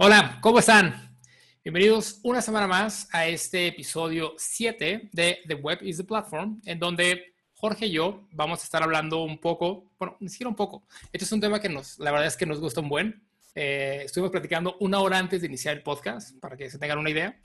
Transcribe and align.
Hola, 0.00 0.38
¿cómo 0.40 0.60
están? 0.60 1.18
Bienvenidos 1.64 2.20
una 2.22 2.40
semana 2.40 2.68
más 2.68 3.08
a 3.12 3.26
este 3.26 3.66
episodio 3.66 4.32
7 4.38 5.10
de 5.12 5.40
The 5.44 5.54
Web 5.54 5.80
is 5.82 5.96
the 5.96 6.04
Platform, 6.04 6.62
en 6.66 6.78
donde 6.78 7.34
Jorge 7.54 7.86
y 7.86 7.90
yo 7.90 8.28
vamos 8.30 8.60
a 8.60 8.62
estar 8.62 8.80
hablando 8.80 9.24
un 9.24 9.40
poco, 9.40 9.90
bueno, 9.98 10.16
ni 10.20 10.28
siquiera 10.28 10.50
un 10.50 10.54
poco. 10.54 10.86
Este 11.10 11.24
es 11.24 11.32
un 11.32 11.40
tema 11.40 11.58
que 11.58 11.68
nos, 11.68 11.98
la 11.98 12.12
verdad 12.12 12.28
es 12.28 12.36
que 12.36 12.46
nos 12.46 12.60
gusta 12.60 12.80
un 12.80 12.88
buen. 12.88 13.26
Eh, 13.56 14.02
estuvimos 14.04 14.30
platicando 14.30 14.76
una 14.78 15.00
hora 15.00 15.18
antes 15.18 15.40
de 15.40 15.48
iniciar 15.48 15.76
el 15.76 15.82
podcast, 15.82 16.38
para 16.38 16.56
que 16.56 16.70
se 16.70 16.78
tengan 16.78 17.00
una 17.00 17.10
idea, 17.10 17.36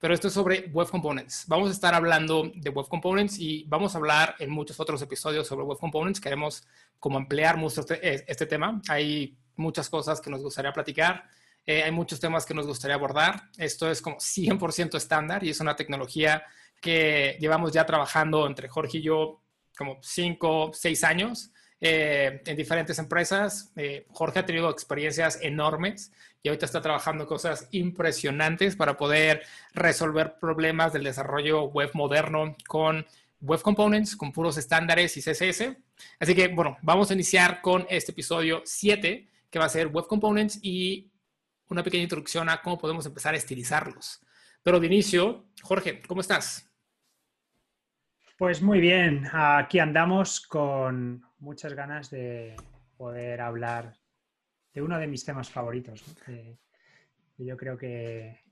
pero 0.00 0.12
esto 0.12 0.26
es 0.26 0.34
sobre 0.34 0.68
Web 0.72 0.88
Components. 0.88 1.44
Vamos 1.46 1.68
a 1.68 1.72
estar 1.72 1.94
hablando 1.94 2.50
de 2.52 2.70
Web 2.70 2.88
Components 2.88 3.38
y 3.38 3.66
vamos 3.68 3.94
a 3.94 3.98
hablar 3.98 4.34
en 4.40 4.50
muchos 4.50 4.80
otros 4.80 5.00
episodios 5.00 5.46
sobre 5.46 5.64
Web 5.64 5.78
Components. 5.78 6.20
Queremos 6.20 6.66
como 6.98 7.18
ampliar 7.18 7.56
mucho 7.56 7.82
este, 7.82 8.28
este 8.28 8.46
tema. 8.46 8.82
Hay 8.88 9.38
muchas 9.54 9.88
cosas 9.88 10.20
que 10.20 10.28
nos 10.28 10.42
gustaría 10.42 10.72
platicar. 10.72 11.30
Eh, 11.66 11.82
hay 11.82 11.90
muchos 11.90 12.20
temas 12.20 12.46
que 12.46 12.54
nos 12.54 12.66
gustaría 12.66 12.94
abordar. 12.94 13.42
Esto 13.56 13.90
es 13.90 14.02
como 14.02 14.16
100% 14.16 14.96
estándar 14.96 15.44
y 15.44 15.50
es 15.50 15.60
una 15.60 15.76
tecnología 15.76 16.42
que 16.80 17.36
llevamos 17.40 17.72
ya 17.72 17.84
trabajando 17.84 18.46
entre 18.46 18.68
Jorge 18.68 18.98
y 18.98 19.02
yo 19.02 19.42
como 19.76 19.98
5, 20.02 20.72
6 20.74 21.04
años 21.04 21.52
eh, 21.80 22.42
en 22.44 22.56
diferentes 22.56 22.98
empresas. 22.98 23.72
Eh, 23.76 24.06
Jorge 24.10 24.40
ha 24.40 24.46
tenido 24.46 24.68
experiencias 24.70 25.38
enormes 25.40 26.12
y 26.42 26.48
ahorita 26.48 26.66
está 26.66 26.80
trabajando 26.80 27.26
cosas 27.26 27.68
impresionantes 27.70 28.76
para 28.76 28.96
poder 28.96 29.42
resolver 29.72 30.38
problemas 30.38 30.92
del 30.92 31.04
desarrollo 31.04 31.64
web 31.64 31.90
moderno 31.94 32.56
con 32.66 33.06
Web 33.40 33.62
Components, 33.62 34.16
con 34.16 34.32
puros 34.32 34.58
estándares 34.58 35.16
y 35.16 35.22
CSS. 35.22 35.76
Así 36.18 36.34
que, 36.34 36.48
bueno, 36.48 36.76
vamos 36.82 37.10
a 37.10 37.14
iniciar 37.14 37.62
con 37.62 37.86
este 37.88 38.12
episodio 38.12 38.62
7 38.64 39.26
que 39.50 39.58
va 39.58 39.64
a 39.64 39.70
ser 39.70 39.88
Web 39.88 40.06
Components 40.06 40.58
y 40.62 41.09
una 41.70 41.84
pequeña 41.84 42.02
introducción 42.02 42.48
a 42.48 42.60
cómo 42.60 42.78
podemos 42.78 43.06
empezar 43.06 43.34
a 43.34 43.36
estilizarlos. 43.36 44.20
Pero 44.62 44.80
de 44.80 44.86
inicio, 44.86 45.46
Jorge, 45.62 46.02
¿cómo 46.06 46.20
estás? 46.20 46.70
Pues 48.36 48.60
muy 48.60 48.80
bien, 48.80 49.26
aquí 49.32 49.78
andamos 49.78 50.40
con 50.40 51.22
muchas 51.38 51.74
ganas 51.74 52.10
de 52.10 52.56
poder 52.96 53.40
hablar 53.40 53.96
de 54.72 54.82
uno 54.82 54.98
de 54.98 55.06
mis 55.06 55.24
temas 55.24 55.50
favoritos. 55.50 56.04
yo 57.38 57.56
creo 57.56 57.78
que, 57.78 58.42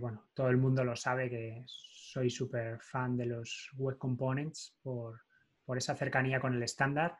bueno, 0.00 0.28
todo 0.34 0.48
el 0.48 0.56
mundo 0.56 0.84
lo 0.84 0.94
sabe 0.94 1.28
que 1.28 1.64
soy 1.66 2.30
súper 2.30 2.80
fan 2.80 3.16
de 3.16 3.26
los 3.26 3.70
web 3.76 3.98
components 3.98 4.76
por, 4.82 5.22
por 5.64 5.76
esa 5.76 5.96
cercanía 5.96 6.40
con 6.40 6.54
el 6.54 6.62
estándar 6.62 7.16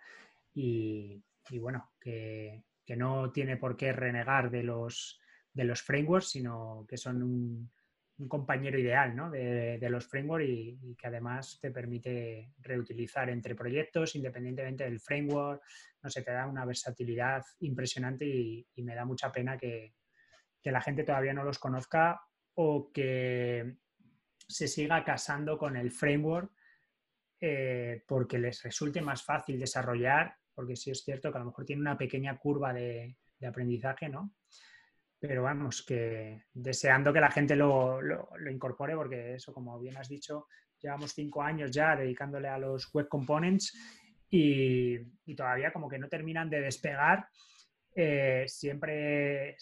y, 0.55 1.23
y 1.51 1.59
bueno, 1.59 1.91
que, 2.01 2.63
no 2.95 3.33
tiene 3.33 3.57
por 3.57 3.77
qué 3.77 3.93
renegar 3.93 4.51
de 4.51 4.63
los, 4.63 5.19
de 5.53 5.65
los 5.65 5.83
frameworks, 5.83 6.31
sino 6.31 6.87
que 6.89 6.97
son 6.97 7.23
un, 7.23 7.73
compañero 8.29 8.79
ideal 8.79 9.15
¿no? 9.15 9.31
de, 9.31 9.79
los 9.91 10.07
frameworks 10.07 10.49
y, 10.49 10.97
que 10.97 11.09
además 11.09 11.59
te 11.61 11.71
permite 11.71 12.55
reutilizar 12.61 13.29
entre 13.29 13.55
proyectos 13.55 14.15
independientemente 14.15 14.85
del 14.85 15.01
framework. 15.01 15.63
No 16.03 16.09
sé, 16.09 16.23
te 16.23 16.31
da 16.31 16.47
una 16.47 16.65
versatilidad 16.65 17.43
impresionante 17.61 18.25
y, 18.25 18.67
me 18.77 18.95
da 18.95 19.05
mucha 19.05 19.33
pena 19.33 19.59
que, 19.59 19.95
la 20.63 20.81
gente 20.81 21.05
todavía 21.05 21.33
no 21.33 21.45
los 21.45 21.61
conozca 21.61 22.21
o 22.55 22.91
que 22.93 23.77
se 24.49 24.67
siga 24.67 25.05
casando 25.05 25.57
con 25.59 25.77
el 25.77 25.93
framework 25.93 26.51
eh, 27.41 28.03
porque 28.05 28.39
les 28.39 28.63
resulte 28.65 29.01
más 29.01 29.23
fácil 29.23 29.61
desarrollar 29.61 30.37
porque 30.57 30.75
sí 30.75 30.91
es 30.91 31.05
cierto 31.05 31.31
que 31.31 31.37
a 31.37 31.41
lo 31.41 31.47
mejor 31.47 31.67
tiene 31.67 31.83
una 31.83 31.99
pequeña 31.99 32.37
curva 32.39 32.73
de, 32.73 33.15
aprendizaje, 33.47 34.09
¿no? 34.09 34.33
Pero 35.21 35.43
vamos, 35.43 35.85
que 35.85 36.45
deseando 36.55 37.13
que 37.13 37.21
la 37.21 37.31
gente 37.31 37.55
lo, 37.55 38.01
incorpore, 38.51 38.97
porque 38.97 39.35
eso, 39.35 39.53
como 39.53 39.79
bien 39.79 39.99
has 39.99 40.09
dicho, 40.09 40.49
llevamos 40.81 41.13
cinco 41.13 41.43
años 41.43 41.71
ya 41.71 41.95
dedicándole 41.95 42.49
a 42.49 42.59
los 42.59 42.91
web 42.93 43.07
components 43.07 43.77
y, 44.31 44.99
todavía 45.37 45.73
como 45.73 45.89
que 45.89 45.99
no 45.99 46.09
terminan 46.09 46.49
de 46.49 46.63
despegar. 46.63 47.29
Eh, 47.95 48.45
siempre 48.49 49.57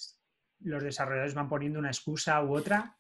los 0.61 0.83
desarrolladores 0.83 1.35
van 1.35 1.49
poniendo 1.49 1.81
una 1.81 1.91
excusa 1.91 2.43
u 2.45 2.55
otra, 2.55 2.97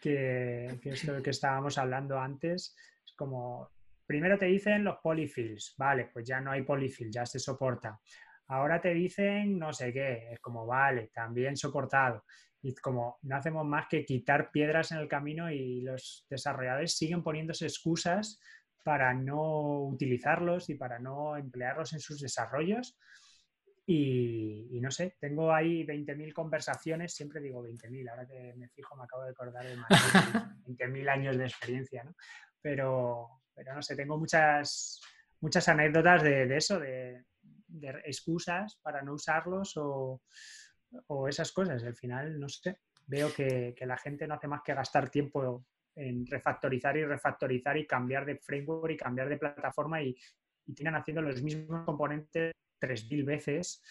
que, 0.00 0.80
que 0.82 0.90
es 0.90 1.04
lo 1.04 1.22
que 1.22 1.30
estábamos 1.30 1.78
hablando 1.78 2.18
antes. 2.18 2.76
Es 3.04 3.12
como, 3.14 3.70
primero 4.12 4.36
te 4.36 4.44
dicen 4.44 4.84
los 4.84 4.98
polyfills, 5.02 5.74
vale, 5.78 6.10
pues 6.12 6.26
ya 6.28 6.38
no 6.38 6.50
hay 6.50 6.60
polyfill, 6.64 7.10
ya 7.10 7.24
se 7.24 7.38
soporta. 7.38 7.98
Ahora 8.48 8.78
te 8.78 8.92
dicen 8.92 9.58
no 9.58 9.72
sé 9.72 9.90
qué, 9.90 10.32
es 10.32 10.38
como, 10.38 10.66
vale, 10.66 11.10
también 11.14 11.56
soportado. 11.56 12.26
Y 12.60 12.74
como 12.74 13.16
no 13.22 13.36
hacemos 13.36 13.64
más 13.64 13.86
que 13.88 14.04
quitar 14.04 14.50
piedras 14.50 14.92
en 14.92 14.98
el 14.98 15.08
camino 15.08 15.50
y 15.50 15.80
los 15.80 16.26
desarrolladores 16.28 16.94
siguen 16.94 17.22
poniéndose 17.22 17.64
excusas 17.64 18.38
para 18.84 19.14
no 19.14 19.80
utilizarlos 19.84 20.68
y 20.68 20.74
para 20.74 20.98
no 20.98 21.38
emplearlos 21.38 21.94
en 21.94 22.00
sus 22.00 22.20
desarrollos. 22.20 22.98
Y, 23.86 24.78
no 24.82 24.90
sé, 24.90 25.16
tengo 25.18 25.54
ahí 25.54 25.86
20.000 25.86 26.34
conversaciones, 26.34 27.14
siempre 27.14 27.40
digo 27.40 27.64
20.000, 27.64 28.10
ahora 28.10 28.26
que 28.26 28.52
me 28.58 28.68
fijo 28.68 28.94
me 28.94 29.04
acabo 29.04 29.24
de 29.24 29.30
acordar 29.30 29.64
de 29.64 29.76
más 29.76 29.88
20.000 30.66 31.08
años 31.08 31.38
de 31.38 31.44
experiencia, 31.46 32.04
¿no? 32.04 32.14
Pero, 32.60 33.41
pero 33.54 33.74
no 33.74 33.82
sé, 33.82 33.96
tengo 33.96 34.18
muchas, 34.18 35.00
muchas 35.40 35.68
anécdotas 35.68 36.22
de, 36.22 36.56
eso, 36.56 36.78
de, 36.78 37.24
excusas 38.04 38.78
para 38.82 39.02
no 39.02 39.14
usarlos 39.14 39.74
o, 39.76 40.20
esas 41.28 41.52
cosas. 41.52 41.82
Al 41.84 41.96
final, 41.96 42.38
no 42.38 42.48
sé, 42.48 42.80
veo 43.06 43.32
que, 43.32 43.74
la 43.80 43.96
gente 43.96 44.26
no 44.26 44.34
hace 44.34 44.48
más 44.48 44.62
que 44.62 44.74
gastar 44.74 45.08
tiempo 45.08 45.64
en 45.94 46.26
refactorizar 46.26 46.96
y 46.96 47.04
refactorizar 47.04 47.76
y 47.76 47.86
cambiar 47.86 48.24
de 48.24 48.36
framework 48.36 48.92
y 48.92 48.96
cambiar 48.96 49.28
de 49.28 49.38
plataforma 49.38 50.02
y, 50.02 50.16
y 50.66 50.74
tienen 50.74 50.94
haciendo 50.94 51.22
los 51.22 51.42
mismos 51.42 51.84
componentes 51.84 52.52
3.000 52.80 53.24
veces 53.24 53.82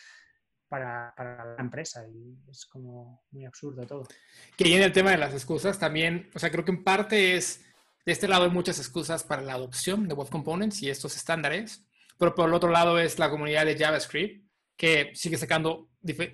para, 0.72 1.14
la 1.18 1.56
empresa 1.60 2.08
y 2.08 2.38
es 2.50 2.66
como 2.66 3.26
muy 3.32 3.46
absurdo 3.46 3.86
todo. 3.86 4.08
Que 4.56 4.74
en 4.74 4.82
el 4.82 4.94
tema 4.94 5.12
de 5.12 5.18
las 5.18 5.34
excusas 5.34 5.78
también, 5.78 6.30
o 6.34 6.40
sea, 6.40 6.50
creo 6.50 6.64
que 6.64 6.72
en 6.72 6.84
parte 6.84 7.36
es 7.36 7.66
de 8.06 8.12
este 8.12 8.28
lado 8.28 8.46
hay 8.46 8.50
muchas 8.50 8.80
excusas 8.80 9.24
para 9.24 9.42
la 9.42 9.54
adopción 9.54 10.08
de 10.08 10.14
Web 10.14 10.30
Components 10.30 10.82
y 10.82 10.90
estos 10.90 11.16
estándares, 11.16 11.86
pero 12.18 12.34
por 12.36 12.50
el 12.50 12.56
otro 12.56 12.70
lado 12.70 13.00
es 13.00 13.20
la 13.20 13.30
comunidad 13.30 13.66
de 13.66 13.78
JavaScript 13.78 14.46
que 14.76 15.12
sigue 15.14 15.38
sacando 15.38 15.90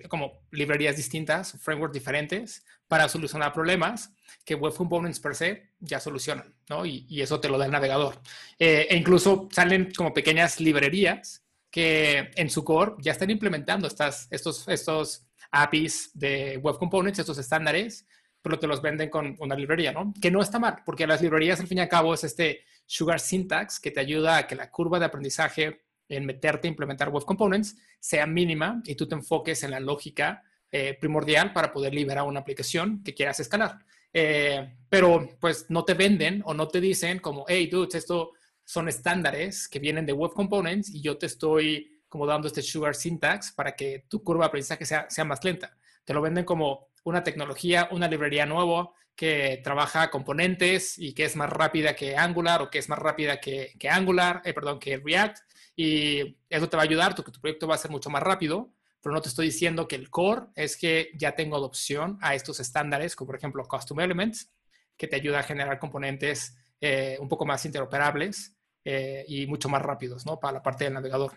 como 0.08 0.40
librerías 0.50 0.96
distintas, 0.96 1.52
frameworks 1.60 1.92
diferentes 1.92 2.64
para 2.86 3.08
solucionar 3.08 3.52
problemas 3.52 4.10
que 4.44 4.54
Web 4.54 4.74
Components 4.74 5.20
per 5.20 5.34
se 5.34 5.72
ya 5.78 6.00
solucionan, 6.00 6.54
¿no? 6.70 6.86
Y, 6.86 7.20
eso 7.20 7.38
te 7.40 7.50
lo 7.50 7.58
da 7.58 7.66
el 7.66 7.72
navegador. 7.72 8.20
Eh, 8.58 8.86
e 8.88 8.96
incluso 8.96 9.48
salen 9.52 9.92
como 9.94 10.14
pequeñas 10.14 10.60
librerías 10.60 11.44
que 11.70 12.30
en 12.34 12.48
su 12.48 12.64
core 12.64 12.94
ya 13.00 13.12
están 13.12 13.30
implementando 13.30 13.86
estas, 13.86 14.26
estos, 14.30 14.66
estos 14.68 15.26
APIs 15.50 16.10
de 16.14 16.56
Web 16.56 16.78
Components, 16.78 17.18
estos 17.18 17.38
estándares, 17.38 18.06
pero 18.42 18.58
te 18.58 18.66
los 18.66 18.80
venden 18.80 19.10
con 19.10 19.36
una 19.38 19.54
librería, 19.54 19.92
¿no? 19.92 20.12
Que 20.20 20.30
no 20.30 20.40
está 20.40 20.58
mal, 20.58 20.82
porque 20.84 21.06
las 21.06 21.20
librerías 21.20 21.60
al 21.60 21.66
fin 21.66 21.78
y 21.78 21.80
al 21.80 21.88
cabo 21.88 22.14
es 22.14 22.24
este 22.24 22.64
Sugar 22.86 23.20
Syntax 23.20 23.80
que 23.80 23.90
te 23.90 24.00
ayuda 24.00 24.38
a 24.38 24.46
que 24.46 24.56
la 24.56 24.70
curva 24.70 24.98
de 24.98 25.04
aprendizaje 25.04 25.82
en 26.08 26.24
meterte 26.24 26.68
a 26.68 26.70
implementar 26.70 27.10
web 27.10 27.24
components 27.24 27.76
sea 28.00 28.26
mínima 28.26 28.82
y 28.84 28.94
tú 28.94 29.06
te 29.06 29.14
enfoques 29.14 29.62
en 29.62 29.72
la 29.72 29.80
lógica 29.80 30.42
eh, 30.70 30.96
primordial 30.98 31.52
para 31.52 31.72
poder 31.72 31.94
liberar 31.94 32.24
una 32.24 32.40
aplicación 32.40 33.02
que 33.02 33.14
quieras 33.14 33.40
escalar. 33.40 33.78
Eh, 34.12 34.76
pero 34.88 35.28
pues 35.38 35.66
no 35.68 35.84
te 35.84 35.94
venden 35.94 36.42
o 36.46 36.54
no 36.54 36.68
te 36.68 36.80
dicen 36.80 37.18
como, 37.18 37.44
hey, 37.48 37.68
dudes, 37.70 37.94
esto 37.94 38.32
son 38.64 38.88
estándares 38.88 39.68
que 39.68 39.78
vienen 39.78 40.06
de 40.06 40.12
web 40.12 40.32
components 40.32 40.90
y 40.90 41.00
yo 41.00 41.18
te 41.18 41.26
estoy 41.26 42.02
como 42.08 42.26
dando 42.26 42.48
este 42.48 42.62
sugar 42.62 42.94
syntax 42.94 43.52
para 43.52 43.76
que 43.76 44.06
tu 44.08 44.22
curva 44.22 44.44
de 44.44 44.48
aprendizaje 44.48 44.86
sea, 44.86 45.08
sea 45.10 45.24
más 45.24 45.44
lenta. 45.44 45.76
Te 46.04 46.14
lo 46.14 46.22
venden 46.22 46.44
como 46.44 46.87
una 47.04 47.22
tecnología, 47.22 47.88
una 47.90 48.08
librería 48.08 48.46
nueva 48.46 48.90
que 49.18 49.60
trabaja 49.64 50.10
componentes 50.10 50.96
y 50.96 51.12
que 51.12 51.24
es 51.24 51.34
más 51.34 51.50
rápida 51.50 51.96
que 51.96 52.16
Angular 52.16 52.62
o 52.62 52.70
que 52.70 52.78
es 52.78 52.88
más 52.88 53.00
rápida 53.00 53.40
que, 53.40 53.76
Angular, 53.90 54.42
eh, 54.44 54.54
perdón, 54.54 54.78
que 54.78 54.96
React. 54.96 55.38
Y 55.74 56.38
eso 56.48 56.68
te 56.68 56.76
va 56.76 56.84
a 56.84 56.86
ayudar, 56.86 57.16
que 57.16 57.22
tu 57.32 57.40
proyecto 57.40 57.66
va 57.66 57.74
a 57.74 57.78
ser 57.78 57.90
mucho 57.90 58.10
más 58.10 58.22
rápido, 58.22 58.72
pero 59.02 59.12
no 59.12 59.20
te 59.20 59.28
estoy 59.28 59.46
diciendo 59.46 59.88
que 59.88 59.96
el 59.96 60.08
core 60.08 60.46
es 60.54 60.76
que 60.76 61.10
ya 61.14 61.34
tengo 61.34 61.56
adopción 61.56 62.16
a 62.20 62.36
estos 62.36 62.60
estándares, 62.60 63.16
como 63.16 63.26
por 63.26 63.36
ejemplo 63.36 63.64
Custom 63.64 63.98
Elements, 63.98 64.52
que 64.96 65.08
te 65.08 65.16
ayuda 65.16 65.40
a 65.40 65.42
generar 65.42 65.80
componentes 65.80 66.56
eh, 66.80 67.16
un 67.20 67.28
poco 67.28 67.44
más 67.44 67.64
interoperables 67.64 68.56
eh, 68.84 69.24
y 69.26 69.48
mucho 69.48 69.68
más 69.68 69.82
rápidos, 69.82 70.26
¿no? 70.26 70.38
Para 70.38 70.54
la 70.54 70.62
parte 70.62 70.84
del 70.84 70.94
navegador. 70.94 71.32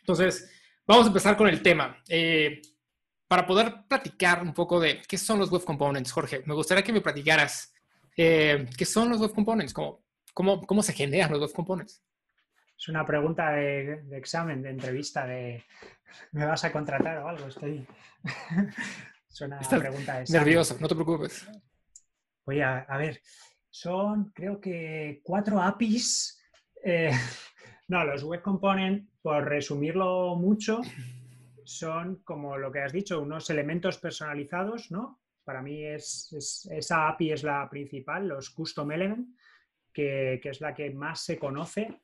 Entonces, 0.00 0.50
vamos 0.84 1.04
a 1.04 1.08
empezar 1.08 1.36
con 1.36 1.46
el 1.46 1.62
tema 1.62 2.02
para 3.34 3.48
poder 3.48 3.82
platicar 3.88 4.44
un 4.44 4.54
poco 4.54 4.78
de 4.78 5.02
qué 5.08 5.18
son 5.18 5.40
los 5.40 5.50
Web 5.50 5.64
Components, 5.64 6.12
Jorge, 6.12 6.44
me 6.46 6.54
gustaría 6.54 6.84
que 6.84 6.92
me 6.92 7.00
platicaras 7.00 7.74
eh, 8.16 8.64
qué 8.78 8.84
son 8.84 9.08
los 9.08 9.18
Web 9.18 9.32
Components, 9.34 9.72
cómo, 9.72 10.04
cómo, 10.32 10.64
cómo 10.64 10.84
se 10.84 10.92
generan 10.92 11.32
los 11.32 11.40
Web 11.40 11.52
Components. 11.52 12.00
Es 12.78 12.88
una 12.88 13.04
pregunta 13.04 13.50
de, 13.50 14.04
examen, 14.12 14.62
de 14.62 14.70
entrevista, 14.70 15.26
de 15.26 15.64
¿me 16.30 16.46
vas 16.46 16.62
a 16.64 16.70
contratar 16.70 17.18
o 17.18 17.28
algo? 17.28 17.48
Estoy... 17.48 17.84
Suena 19.28 19.58
a 19.58 19.68
pregunta 19.68 20.20
de 20.20 20.26
Nervioso, 20.32 20.76
no 20.78 20.86
te 20.86 20.94
preocupes. 20.94 21.44
Voy 22.46 22.60
a, 22.60 22.82
a 22.82 22.96
ver, 22.98 23.20
son 23.68 24.30
creo 24.32 24.60
que 24.60 25.22
cuatro 25.24 25.60
APIs. 25.60 26.40
Eh, 26.84 27.10
no, 27.88 28.04
los 28.04 28.22
Web 28.22 28.42
Component, 28.42 29.10
por 29.20 29.44
resumirlo 29.44 30.36
mucho, 30.36 30.82
son 31.64 32.16
como 32.24 32.56
lo 32.56 32.70
que 32.70 32.80
has 32.80 32.92
dicho, 32.92 33.20
unos 33.20 33.50
elementos 33.50 33.98
personalizados, 33.98 34.90
¿no? 34.90 35.20
Para 35.44 35.62
mí 35.62 35.84
es, 35.84 36.66
esa 36.70 37.08
API 37.08 37.32
es 37.32 37.42
la 37.42 37.68
principal, 37.68 38.28
los 38.28 38.50
Custom 38.50 38.92
Element, 38.92 39.28
que, 39.92 40.40
es 40.42 40.60
la 40.60 40.74
que 40.74 40.90
más 40.90 41.20
se 41.20 41.38
conoce 41.38 42.00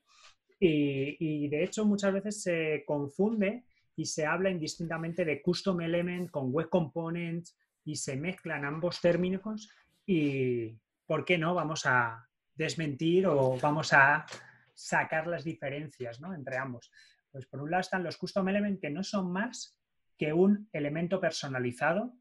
y, 0.58 1.48
de 1.48 1.64
hecho 1.64 1.84
muchas 1.86 2.12
veces 2.12 2.42
se 2.42 2.84
confunde 2.86 3.64
y 3.96 4.04
se 4.04 4.26
habla 4.26 4.50
indistintamente 4.50 5.24
de 5.24 5.40
Custom 5.40 5.80
Element 5.80 6.30
con 6.30 6.52
Web 6.52 6.68
Component 6.68 7.46
y 7.84 7.96
se 7.96 8.16
mezclan 8.16 8.64
ambos 8.64 9.00
términos 9.00 9.70
y 10.06 10.76
¿por 11.06 11.24
qué 11.24 11.38
no? 11.38 11.54
Vamos 11.54 11.86
a 11.86 12.28
desmentir 12.54 13.26
o 13.26 13.58
vamos 13.58 13.92
a 13.92 14.26
sacar 14.74 15.26
las 15.26 15.44
diferencias 15.44 16.20
entre 16.34 16.56
ambos. 16.56 16.90
Pues 17.30 17.46
por 17.46 17.62
un 17.62 17.70
lado 17.70 17.80
están 17.80 18.04
los 18.04 18.16
custom 18.16 18.48
elements 18.48 18.80
que 18.80 18.90
no 18.90 19.02
son 19.02 19.32
más 19.32 19.78
que 20.16 20.32
un 20.32 20.68
elemento 20.72 21.20
personalizado 21.20 22.14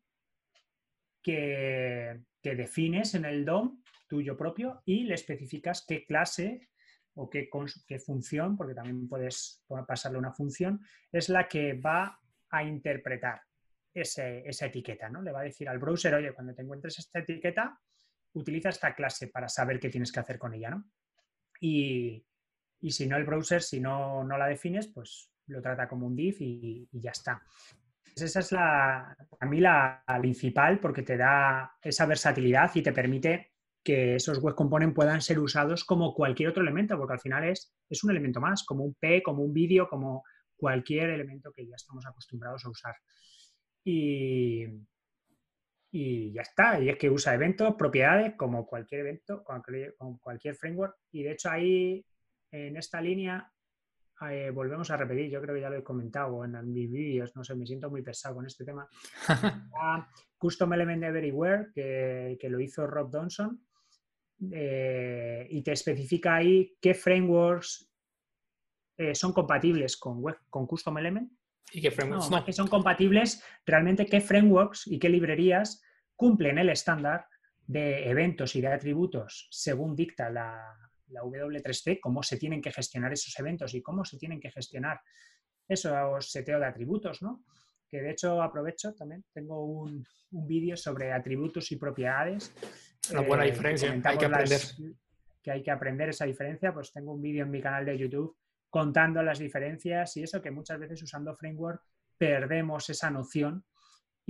que, 1.22 2.22
defines 2.42 3.14
en 3.16 3.26
el 3.26 3.44
DOM 3.46 3.84
tuyo 4.08 4.38
propio 4.38 4.82
y 4.86 5.04
le 5.04 5.16
especificas 5.16 5.86
qué 5.86 6.06
clase 6.06 6.70
o 7.14 7.30
qué, 7.30 7.50
qué, 7.86 8.00
función, 8.00 8.56
porque 8.56 8.74
también 8.74 9.08
puedes 9.08 9.64
pasarle 9.88 10.18
una 10.18 10.32
función, 10.32 10.82
es 11.12 11.28
la 11.28 11.48
que 11.48 11.74
va 11.74 12.20
a 12.50 12.64
interpretar 12.64 13.42
esa 13.94 14.66
etiqueta. 14.66 15.10
¿no? 15.10 15.22
Le 15.22 15.32
va 15.32 15.42
a 15.42 15.44
decir 15.44 15.68
al 15.68 15.80
browser, 15.80 16.14
oye, 16.14 16.34
cuando 16.34 16.56
te 16.56 16.62
encuentres 16.62 16.98
esta 17.00 17.20
etiqueta, 17.20 17.78
utiliza 18.34 18.70
esta 18.70 18.96
clase 18.96 19.28
para 19.28 19.50
saber 19.50 19.80
qué 19.80 19.90
tienes 19.90 20.12
que 20.12 20.22
hacer 20.22 20.40
con 20.40 20.54
ella. 20.54 20.70
¿no? 20.70 20.86
Y, 21.60 22.26
y 22.82 22.92
si 22.92 23.08
no 23.08 23.18
el 23.18 23.26
browser, 23.26 23.62
si 23.62 23.80
no, 23.80 24.24
no 24.24 24.38
la 24.38 24.48
defines, 24.48 24.88
pues 24.88 25.32
lo 25.48 25.62
trata 25.62 25.88
como 25.88 26.08
un 26.08 26.16
div 26.16 26.38
y, 26.40 26.88
ya 26.92 27.12
está. 27.12 27.42
Esa 28.16 28.40
es 28.40 28.52
la, 28.52 29.16
a 29.40 29.46
mí 29.46 29.60
la, 29.60 30.04
principal 30.20 30.80
porque 30.80 31.04
te 31.04 31.18
da 31.18 31.78
esa 31.82 32.06
versatilidad 32.06 32.72
y 32.76 32.82
te 32.82 32.92
permite 32.92 33.54
que 33.84 34.16
esos 34.16 34.40
web 34.40 34.56
components 34.56 34.96
puedan 34.96 35.22
ser 35.22 35.40
usados 35.40 35.86
como 35.86 36.14
cualquier 36.14 36.50
otro 36.50 36.62
elemento, 36.62 36.98
porque 36.98 37.14
al 37.14 37.20
final 37.20 37.46
es, 37.46 37.74
es 37.90 38.04
un 38.04 38.12
elemento 38.12 38.42
más, 38.42 38.64
como 38.64 38.84
un 38.84 38.96
P, 38.96 39.24
como 39.24 39.44
un 39.44 39.54
vídeo, 39.54 39.88
como 39.88 40.24
cualquier 40.56 41.10
elemento 41.12 41.52
que 41.54 41.66
ya 41.66 41.76
estamos 41.76 42.06
acostumbrados 42.06 42.66
a 42.66 42.70
usar. 42.70 42.96
Y, 43.84 44.66
y 45.92 46.34
ya 46.34 46.42
está. 46.42 46.80
Y 46.80 46.90
es 46.90 46.98
que 46.98 47.10
usa 47.10 47.34
eventos, 47.34 47.76
propiedades, 47.76 48.36
como 48.36 48.68
cualquier 48.68 49.02
evento, 49.02 49.44
como 49.44 50.20
cualquier 50.20 50.56
framework. 50.56 50.98
Y 51.12 51.24
de 51.24 51.32
hecho 51.32 51.50
ahí 51.50 52.06
en 52.52 52.78
esta 52.78 53.02
línea 53.02 53.52
eh, 54.30 54.52
volvemos 54.52 54.92
a 54.92 54.98
repetir, 54.98 55.30
yo 55.30 55.42
creo 55.42 55.56
que 55.56 55.62
ya 55.62 55.70
lo 55.70 55.78
he 55.78 55.84
comentado 55.84 56.44
en, 56.44 56.74
mis 56.74 56.92
vídeos, 56.92 57.34
no 57.36 57.44
sé, 57.44 57.56
me 57.56 57.66
siento 57.66 57.90
muy 57.90 58.02
pesado 58.02 58.36
con 58.36 58.46
este 58.46 58.66
tema. 58.66 58.88
Custom 60.38 60.74
Element 60.74 61.04
Everywhere, 61.04 61.70
que, 61.74 62.38
que, 62.40 62.50
lo 62.50 62.60
hizo 62.60 62.86
Rob 62.86 63.10
Donson, 63.10 63.66
eh, 64.52 65.48
y 65.50 65.62
te 65.64 65.72
especifica 65.72 66.36
ahí 66.36 66.78
qué 66.82 66.94
frameworks 66.94 67.90
eh, 68.98 69.16
son 69.16 69.32
compatibles 69.32 69.96
con, 69.96 70.20
web, 70.20 70.38
con 70.50 70.68
Custom 70.68 70.98
Element. 70.98 71.32
Y 71.72 71.82
qué 71.82 71.92
frameworks 71.92 72.30
no. 72.30 72.44
Que 72.44 72.52
son 72.52 72.68
compatibles 72.68 73.42
realmente 73.66 74.06
qué 74.06 74.20
frameworks 74.20 74.88
y 74.88 75.00
qué 75.00 75.08
librerías 75.08 75.82
cumplen 76.16 76.58
el 76.58 76.70
estándar 76.70 77.26
de 77.66 78.10
eventos 78.10 78.56
y 78.56 78.62
de 78.62 78.68
atributos 78.68 79.48
según 79.52 79.96
dicta 79.96 80.30
la, 80.30 80.89
la 81.10 81.22
W3C, 81.22 82.00
cómo 82.00 82.24
se 82.24 82.38
tienen 82.38 82.62
que 82.62 82.72
gestionar 82.72 83.14
esos 83.14 83.38
eventos 83.40 83.74
y 83.74 83.82
cómo 83.82 84.06
se 84.06 84.18
tienen 84.18 84.40
que 84.40 84.52
gestionar 84.52 85.00
esos 85.68 86.32
seteo 86.32 86.60
de 86.60 86.66
atributos, 86.66 87.22
¿no? 87.22 87.44
Que 87.88 88.02
de 88.02 88.12
hecho 88.12 88.42
aprovecho 88.42 88.94
también, 88.94 89.24
tengo 89.34 89.66
un, 89.66 90.06
vídeo 90.32 90.78
sobre 90.78 91.12
atributos 91.12 91.72
y 91.72 91.78
propiedades. 91.78 92.54
Una 93.12 93.22
buena 93.22 93.46
eh, 93.46 93.52
diferencia, 93.52 93.92
hay 93.92 94.18
que 94.18 94.26
aprender. 94.26 94.62
que 95.42 95.52
hay 95.52 95.64
que 95.64 95.72
aprender 95.72 96.10
esa 96.10 96.26
diferencia, 96.26 96.74
pues 96.74 96.92
tengo 96.92 97.14
un 97.14 97.22
vídeo 97.22 97.44
en 97.46 97.52
mi 97.52 97.62
canal 97.62 97.86
de 97.86 97.98
YouTube 97.98 98.38
contando 98.70 99.24
las 99.24 99.40
diferencias 99.40 100.16
y 100.18 100.24
eso 100.24 100.42
que 100.42 100.52
muchas 100.52 100.80
veces 100.80 101.02
usando 101.02 101.36
framework 101.36 101.82
perdemos 102.18 102.90
esa 102.90 103.10
noción 103.10 103.66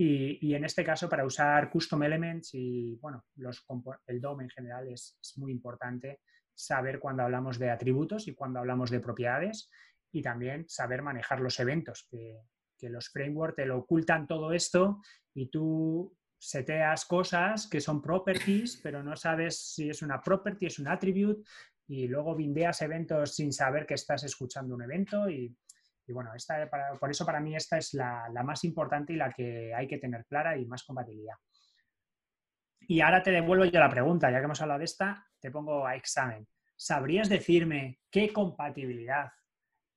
y, 0.02 0.54
en 0.54 0.64
este 0.64 0.82
caso, 0.82 1.10
para 1.10 1.26
usar 1.26 1.68
custom 1.68 2.02
elements 2.04 2.54
y 2.54 2.96
bueno, 3.02 3.26
los, 3.34 3.66
el 4.06 4.18
DOM 4.18 4.40
en 4.40 4.48
general 4.48 4.88
es, 4.88 5.18
es, 5.20 5.36
muy 5.36 5.52
importante 5.52 6.20
saber 6.64 7.00
cuando 7.00 7.22
hablamos 7.22 7.58
de 7.58 7.70
atributos 7.70 8.28
y 8.28 8.34
cuando 8.34 8.58
hablamos 8.58 8.90
de 8.90 9.00
propiedades 9.00 9.70
y 10.12 10.22
también 10.22 10.68
saber 10.68 11.02
manejar 11.02 11.40
los 11.40 11.58
eventos, 11.60 12.06
que, 12.10 12.40
los 12.88 13.10
frameworks 13.10 13.56
te 13.56 13.66
lo 13.66 13.78
ocultan 13.78 14.26
todo 14.26 14.54
esto 14.54 15.02
y 15.34 15.50
tú 15.50 16.16
seteas 16.38 17.04
cosas 17.04 17.68
que 17.68 17.78
son 17.78 18.00
properties, 18.00 18.80
pero 18.82 19.02
no 19.02 19.16
sabes 19.16 19.74
si 19.74 19.90
es 19.90 20.00
una 20.00 20.22
property, 20.22 20.64
es 20.64 20.78
un 20.78 20.88
attribute, 20.88 21.42
y 21.86 22.06
luego 22.06 22.34
bindeas 22.34 22.80
eventos 22.82 23.34
sin 23.34 23.52
saber 23.52 23.84
que 23.84 23.94
estás 23.94 24.22
escuchando 24.22 24.74
un 24.74 24.82
evento. 24.82 25.28
Y, 25.28 25.54
bueno, 26.08 26.32
esta, 26.34 26.70
por 26.98 27.10
eso 27.10 27.26
para 27.26 27.40
mí 27.40 27.54
esta 27.54 27.78
es 27.78 27.92
la, 27.94 28.28
la, 28.32 28.42
más 28.42 28.64
importante 28.64 29.12
y 29.12 29.16
la 29.16 29.30
que 29.30 29.74
hay 29.74 29.86
que 29.86 29.98
tener 29.98 30.24
clara 30.24 30.56
y 30.56 30.64
más 30.66 30.84
compatibilidad. 30.84 31.34
Y 32.88 33.00
ahora 33.00 33.22
te 33.22 33.30
devuelvo 33.30 33.64
yo 33.64 33.78
la 33.78 33.88
pregunta, 33.88 34.30
ya 34.30 34.38
que 34.38 34.44
hemos 34.44 34.60
hablado 34.60 34.78
de 34.78 34.84
esta, 34.84 35.26
te 35.38 35.50
pongo 35.50 35.86
a 35.86 35.94
examen. 35.94 36.46
¿Sabrías 36.76 37.28
decirme 37.28 38.00
qué 38.10 38.32
compatibilidad 38.32 39.30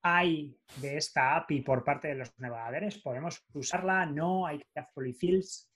hay 0.02 0.58
de 0.78 0.98
esta 0.98 1.36
API 1.38 1.62
por 1.62 1.84
parte 1.84 2.10
de 2.10 2.16
los 2.16 2.38
navegadores? 2.38 2.98
¿Podemos 3.00 3.42
usarla? 3.54 4.06
¿No? 4.06 4.46
¿Hay 4.46 4.60
que 4.60 4.66
hacer 4.76 4.90
polyfills? 4.94 5.70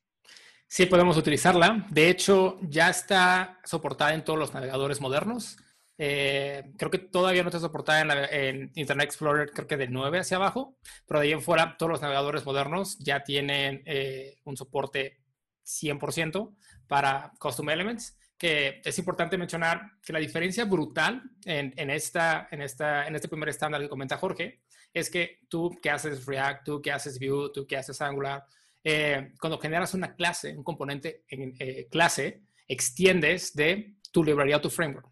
Sí, 0.67 0.85
podemos 0.85 1.15
utilizarla. 1.15 1.85
De 1.89 2.09
hecho, 2.09 2.59
ya 2.61 2.89
está 2.89 3.59
soportada 3.63 4.13
en 4.13 4.23
todos 4.23 4.37
los 4.37 4.53
navegadores 4.53 4.99
modernos. 4.99 5.57
Eh, 5.97 6.73
creo 6.77 6.91
que 6.91 6.99
todavía 6.99 7.41
no 7.41 7.49
está 7.49 7.59
soportada 7.59 8.01
en, 8.29 8.71
Internet 8.75 9.05
Explorer, 9.05 9.51
creo 9.51 9.65
que 9.65 9.77
de 9.77 9.87
9 9.87 10.19
hacia 10.19 10.37
abajo, 10.37 10.77
pero 11.07 11.19
de 11.19 11.27
ahí 11.27 11.31
en 11.31 11.41
fuera 11.41 11.75
todos 11.77 11.91
los 11.91 12.01
navegadores 12.01 12.45
modernos 12.45 12.99
ya 12.99 13.23
tienen 13.23 13.81
eh, 13.85 14.35
un 14.43 14.57
soporte 14.57 15.21
100% 15.65 16.55
para 16.87 17.31
Custom 17.39 17.69
Elements 17.69 18.17
que 18.37 18.81
es 18.85 18.99
importante 18.99 19.37
mencionar 19.37 19.93
que 20.03 20.13
la 20.13 20.19
diferencia 20.19 20.65
brutal 20.65 21.23
en, 21.43 21.89
esta, 21.89 22.47
en, 22.51 22.61
esta, 22.61 23.07
en 23.07 23.15
este 23.15 23.27
primer 23.27 23.49
estándar 23.49 23.81
que 23.81 23.89
comenta 23.89 24.17
Jorge 24.17 24.61
es 24.93 25.09
que 25.09 25.39
tú 25.49 25.75
que 25.81 25.89
haces 25.89 26.25
React, 26.25 26.65
tú 26.65 26.81
que 26.81 26.91
haces 26.91 27.19
Vue, 27.19 27.49
tú 27.53 27.65
que 27.65 27.77
haces 27.77 28.01
Angular, 28.01 28.45
eh, 28.83 29.33
cuando 29.39 29.59
generas 29.59 29.93
una 29.93 30.15
clase, 30.15 30.55
un 30.55 30.63
componente 30.63 31.23
en 31.29 31.55
eh, 31.59 31.87
clase, 31.89 32.43
extiendes 32.67 33.53
de 33.53 33.95
tu 34.11 34.23
librería 34.23 34.57
o 34.57 34.61
tu 34.61 34.69
framework. 34.69 35.07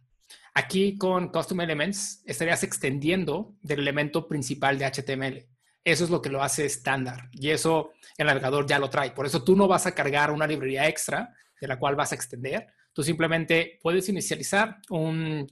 Aquí 0.53 0.97
con 0.97 1.29
Custom 1.29 1.61
Elements 1.61 2.23
estarías 2.25 2.63
extendiendo 2.63 3.55
del 3.61 3.79
elemento 3.79 4.27
principal 4.27 4.77
de 4.77 4.85
HTML. 4.85 5.45
Eso 5.83 6.03
es 6.03 6.09
lo 6.09 6.21
que 6.21 6.29
lo 6.29 6.41
hace 6.41 6.65
estándar 6.65 7.29
y 7.31 7.49
eso 7.49 7.91
el 8.17 8.27
navegador 8.27 8.65
ya 8.65 8.79
lo 8.79 8.89
trae. 8.89 9.11
Por 9.11 9.25
eso 9.25 9.43
tú 9.43 9.55
no 9.55 9.67
vas 9.67 9.85
a 9.85 9.93
cargar 9.93 10.31
una 10.31 10.47
librería 10.47 10.87
extra 10.87 11.35
de 11.59 11.67
la 11.67 11.77
cual 11.79 11.95
vas 11.95 12.11
a 12.11 12.15
extender, 12.15 12.67
Tú 12.95 13.03
simplemente 13.03 13.77
puedes 13.83 14.07
inicializar 14.07 14.77
un, 14.89 15.45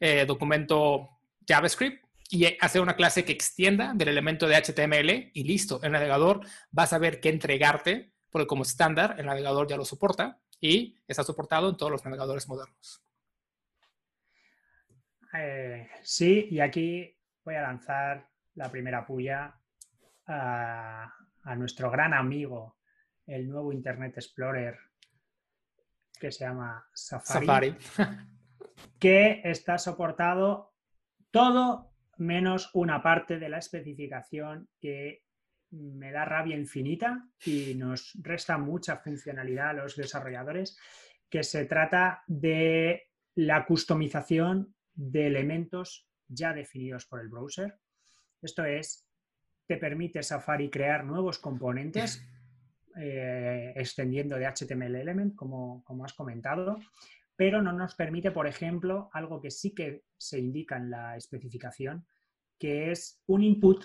eh, 0.00 0.24
documento 0.26 1.20
JavaScript 1.46 2.04
y 2.30 2.46
hacer 2.60 2.82
una 2.82 2.96
clase 2.96 3.24
que 3.24 3.30
extienda 3.30 3.92
del 3.94 4.08
elemento 4.08 4.48
de 4.48 4.56
HTML 4.56 5.30
y 5.32 5.44
listo. 5.44 5.80
El 5.84 5.92
navegador 5.92 6.40
va 6.76 6.82
a 6.82 6.88
saber 6.88 7.20
qué 7.20 7.28
entregarte, 7.28 8.12
porque 8.28 8.48
como 8.48 8.64
estándar 8.64 9.14
el 9.18 9.26
navegador 9.26 9.68
ya 9.68 9.76
lo 9.76 9.84
soporta 9.84 10.40
y 10.60 10.98
está 11.06 11.22
soportado 11.22 11.70
en 11.70 11.76
todos 11.76 11.92
los 11.92 12.04
navegadores 12.04 12.48
modernos. 12.48 13.04
Eh, 15.32 15.88
sí, 16.02 16.48
y 16.50 16.58
aquí 16.58 17.16
voy 17.44 17.54
a 17.54 17.62
lanzar 17.62 18.28
la 18.56 18.68
primera 18.68 19.06
puya 19.06 19.54
a, 20.26 21.14
a 21.44 21.54
nuestro 21.54 21.88
gran 21.88 22.14
amigo, 22.14 22.78
el 23.26 23.48
nuevo 23.48 23.72
Internet 23.72 24.16
Explorer 24.16 24.78
que 26.18 26.32
se 26.32 26.44
llama 26.44 26.86
Safari, 26.94 27.76
que 28.98 29.42
está 29.44 29.78
soportado 29.78 30.74
todo 31.30 31.92
menos 32.18 32.70
una 32.72 33.02
parte 33.02 33.38
de 33.38 33.48
la 33.48 33.58
especificación 33.58 34.68
que 34.80 35.24
me 35.70 36.12
da 36.12 36.24
rabia 36.24 36.56
infinita 36.56 37.28
y 37.44 37.74
nos 37.74 38.12
resta 38.22 38.56
mucha 38.56 38.96
funcionalidad 38.96 39.70
a 39.70 39.74
los 39.74 39.96
desarrolladores, 39.96 40.78
que 41.28 41.42
se 41.42 41.66
trata 41.66 42.22
de 42.26 43.10
la 43.34 43.66
customización 43.66 44.74
de 44.94 45.26
elementos 45.26 46.08
ya 46.28 46.54
definidos 46.54 47.04
por 47.04 47.20
el 47.20 47.28
browser. 47.28 47.78
Esto 48.40 48.64
es, 48.64 49.06
te 49.66 49.76
permite 49.76 50.22
Safari 50.22 50.70
crear 50.70 51.04
nuevos 51.04 51.38
componentes 51.38 52.22
eh, 52.98 53.72
extendiendo 53.76 54.36
de 54.36 54.46
HTML 54.46 54.96
Element, 54.96 55.34
como, 55.34 55.84
como 55.84 56.04
has 56.04 56.14
comentado, 56.14 56.78
pero 57.36 57.60
no 57.60 57.72
nos 57.72 57.94
permite, 57.94 58.30
por 58.30 58.46
ejemplo, 58.46 59.10
algo 59.12 59.40
que 59.40 59.50
sí 59.50 59.74
que 59.74 60.04
se 60.16 60.38
indica 60.38 60.76
en 60.76 60.90
la 60.90 61.16
especificación, 61.16 62.06
que 62.58 62.90
es 62.90 63.22
un 63.26 63.42
input 63.42 63.84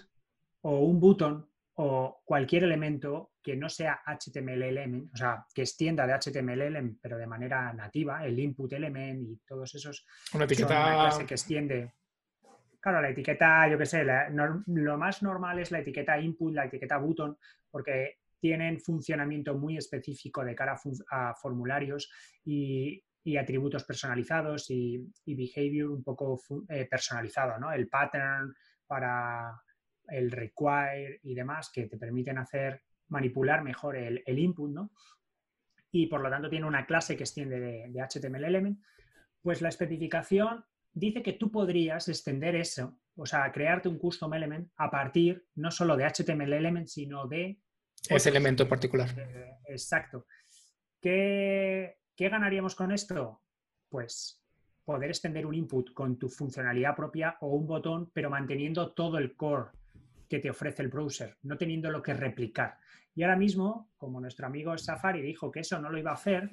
o 0.61 0.79
un 0.79 0.99
button 0.99 1.47
o 1.75 2.21
cualquier 2.23 2.63
elemento 2.63 3.31
que 3.41 3.55
no 3.55 3.67
sea 3.67 4.01
HTML 4.05 4.63
element, 4.63 5.13
o 5.13 5.17
sea, 5.17 5.45
que 5.53 5.63
extienda 5.63 6.05
de 6.05 6.13
HTML 6.13 6.61
element, 6.61 6.99
pero 7.01 7.17
de 7.17 7.27
manera 7.27 7.73
nativa, 7.73 8.25
el 8.25 8.39
input 8.39 8.71
element 8.73 9.27
y 9.27 9.37
todos 9.45 9.73
esos. 9.75 10.05
Una 10.33 10.45
etiqueta. 10.45 11.09
que 11.27 11.33
extiende. 11.33 11.93
Claro, 12.79 13.01
la 13.01 13.09
etiqueta, 13.09 13.67
yo 13.67 13.77
qué 13.77 13.85
sé, 13.85 14.03
lo 14.03 14.97
más 14.97 15.21
normal 15.21 15.59
es 15.59 15.71
la 15.71 15.79
etiqueta 15.79 16.19
input, 16.19 16.53
la 16.53 16.65
etiqueta 16.65 16.97
button, 16.97 17.37
porque 17.69 18.20
tienen 18.41 18.79
funcionamiento 18.79 19.55
muy 19.55 19.77
específico 19.77 20.43
de 20.43 20.55
cara 20.55 20.77
a, 21.11 21.33
formularios 21.35 22.11
y, 22.43 23.01
atributos 23.39 23.83
personalizados 23.83 24.69
y, 24.69 25.07
behavior 25.25 25.91
un 25.91 26.03
poco 26.03 26.41
eh, 26.67 26.87
personalizado, 26.89 27.59
¿no? 27.59 27.71
El 27.71 27.87
pattern 27.87 28.53
para 28.87 29.61
el 30.07 30.31
require 30.31 31.19
y 31.23 31.35
demás 31.35 31.71
que 31.71 31.87
te 31.87 31.97
permiten 31.97 32.39
hacer 32.39 32.81
manipular 33.09 33.63
mejor 33.63 33.95
el, 33.95 34.39
input, 34.39 34.71
¿no? 34.71 34.91
Y 35.91 36.07
por 36.07 36.21
lo 36.21 36.29
tanto 36.29 36.49
tiene 36.49 36.65
una 36.65 36.85
clase 36.85 37.15
que 37.15 37.23
extiende 37.23 37.59
de, 37.59 38.01
HTML 38.01 38.43
element, 38.45 38.79
pues 39.41 39.61
la 39.61 39.69
especificación 39.69 40.65
dice 40.93 41.21
que 41.21 41.33
tú 41.33 41.51
podrías 41.51 42.07
extender 42.07 42.55
eso, 42.55 42.97
o 43.15 43.25
sea, 43.25 43.51
crearte 43.51 43.89
un 43.89 43.99
custom 43.99 44.33
element 44.33 44.71
a 44.77 44.89
partir 44.89 45.45
no 45.55 45.69
solo 45.69 45.95
de 45.95 46.05
HTML 46.05 46.53
element, 46.53 46.87
sino 46.87 47.27
de... 47.27 47.59
Ese 48.09 48.29
elemento 48.29 48.63
en 48.63 48.69
particular. 48.69 49.09
Eh, 49.17 49.57
exacto. 49.67 50.25
¿Qué, 50.99 51.97
¿Qué 52.15 52.29
ganaríamos 52.29 52.75
con 52.75 52.91
esto? 52.91 53.41
Pues 53.89 54.41
poder 54.83 55.09
extender 55.09 55.45
un 55.45 55.55
input 55.55 55.93
con 55.93 56.17
tu 56.17 56.29
funcionalidad 56.29 56.95
propia 56.95 57.37
o 57.41 57.49
un 57.55 57.67
botón, 57.67 58.11
pero 58.13 58.29
manteniendo 58.29 58.91
todo 58.93 59.17
el 59.17 59.35
core 59.35 59.71
que 60.27 60.39
te 60.39 60.49
ofrece 60.49 60.81
el 60.81 60.89
browser, 60.89 61.37
no 61.43 61.57
teniendo 61.57 61.91
lo 61.91 62.01
que 62.01 62.13
replicar. 62.13 62.77
Y 63.13 63.23
ahora 63.23 63.35
mismo, 63.35 63.91
como 63.97 64.21
nuestro 64.21 64.47
amigo 64.47 64.77
Safari 64.77 65.21
dijo 65.21 65.51
que 65.51 65.59
eso 65.59 65.79
no 65.79 65.89
lo 65.89 65.97
iba 65.97 66.11
a 66.11 66.15
hacer, 66.15 66.51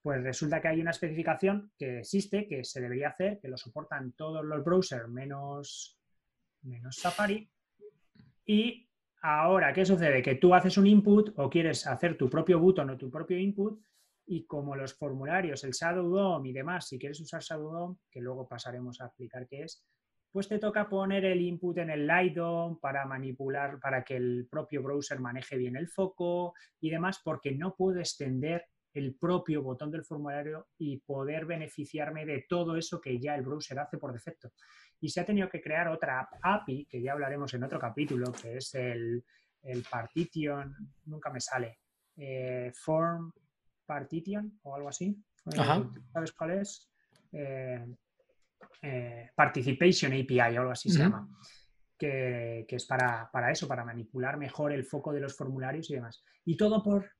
pues 0.00 0.22
resulta 0.22 0.60
que 0.60 0.68
hay 0.68 0.80
una 0.80 0.92
especificación 0.92 1.72
que 1.76 1.98
existe, 1.98 2.46
que 2.46 2.64
se 2.64 2.80
debería 2.80 3.08
hacer, 3.08 3.40
que 3.40 3.48
lo 3.48 3.56
soportan 3.56 4.12
todos 4.12 4.44
los 4.44 4.64
browsers 4.64 5.08
menos, 5.08 5.98
menos 6.62 6.96
Safari. 6.96 7.50
Y 8.46 8.87
ahora, 9.22 9.72
¿qué 9.72 9.84
sucede? 9.84 10.22
Que 10.22 10.36
tú 10.36 10.54
haces 10.54 10.76
un 10.78 10.86
input 10.86 11.32
o 11.36 11.48
quieres 11.48 11.86
hacer 11.86 12.16
tu 12.16 12.28
propio 12.28 12.58
button 12.58 12.90
o 12.90 12.96
tu 12.96 13.10
propio 13.10 13.38
input 13.38 13.80
y 14.26 14.44
como 14.46 14.76
los 14.76 14.94
formularios, 14.94 15.64
el 15.64 15.72
Shadow 15.72 16.08
DOM 16.08 16.44
y 16.46 16.52
demás, 16.52 16.88
si 16.88 16.98
quieres 16.98 17.20
usar 17.20 17.40
Shadow 17.40 17.72
DOM, 17.72 17.96
que 18.10 18.20
luego 18.20 18.46
pasaremos 18.46 19.00
a 19.00 19.06
explicar 19.06 19.46
qué 19.48 19.62
es, 19.62 19.84
pues 20.30 20.48
te 20.48 20.58
toca 20.58 20.88
poner 20.88 21.24
el 21.24 21.40
input 21.40 21.78
en 21.78 21.90
el 21.90 22.06
Lighton 22.06 22.78
para 22.78 23.06
manipular, 23.06 23.80
para 23.80 24.04
que 24.04 24.16
el 24.16 24.46
propio 24.50 24.82
browser 24.82 25.20
maneje 25.20 25.56
bien 25.56 25.76
el 25.76 25.88
foco 25.88 26.54
y 26.80 26.90
demás, 26.90 27.20
porque 27.24 27.52
no 27.52 27.74
puedo 27.74 27.98
extender 27.98 28.66
el 28.92 29.14
propio 29.14 29.62
botón 29.62 29.90
del 29.90 30.04
formulario 30.04 30.68
y 30.76 30.98
poder 30.98 31.46
beneficiarme 31.46 32.26
de 32.26 32.44
todo 32.48 32.76
eso 32.76 33.00
que 33.00 33.18
ya 33.18 33.34
el 33.34 33.42
browser 33.42 33.78
hace 33.78 33.98
por 33.98 34.12
defecto. 34.12 34.50
Y 35.00 35.08
se 35.08 35.20
ha 35.20 35.24
tenido 35.24 35.48
que 35.48 35.60
crear 35.60 35.88
otra 35.88 36.28
API, 36.42 36.86
que 36.86 37.00
ya 37.00 37.12
hablaremos 37.12 37.52
en 37.54 37.64
otro 37.64 37.78
capítulo, 37.78 38.32
que 38.32 38.56
es 38.56 38.74
el, 38.74 39.24
partition, 39.90 40.74
nunca 41.04 41.30
me 41.30 41.40
sale, 41.40 41.80
eh, 42.16 42.72
form 42.74 43.32
partition 43.84 44.58
o 44.62 44.74
algo 44.74 44.88
así. 44.88 45.16
¿Sabes 46.12 46.32
cuál 46.32 46.50
es? 46.52 46.90
Eh, 47.32 47.86
eh, 48.82 49.30
Participation 49.34 50.12
API 50.12 50.56
o 50.56 50.60
algo 50.60 50.70
así 50.70 50.90
se 50.90 50.98
llama, 51.00 51.28
que, 51.98 52.64
es 52.68 52.86
para, 52.86 53.50
eso, 53.50 53.66
para 53.66 53.84
manipular 53.84 54.36
mejor 54.36 54.72
el 54.72 54.84
foco 54.84 55.12
de 55.12 55.20
los 55.20 55.36
formularios 55.36 55.90
y 55.90 55.94
demás. 55.94 56.22
Y 56.44 56.56
todo 56.56 56.82
por 56.82 57.10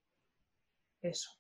eso. 1.03 1.31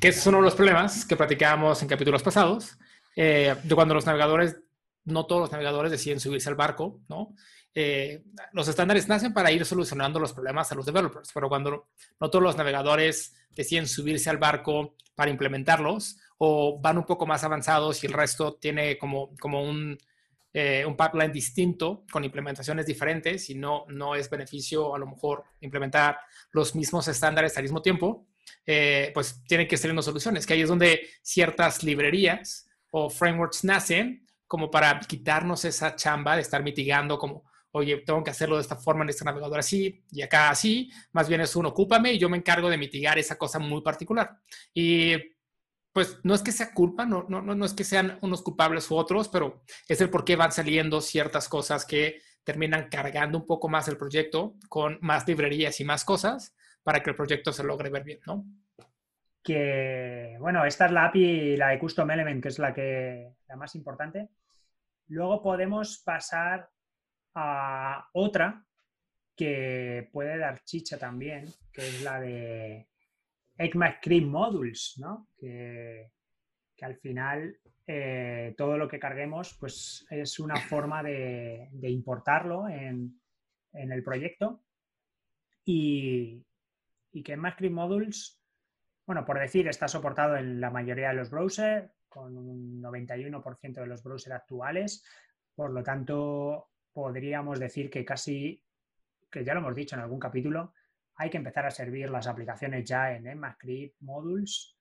Que 0.00 0.12
son 0.12 0.34
uno 0.34 0.42
de 0.42 0.46
los 0.46 0.56
problemas 0.56 1.04
que 1.06 1.16
platicábamos 1.16 1.80
en 1.82 1.88
capítulos 1.88 2.22
pasados, 2.22 2.76
eh, 3.14 3.54
de 3.62 3.74
cuando 3.74 3.94
los 3.94 4.06
navegadores, 4.06 4.58
no 5.04 5.26
todos 5.26 5.42
los 5.42 5.52
navegadores 5.52 5.90
deciden 5.90 6.20
subirse 6.20 6.48
al 6.48 6.54
barco, 6.54 7.00
¿no? 7.08 7.34
Eh, 7.74 8.24
los 8.52 8.66
estándares 8.66 9.06
nacen 9.08 9.32
para 9.32 9.52
ir 9.52 9.64
solucionando 9.64 10.18
los 10.18 10.32
problemas 10.32 10.70
a 10.72 10.74
los 10.74 10.86
developers, 10.86 11.30
pero 11.32 11.48
cuando 11.48 11.88
no 12.20 12.30
todos 12.30 12.42
los 12.42 12.56
navegadores 12.56 13.34
deciden 13.54 13.86
subirse 13.86 14.28
al 14.28 14.38
barco 14.38 14.96
para 15.14 15.30
implementarlos 15.30 16.18
o 16.38 16.80
van 16.80 16.98
un 16.98 17.04
poco 17.04 17.26
más 17.26 17.44
avanzados 17.44 18.02
y 18.02 18.06
el 18.06 18.12
resto 18.12 18.54
tiene 18.54 18.98
como, 18.98 19.36
como 19.38 19.62
un, 19.62 19.96
eh, 20.52 20.84
un 20.84 20.96
pipeline 20.96 21.30
distinto 21.30 22.04
con 22.10 22.24
implementaciones 22.24 22.86
diferentes 22.86 23.50
y 23.50 23.54
no, 23.54 23.84
no 23.88 24.16
es 24.16 24.28
beneficio 24.28 24.94
a 24.94 24.98
lo 24.98 25.06
mejor 25.06 25.44
implementar 25.60 26.18
los 26.50 26.74
mismos 26.74 27.06
estándares 27.06 27.56
al 27.56 27.62
mismo 27.62 27.82
tiempo, 27.82 28.26
eh, 28.66 29.12
pues 29.14 29.44
tienen 29.46 29.68
que 29.68 29.76
ser 29.76 29.92
unas 29.92 30.06
soluciones, 30.06 30.44
que 30.44 30.54
ahí 30.54 30.62
es 30.62 30.68
donde 30.68 31.08
ciertas 31.22 31.84
librerías 31.84 32.68
o 32.90 33.08
frameworks 33.08 33.62
nacen 33.62 34.26
como 34.50 34.68
para 34.68 34.98
quitarnos 34.98 35.64
esa 35.64 35.94
chamba 35.94 36.34
de 36.34 36.42
estar 36.42 36.60
mitigando 36.60 37.16
como 37.16 37.44
oye, 37.70 37.98
tengo 37.98 38.24
que 38.24 38.32
hacerlo 38.32 38.56
de 38.56 38.62
esta 38.62 38.74
forma 38.74 39.04
en 39.04 39.10
este 39.10 39.24
navegador 39.24 39.60
así 39.60 40.02
y 40.10 40.22
acá 40.22 40.50
así, 40.50 40.90
más 41.12 41.28
bien 41.28 41.40
es 41.40 41.54
un 41.54 41.66
ocúpame 41.66 42.14
y 42.14 42.18
yo 42.18 42.28
me 42.28 42.36
encargo 42.36 42.68
de 42.68 42.76
mitigar 42.76 43.16
esa 43.16 43.38
cosa 43.38 43.60
muy 43.60 43.80
particular. 43.80 44.38
Y 44.74 45.14
pues 45.92 46.18
no 46.24 46.34
es 46.34 46.42
que 46.42 46.50
sea 46.50 46.74
culpa, 46.74 47.06
no, 47.06 47.26
no, 47.28 47.42
no 47.42 47.64
es 47.64 47.74
que 47.74 47.84
sean 47.84 48.18
unos 48.22 48.42
culpables 48.42 48.90
u 48.90 48.96
otros, 48.96 49.28
pero 49.28 49.62
es 49.86 50.00
el 50.00 50.10
por 50.10 50.24
qué 50.24 50.34
van 50.34 50.50
saliendo 50.50 51.00
ciertas 51.00 51.48
cosas 51.48 51.86
que 51.86 52.20
terminan 52.42 52.88
cargando 52.88 53.38
un 53.38 53.46
poco 53.46 53.68
más 53.68 53.86
el 53.86 53.96
proyecto 53.96 54.56
con 54.68 54.98
más 55.00 55.28
librerías 55.28 55.78
y 55.78 55.84
más 55.84 56.04
cosas 56.04 56.56
para 56.82 57.04
que 57.04 57.10
el 57.10 57.16
proyecto 57.16 57.52
se 57.52 57.62
logre 57.62 57.88
ver 57.88 58.02
bien, 58.02 58.18
¿no? 58.26 58.44
Que, 59.44 60.36
bueno, 60.40 60.64
esta 60.64 60.86
es 60.86 60.92
la 60.92 61.06
API, 61.06 61.56
la 61.56 61.68
de 61.68 61.78
Custom 61.78 62.10
Element, 62.10 62.42
que 62.42 62.48
es 62.48 62.58
la, 62.58 62.74
que, 62.74 63.36
la 63.46 63.54
más 63.54 63.76
importante. 63.76 64.28
Luego 65.10 65.42
podemos 65.42 65.98
pasar 66.04 66.70
a 67.34 68.08
otra 68.12 68.64
que 69.34 70.08
puede 70.12 70.38
dar 70.38 70.62
chicha 70.62 70.98
también, 70.98 71.46
que 71.72 71.88
es 71.88 72.02
la 72.02 72.20
de 72.20 72.86
ECMAScript 73.58 74.26
Modules, 74.28 74.94
¿no? 74.98 75.28
que, 75.36 76.12
al 76.82 76.96
final 76.96 77.58
eh, 77.86 78.54
todo 78.56 78.78
lo 78.78 78.86
que 78.86 79.00
carguemos 79.00 79.56
pues, 79.58 80.06
es 80.10 80.38
una 80.38 80.56
forma 80.56 81.02
de, 81.02 81.68
importarlo 81.82 82.68
en, 82.68 83.20
el 83.72 84.04
proyecto 84.04 84.62
y, 85.64 86.40
y 87.10 87.22
que 87.24 87.32
ECMAScript 87.32 87.74
Modules, 87.74 88.40
bueno, 89.06 89.24
por 89.24 89.40
decir, 89.40 89.66
está 89.66 89.88
soportado 89.88 90.36
en 90.36 90.60
la 90.60 90.70
mayoría 90.70 91.08
de 91.08 91.14
los 91.14 91.30
browsers, 91.30 91.90
con 92.10 92.36
un 92.36 92.82
91% 92.82 93.80
de 93.80 93.86
los 93.86 94.02
browsers 94.02 94.36
actuales, 94.36 95.02
por 95.54 95.70
lo 95.70 95.82
tanto 95.82 96.68
podríamos 96.92 97.58
decir 97.58 97.88
que 97.88 98.04
casi, 98.04 98.62
que 99.30 99.44
ya 99.44 99.54
lo 99.54 99.60
hemos 99.60 99.74
dicho 99.74 99.96
en 99.96 100.02
algún 100.02 100.18
capítulo, 100.18 100.74
hay 101.14 101.30
que 101.30 101.38
empezar 101.38 101.64
a 101.64 101.70
servir 101.70 102.10
las 102.10 102.26
aplicaciones 102.26 102.84
ya 102.84 103.14
en 103.14 103.26
ECMAScript 103.26 104.00
Modules. 104.00 104.76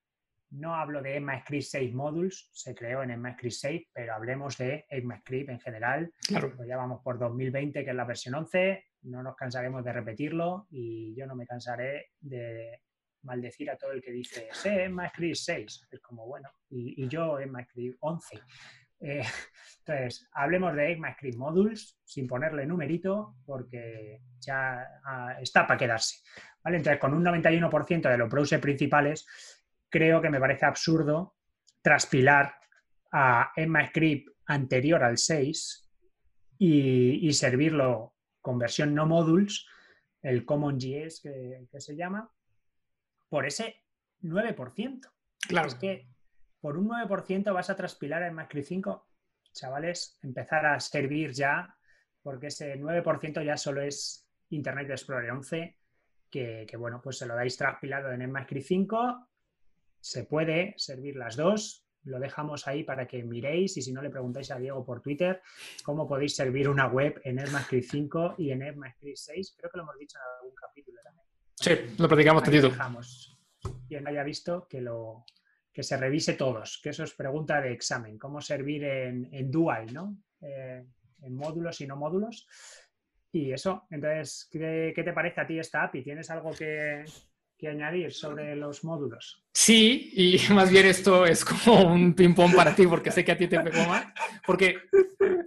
No 0.52 0.76
hablo 0.76 1.02
de 1.02 1.18
ECMAScript 1.18 1.66
6 1.66 1.94
Modules, 1.94 2.50
se 2.52 2.74
creó 2.74 3.04
en 3.04 3.12
ECMAScript 3.12 3.56
6, 3.56 3.88
pero 3.94 4.14
hablemos 4.14 4.58
de 4.58 4.86
ECMAScript 4.90 5.50
en 5.50 5.60
general. 5.60 6.14
Claro. 6.28 6.54
Pues 6.56 6.68
ya 6.68 6.78
vamos 6.78 7.02
por 7.04 7.20
2020, 7.20 7.84
que 7.84 7.90
es 7.90 7.96
la 7.96 8.06
versión 8.06 8.36
11, 8.36 8.86
no 9.04 9.24
nos 9.24 9.36
cansaremos 9.36 9.84
de 9.84 9.94
repetirlo 9.94 10.68
y 10.72 11.16
yo 11.16 11.26
no 11.26 11.36
me 11.36 11.46
cansaré 11.46 12.12
de 12.20 12.82
maldecir 13.24 13.70
a 13.70 13.78
todo 13.78 13.92
el 13.92 14.02
que 14.02 14.12
dice, 14.12 14.48
sé 14.52 14.86
ECMAScript 14.86 15.36
6. 15.36 15.88
Es 15.92 16.00
como, 16.02 16.26
bueno, 16.26 16.50
y, 16.70 17.08
yo 17.08 17.40
ECMAScript 17.40 17.98
11. 18.00 18.40
Eh, 19.02 19.24
entonces, 19.80 20.30
hablemos 20.34 20.76
de 20.76 20.92
ECMAScript 20.92 21.38
Modules 21.38 21.98
sin 22.04 22.28
ponerle 22.28 22.66
numerito 22.66 23.36
porque 23.46 24.22
ya 24.40 24.86
ah, 25.06 25.36
está 25.42 25.68
para 25.68 25.78
quedarse. 25.78 26.18
¿vale? 26.64 26.78
Entonces, 26.78 27.00
con 27.00 27.14
un 27.14 27.24
91% 27.24 28.10
de 28.10 28.18
los 28.18 28.30
browsers 28.30 28.62
principales, 28.62 29.26
creo 29.90 30.22
que 30.22 30.30
me 30.30 30.40
parece 30.40 30.66
absurdo 30.66 31.36
traspilar 31.82 32.54
a 33.12 33.52
ECMAScript 33.56 34.30
anterior 34.46 35.04
al 35.04 35.18
6 35.18 35.90
y, 36.60 37.32
servirlo 37.34 38.16
con 38.42 38.60
versión 38.60 38.94
no 38.94 39.06
modules, 39.06 39.66
el 40.22 40.46
CommonJS 40.46 41.22
que, 41.22 41.68
que 41.72 41.80
se 41.80 41.96
llama, 41.96 42.30
por 43.30 43.46
ese 43.46 43.84
9%. 44.22 45.12
Claro. 45.48 45.68
Es 45.68 45.76
que 45.76 46.10
por 46.60 46.78
un 46.78 46.90
9% 46.90 47.54
vas 47.54 47.70
a 47.70 47.76
transpilar 47.76 48.24
en 48.24 48.34
MacRi 48.34 48.64
5. 48.64 49.08
Chavales, 49.52 50.20
empezar 50.22 50.66
a 50.66 50.80
servir 50.80 51.32
ya, 51.32 51.76
porque 52.22 52.48
ese 52.48 52.78
9% 52.80 53.44
ya 53.44 53.58
solo 53.58 53.82
es 53.82 54.28
Internet 54.50 54.90
Explorer 54.90 55.32
11 55.32 55.80
que, 56.30 56.76
bueno, 56.78 57.02
pues 57.02 57.18
se 57.18 57.26
lo 57.26 57.36
dais 57.36 57.58
transpilado 57.58 58.12
en 58.12 58.22
ECMAScript 58.22 58.68
5. 58.68 59.28
Se 60.00 60.24
puede 60.26 60.74
servir 60.78 61.16
las 61.16 61.36
dos. 61.36 61.86
Lo 62.04 62.20
dejamos 62.20 62.68
ahí 62.68 62.84
para 62.84 63.08
que 63.08 63.24
miréis 63.24 63.76
y 63.78 63.82
si 63.82 63.92
no 63.92 64.02
le 64.02 64.10
preguntáis 64.10 64.52
a 64.52 64.58
Diego 64.58 64.86
por 64.86 65.02
Twitter 65.02 65.42
cómo 65.84 66.08
podéis 66.08 66.36
servir 66.36 66.70
una 66.70 66.88
web 66.88 67.20
en 67.26 67.40
ECMAScript 67.40 67.90
5 67.90 68.36
y 68.38 68.52
en 68.52 68.62
ECMAScript 68.64 69.18
6. 69.18 69.56
Creo 69.58 69.72
que 69.72 69.78
lo 69.78 69.84
hemos 69.84 69.98
dicho 69.98 70.18
en 70.18 70.38
algún 70.38 70.56
capítulo 70.56 71.00
también. 71.04 71.29
Sí, 71.62 71.72
lo 71.98 72.08
platicamos 72.08 72.44
dejamos. 72.44 73.38
Quien 73.88 74.08
haya 74.08 74.24
visto 74.24 74.66
que 74.70 74.80
lo 74.80 75.26
que 75.74 75.84
se 75.84 75.98
revise 75.98 76.34
todos, 76.34 76.80
que 76.82 76.90
eso 76.90 77.04
es 77.04 77.14
pregunta 77.14 77.60
de 77.62 77.74
examen, 77.74 78.18
cómo 78.18 78.40
servir 78.40 78.86
en, 78.86 79.52
dual, 79.52 79.94
¿no? 79.94 80.18
Eh, 80.42 80.86
en 81.22 81.36
módulos 81.36 81.82
y 81.82 81.88
no 81.88 81.98
módulos. 81.98 82.48
Y 83.32 83.52
eso, 83.52 83.88
entonces, 83.92 84.48
¿qué, 84.50 84.94
te 84.96 85.14
parece 85.14 85.42
a 85.42 85.48
ti 85.48 85.60
esta 85.60 85.84
API? 85.84 86.02
¿Tienes 86.02 86.30
algo 86.30 86.52
que, 86.52 87.04
añadir 87.68 88.14
sobre 88.14 88.56
los 88.56 88.86
módulos? 88.86 89.44
Sí, 89.54 90.12
y 90.16 90.40
más 90.54 90.72
bien 90.72 90.86
esto 90.86 91.26
es 91.26 91.44
como 91.44 91.94
un 91.94 92.14
ping-pong 92.14 92.56
para 92.56 92.74
ti, 92.74 92.88
porque 92.88 93.12
sé 93.12 93.26
que 93.26 93.34
a 93.34 93.38
ti 93.38 93.48
te 93.48 93.60
pegó 93.60 93.86
más. 93.86 94.08
Porque 94.46 94.78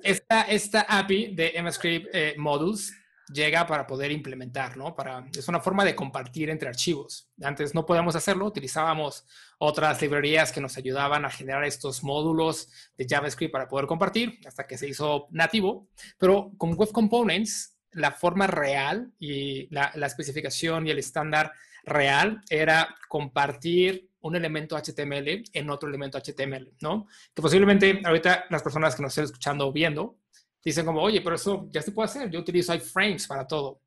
esta, 0.02 0.42
esta 0.42 0.83
API 0.83 1.35
de 1.35 1.54
MScript 1.62 2.09
eh, 2.12 2.35
Modules 2.37 3.02
llega 3.33 3.67
para 3.67 3.87
poder 3.87 4.11
implementar, 4.11 4.76
¿no? 4.76 4.95
Para, 4.95 5.26
es 5.37 5.49
una 5.49 5.61
forma 5.61 5.85
de 5.85 5.95
compartir 5.95 6.50
entre 6.50 6.69
archivos. 6.69 7.31
Antes 7.43 7.75
no 7.75 7.87
podíamos 7.87 8.17
hacerlo, 8.17 8.47
utilizábamos 8.47 9.26
otras 9.59 10.00
librerías 10.00 10.52
que 10.52 10.61
nos 10.61 10.76
ayudaban 10.76 11.25
a 11.25 11.31
generar 11.31 11.64
estos 11.64 12.02
módulos 12.02 12.69
de 12.97 13.07
JavaScript 13.09 13.52
para 13.52 13.69
poder 13.69 13.87
compartir, 13.87 14.38
hasta 14.47 14.67
que 14.67 14.79
se 14.79 14.88
hizo 14.88 15.29
nativo. 15.31 15.88
Pero 16.19 16.52
con 16.57 16.75
Web 16.75 16.93
Components, 16.93 17.76
la 17.93 18.12
forma 18.12 18.47
real 18.47 19.12
y 19.19 19.73
la, 19.75 19.93
la 19.95 20.07
especificación 20.07 20.87
y 20.87 20.91
el 20.91 20.99
estándar 20.99 21.52
real 21.85 22.41
era 22.49 22.95
compartir 23.09 24.09
un 24.23 24.37
elemento 24.37 24.76
HTML 24.76 25.45
en 25.52 25.71
otro 25.71 25.88
elemento 25.88 26.19
HTML, 26.19 26.73
¿no? 26.81 27.07
Que 27.35 27.43
posiblemente 27.43 28.00
ahorita 28.05 28.47
las 28.50 28.62
personas 28.62 28.95
que 28.95 29.02
nos 29.02 29.12
estén 29.12 29.25
escuchando 29.25 29.67
o 29.67 29.73
viendo 29.73 30.17
dicen 30.64 30.87
como, 30.87 31.02
oye, 31.02 31.21
pero 31.21 31.37
eso 31.37 31.69
ya 31.71 31.83
se 31.83 31.92
puede 31.92 32.07
hacer. 32.09 32.31
Yo 32.31 32.40
utilizo 32.40 32.75
iframes 32.75 33.26
para 33.26 33.47
todo. 33.47 33.83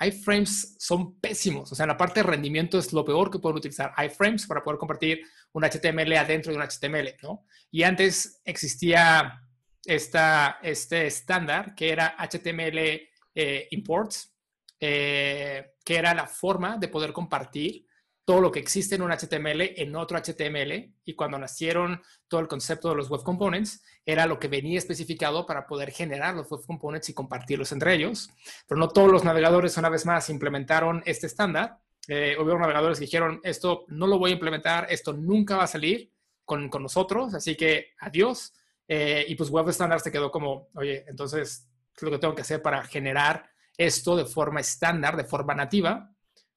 iframes 0.00 0.76
son 0.78 1.18
pésimos. 1.20 1.72
O 1.72 1.74
sea, 1.74 1.86
la 1.86 1.96
parte 1.96 2.20
de 2.20 2.24
rendimiento 2.24 2.78
es 2.78 2.92
lo 2.92 3.04
peor 3.04 3.30
que 3.30 3.38
pueden 3.38 3.58
utilizar 3.58 3.92
iframes 4.04 4.46
para 4.46 4.62
poder 4.62 4.78
compartir 4.78 5.20
un 5.52 5.64
HTML 5.64 6.12
adentro 6.16 6.52
de 6.52 6.58
un 6.58 6.64
HTML, 6.64 7.16
¿no? 7.22 7.46
Y 7.70 7.82
antes 7.82 8.40
existía 8.44 9.40
esta, 9.84 10.58
este 10.62 11.06
estándar 11.06 11.74
que 11.74 11.90
era 11.90 12.16
HTML 12.18 13.08
eh, 13.34 13.68
imports, 13.70 14.34
eh, 14.80 15.74
que 15.84 15.96
era 15.96 16.14
la 16.14 16.26
forma 16.26 16.76
de 16.76 16.88
poder 16.88 17.12
compartir 17.12 17.86
todo 18.26 18.40
lo 18.40 18.50
que 18.50 18.58
existe 18.58 18.96
en 18.96 19.02
un 19.02 19.12
HTML 19.12 19.60
en 19.76 19.94
otro 19.94 20.18
HTML 20.18 20.92
y 21.04 21.14
cuando 21.14 21.38
nacieron 21.38 22.02
todo 22.26 22.40
el 22.40 22.48
concepto 22.48 22.88
de 22.88 22.96
los 22.96 23.08
web 23.08 23.22
components 23.22 23.84
era 24.04 24.26
lo 24.26 24.40
que 24.40 24.48
venía 24.48 24.78
especificado 24.78 25.46
para 25.46 25.64
poder 25.64 25.92
generar 25.92 26.34
los 26.34 26.50
web 26.50 26.60
components 26.66 27.08
y 27.08 27.14
compartirlos 27.14 27.70
entre 27.70 27.94
ellos. 27.94 28.28
Pero 28.66 28.80
no 28.80 28.88
todos 28.88 29.12
los 29.12 29.22
navegadores 29.22 29.76
una 29.76 29.90
vez 29.90 30.04
más 30.04 30.28
implementaron 30.28 31.04
este 31.06 31.28
estándar. 31.28 31.78
Eh, 32.08 32.36
hubo 32.36 32.58
navegadores 32.58 32.98
que 32.98 33.04
dijeron, 33.04 33.40
esto 33.44 33.84
no 33.86 34.08
lo 34.08 34.18
voy 34.18 34.32
a 34.32 34.34
implementar, 34.34 34.88
esto 34.90 35.12
nunca 35.12 35.56
va 35.56 35.62
a 35.62 35.68
salir 35.68 36.12
con, 36.44 36.68
con 36.68 36.82
nosotros, 36.82 37.32
así 37.32 37.54
que 37.56 37.92
adiós. 38.00 38.52
Eh, 38.88 39.24
y 39.28 39.36
pues 39.36 39.50
Web 39.50 39.68
Standard 39.68 40.00
se 40.00 40.10
quedó 40.10 40.32
como, 40.32 40.68
oye, 40.74 41.04
entonces, 41.06 41.68
¿qué 41.94 41.98
es 41.98 42.02
lo 42.02 42.10
que 42.10 42.18
tengo 42.18 42.34
que 42.34 42.42
hacer 42.42 42.60
para 42.60 42.82
generar 42.82 43.48
esto 43.78 44.16
de 44.16 44.24
forma 44.24 44.58
estándar, 44.58 45.16
de 45.16 45.24
forma 45.24 45.54
nativa? 45.54 46.10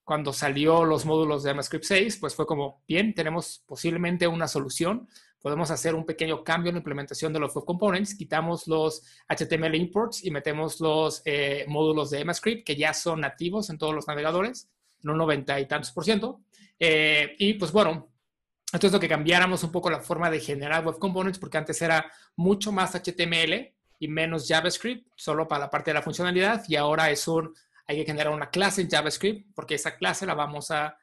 Cuando 0.09 0.33
salió 0.33 0.85
los 0.85 1.05
módulos 1.05 1.43
de 1.43 1.51
JavaScript 1.51 1.85
6, 1.85 2.17
pues 2.17 2.33
fue 2.33 2.47
como, 2.47 2.81
bien, 2.87 3.13
tenemos 3.13 3.63
posiblemente 3.67 4.27
una 4.27 4.47
solución, 4.47 5.07
podemos 5.39 5.69
hacer 5.69 5.93
un 5.93 6.03
pequeño 6.03 6.43
cambio 6.43 6.69
en 6.69 6.77
la 6.77 6.79
implementación 6.79 7.31
de 7.31 7.37
los 7.37 7.53
web 7.53 7.63
components, 7.63 8.15
quitamos 8.15 8.67
los 8.67 9.03
HTML 9.27 9.75
imports 9.75 10.25
y 10.25 10.31
metemos 10.31 10.79
los 10.79 11.21
eh, 11.25 11.63
módulos 11.67 12.09
de 12.09 12.21
JavaScript 12.21 12.65
que 12.65 12.75
ya 12.75 12.91
son 12.95 13.21
nativos 13.21 13.69
en 13.69 13.77
todos 13.77 13.93
los 13.93 14.07
navegadores, 14.07 14.71
en 15.03 15.11
un 15.11 15.19
90 15.19 15.59
y 15.59 15.67
tantos 15.67 15.91
por 15.91 16.03
ciento. 16.03 16.41
Eh, 16.79 17.35
y 17.37 17.53
pues 17.53 17.71
bueno, 17.71 18.09
esto 18.73 18.87
es 18.87 18.93
lo 18.93 18.99
que 18.99 19.07
cambiáramos 19.07 19.63
un 19.63 19.71
poco 19.71 19.91
la 19.91 19.99
forma 19.99 20.31
de 20.31 20.39
generar 20.39 20.83
web 20.83 20.97
components, 20.97 21.37
porque 21.37 21.59
antes 21.59 21.79
era 21.83 22.11
mucho 22.35 22.71
más 22.71 22.95
HTML 22.95 23.75
y 23.99 24.07
menos 24.07 24.47
JavaScript, 24.47 25.07
solo 25.15 25.47
para 25.47 25.65
la 25.65 25.69
parte 25.69 25.91
de 25.91 25.93
la 25.93 26.01
funcionalidad, 26.01 26.63
y 26.67 26.77
ahora 26.77 27.11
es 27.11 27.27
un 27.27 27.53
hay 27.89 27.97
que 27.97 28.05
generar 28.05 28.31
una 28.31 28.51
clase 28.51 28.81
en 28.81 28.89
JavaScript 28.89 29.47
porque 29.55 29.73
esa 29.73 29.97
clase 29.97 30.27
la 30.27 30.35
vamos 30.35 30.69
a, 30.69 30.95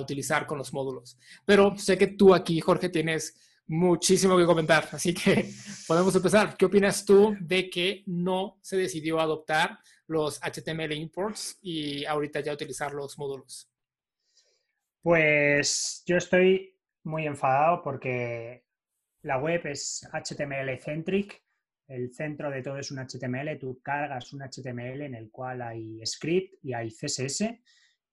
utilizar 0.00 0.46
con 0.46 0.58
los 0.58 0.72
módulos. 0.72 1.18
Pero 1.44 1.76
sé 1.76 1.98
que 1.98 2.06
tú 2.06 2.32
aquí, 2.32 2.60
Jorge, 2.60 2.90
tienes 2.90 3.60
muchísimo 3.66 4.36
que 4.36 4.44
comentar, 4.44 4.88
así 4.92 5.12
que 5.12 5.50
podemos 5.88 6.14
empezar. 6.14 6.56
¿Qué 6.56 6.66
opinas 6.66 7.04
tú 7.04 7.36
de 7.40 7.68
que 7.68 8.04
no 8.06 8.58
se 8.62 8.76
decidió 8.76 9.18
adoptar 9.18 9.80
los 10.06 10.40
HTML 10.40 10.92
imports 10.92 11.58
y 11.60 12.04
ahorita 12.04 12.38
ya 12.38 12.52
utilizar 12.52 12.94
los 12.94 13.18
módulos? 13.18 13.68
Pues 15.02 16.04
yo 16.06 16.18
estoy 16.18 16.78
muy 17.02 17.26
enfadado 17.26 17.82
porque 17.82 18.64
la 19.22 19.38
web 19.38 19.66
es 19.66 20.06
HTML 20.12 20.78
centric 20.78 21.43
el 21.88 22.12
centro 22.12 22.50
de 22.50 22.62
todo 22.62 22.78
es 22.78 22.90
un 22.90 22.98
HTML, 22.98 23.58
tú 23.58 23.80
cargas 23.82 24.32
un 24.32 24.40
HTML 24.40 25.02
en 25.02 25.14
el 25.14 25.30
cual 25.30 25.62
hay 25.62 26.04
script 26.06 26.64
y 26.64 26.72
hay 26.72 26.90
CSS 26.90 27.44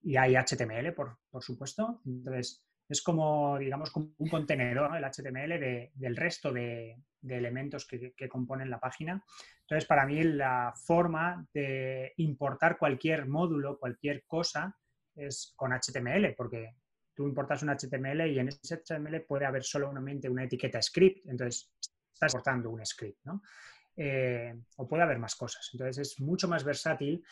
y 0.04 0.18
hay 0.18 0.36
HTML, 0.36 0.94
por, 0.94 1.18
supuesto. 1.42 2.02
Entonces, 2.06 2.66
es 2.90 3.02
como, 3.02 3.58
digamos, 3.58 3.92
como 3.92 4.14
un 4.18 4.30
contenedor, 4.30 4.96
el 4.96 5.04
HTML, 5.04 5.92
del 5.94 6.16
resto 6.16 6.52
de, 6.52 6.98
elementos 7.24 7.88
que, 7.88 8.28
componen 8.28 8.70
la 8.70 8.80
página. 8.80 9.24
Entonces, 9.62 9.88
para 9.88 10.06
mí, 10.06 10.22
la 10.24 10.74
forma 10.76 11.48
de 11.54 12.14
importar 12.18 12.78
cualquier 12.78 13.28
módulo, 13.28 13.80
cualquier 13.80 14.26
cosa, 14.26 14.76
es 15.16 15.54
con 15.56 15.72
HTML, 15.72 16.34
porque 16.36 16.76
tú 17.14 17.28
importas 17.28 17.64
un 17.64 17.70
HTML 17.70 18.28
y 18.28 18.40
en 18.40 18.48
ese 18.48 18.78
HTML 18.78 19.22
puede 19.22 19.46
haber 19.46 19.64
solamente 19.64 20.30
una 20.30 20.44
etiqueta 20.44 20.82
script. 20.82 21.26
Entonces, 21.28 21.72
estás 22.22 22.36
exportando 22.36 22.70
un 22.70 22.86
script, 22.86 23.20
¿no? 23.24 23.42
Eh, 23.96 24.54
o 24.78 24.88
puede 24.88 25.04
haber 25.04 25.18
más 25.18 25.36
cosas. 25.36 25.70
Entonces 25.74 25.98
es 25.98 26.20
mucho 26.20 26.48
más 26.48 26.64
versátil 26.64 27.24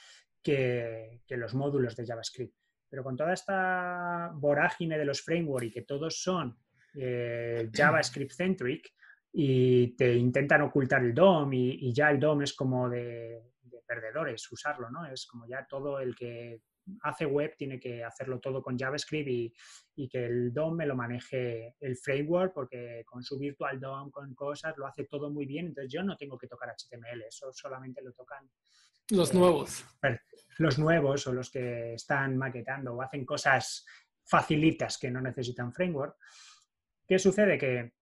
que, 0.41 1.21
los 1.29 1.53
módulos 1.53 1.95
de 1.95 2.05
JavaScript. 2.05 2.55
Pero 2.89 3.03
con 3.03 3.15
toda 3.15 3.33
esta 3.33 4.31
vorágine 4.33 4.97
de 4.97 5.05
los 5.05 5.21
frameworks 5.21 5.67
y 5.67 5.71
que 5.71 5.83
todos 5.83 6.21
son 6.21 6.57
eh, 6.95 7.69
JavaScript 7.73 8.31
centric 8.31 8.91
y 9.31 9.95
te 9.95 10.15
intentan 10.15 10.63
ocultar 10.63 11.03
el 11.03 11.13
DOM 11.13 11.53
y, 11.53 11.93
ya 11.93 12.09
el 12.09 12.19
DOM 12.19 12.41
es 12.41 12.53
como 12.53 12.89
de, 12.89 13.53
de, 13.61 13.81
perdedores 13.85 14.51
usarlo, 14.51 14.89
¿no? 14.89 15.05
Es 15.05 15.27
como 15.27 15.47
ya 15.47 15.67
todo 15.67 15.99
el 15.99 16.15
que 16.15 16.61
hace 17.01 17.25
web 17.25 17.55
tiene 17.57 17.79
que 17.79 18.03
hacerlo 18.03 18.39
todo 18.39 18.61
con 18.61 18.77
JavaScript 18.77 19.27
y, 19.27 20.09
que 20.09 20.25
el 20.25 20.53
DOM 20.53 20.75
me 20.75 20.85
lo 20.85 20.95
maneje 20.95 21.75
el 21.79 21.97
framework, 21.97 22.53
porque 22.53 23.03
con 23.05 23.21
su 23.21 23.37
Virtual 23.37 23.79
DOM, 23.79 24.09
con 24.11 24.33
cosas, 24.33 24.77
lo 24.77 24.87
hace 24.87 25.03
todo 25.05 25.29
muy 25.29 25.45
bien. 25.45 25.67
Entonces 25.67 25.91
yo 25.91 26.03
no 26.03 26.15
tengo 26.15 26.37
que 26.37 26.47
tocar 26.47 26.69
HTML, 26.69 27.23
eso 27.27 27.51
solamente 27.51 28.01
lo 28.01 28.13
tocan 28.13 28.49
los 29.09 29.33
nuevos. 29.33 29.85
Los 30.57 30.77
nuevos 30.77 31.25
o 31.27 31.33
los 31.33 31.49
que 31.49 31.93
están 31.93 32.37
maquetando 32.37 32.93
o 32.93 33.01
hacen 33.01 33.25
cosas 33.25 33.85
facilitas 34.23 34.97
que 34.97 35.09
no 35.09 35.19
necesitan 35.21 35.73
framework. 35.73 36.15
¿Qué 37.07 37.17
sucede? 37.17 37.57
Que, 37.57 37.93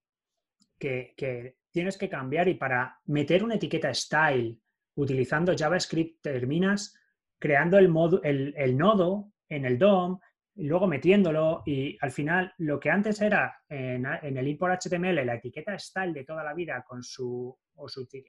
que, 0.77 1.13
que 1.15 1.57
tienes 1.71 1.97
que 1.97 2.09
cambiar 2.09 2.47
y 2.47 2.55
para 2.55 2.99
meter 3.05 3.43
una 3.43 3.55
etiqueta 3.55 3.93
style 3.93 4.59
utilizando 4.95 5.55
JavaScript 5.55 6.21
terminas 6.21 6.93
creando 7.39 7.77
el, 7.77 8.53
el, 8.57 8.77
nodo 8.77 9.31
en 9.49 9.65
el 9.65 9.77
DOM, 9.77 10.19
y 10.57 10.67
luego 10.67 10.87
metiéndolo 10.87 11.61
y 11.65 11.97
al 12.01 12.11
final 12.11 12.51
lo 12.57 12.79
que 12.79 12.89
antes 12.89 13.21
era 13.21 13.61
en, 13.69 14.05
el 14.05 14.47
import 14.47 14.81
HTML 14.81 15.23
la 15.23 15.35
etiqueta 15.35 15.77
style 15.77 16.13
de 16.13 16.23
toda 16.23 16.43
la 16.43 16.55
vida 16.55 16.83
con 16.85 17.03
su, 17.03 17.55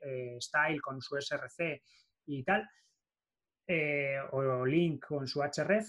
eh, 0.03 0.37
style 0.38 0.81
con 0.81 1.01
su 1.01 1.16
src 1.16 1.81
y 2.27 2.42
tal, 2.44 2.68
eh, 3.66 4.18
o 4.33 4.66
link 4.66 5.07
con 5.07 5.27
su 5.27 5.40
href, 5.40 5.88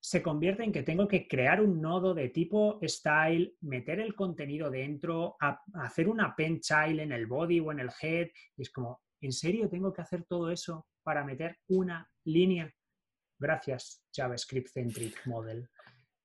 se 0.00 0.22
convierte 0.22 0.62
en 0.62 0.72
que 0.72 0.82
tengo 0.82 1.06
que 1.08 1.26
crear 1.26 1.60
un 1.60 1.80
nodo 1.80 2.14
de 2.14 2.28
tipo 2.28 2.78
style, 2.82 3.56
meter 3.60 4.00
el 4.00 4.14
contenido 4.14 4.70
dentro, 4.70 5.36
hacer 5.74 6.08
una 6.08 6.26
append 6.26 6.60
child 6.60 7.00
en 7.00 7.12
el 7.12 7.26
body 7.26 7.60
o 7.60 7.72
en 7.72 7.80
el 7.80 7.90
head, 8.00 8.28
y 8.56 8.62
es 8.62 8.70
como, 8.70 9.00
¿en 9.20 9.32
serio 9.32 9.68
tengo 9.68 9.92
que 9.92 10.02
hacer 10.02 10.24
todo 10.24 10.50
eso 10.50 10.86
para 11.02 11.24
meter 11.24 11.58
una 11.68 12.10
línea. 12.24 12.72
Gracias, 13.38 14.04
JavaScript 14.12 14.68
Centric 14.68 15.26
Model. 15.26 15.68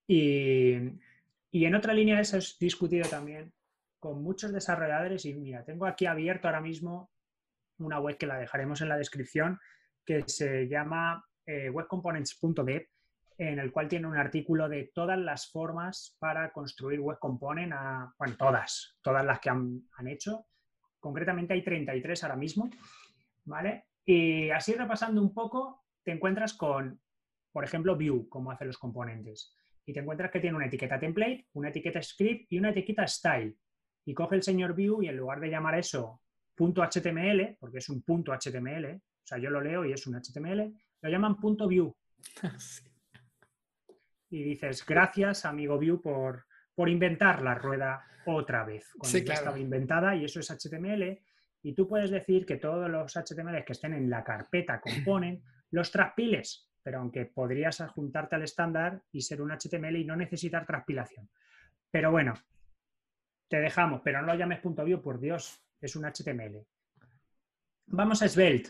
Y, 0.06 0.76
en 1.52 1.76
otra 1.76 1.94
línea 1.94 2.20
eso 2.20 2.38
es 2.38 2.58
discutido 2.60 3.10
también 3.10 3.52
con 4.00 4.22
muchos 4.22 4.54
desarrolladores 4.54 5.26
y 5.26 5.34
mira, 5.34 5.66
tengo 5.66 5.86
aquí 5.86 6.06
abierto 6.06 6.48
ahora 6.48 6.62
mismo 6.62 7.10
una 7.80 8.00
web 8.00 8.18
que 8.18 8.28
la 8.28 8.38
dejaremos 8.38 8.82
en 8.82 8.90
la 8.90 8.98
descripción 8.98 9.60
que 10.06 10.24
se 10.28 10.68
llama 10.68 11.26
eh, 11.46 11.70
webcomponents.dev 11.70 12.88
en 13.40 13.60
el 13.60 13.72
cual 13.72 13.88
tiene 13.88 14.08
un 14.08 14.18
artículo 14.18 14.68
de 14.70 14.92
todas 14.94 15.18
las 15.18 15.52
formas 15.52 16.16
para 16.20 16.52
construir 16.52 17.00
web 17.00 17.20
component, 17.20 17.74
bueno, 18.18 18.36
todas, 18.38 18.98
todas 19.02 19.24
las 19.26 19.40
que 19.40 19.50
han, 19.50 19.84
han 19.98 20.08
hecho. 20.08 20.48
Concretamente 21.00 21.54
hay 21.54 21.64
33 21.64 22.24
ahora 22.24 22.36
mismo, 22.36 22.70
¿vale? 23.46 23.87
Y 24.08 24.50
así 24.52 24.74
repasando 24.74 25.22
un 25.22 25.34
poco, 25.34 25.84
te 26.02 26.14
encuentras 26.14 26.54
con, 26.54 27.02
por 27.52 27.66
ejemplo, 27.66 27.98
Vue, 27.98 28.30
como 28.30 28.52
hace 28.52 28.64
los 28.64 28.78
componentes. 28.78 29.54
Y 29.86 29.92
te 29.92 30.00
encuentras 30.00 30.32
que 30.32 30.40
tiene 30.40 30.56
una 30.56 30.68
etiqueta 30.68 30.98
template, 30.98 31.50
una 31.54 31.70
etiqueta 31.70 32.02
script 32.02 32.50
y 32.50 32.58
una 32.58 32.70
etiqueta 32.70 33.06
style. 33.06 33.58
Y 34.06 34.14
coge 34.14 34.36
el 34.36 34.44
señor 34.44 34.74
Vue 34.74 35.06
y 35.06 35.10
en 35.10 35.18
lugar 35.18 35.42
de 35.42 35.50
llamar 35.50 35.78
eso 35.78 36.22
punto 36.56 36.82
.html, 36.82 37.58
porque 37.60 37.80
es 37.80 37.90
un 37.90 38.02
punto 38.02 38.32
.html, 38.32 38.96
o 38.96 39.28
sea, 39.28 39.38
yo 39.38 39.50
lo 39.50 39.62
leo 39.62 39.86
y 39.86 39.92
es 39.92 40.08
un 40.08 40.16
HTML, 40.16 40.74
lo 41.02 41.10
llaman 41.10 41.40
punto 41.40 41.68
.view. 41.68 41.96
Y 44.30 44.44
dices, 44.44 44.86
gracias, 44.86 45.46
amigo 45.46 45.78
Vue, 45.78 46.02
por, 46.02 46.48
por 46.76 46.90
inventar 46.90 47.42
la 47.42 47.56
rueda 47.56 48.04
otra 48.26 48.66
vez. 48.66 48.92
Cuando 48.98 49.20
ya 49.20 49.34
estaba 49.36 49.58
inventada 49.58 50.18
y 50.18 50.26
eso 50.26 50.42
es 50.42 50.50
HTML. 50.52 51.22
Y 51.68 51.74
tú 51.74 51.86
puedes 51.86 52.12
decir 52.12 52.46
que 52.46 52.56
todos 52.56 52.90
los 52.90 53.14
HTML 53.14 53.66
que 53.66 53.74
estén 53.74 53.92
en 53.92 54.10
la 54.10 54.24
carpeta 54.24 54.80
componen 54.80 55.44
los 55.72 55.92
transpiles, 55.92 56.70
pero 56.82 57.00
aunque 57.00 57.26
podrías 57.26 57.82
adjuntarte 57.82 58.38
al 58.38 58.44
estándar 58.44 59.04
y 59.12 59.20
ser 59.20 59.42
un 59.42 59.52
HTML 59.52 59.98
y 59.98 60.06
no 60.06 60.16
necesitar 60.16 60.66
transpilación. 60.66 61.30
Pero 61.92 62.10
bueno, 62.10 62.36
te 63.50 63.60
dejamos, 63.60 64.00
pero 64.02 64.22
no 64.22 64.28
lo 64.28 64.36
llames 64.36 64.62
punto 64.62 64.86
.view, 64.86 65.02
por 65.02 65.20
Dios, 65.20 65.62
es 65.82 65.98
un 65.98 66.06
HTML. 66.06 66.66
Vamos 67.88 68.22
a 68.22 68.30
Svelte 68.30 68.70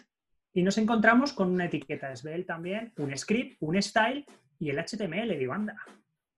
y 0.53 0.63
nos 0.63 0.79
encontramos 0.79 1.33
con 1.33 1.51
una 1.51 1.65
etiqueta 1.65 2.15
Svelte 2.15 2.45
también, 2.45 2.93
un 2.97 3.15
script, 3.15 3.57
un 3.59 3.79
style 3.79 4.25
y 4.57 4.71
el 4.71 4.79
HTML. 4.79 5.37
Digo, 5.37 5.53
anda. 5.53 5.75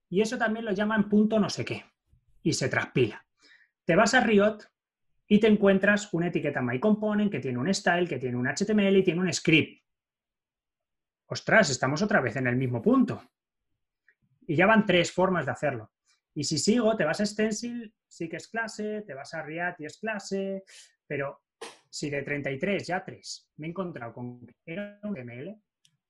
Y 0.09 0.19
eso 0.19 0.37
también 0.37 0.65
lo 0.65 0.73
llaman 0.73 1.07
punto 1.07 1.39
no 1.39 1.49
sé 1.49 1.63
qué 1.63 1.85
y 2.43 2.51
se 2.51 2.67
transpila. 2.67 3.25
Te 3.85 3.95
vas 3.95 4.13
a 4.13 4.19
Riot 4.19 4.57
y 5.31 5.39
te 5.39 5.47
encuentras 5.47 6.11
una 6.11 6.27
etiqueta 6.27 6.61
MyComponent 6.61 7.31
que 7.31 7.39
tiene 7.39 7.59
un 7.59 7.71
style, 7.71 8.09
que 8.09 8.17
tiene 8.17 8.35
un 8.35 8.47
HTML 8.47 8.97
y 8.97 9.03
tiene 9.03 9.21
un 9.21 9.31
script. 9.31 9.83
Ostras, 11.27 11.69
estamos 11.69 12.01
otra 12.01 12.19
vez 12.19 12.35
en 12.35 12.47
el 12.47 12.55
mismo 12.55 12.81
punto. 12.81 13.21
Y 14.47 14.55
ya 14.55 14.65
van 14.65 14.87
tres 14.87 15.11
formas 15.11 15.45
de 15.45 15.51
hacerlo. 15.51 15.91
Y 16.33 16.43
si 16.43 16.57
sigo, 16.57 16.97
te 16.97 17.05
vas 17.05 17.21
a 17.21 17.27
Stencil, 17.27 17.93
sí 18.07 18.27
que 18.27 18.37
es 18.37 18.47
clase, 18.47 19.03
te 19.05 19.13
vas 19.13 19.31
a 19.35 19.43
React 19.43 19.81
y 19.81 19.85
es 19.85 19.99
clase, 19.99 20.63
pero 21.05 21.43
si 21.87 22.09
de 22.09 22.23
33 22.23 22.87
ya 22.87 23.03
3 23.03 23.51
me 23.57 23.67
he 23.67 23.69
encontrado 23.69 24.13
con 24.13 24.47
era 24.65 24.99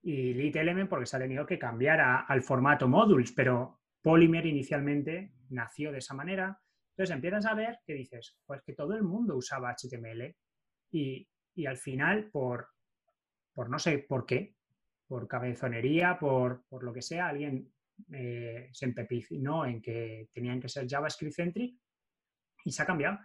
y 0.01 0.33
Lit 0.33 0.55
Element 0.55 0.89
porque 0.89 1.05
se 1.05 1.17
ha 1.17 1.19
tenido 1.19 1.45
que 1.45 1.59
cambiar 1.59 2.25
al 2.25 2.41
formato 2.41 2.87
modules, 2.87 3.33
pero 3.33 3.81
Polymer 4.01 4.45
inicialmente 4.45 5.33
nació 5.49 5.91
de 5.91 5.97
esa 5.97 6.13
manera. 6.13 6.57
Entonces 6.99 7.15
empiezas 7.15 7.45
a 7.45 7.53
ver 7.53 7.79
que 7.85 7.93
dices, 7.93 8.35
pues 8.45 8.61
que 8.61 8.73
todo 8.73 8.93
el 8.93 9.03
mundo 9.03 9.37
usaba 9.37 9.73
HTML 9.73 10.35
y, 10.91 11.25
al 11.65 11.77
final, 11.77 12.29
por, 12.29 12.67
por 13.53 13.69
no 13.69 13.79
sé 13.79 13.99
por 13.99 14.25
qué, 14.25 14.57
por 15.07 15.25
cabezonería, 15.25 16.19
por, 16.19 16.65
por 16.67 16.83
lo 16.83 16.91
que 16.91 17.01
sea, 17.01 17.29
alguien 17.29 17.71
eh, 18.11 18.67
se 18.73 18.85
empecinó 18.87 19.65
en 19.65 19.81
que 19.81 20.27
tenían 20.33 20.59
que 20.59 20.67
ser 20.67 20.87
JavaScript-centric 20.89 21.79
y 22.65 22.71
se 22.73 22.83
ha 22.83 22.85
cambiado. 22.85 23.19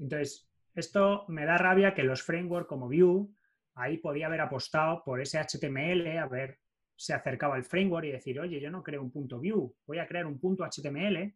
Entonces, 0.00 0.50
esto 0.74 1.24
me 1.28 1.44
da 1.44 1.56
rabia 1.56 1.94
que 1.94 2.02
los 2.02 2.22
frameworks 2.22 2.66
como 2.66 2.88
Vue, 2.88 3.28
ahí 3.76 3.98
podía 3.98 4.26
haber 4.26 4.40
apostado 4.40 5.04
por 5.04 5.20
ese 5.20 5.38
HTML, 5.38 6.18
haber 6.18 6.58
se 6.96 7.14
acercaba 7.14 7.54
al 7.54 7.62
framework 7.62 8.06
y 8.06 8.10
decir, 8.10 8.40
oye, 8.40 8.60
yo 8.60 8.72
no 8.72 8.82
creo 8.82 9.00
un 9.00 9.12
punto 9.12 9.38
Vue, 9.38 9.70
voy 9.86 9.98
a 10.00 10.08
crear 10.08 10.26
un 10.26 10.40
punto 10.40 10.64
HTML 10.64 11.32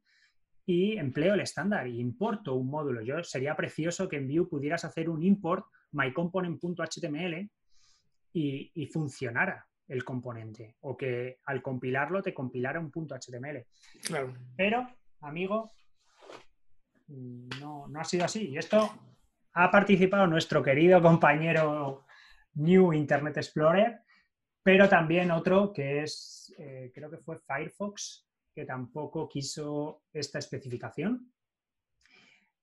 y 0.66 0.96
empleo 0.96 1.34
el 1.34 1.40
estándar 1.40 1.86
y 1.86 2.00
importo 2.00 2.54
un 2.54 2.68
módulo. 2.68 3.02
Yo 3.02 3.22
sería 3.22 3.54
precioso 3.54 4.08
que 4.08 4.16
en 4.16 4.28
Vue 4.28 4.48
pudieras 4.48 4.84
hacer 4.84 5.08
un 5.08 5.22
import 5.22 5.66
mycomponent.html 5.92 7.50
y, 8.32 8.72
y 8.74 8.86
funcionara 8.86 9.66
el 9.88 10.04
componente 10.04 10.76
o 10.80 10.96
que 10.96 11.40
al 11.44 11.60
compilarlo 11.62 12.22
te 12.22 12.32
compilara 12.32 12.80
un 12.80 12.90
punto 12.90 13.14
HTML. 13.14 13.66
Claro. 14.04 14.34
Pero, 14.56 14.88
amigo, 15.20 15.72
no, 17.08 17.86
no 17.88 18.00
ha 18.00 18.04
sido 18.04 18.24
así. 18.24 18.48
Y 18.48 18.58
esto 18.58 18.90
ha 19.52 19.70
participado 19.70 20.26
nuestro 20.26 20.62
querido 20.62 21.00
compañero 21.02 22.04
New 22.54 22.92
Internet 22.92 23.36
Explorer, 23.36 24.00
pero 24.62 24.88
también 24.88 25.30
otro 25.30 25.72
que 25.72 26.02
es, 26.02 26.54
eh, 26.58 26.90
creo 26.94 27.10
que 27.10 27.18
fue 27.18 27.38
Firefox, 27.38 28.26
que 28.54 28.64
tampoco 28.64 29.28
quiso 29.28 30.04
esta 30.12 30.38
especificación. 30.38 31.32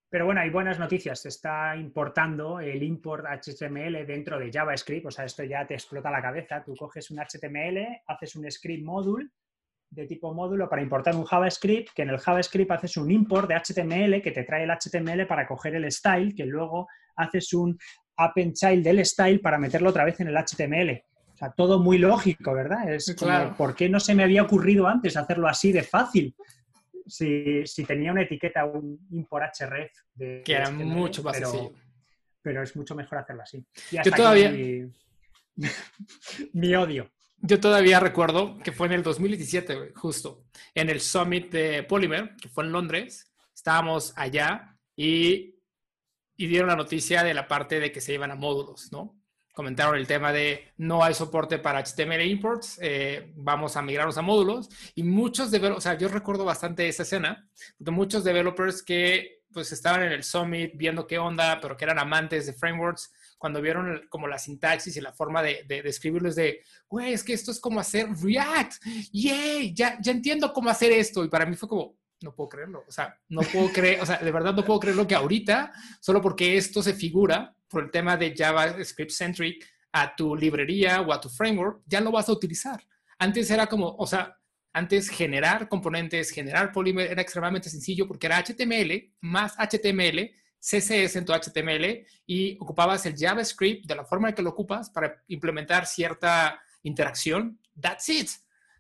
Pero 0.10 0.26
bueno, 0.26 0.42
hay 0.42 0.50
buenas 0.50 0.80
noticias. 0.80 1.22
Se 1.22 1.30
está 1.30 1.76
importando 1.78 2.60
el 2.60 2.84
import 2.84 3.26
HTML 3.26 4.06
dentro 4.06 4.40
de 4.40 4.52
JavaScript. 4.52 5.06
O 5.06 5.12
sea, 5.12 5.26
esto 5.26 5.44
ya 5.44 5.66
te 5.66 5.74
explota 5.74 6.12
la 6.12 6.22
cabeza. 6.22 6.64
Tú 6.64 6.76
coges 6.76 7.12
un 7.12 7.20
HTML, 7.20 8.02
haces 8.08 8.36
un 8.36 8.50
script 8.52 8.84
module 8.84 9.30
de 9.90 10.08
tipo 10.08 10.34
módulo 10.34 10.70
para 10.70 10.82
importar 10.82 11.16
un 11.16 11.26
JavaScript, 11.26 11.90
que 11.94 12.04
en 12.04 12.10
el 12.10 12.18
JavaScript 12.18 12.72
haces 12.72 12.96
un 12.98 13.12
import 13.12 13.50
de 13.50 13.56
HTML 13.56 14.22
que 14.22 14.32
te 14.32 14.44
trae 14.44 14.64
el 14.64 14.72
HTML 14.72 15.28
para 15.28 15.46
coger 15.46 15.76
el 15.76 15.92
style, 15.92 16.34
que 16.34 16.46
luego 16.46 16.88
haces 17.16 17.54
un 17.54 17.78
append 18.16 18.54
child 18.54 18.84
del 18.84 19.06
style 19.06 19.42
para 19.42 19.58
meterlo 19.58 19.90
otra 19.90 20.06
vez 20.06 20.20
en 20.22 20.30
el 20.30 20.36
HTML. 20.36 21.04
Sea, 21.42 21.52
todo 21.52 21.80
muy 21.80 21.98
lógico, 21.98 22.54
¿verdad? 22.54 22.94
Es 22.94 23.14
claro. 23.16 23.56
¿por 23.58 23.76
qué 23.76 23.90
no 23.90 24.00
se 24.00 24.14
me 24.14 24.24
había 24.24 24.44
ocurrido 24.44 24.88
antes 24.88 25.18
hacerlo 25.18 25.48
así 25.48 25.72
de 25.72 25.84
fácil? 25.84 26.36
si, 27.08 27.86
tenía 27.86 28.12
una 28.12 28.24
etiqueta, 28.24 28.66
un 28.66 29.08
import 29.12 29.54
href. 29.60 29.92
De, 30.14 30.42
que 30.44 30.54
era 30.54 30.70
mucho 30.72 31.24
más 31.24 31.38
pero, 31.38 31.74
Pero 32.42 32.64
es 32.64 32.76
mucho 32.76 32.96
mejor 32.96 33.20
hacerlo 33.20 33.44
así. 33.44 33.64
Yo 33.92 34.12
todavía... 34.12 34.52
Mi, 36.54 36.76
odio. 36.76 37.12
Yo 37.40 37.60
todavía 37.60 38.00
recuerdo 38.00 38.58
que 38.60 38.72
fue 38.72 38.88
en 38.88 38.94
el 38.94 39.04
2017, 39.04 39.94
justo, 39.96 40.46
en 40.74 40.90
el 40.90 41.02
Summit 41.02 41.52
de 41.52 41.84
Polymer, 41.84 42.36
que 42.38 42.50
fue 42.50 42.64
en 42.64 42.72
Londres. 42.72 43.32
Estábamos 43.54 44.14
allá 44.16 44.78
y, 44.96 45.60
y 46.38 46.48
dieron 46.48 46.70
la 46.70 46.76
noticia 46.76 47.24
de 47.24 47.34
la 47.34 47.48
parte 47.48 47.80
de 47.80 47.92
que 47.92 48.00
se 48.00 48.14
iban 48.14 48.32
a 48.32 48.36
módulos, 48.36 48.92
¿no? 48.92 49.21
Comentaron 49.52 49.96
el 49.96 50.08
tema 50.08 50.32
de 50.32 50.72
no 50.78 51.04
hay 51.04 51.14
soporte 51.14 51.60
para 51.60 51.84
HTML 51.84 52.22
imports, 52.22 52.80
eh, 52.82 53.32
vamos 53.36 53.76
a 53.76 53.82
migrarnos 53.82 54.18
a 54.18 54.22
módulos. 54.22 54.70
Y 54.96 55.04
muchos 55.04 55.52
developers, 55.52 55.78
o 55.78 55.82
sea, 55.82 55.98
yo 55.98 56.08
recuerdo 56.08 56.46
bastante 56.46 56.88
esa 56.88 57.04
escena, 57.04 57.48
de 57.78 57.92
muchos 57.92 58.24
developers 58.24 58.84
que 58.84 59.42
pues 59.52 59.72
estaban 59.72 60.04
en 60.04 60.14
el 60.14 60.24
summit 60.24 60.72
viendo 60.76 61.06
qué 61.06 61.20
onda, 61.20 61.60
pero 61.62 61.76
que 61.76 61.84
eran 61.84 62.00
amantes 62.00 62.46
de 62.46 62.54
frameworks, 62.54 63.12
cuando 63.38 63.60
vieron 63.60 64.04
como 64.10 64.28
la 64.28 64.38
sintaxis 64.38 64.96
y 64.98 65.02
la 65.02 65.14
forma 65.14 65.42
de, 65.42 65.64
de, 65.68 65.80
escribirlo 65.86 66.32
de, 66.32 66.62
güey, 66.88 67.14
es 67.14 67.24
que 67.24 67.34
esto 67.34 67.50
es 67.50 67.60
como 67.60 67.80
hacer 67.80 68.08
React, 68.22 68.74
yay, 69.12 69.74
ya, 69.74 69.98
ya 70.00 70.12
entiendo 70.12 70.54
cómo 70.54 70.70
hacer 70.70 70.92
esto. 70.92 71.26
Y 71.26 71.28
para 71.28 71.48
mí 71.48 71.56
fue 71.56 71.68
como, 71.68 71.98
no 72.22 72.34
puedo 72.34 72.50
creerlo, 72.50 72.84
o 72.88 72.92
sea, 72.92 73.18
no 73.30 73.42
puedo 73.42 73.72
creer, 73.72 74.02
o 74.02 74.06
sea, 74.06 74.18
de 74.18 74.32
verdad 74.32 74.54
no 74.54 74.64
puedo 74.64 74.80
creerlo 74.80 75.08
que 75.08 75.16
ahorita, 75.16 75.72
solo 76.00 76.22
porque 76.22 76.58
esto 76.58 76.84
se 76.84 76.94
figura 76.94 77.56
por 77.68 77.84
el 77.84 77.92
tema 77.92 78.18
de 78.18 78.36
JavaScript 78.36 79.12
centric 79.12 79.68
a 79.92 80.16
tu 80.16 80.36
librería 80.36 81.02
o 81.02 81.12
a 81.12 81.20
tu 81.20 81.30
framework, 81.30 81.82
ya 81.86 82.02
lo 82.02 82.12
vas 82.12 82.30
a 82.30 82.34
utilizar. 82.34 82.82
Antes 83.18 83.50
era 83.52 83.68
como, 83.68 83.96
o 83.98 84.08
sea, 84.08 84.38
antes 84.74 85.10
generar 85.10 85.68
componentes, 85.68 86.32
generar 86.32 86.72
Polymer 86.72 87.12
era 87.12 87.22
extremadamente 87.22 87.70
sencillo 87.70 88.08
porque 88.08 88.28
era 88.28 88.42
HTML 88.42 89.14
más 89.22 89.56
HTML, 89.58 90.32
CSS 90.60 91.16
en 91.16 91.26
tu 91.26 91.34
HTML 91.34 92.06
y 92.26 92.58
ocupabas 92.60 93.06
el 93.06 93.18
JavaScript 93.18 93.86
de 93.86 93.96
la 93.96 94.06
forma 94.06 94.30
en 94.30 94.36
que 94.36 94.44
lo 94.44 94.52
ocupas 94.52 94.90
para 94.90 95.24
implementar 95.28 95.86
cierta 95.88 96.62
interacción. 96.84 97.60
That's 97.80 98.08
it. 98.10 98.30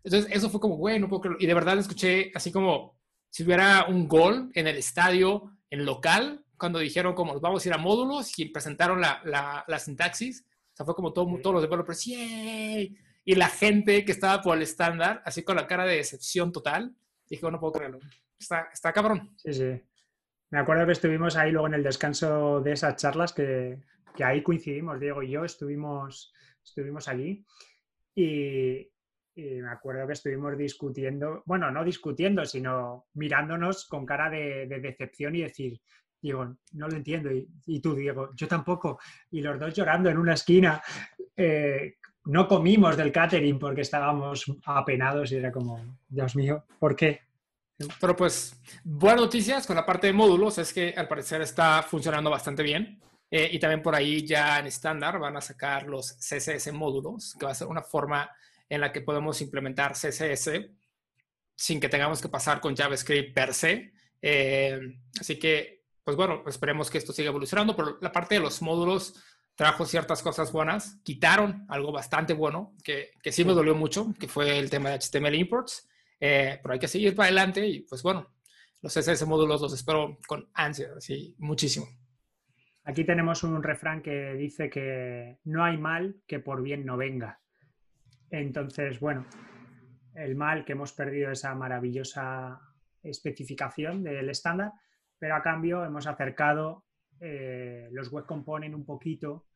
Entonces, 0.03 0.31
eso 0.31 0.49
fue 0.49 0.59
como, 0.59 0.77
güey, 0.77 0.99
no 0.99 1.09
puedo 1.09 1.21
creerlo. 1.21 1.39
Y 1.41 1.47
de 1.47 1.53
verdad 1.53 1.77
escuché 1.77 2.31
así 2.33 2.51
como 2.51 3.00
si 3.31 3.43
hubiera 3.43 3.85
un 3.85 4.07
gol 4.07 4.51
en 4.53 4.67
el 4.67 4.77
estadio, 4.77 5.57
en 5.69 5.85
local, 5.85 6.45
cuando 6.57 6.79
dijeron 6.79 7.15
como 7.15 7.39
vamos 7.39 7.65
a 7.65 7.69
ir 7.69 7.73
a 7.73 7.77
módulos 7.77 8.37
y 8.37 8.45
presentaron 8.45 9.01
la, 9.01 9.21
la, 9.25 9.79
sintaxis. 9.79 10.45
O 10.73 10.75
sea, 10.75 10.85
fue 10.85 10.93
como 10.93 11.13
todo, 11.13 11.25
todos 11.41 11.55
los 11.55 11.63
developers, 11.63 12.05
¡yay! 12.05 12.95
Y 13.23 13.35
la 13.35 13.47
gente 13.47 14.03
que 14.05 14.11
estaba 14.11 14.41
por 14.41 14.57
el 14.57 14.63
estándar, 14.63 15.23
así 15.25 15.43
con 15.43 15.55
la 15.55 15.65
cara 15.65 15.85
de 15.85 15.95
decepción 15.95 16.51
total, 16.51 16.93
dije, 17.29 17.49
no 17.49 17.59
puedo 17.59 17.73
creerlo. 17.73 17.99
Está, 18.37 18.69
está 18.73 18.91
cabrón. 18.91 19.33
Sí, 19.37 19.53
sí. 19.53 19.81
Me 20.49 20.59
acuerdo 20.59 20.85
que 20.85 20.91
estuvimos 20.91 21.37
ahí 21.37 21.51
luego 21.51 21.67
en 21.67 21.75
el 21.75 21.83
descanso 21.83 22.59
de 22.59 22.73
esas 22.73 22.97
charlas, 22.97 23.31
que, 23.31 23.79
que 24.15 24.23
ahí 24.25 24.43
coincidimos, 24.43 24.99
Diego 24.99 25.23
y 25.23 25.31
yo, 25.31 25.45
estuvimos, 25.45 26.33
estuvimos 26.63 27.07
allí. 27.07 27.45
Y, 28.13 28.90
y 29.35 29.61
me 29.61 29.69
acuerdo 29.69 30.05
que 30.07 30.13
estuvimos 30.13 30.57
discutiendo, 30.57 31.43
bueno, 31.45 31.71
no 31.71 31.83
discutiendo, 31.83 32.45
sino 32.45 33.07
mirándonos 33.13 33.87
con 33.87 34.05
cara 34.05 34.29
de, 34.29 34.67
de 34.67 34.79
decepción 34.79 35.35
y 35.35 35.41
decir, 35.41 35.79
Diego, 36.21 36.55
no 36.73 36.87
lo 36.87 36.95
entiendo. 36.95 37.29
Y, 37.31 37.79
tú, 37.79 37.95
Diego, 37.95 38.29
yo 38.35 38.47
tampoco. 38.47 38.99
Y 39.31 39.41
los 39.41 39.59
dos 39.59 39.73
llorando 39.73 40.09
en 40.09 40.17
una 40.17 40.33
esquina, 40.33 40.81
eh, 41.35 41.95
no 42.25 42.47
comimos 42.47 42.95
del 42.95 43.11
catering 43.11 43.57
porque 43.57 43.81
estábamos 43.81 44.45
apenados 44.65 45.31
y 45.31 45.37
era 45.37 45.51
como, 45.51 45.97
Dios 46.07 46.35
mío, 46.35 46.65
¿por 46.79 46.95
qué? 46.95 47.21
Pero 47.99 48.15
pues, 48.15 48.61
buenas 48.83 49.21
noticias 49.21 49.65
con 49.65 49.75
la 49.75 49.85
parte 49.85 50.07
de 50.07 50.13
módulos 50.13 50.59
es 50.59 50.71
que 50.71 50.93
al 50.95 51.07
parecer 51.07 51.41
está 51.41 51.81
funcionando 51.81 52.29
bastante 52.29 52.61
bien. 52.61 53.01
Eh, 53.33 53.49
y 53.53 53.59
también 53.59 53.81
por 53.81 53.95
ahí 53.95 54.27
ya 54.27 54.59
en 54.59 54.67
estándar 54.67 55.17
van 55.17 55.37
a 55.37 55.41
sacar 55.41 55.87
los 55.87 56.17
CSS 56.17 56.73
módulos, 56.73 57.35
que 57.39 57.45
va 57.45 57.53
a 57.53 57.55
ser 57.55 57.67
una 57.67 57.81
forma 57.81 58.29
en 58.71 58.79
la 58.79 58.93
que 58.93 59.01
podemos 59.01 59.41
implementar 59.41 59.91
CSS 59.91 60.49
sin 61.55 61.81
que 61.81 61.89
tengamos 61.89 62.21
que 62.21 62.29
pasar 62.29 62.61
con 62.61 62.73
JavaScript 62.73 63.35
per 63.35 63.53
se. 63.53 63.91
Eh, 64.21 64.79
así 65.19 65.37
que, 65.37 65.83
pues 66.05 66.15
bueno, 66.15 66.41
esperemos 66.47 66.89
que 66.89 66.97
esto 66.97 67.11
siga 67.11 67.27
evolucionando. 67.27 67.75
Pero 67.75 67.97
la 67.99 68.13
parte 68.13 68.35
de 68.35 68.41
los 68.41 68.61
módulos 68.61 69.21
trajo 69.55 69.85
ciertas 69.85 70.23
cosas 70.23 70.53
buenas, 70.53 71.01
quitaron 71.03 71.65
algo 71.67 71.91
bastante 71.91 72.33
bueno, 72.33 72.73
que, 72.81 73.11
que 73.21 73.33
sí 73.33 73.43
me 73.43 73.51
dolió 73.51 73.75
mucho, 73.75 74.13
que 74.17 74.29
fue 74.29 74.57
el 74.57 74.69
tema 74.69 74.89
de 74.89 74.99
HTML 74.99 75.35
imports. 75.35 75.89
Eh, 76.21 76.57
pero 76.63 76.73
hay 76.73 76.79
que 76.79 76.87
seguir 76.87 77.13
para 77.13 77.27
adelante 77.27 77.67
y 77.67 77.81
pues 77.81 78.01
bueno, 78.01 78.33
los 78.81 78.93
CSS 78.93 79.27
módulos 79.27 79.59
los 79.59 79.73
espero 79.73 80.17
con 80.25 80.49
ansia, 80.53 80.91
así 80.95 81.35
muchísimo. 81.39 81.87
Aquí 82.85 83.03
tenemos 83.03 83.43
un 83.43 83.61
refrán 83.61 84.01
que 84.01 84.33
dice 84.35 84.69
que 84.69 85.39
no 85.43 85.65
hay 85.65 85.77
mal 85.77 86.21
que 86.25 86.39
por 86.39 86.63
bien 86.63 86.85
no 86.85 86.95
venga. 86.95 87.40
Entonces, 88.31 88.99
bueno, 89.01 89.25
el 90.15 90.35
mal 90.35 90.63
que 90.63 90.71
hemos 90.71 90.93
perdido 90.93 91.31
esa 91.31 91.53
maravillosa 91.53 92.59
especificación 93.03 94.03
del 94.03 94.29
estándar, 94.29 94.71
pero 95.19 95.35
a 95.35 95.41
cambio 95.41 95.83
hemos 95.83 96.07
acercado 96.07 96.85
eh, 97.19 97.89
los 97.91 98.09
web 98.09 98.25
components 98.25 98.75
un 98.75 98.85
poquito 98.85 99.47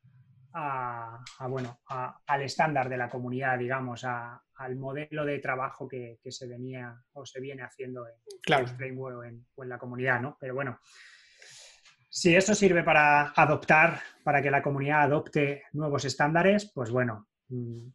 a, 0.54 1.20
bueno, 1.50 1.82
al 1.88 2.42
estándar 2.42 2.88
de 2.88 2.98
la 2.98 3.10
comunidad, 3.10 3.58
digamos, 3.58 4.06
al 4.06 4.76
modelo 4.78 5.26
de 5.26 5.40
trabajo 5.40 5.88
que, 5.88 6.20
se 6.24 6.48
venía 6.48 6.96
o 7.14 7.26
se 7.26 7.42
viene 7.42 7.64
haciendo 7.64 8.08
en 8.08 8.16
claro. 8.42 8.64
el 8.64 8.70
framework 8.70 9.18
o 9.18 9.24
en, 9.24 9.46
o 9.56 9.64
en 9.64 9.70
la 9.70 9.78
comunidad, 9.78 10.22
¿no? 10.22 10.38
Pero 10.40 10.54
bueno, 10.54 10.80
si 12.10 12.34
eso 12.34 12.56
sirve 12.56 12.84
para 12.84 13.34
adoptar, 13.36 14.00
para 14.24 14.42
que 14.42 14.50
la 14.50 14.62
comunidad 14.62 15.02
adopte 15.02 15.64
nuevos 15.74 16.06
estándares, 16.06 16.72
pues 16.74 16.90
bueno, 16.90 17.28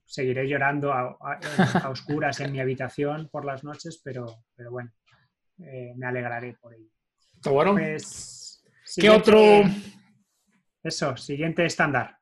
seguiré 0.05 0.49
llorando 0.49 0.93
a, 0.93 1.17
oscuras 1.89 2.41
en 2.41 2.53
mi 2.53 2.61
habitación 2.61 3.29
por 3.31 3.45
las 3.45 3.65
noches, 3.65 4.01
pero, 4.05 4.45
pero 4.55 4.71
bueno, 4.71 4.93
eh, 5.59 5.93
me 5.97 6.07
alegraré 6.07 6.57
por 6.61 6.75
ello. 6.75 6.91
Bueno, 7.45 7.73
pues, 7.73 8.63
¿qué 8.97 9.11
otro? 9.11 9.63
Eso, 10.83 11.17
siguiente 11.17 11.65
estándar. 11.65 12.17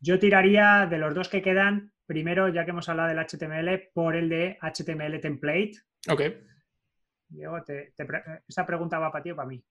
Yo 0.00 0.18
tiraría 0.18 0.86
de 0.88 0.98
los 0.98 1.14
dos 1.14 1.28
que 1.28 1.42
quedan, 1.42 1.92
primero, 2.06 2.48
ya 2.48 2.64
que 2.64 2.70
hemos 2.70 2.88
hablado 2.88 3.08
del 3.08 3.18
HTML, 3.18 3.90
por 3.92 4.16
el 4.16 4.28
de 4.28 4.58
HTML 4.60 5.20
template. 5.20 5.72
Ok. 6.08 6.22
Diego, 7.28 7.58
esta 8.46 8.66
pregunta 8.66 8.98
va 8.98 9.10
para 9.10 9.22
ti 9.22 9.30
o 9.30 9.36
para 9.36 9.48
mí. 9.48 9.62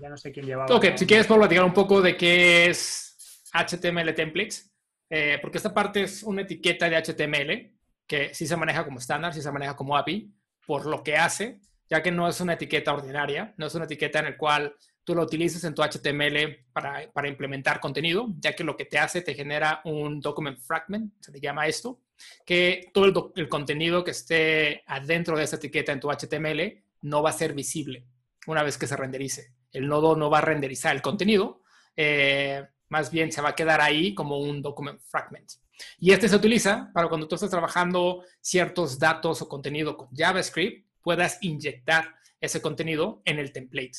Ya 0.00 0.08
no, 0.08 0.16
sé 0.16 0.32
quién 0.32 0.46
llevaba. 0.46 0.74
Ok, 0.74 0.96
si 0.96 1.06
quieres 1.06 1.26
puedo 1.26 1.40
platicar 1.40 1.64
un 1.64 1.72
poco 1.72 2.00
de 2.00 2.16
qué 2.16 2.66
es 2.70 3.48
HTML 3.52 4.14
templates, 4.14 4.71
eh, 5.14 5.38
porque 5.42 5.58
esta 5.58 5.74
parte 5.74 6.04
es 6.04 6.22
una 6.22 6.40
etiqueta 6.40 6.88
de 6.88 6.96
HTML 6.96 7.70
que 8.06 8.32
sí 8.32 8.46
se 8.46 8.56
maneja 8.56 8.82
como 8.82 8.98
estándar, 8.98 9.34
sí 9.34 9.42
se 9.42 9.52
maneja 9.52 9.76
como 9.76 9.94
API, 9.94 10.32
por 10.66 10.86
lo 10.86 11.02
que 11.02 11.18
hace, 11.18 11.60
ya 11.86 12.02
que 12.02 12.10
no 12.10 12.26
es 12.26 12.40
una 12.40 12.54
etiqueta 12.54 12.94
ordinaria, 12.94 13.52
no 13.58 13.66
es 13.66 13.74
una 13.74 13.84
etiqueta 13.84 14.20
en 14.20 14.24
la 14.24 14.38
cual 14.38 14.74
tú 15.04 15.14
lo 15.14 15.22
utilizas 15.22 15.64
en 15.64 15.74
tu 15.74 15.82
HTML 15.82 16.64
para, 16.72 17.28
implementar 17.28 17.78
contenido, 17.78 18.28
ya 18.38 18.54
que 18.54 18.64
lo 18.64 18.74
que 18.74 18.86
te 18.86 18.98
hace 18.98 19.20
te 19.20 19.34
genera 19.34 19.82
un 19.84 20.18
document 20.18 20.58
fragment, 20.58 21.12
se 21.20 21.30
le 21.30 21.40
llama 21.40 21.66
esto, 21.66 22.00
que 22.46 22.90
todo 22.94 23.04
el, 23.04 23.14
el 23.36 23.50
contenido 23.50 24.04
que 24.04 24.12
esté 24.12 24.82
adentro 24.86 25.36
de 25.36 25.44
esa 25.44 25.56
etiqueta 25.56 25.92
en 25.92 26.00
tu 26.00 26.08
HTML 26.10 26.82
no 27.02 27.22
va 27.22 27.28
a 27.28 27.34
ser 27.34 27.52
visible 27.52 28.06
una 28.46 28.62
vez 28.62 28.78
que 28.78 28.86
se 28.86 28.96
renderice. 28.96 29.52
El 29.72 29.88
nodo 29.88 30.16
no 30.16 30.30
va 30.30 30.38
a 30.38 30.42
renderizar 30.42 30.96
el 30.96 31.02
contenido, 31.02 31.60
eh, 31.96 32.64
más 32.92 33.10
bien 33.10 33.32
se 33.32 33.40
va 33.40 33.48
a 33.48 33.54
quedar 33.54 33.80
ahí 33.80 34.14
como 34.14 34.38
un 34.38 34.60
document 34.60 35.00
fragment. 35.00 35.50
Y 35.98 36.12
este 36.12 36.28
se 36.28 36.36
utiliza 36.36 36.90
para 36.92 37.08
cuando 37.08 37.26
tú 37.26 37.34
estás 37.34 37.48
trabajando 37.48 38.22
ciertos 38.42 38.98
datos 38.98 39.40
o 39.40 39.48
contenido 39.48 39.96
con 39.96 40.08
JavaScript, 40.14 40.86
puedas 41.00 41.38
inyectar 41.40 42.14
ese 42.38 42.60
contenido 42.60 43.22
en 43.24 43.38
el 43.38 43.50
template 43.50 43.98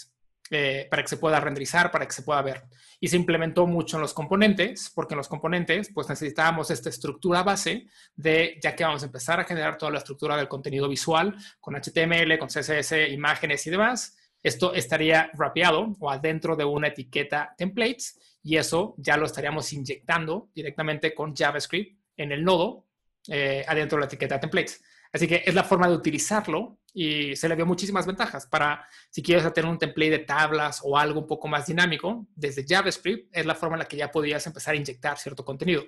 eh, 0.51 0.88
para 0.91 1.01
que 1.01 1.08
se 1.08 1.17
pueda 1.17 1.39
renderizar, 1.39 1.89
para 1.89 2.06
que 2.06 2.13
se 2.13 2.21
pueda 2.21 2.43
ver. 2.43 2.65
Y 2.99 3.08
se 3.08 3.15
implementó 3.15 3.65
mucho 3.65 3.97
en 3.97 4.01
los 4.01 4.13
componentes, 4.13 4.91
porque 4.93 5.15
en 5.15 5.17
los 5.17 5.27
componentes 5.27 5.89
pues 5.91 6.08
necesitábamos 6.08 6.69
esta 6.69 6.89
estructura 6.89 7.41
base 7.41 7.88
de, 8.15 8.60
ya 8.62 8.75
que 8.75 8.84
vamos 8.84 9.01
a 9.01 9.08
empezar 9.08 9.39
a 9.39 9.45
generar 9.45 9.75
toda 9.75 9.91
la 9.91 9.97
estructura 9.97 10.38
del 10.38 10.47
contenido 10.47 10.88
visual 10.88 11.36
con 11.60 11.73
HTML, 11.73 12.38
con 12.38 12.47
CSS, 12.47 13.10
imágenes 13.10 13.65
y 13.65 13.71
demás, 13.71 14.15
esto 14.43 14.73
estaría 14.73 15.32
rapeado 15.34 15.95
o 15.99 16.12
adentro 16.12 16.58
de 16.58 16.65
una 16.65 16.89
etiqueta 16.89 17.56
templates 17.58 18.19
y 18.43 18.58
eso 18.58 18.93
ya 18.97 19.17
lo 19.17 19.25
estaríamos 19.25 19.71
inyectando 19.71 20.49
directamente 20.53 21.15
con 21.15 21.34
JavaScript 21.36 21.97
en 22.17 22.32
el 22.34 22.43
nodo 22.43 22.88
eh, 23.29 23.63
adentro 23.67 23.97
de 23.97 24.01
la 24.01 24.06
etiqueta 24.06 24.39
templates. 24.39 24.84
Así 25.13 25.27
que 25.27 25.43
es 25.45 25.53
la 25.53 25.63
forma 25.63 25.88
de 25.88 25.95
utilizarlo 25.95 26.79
y 26.93 27.36
se 27.36 27.47
le 27.47 27.56
vio 27.56 27.65
muchísimas 27.65 28.06
ventajas 28.06 28.47
para 28.47 28.86
si 29.10 29.23
quieres 29.23 29.51
tener 29.53 29.69
un 29.69 29.77
template 29.77 30.12
de 30.12 30.19
tablas 30.19 30.82
o 30.84 30.97
algo 30.97 31.21
un 31.21 31.27
poco 31.27 31.47
más 31.47 31.67
dinámico, 31.67 32.27
desde 32.36 32.65
JavaScript 32.67 33.29
es 33.32 33.45
la 33.45 33.56
forma 33.56 33.75
en 33.75 33.79
la 33.79 33.88
que 33.88 33.97
ya 33.97 34.12
podías 34.12 34.45
empezar 34.45 34.73
a 34.73 34.77
inyectar 34.77 35.17
cierto 35.17 35.45
contenido. 35.45 35.84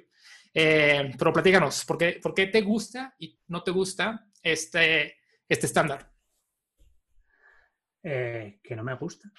Eh, 0.54 1.12
pero 1.18 1.34
platícanos, 1.34 1.84
¿por 1.86 1.98
qué, 1.98 2.20
¿por 2.22 2.34
qué 2.34 2.48
te 2.48 2.62
gusta 2.62 3.14
y 3.20 3.38
no 3.48 3.62
te 3.62 3.72
gusta 3.72 4.28
este, 4.42 5.18
este 5.50 5.66
estándar? 5.66 6.10
Eh, 8.02 8.60
que 8.64 8.76
no 8.76 8.84
me 8.84 8.96
gusta. 8.96 9.30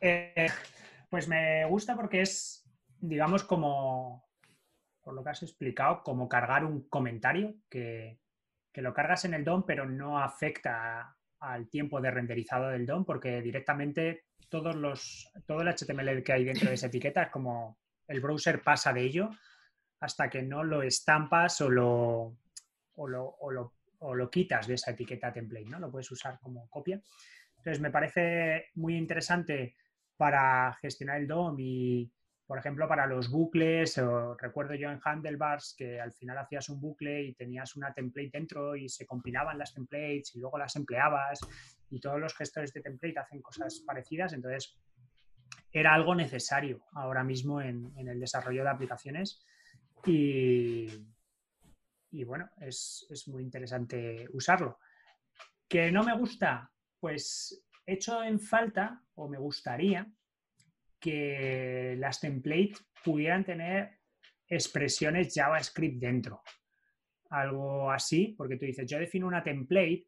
pues 1.08 1.28
me 1.28 1.64
gusta 1.66 1.96
porque 1.96 2.22
es, 2.22 2.68
digamos, 3.00 3.44
como, 3.44 4.28
por 5.02 5.14
lo 5.14 5.22
que 5.22 5.30
has 5.30 5.42
explicado, 5.42 6.02
como 6.02 6.28
cargar 6.28 6.64
un 6.64 6.88
comentario 6.88 7.54
que, 7.68 8.20
lo 8.74 8.94
cargas 8.94 9.24
en 9.24 9.34
el 9.34 9.44
DOM, 9.44 9.64
pero 9.66 9.86
no 9.86 10.20
afecta 10.20 11.16
al 11.40 11.68
tiempo 11.68 12.00
de 12.00 12.12
renderizado 12.12 12.68
del 12.68 12.86
DOM, 12.86 13.04
porque 13.04 13.42
directamente 13.42 14.26
todos 14.48 14.76
los, 14.76 15.32
todo 15.46 15.62
el 15.62 15.68
HTML 15.68 16.22
que 16.22 16.32
hay 16.32 16.44
dentro 16.44 16.68
de 16.68 16.76
esa 16.76 16.86
etiqueta 16.86 17.24
es 17.24 17.30
como 17.30 17.80
el 18.06 18.20
browser 18.20 18.62
pasa 18.62 18.92
de 18.92 19.02
ello 19.02 19.30
hasta 19.98 20.30
que 20.30 20.42
no 20.42 20.62
lo 20.62 20.82
estampas 20.82 21.60
o 21.60 21.68
lo, 21.68 22.36
o 22.94 23.08
lo, 23.08 23.24
o 23.40 23.50
lo, 23.50 23.74
o 23.98 24.14
lo 24.14 24.30
quitas 24.30 24.68
de 24.68 24.74
esa 24.74 24.92
etiqueta 24.92 25.32
template, 25.32 25.68
¿no? 25.68 25.80
Lo 25.80 25.90
puedes 25.90 26.10
usar 26.12 26.38
como 26.40 26.68
copia. 26.68 27.02
Entonces, 27.56 27.80
me 27.80 27.90
parece 27.90 28.66
muy 28.74 28.96
interesante 28.96 29.74
para 30.18 30.74
gestionar 30.82 31.20
el 31.20 31.26
DOM 31.26 31.56
y, 31.58 32.12
por 32.46 32.58
ejemplo, 32.58 32.86
para 32.86 33.06
los 33.06 33.30
bucles, 33.30 33.98
recuerdo 34.38 34.74
yo 34.74 34.90
en 34.90 35.00
Handlebars 35.02 35.74
que 35.78 35.98
al 36.00 36.12
final 36.12 36.36
hacías 36.36 36.68
un 36.68 36.80
bucle 36.80 37.22
y 37.22 37.34
tenías 37.34 37.76
una 37.76 37.94
template 37.94 38.30
dentro 38.32 38.76
y 38.76 38.88
se 38.90 39.06
compilaban 39.06 39.56
las 39.56 39.72
templates 39.72 40.34
y 40.34 40.40
luego 40.40 40.58
las 40.58 40.76
empleabas 40.76 41.40
y 41.88 42.00
todos 42.00 42.20
los 42.20 42.34
gestores 42.36 42.74
de 42.74 42.82
template 42.82 43.18
hacen 43.18 43.40
cosas 43.40 43.82
parecidas, 43.86 44.34
entonces 44.34 44.76
era 45.72 45.94
algo 45.94 46.14
necesario 46.14 46.84
ahora 46.92 47.24
mismo 47.24 47.62
en, 47.62 47.92
el 47.96 48.20
desarrollo 48.20 48.64
de 48.64 48.70
aplicaciones 48.70 49.40
y, 50.04 50.86
bueno, 52.24 52.50
es, 52.60 53.06
es 53.08 53.28
muy 53.28 53.42
interesante 53.42 54.26
usarlo. 54.32 54.78
¿Que 55.68 55.92
no 55.92 56.02
me 56.02 56.16
gusta? 56.16 56.70
pues 57.00 57.62
hecho 57.88 58.22
en 58.22 58.38
falta 58.38 59.02
o 59.14 59.28
me 59.28 59.38
gustaría 59.38 60.06
que 61.00 61.96
las 61.98 62.20
templates 62.20 62.86
pudieran 63.02 63.44
tener 63.44 63.98
expresiones 64.46 65.32
JavaScript 65.34 66.00
dentro. 66.00 66.42
Algo 67.30 67.90
así, 67.90 68.34
porque 68.36 68.56
tú 68.56 68.66
dices, 68.66 68.86
yo 68.86 68.98
defino 68.98 69.26
una 69.26 69.42
template 69.42 70.06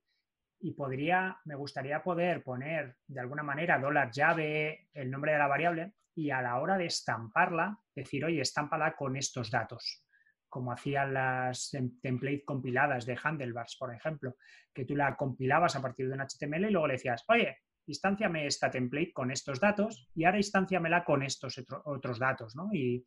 y 0.60 0.72
podría, 0.72 1.38
me 1.44 1.54
gustaría 1.54 2.02
poder 2.02 2.42
poner 2.42 2.96
de 3.06 3.20
alguna 3.20 3.42
manera 3.42 3.78
dólar 3.78 4.10
llave, 4.10 4.88
el 4.92 5.10
nombre 5.10 5.32
de 5.32 5.38
la 5.38 5.46
variable, 5.46 5.94
y 6.14 6.30
a 6.30 6.42
la 6.42 6.60
hora 6.60 6.76
de 6.76 6.86
estamparla, 6.86 7.78
decir, 7.94 8.24
oye, 8.24 8.40
estámpala 8.40 8.94
con 8.94 9.16
estos 9.16 9.50
datos 9.50 10.04
como 10.50 10.72
hacían 10.72 11.14
las 11.14 11.70
templates 12.02 12.44
compiladas 12.44 13.06
de 13.06 13.16
Handlebars, 13.22 13.76
por 13.76 13.94
ejemplo, 13.94 14.36
que 14.74 14.84
tú 14.84 14.96
la 14.96 15.16
compilabas 15.16 15.76
a 15.76 15.80
partir 15.80 16.08
de 16.08 16.14
un 16.14 16.20
HTML 16.20 16.68
y 16.68 16.72
luego 16.72 16.88
le 16.88 16.94
decías, 16.94 17.24
oye, 17.28 17.58
instánciame 17.90 18.46
esta 18.46 18.70
template 18.70 19.12
con 19.12 19.30
estos 19.30 19.58
datos 19.58 20.08
y 20.14 20.24
ahora 20.24 20.38
instánciamela 20.38 21.04
con 21.04 21.22
estos 21.22 21.60
otros 21.84 22.18
datos, 22.18 22.56
¿no? 22.56 22.70
Y, 22.72 23.04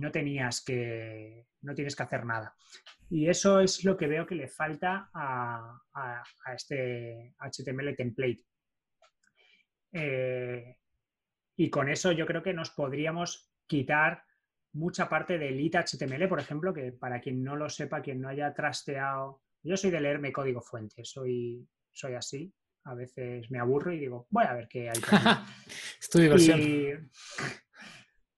no 0.00 0.10
tenías 0.10 0.64
que, 0.64 1.46
no 1.62 1.74
tienes 1.74 1.94
que 1.94 2.02
hacer 2.02 2.24
nada. 2.26 2.56
Y 3.10 3.28
eso 3.28 3.60
es 3.60 3.84
lo 3.84 3.96
que 3.96 4.08
veo 4.08 4.26
que 4.26 4.34
le 4.34 4.48
falta 4.48 5.08
a, 5.14 6.22
este 6.52 7.34
HTML 7.38 7.94
template. 7.94 8.44
Eh, 9.92 10.76
y 11.56 11.70
con 11.70 11.88
eso 11.88 12.10
yo 12.10 12.26
creo 12.26 12.42
que 12.42 12.54
nos 12.54 12.70
podríamos 12.70 13.52
quitar 13.66 14.24
mucha 14.72 15.08
parte 15.08 15.38
del 15.38 15.56
lit 15.56 15.76
HTML, 15.76 16.28
por 16.28 16.40
ejemplo, 16.40 16.74
que 16.74 16.90
para 16.90 17.20
quien 17.20 17.44
no 17.44 17.54
lo 17.54 17.68
sepa, 17.68 18.02
quien 18.02 18.20
no 18.20 18.28
haya 18.28 18.52
trasteado, 18.52 19.42
yo 19.62 19.76
soy 19.76 19.90
de 19.90 20.00
leerme 20.00 20.32
código 20.32 20.60
fuente, 20.60 21.04
soy, 21.04 21.68
soy 21.92 22.14
así. 22.14 22.52
A 22.84 22.94
veces 22.94 23.50
me 23.50 23.58
aburro 23.58 23.92
y 23.92 23.98
digo, 23.98 24.26
voy 24.30 24.44
a 24.44 24.52
ver 24.52 24.68
qué 24.68 24.90
hay. 24.90 25.00
es 26.00 26.08
tu 26.08 26.18
diversión. 26.18 27.10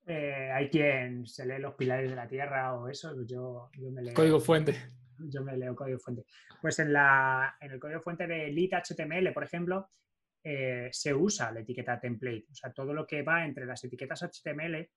Eh, 0.08 0.52
hay 0.52 0.70
quien 0.70 1.26
se 1.26 1.44
lee 1.44 1.58
los 1.58 1.74
pilares 1.74 2.08
de 2.08 2.14
la 2.14 2.28
tierra 2.28 2.74
o 2.74 2.88
eso, 2.88 3.12
yo, 3.26 3.70
me 3.76 4.02
leo. 4.02 4.14
Código 4.14 4.38
fuente. 4.38 4.92
Yo 5.18 5.42
me 5.42 5.56
leo 5.56 5.74
código 5.74 5.98
fuente. 5.98 6.24
Pues 6.62 6.78
en, 6.78 6.92
la, 6.92 7.56
en 7.60 7.72
el 7.72 7.80
código 7.80 8.00
fuente 8.00 8.28
de 8.28 8.52
lit 8.52 8.72
HTML, 8.72 9.32
por 9.32 9.42
ejemplo, 9.42 9.90
eh, 10.44 10.90
se 10.92 11.12
usa 11.12 11.50
la 11.50 11.60
etiqueta 11.60 11.98
template. 11.98 12.46
O 12.52 12.54
sea, 12.54 12.72
todo 12.72 12.94
lo 12.94 13.04
que 13.04 13.22
va 13.22 13.44
entre 13.44 13.66
las 13.66 13.82
etiquetas 13.82 14.22
HTML, 14.22 14.88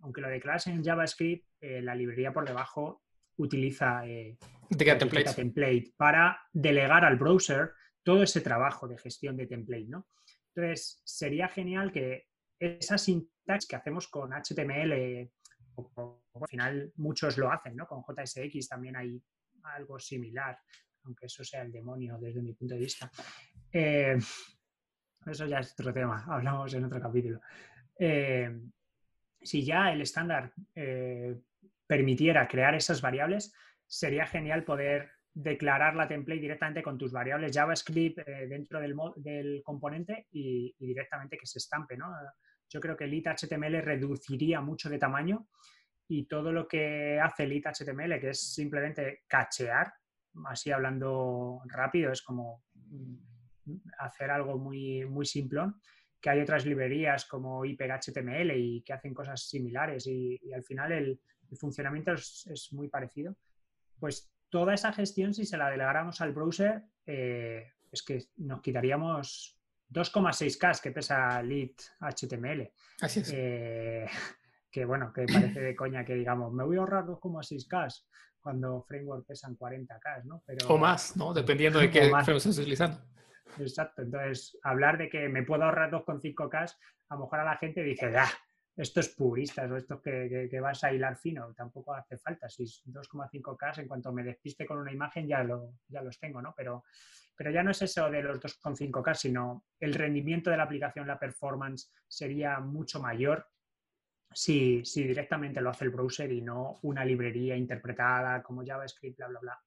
aunque 0.00 0.22
lo 0.22 0.30
declaras 0.30 0.66
en 0.68 0.82
JavaScript, 0.82 1.46
eh, 1.60 1.82
la 1.82 1.94
librería 1.94 2.32
por 2.32 2.46
debajo 2.46 3.02
utiliza 3.36 4.02
etiqueta 4.06 4.98
template. 4.98 5.34
template 5.34 5.92
para 5.96 6.40
delegar 6.54 7.04
al 7.04 7.18
browser 7.18 7.72
todo 8.08 8.22
ese 8.22 8.40
trabajo 8.40 8.88
de 8.88 8.96
gestión 8.96 9.36
de 9.36 9.46
template, 9.46 9.84
¿no? 9.86 10.08
Entonces, 10.54 11.02
sería 11.04 11.46
genial 11.46 11.92
que 11.92 12.28
esa 12.58 12.96
sintaxis 12.96 13.68
que 13.68 13.76
hacemos 13.76 14.08
con 14.08 14.30
HTML, 14.32 15.30
al 15.76 16.48
final 16.48 16.90
muchos 16.96 17.36
lo 17.36 17.52
hacen, 17.52 17.76
¿no? 17.76 17.86
Con 17.86 18.02
JSX 18.02 18.66
también 18.66 18.96
hay 18.96 19.22
algo 19.62 19.98
similar, 19.98 20.58
aunque 21.02 21.26
eso 21.26 21.44
sea 21.44 21.60
el 21.60 21.70
demonio 21.70 22.16
desde 22.16 22.40
mi 22.40 22.54
punto 22.54 22.76
de 22.76 22.80
vista. 22.80 23.10
Eh, 23.70 24.16
eso 25.26 25.44
ya 25.44 25.58
es 25.58 25.72
otro 25.72 25.92
tema, 25.92 26.24
hablamos 26.30 26.72
en 26.72 26.84
otro 26.86 27.02
capítulo. 27.02 27.42
Eh, 27.98 28.58
si 29.42 29.66
ya 29.66 29.92
el 29.92 30.00
estándar 30.00 30.54
eh, 30.74 31.38
permitiera 31.86 32.48
crear 32.48 32.74
esas 32.74 33.02
variables, 33.02 33.52
sería 33.86 34.26
genial 34.26 34.64
poder 34.64 35.17
declarar 35.40 35.94
la 35.94 36.08
template 36.08 36.40
directamente 36.40 36.82
con 36.82 36.98
tus 36.98 37.12
variables 37.12 37.52
JavaScript 37.54 38.18
eh, 38.26 38.48
dentro 38.48 38.80
del, 38.80 38.96
del 39.16 39.62
componente 39.62 40.26
y, 40.32 40.74
directamente 40.78 41.38
que 41.38 41.46
se 41.46 41.58
estampe. 41.58 41.96
¿no? 41.96 42.12
Yo 42.68 42.80
creo 42.80 42.96
que 42.96 43.04
el 43.04 43.22
HTML 43.22 43.80
reduciría 43.82 44.60
mucho 44.60 44.90
de 44.90 44.98
tamaño 44.98 45.46
y 46.08 46.26
todo 46.26 46.50
lo 46.50 46.66
que 46.66 47.20
hace 47.20 47.44
el 47.44 47.62
HTML, 47.62 48.18
que 48.18 48.30
es 48.30 48.52
simplemente 48.52 49.20
cachear, 49.28 49.92
así 50.46 50.72
hablando 50.72 51.60
rápido, 51.66 52.10
es 52.10 52.22
como 52.22 52.64
mm, 52.74 53.76
hacer 53.98 54.32
algo 54.32 54.58
muy, 54.58 55.04
muy 55.04 55.24
simplón, 55.24 55.80
que 56.20 56.30
hay 56.30 56.40
otras 56.40 56.66
librerías 56.66 57.26
como 57.26 57.62
HTML 57.62 58.56
y 58.56 58.82
que 58.82 58.92
hacen 58.92 59.14
cosas 59.14 59.48
similares 59.48 60.04
y, 60.08 60.40
al 60.52 60.64
final 60.64 60.90
el, 60.90 61.20
funcionamiento 61.60 62.12
es, 62.12 62.46
es, 62.50 62.72
muy 62.72 62.88
parecido. 62.88 63.36
Pues 64.00 64.30
toda 64.48 64.74
esa 64.74 64.92
gestión, 64.92 65.34
si 65.34 65.44
se 65.44 65.56
la 65.56 65.70
delegáramos 65.70 66.20
al 66.20 66.32
browser, 66.32 66.82
eh, 67.06 67.72
es 67.90 68.02
que 68.02 68.24
nos 68.36 68.60
quitaríamos 68.60 69.58
2,6K 69.90 70.80
que 70.80 70.90
pesa 70.92 71.42
Lit 71.42 71.80
HTML. 72.00 72.70
Así 73.00 73.20
es. 73.20 73.32
Eh, 73.34 74.06
que 74.70 74.84
bueno, 74.84 75.12
que 75.12 75.26
parece 75.26 75.60
de 75.60 75.76
coña 75.76 76.04
que 76.04 76.14
digamos, 76.14 76.52
me 76.52 76.64
voy 76.64 76.76
a 76.76 76.80
ahorrar 76.80 77.04
2,6K 77.04 78.04
cuando 78.40 78.82
framework 78.82 79.26
pesan 79.26 79.56
40K, 79.56 80.24
¿no? 80.24 80.42
Pero, 80.46 80.68
o 80.68 80.78
más, 80.78 81.16
¿no? 81.16 81.34
Dependiendo 81.34 81.78
de 81.78 81.90
qué 81.90 82.08
framework 82.08 82.36
estés 82.36 82.58
utilizando. 82.58 82.98
Exacto. 83.58 84.02
Entonces, 84.02 84.58
hablar 84.62 84.98
de 84.98 85.08
que 85.08 85.28
me 85.28 85.42
puedo 85.42 85.64
ahorrar 85.64 85.90
2,5K, 85.90 86.76
a 87.08 87.14
lo 87.14 87.22
mejor 87.22 87.40
a 87.40 87.44
la 87.44 87.56
gente 87.56 87.82
dice, 87.82 88.16
¡ah! 88.16 88.30
Estos 88.78 89.08
puristas 89.08 89.68
o 89.70 89.76
estos 89.76 90.00
que, 90.00 90.60
vas 90.60 90.84
a 90.84 90.92
hilar 90.92 91.16
fino, 91.16 91.52
tampoco 91.52 91.94
hace 91.94 92.16
falta. 92.16 92.48
Si 92.48 92.64
2,5K, 92.64 93.80
en 93.80 93.88
cuanto 93.88 94.12
me 94.12 94.22
despiste 94.22 94.64
con 94.64 94.78
una 94.78 94.92
imagen 94.92 95.26
ya, 95.26 95.42
lo, 95.42 95.74
ya 95.88 96.00
los 96.00 96.18
tengo, 96.18 96.40
¿no? 96.40 96.54
Pero, 96.56 96.84
pero 97.36 97.50
ya 97.50 97.64
no 97.64 97.72
es 97.72 97.82
eso 97.82 98.08
de 98.08 98.22
los 98.22 98.40
2,5K, 98.40 99.14
sino 99.14 99.64
el 99.80 99.94
rendimiento 99.94 100.50
de 100.50 100.58
la 100.58 100.62
aplicación, 100.62 101.08
la 101.08 101.18
performance 101.18 101.90
sería 102.06 102.60
mucho 102.60 103.00
mayor 103.00 103.48
si, 104.32 104.84
si 104.84 105.02
directamente 105.02 105.60
lo 105.60 105.70
hace 105.70 105.86
el 105.86 105.90
browser 105.90 106.30
y 106.30 106.42
no 106.42 106.78
una 106.82 107.04
librería 107.04 107.56
interpretada 107.56 108.42
como 108.44 108.64
JavaScript, 108.64 109.16
bla, 109.16 109.26
bla, 109.26 109.40
bla. 109.40 109.60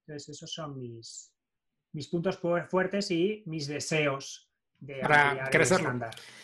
Entonces, 0.00 0.30
esos 0.30 0.52
son 0.52 0.76
mis, 0.76 1.32
mis 1.92 2.08
puntos 2.08 2.38
fuertes 2.68 3.12
y 3.12 3.44
mis 3.46 3.68
deseos 3.68 4.50
de 4.78 4.96
para 4.96 5.48
crecerlo. 5.50 5.98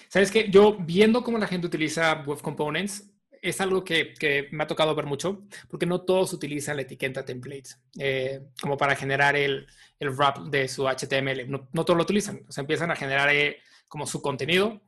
Sabes 0.08 0.30
que 0.30 0.50
yo 0.50 0.76
viendo 0.78 1.22
cómo 1.22 1.38
la 1.38 1.46
gente 1.46 1.66
utiliza 1.66 2.22
Web 2.26 2.40
Components, 2.40 3.12
es 3.42 3.60
algo 3.60 3.82
que, 3.82 4.14
que, 4.14 4.48
me 4.52 4.62
ha 4.62 4.66
tocado 4.68 4.94
ver 4.94 5.04
mucho, 5.04 5.42
porque 5.68 5.84
no 5.84 6.02
todos 6.02 6.32
utilizan 6.32 6.76
la 6.76 6.82
etiqueta 6.82 7.24
template 7.24 7.70
eh, 7.98 8.40
como 8.60 8.76
para 8.76 8.94
generar 8.94 9.34
el, 9.34 9.66
el, 9.98 10.10
wrap 10.10 10.38
de 10.44 10.68
su 10.68 10.84
HTML. 10.86 11.50
No, 11.50 11.68
no, 11.72 11.84
todos 11.84 11.96
lo 11.96 12.04
utilizan. 12.04 12.44
O 12.48 12.52
sea, 12.52 12.62
empiezan 12.62 12.92
a 12.92 12.96
generar 12.96 13.28
eh, 13.30 13.58
como 13.88 14.06
su 14.06 14.22
contenido, 14.22 14.80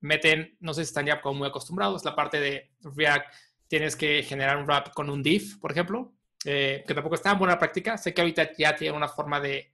meten, 0.00 0.56
no 0.60 0.74
sé 0.74 0.84
si 0.84 0.88
están 0.88 1.06
ya 1.06 1.22
como 1.22 1.38
muy 1.38 1.48
acostumbrados, 1.48 2.04
la 2.04 2.14
parte 2.14 2.38
de 2.38 2.72
React, 2.82 3.34
tienes 3.66 3.96
que 3.96 4.22
generar 4.22 4.58
un 4.58 4.66
wrap 4.66 4.92
con 4.92 5.08
un 5.08 5.22
div, 5.22 5.58
por 5.58 5.72
ejemplo, 5.72 6.12
eh, 6.44 6.84
que 6.86 6.92
tampoco 6.92 7.14
está 7.14 7.32
en 7.32 7.38
buena 7.38 7.58
práctica. 7.58 7.96
Sé 7.96 8.12
que 8.12 8.20
ahorita 8.20 8.50
ya 8.58 8.76
tiene 8.76 8.94
una 8.94 9.08
forma 9.08 9.40
de 9.40 9.71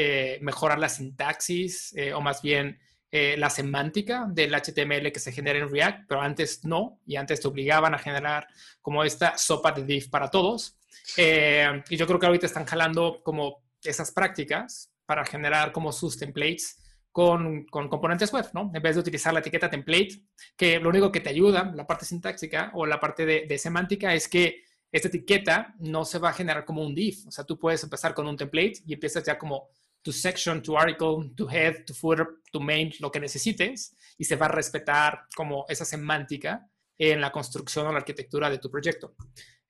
eh, 0.00 0.38
mejorar 0.42 0.78
la 0.78 0.88
sintaxis 0.88 1.92
eh, 1.96 2.12
o 2.12 2.20
más 2.20 2.40
bien 2.40 2.78
eh, 3.10 3.34
la 3.36 3.50
semántica 3.50 4.26
del 4.28 4.54
HTML 4.54 5.10
que 5.10 5.18
se 5.18 5.32
genera 5.32 5.58
en 5.58 5.68
React, 5.68 6.04
pero 6.06 6.20
antes 6.20 6.64
no, 6.64 7.00
y 7.04 7.16
antes 7.16 7.40
te 7.40 7.48
obligaban 7.48 7.94
a 7.94 7.98
generar 7.98 8.46
como 8.80 9.02
esta 9.02 9.36
sopa 9.36 9.72
de 9.72 9.82
div 9.82 10.08
para 10.08 10.30
todos. 10.30 10.78
y 11.16 11.96
yo 11.96 12.06
creo 12.06 12.20
que 12.20 12.26
ahorita 12.26 12.46
están 12.46 12.64
jalando 12.64 13.24
como 13.24 13.64
esas 13.82 14.12
prácticas 14.12 14.92
para 15.04 15.24
generar 15.24 15.72
como 15.72 15.90
sus 15.90 16.16
templates 16.16 16.78
con, 17.10 17.64
con, 17.64 17.88
componentes 17.88 18.32
web, 18.32 18.46
¿no? 18.52 18.70
En 18.72 18.80
vez 18.80 18.94
de 18.94 19.00
utilizar 19.00 19.34
la 19.34 19.40
etiqueta 19.40 19.68
template, 19.68 20.22
que 20.56 20.78
lo 20.78 20.90
único 20.90 21.10
que 21.10 21.18
te 21.18 21.30
ayuda, 21.30 21.72
la 21.74 21.88
parte 21.88 22.04
sintáxica 22.04 22.70
o 22.72 22.86
la 22.86 23.00
parte 23.00 23.26
de, 23.26 23.46
de 23.48 23.58
semántica, 23.58 24.14
es 24.14 24.28
que 24.28 24.62
esta 24.92 25.08
etiqueta 25.08 25.74
no 25.80 26.04
se 26.04 26.20
va 26.20 26.30
a 26.30 26.34
generar 26.34 26.64
como 26.64 26.82
un 26.82 26.94
div. 26.94 27.26
O 27.26 27.30
sea, 27.32 27.44
tú 27.44 27.58
puedes 27.58 27.82
empezar 27.82 28.14
con 28.14 28.28
un 28.28 28.36
template 28.36 28.74
y 28.86 28.94
empiezas 28.94 29.24
ya 29.24 29.36
como 29.36 29.70
tu 30.02 30.12
section, 30.12 30.62
tu 30.62 30.76
article, 30.76 31.32
tu 31.34 31.48
head, 31.48 31.84
tu 31.84 31.94
footer, 31.94 32.26
tu 32.50 32.60
main, 32.60 32.92
lo 33.00 33.10
que 33.10 33.20
necesites, 33.20 33.96
y 34.16 34.24
se 34.24 34.36
va 34.36 34.46
a 34.46 34.50
respetar 34.50 35.26
como 35.34 35.64
esa 35.68 35.84
semántica 35.84 36.68
en 36.96 37.20
la 37.20 37.30
construcción 37.30 37.86
o 37.86 37.92
la 37.92 37.98
arquitectura 37.98 38.50
de 38.50 38.58
tu 38.58 38.70
proyecto. 38.70 39.14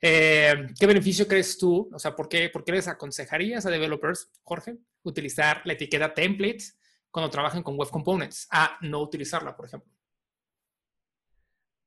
Eh, 0.00 0.68
¿Qué 0.78 0.86
beneficio 0.86 1.26
crees 1.26 1.58
tú? 1.58 1.90
O 1.92 1.98
sea, 1.98 2.14
¿por 2.14 2.28
qué, 2.28 2.48
¿por 2.50 2.64
qué 2.64 2.72
les 2.72 2.88
aconsejarías 2.88 3.66
a 3.66 3.70
developers, 3.70 4.30
Jorge, 4.44 4.78
utilizar 5.02 5.62
la 5.64 5.72
etiqueta 5.72 6.14
template 6.14 6.64
cuando 7.10 7.30
trabajan 7.30 7.62
con 7.62 7.76
web 7.76 7.90
components 7.90 8.46
a 8.50 8.78
no 8.82 9.00
utilizarla, 9.00 9.56
por 9.56 9.66
ejemplo? 9.66 9.92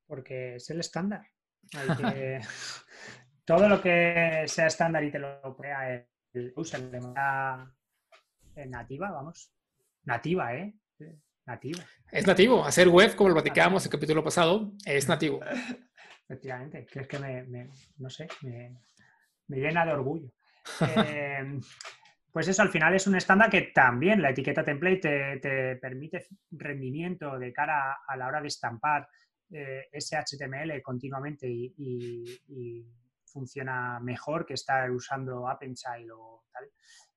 Porque 0.08 0.56
es 0.56 0.69
el 0.69 0.82
estándar. 0.82 1.25
todo 3.45 3.69
lo 3.69 3.82
que 3.82 4.43
sea 4.47 4.67
estándar 4.67 5.04
y 5.04 5.12
te 5.12 5.19
lo 5.19 5.56
crea 5.56 6.06
el 6.34 6.54
user 6.56 6.82
de 6.91 6.99
manera 6.99 7.73
nativa, 8.65 9.12
vamos. 9.12 9.52
Nativa, 10.04 10.56
¿eh? 10.56 10.74
Nativa. 11.45 11.84
Es 12.12 12.28
nativo. 12.28 12.63
Hacer 12.63 12.88
web, 12.88 13.15
como 13.15 13.30
lo 13.30 13.36
platicábamos 13.36 13.84
en 13.84 13.88
el 13.88 13.91
capítulo 13.91 14.24
pasado, 14.24 14.71
es 14.86 15.08
nativo. 15.08 15.41
Efectivamente. 16.28 16.86
Que 16.86 17.00
es 17.02 17.08
que 17.08 17.19
me, 17.19 17.69
no 17.97 18.10
sé, 18.10 18.28
me, 18.41 18.78
llena 19.47 19.86
de 19.86 19.91
orgullo. 19.91 20.32
Em, 21.08 21.60
pues 22.32 22.47
eso, 22.47 22.62
al 22.62 22.69
final 22.69 22.93
es 22.95 23.08
un 23.08 23.15
estándar 23.15 23.50
que 23.50 23.71
también 23.74 24.21
la 24.21 24.30
etiqueta 24.30 24.63
template 24.63 25.39
te, 25.41 25.76
permite 25.76 26.28
rendimiento 26.52 27.38
de 27.38 27.52
cara 27.52 27.97
a 28.08 28.15
la 28.15 28.28
hora 28.28 28.41
de 28.41 28.47
estampar 28.47 29.10
eh, 29.52 29.88
ese 29.92 30.17
HTML 30.17 30.81
continuamente 30.81 31.48
y, 31.48 32.85
funciona 33.25 33.98
mejor 34.02 34.46
que 34.46 34.56
estar 34.56 34.92
usando 34.92 35.48
Appenzile 35.48 36.12
o 36.12 36.44
tal. 36.52 36.69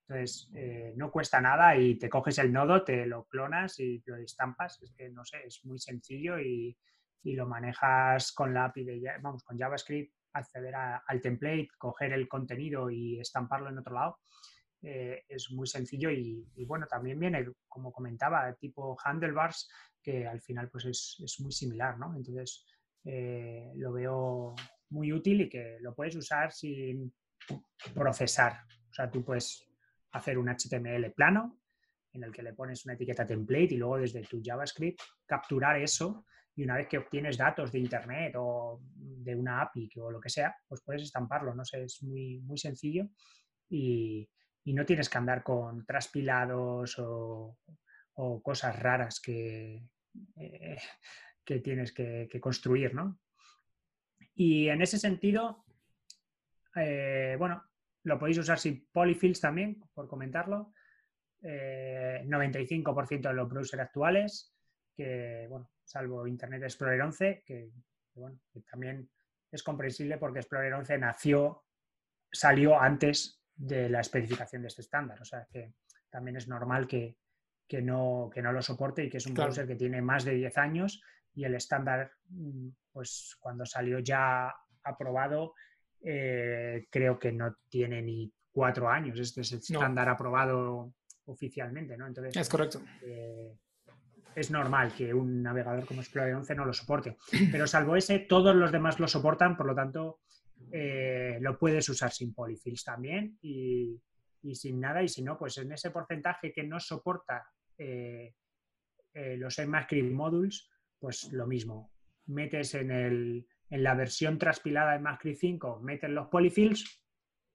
Entonces, 0.07 0.51
eh, 0.55 0.93
no 0.97 1.11
cuesta 1.11 1.41
nada 1.41 1.77
y 1.77 1.99
te 1.99 2.11
coges 2.11 2.39
el 2.39 2.53
nodo, 2.53 2.85
te 2.85 3.07
lo 3.07 3.25
clonas 3.25 3.81
y 3.81 4.03
lo 4.05 4.17
estampas. 4.17 4.83
Es 4.83 4.93
que, 4.93 5.09
no 5.09 5.25
sé, 5.25 5.39
es 5.47 5.65
muy 5.65 5.79
sencillo 5.79 6.39
y, 6.39 6.77
lo 7.27 7.47
manejas 7.47 8.33
con 8.33 8.53
la 8.53 8.67
API 8.67 8.85
de, 8.85 9.13
vamos, 9.23 9.43
con 9.45 9.57
JavaScript, 9.57 10.15
acceder 10.35 10.75
al 10.75 11.21
template, 11.23 11.69
coger 11.79 12.13
el 12.13 12.29
contenido 12.29 12.91
y 12.91 13.19
estamparlo 13.19 13.71
en 13.71 13.79
otro 13.79 13.95
lado. 13.95 14.19
Eh, 14.83 15.25
es 15.27 15.51
muy 15.51 15.67
sencillo 15.67 16.11
y, 16.11 16.47
bueno, 16.67 16.87
también 16.87 17.19
viene, 17.19 17.47
como 17.67 17.91
comentaba, 17.91 18.53
tipo 18.57 18.95
handlebars, 19.03 19.71
que 20.03 20.27
al 20.27 20.43
final 20.43 20.69
pues 20.69 20.85
es, 20.85 21.37
muy 21.41 21.51
similar, 21.51 21.99
¿no? 21.99 22.15
Entonces, 22.15 22.67
eh, 23.07 23.73
lo 23.77 23.91
veo 23.95 24.55
muy 24.91 25.11
útil 25.11 25.41
y 25.41 25.49
que 25.49 25.79
lo 25.81 25.95
puedes 25.95 26.15
usar 26.17 26.53
sin 26.53 27.11
procesar. 27.95 28.65
O 28.91 28.93
sea, 28.93 29.11
tú 29.11 29.25
puedes 29.25 29.67
hacer 30.15 30.39
un 30.39 30.49
HTML 30.49 31.12
plano 31.12 31.61
en 32.12 32.23
el 32.23 32.33
que 32.33 32.43
le 32.43 32.55
pones 32.55 32.85
una 32.85 32.95
etiqueta 32.95 33.27
template 33.27 33.75
y 33.75 33.77
luego 33.77 33.99
desde 33.99 34.23
tu 34.23 34.41
JavaScript 34.43 35.01
capturar 35.27 35.81
eso 35.81 36.25
y 36.57 36.62
una 36.62 36.77
vez 36.77 36.87
que 36.87 36.99
obtienes 36.99 37.37
datos 37.37 37.73
de 37.73 37.81
Internet 37.81 38.35
o 38.37 38.81
de 38.97 39.35
una 39.35 39.61
API 39.61 39.91
o 40.01 40.11
lo 40.12 40.21
que 40.21 40.31
sea, 40.31 40.57
pues 40.69 40.83
puedes 40.85 41.03
estamparlo, 41.03 41.53
no 41.53 41.65
sé, 41.65 41.83
es 41.83 42.01
muy, 42.05 42.39
muy 42.41 42.57
sencillo 42.59 43.09
y, 43.69 44.29
no 44.67 44.87
tienes 44.87 45.11
que 45.11 45.19
andar 45.19 45.43
con 45.43 45.85
traspilados 45.85 46.97
o, 46.99 47.59
cosas 48.43 48.79
raras 48.79 49.21
que, 49.21 49.87
eh, 50.37 50.79
que 51.45 51.59
tienes 51.59 51.93
que, 51.93 52.41
construir, 52.41 52.95
¿no? 52.95 53.21
Y 54.35 54.69
en 54.69 54.81
ese 54.81 54.99
sentido, 54.99 55.67
eh, 56.77 57.37
bueno, 57.39 57.62
lo 58.05 58.19
podéis 58.19 58.39
usar 58.39 58.59
sin 58.59 58.87
polyfills 58.93 59.41
también, 59.41 59.83
por 59.93 60.09
comentarlo. 60.09 60.73
95% 61.43 63.13
eh, 63.13 63.19
de 63.19 63.35
los 63.35 63.49
browsers 63.49 63.83
actuales, 63.83 64.55
que, 64.95 65.47
bueno, 65.49 65.71
salvo 65.85 66.27
Internet 66.27 66.63
Explorer 66.63 67.03
11, 67.03 67.43
que, 67.45 67.71
bueno, 68.15 68.39
también 68.71 69.11
es 69.51 69.63
comprensible 69.63 70.19
porque 70.19 70.41
Explorer 70.41 70.73
11 70.75 70.99
nació, 70.99 71.65
salió 72.31 72.81
antes 72.81 73.43
de 73.55 73.89
la 73.89 74.01
especificación 74.01 74.63
de 74.63 74.69
este 74.69 74.83
estándar. 74.83 75.21
O 75.21 75.25
sea 75.25 75.47
que 75.51 75.75
también 76.11 76.37
es 76.37 76.49
normal 76.49 76.87
que, 76.87 77.17
no, 77.83 78.31
que 78.33 78.43
no 78.43 78.53
lo 78.53 78.63
soporte 78.63 79.05
y 79.05 79.11
que 79.11 79.19
es 79.19 79.27
un 79.27 79.35
browser 79.35 79.67
que 79.67 79.77
tiene 79.77 80.01
más 80.01 80.25
de 80.25 80.35
10 80.35 80.59
años 80.59 81.03
y 81.35 81.45
el 81.45 81.55
estándar, 81.55 82.13
mm, 82.29 82.69
pues 82.93 83.37
cuando 83.41 83.67
salió 83.67 83.99
ya 83.99 84.55
aprobado, 84.83 85.55
eh, 86.07 86.87
creo 86.91 87.19
que 87.19 87.33
no 87.33 87.57
tiene 87.69 88.03
ni 88.03 88.31
cuatro 88.53 88.91
años. 88.91 89.19
Este 89.19 89.41
es 89.41 89.53
el 89.53 89.59
estándar 89.59 90.09
aprobado 90.09 90.93
oficialmente, 91.25 91.97
¿no? 91.97 92.07
Entonces, 92.07 92.37
es 92.37 92.49
correcto. 92.49 92.83
Eh, 93.03 93.57
es 94.37 94.51
normal 94.51 94.95
que 94.95 95.15
un 95.15 95.43
navegador 95.43 95.87
como 95.87 96.03
Explorer 96.03 96.35
11 96.35 96.55
no 96.55 96.67
lo 96.67 96.75
soporte. 96.75 97.17
Pero 97.51 97.67
salvo 97.67 97.97
ese, 97.97 98.19
todos 98.19 98.55
los 98.55 98.71
demás 98.71 99.01
lo 99.01 99.09
soportan, 99.09 99.57
por 99.57 99.67
lo 99.67 99.75
tanto, 99.75 100.21
eh, 100.71 101.39
lo 101.41 101.59
puedes 101.59 101.89
usar 101.89 102.13
sin 102.13 102.35
polyfills 102.35 102.85
también 102.85 103.39
y, 103.41 103.99
sin 104.53 104.81
nada. 104.81 105.03
Y 105.03 105.09
si 105.09 105.23
no, 105.23 105.39
pues 105.39 105.57
en 105.57 105.73
ese 105.73 105.91
porcentaje 105.91 106.53
que 106.53 106.65
no 106.65 106.79
soporta 106.81 107.47
los 109.15 109.59
ECMAScript 109.59 110.13
modules, 110.13 110.69
pues 110.99 111.33
lo 111.33 111.47
mismo. 111.47 111.93
Metes 112.27 112.75
en, 112.75 112.91
el, 112.91 113.47
en 113.75 113.83
la 113.83 113.95
versión 113.95 114.39
traspilada 114.39 114.93
de 114.93 114.99
ECMAScript 114.99 115.41
5, 115.41 115.81
metes 115.81 116.09
los 116.09 116.29
polyfills 116.29 117.03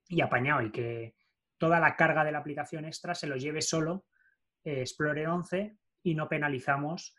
y 0.06 0.20
apañado. 0.20 0.60
Y 0.60 0.70
que 0.70 1.14
toda 1.56 1.80
la 1.80 1.96
carga 1.96 2.24
de 2.24 2.32
la 2.32 2.40
aplicación 2.40 2.84
extra 2.84 3.14
se 3.14 3.26
lo 3.26 3.36
lleve 3.36 3.62
solo 3.62 4.04
Explorer 4.62 5.28
11 5.28 5.78
y 6.02 6.14
no 6.14 6.28
penalizamos 6.28 7.16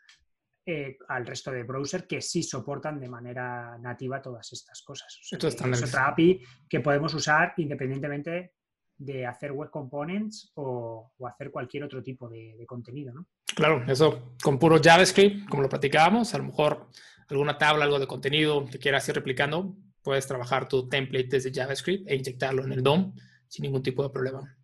eh, 0.64 0.98
al 1.08 1.26
resto 1.26 1.50
de 1.50 1.64
browsers 1.64 2.06
que 2.06 2.20
sí 2.20 2.44
soportan 2.44 3.00
de 3.00 3.08
manera 3.08 3.76
nativa 3.78 4.22
todas 4.22 4.52
estas 4.52 4.80
cosas. 4.82 5.18
es 5.32 5.82
otra 5.82 6.06
API 6.06 6.40
que 6.68 6.78
podemos 6.78 7.12
usar 7.12 7.54
independientemente 7.56 8.52
de 8.96 9.26
hacer 9.26 9.50
web 9.50 9.70
components 9.70 10.52
o, 10.54 11.12
hacer 11.26 11.50
cualquier 11.50 11.82
otro 11.82 12.04
tipo 12.04 12.28
de, 12.28 12.64
contenido. 12.68 13.12
¿no? 13.12 13.26
Claro, 13.54 13.84
eso 13.86 14.34
con 14.42 14.58
puro 14.58 14.80
JavaScript, 14.82 15.48
como 15.48 15.62
lo 15.62 15.68
platicábamos, 15.68 16.34
a 16.34 16.38
lo 16.38 16.44
mejor 16.44 16.88
alguna 17.28 17.58
tabla, 17.58 17.84
algo 17.84 17.98
de 17.98 18.06
contenido 18.06 18.66
que 18.66 18.78
quieras 18.78 19.08
ir 19.08 19.14
replicando, 19.14 19.76
puedes 20.02 20.26
trabajar 20.26 20.68
tu 20.68 20.88
template 20.88 21.28
desde 21.28 21.52
JavaScript 21.52 22.08
e 22.08 22.16
inyectarlo 22.16 22.64
en 22.64 22.72
el 22.72 22.82
DOM 22.82 23.14
sin 23.48 23.64
ningún 23.64 23.82
tipo 23.82 24.02
de 24.02 24.10
problema. 24.10 24.56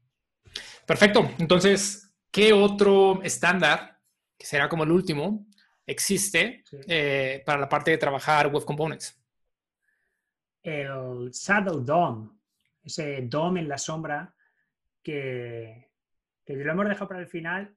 Perfecto. 0.87 1.31
Entonces, 1.39 2.15
¿qué 2.31 2.53
otro 2.53 3.23
estándar 3.23 3.99
que 4.37 4.47
será 4.47 4.69
como 4.69 4.85
el 4.85 4.93
último, 4.93 5.47
existe 5.87 6.65
eh, 6.87 7.43
para 7.45 7.59
la 7.59 7.69
parte 7.69 7.91
de 7.91 7.99
trabajar 7.99 8.47
Web 8.49 8.65
Components? 8.65 9.21
El 10.63 11.31
Shadow 11.31 11.81
DOM, 11.81 12.39
ese 12.83 13.23
DOM 13.23 13.57
en 13.57 13.69
la 13.69 13.79
sombra 13.79 14.35
que, 15.03 15.91
que 16.45 16.55
lo 16.55 16.73
hemos 16.73 16.89
dejado 16.89 17.09
para 17.09 17.21
el 17.21 17.27
final 17.27 17.75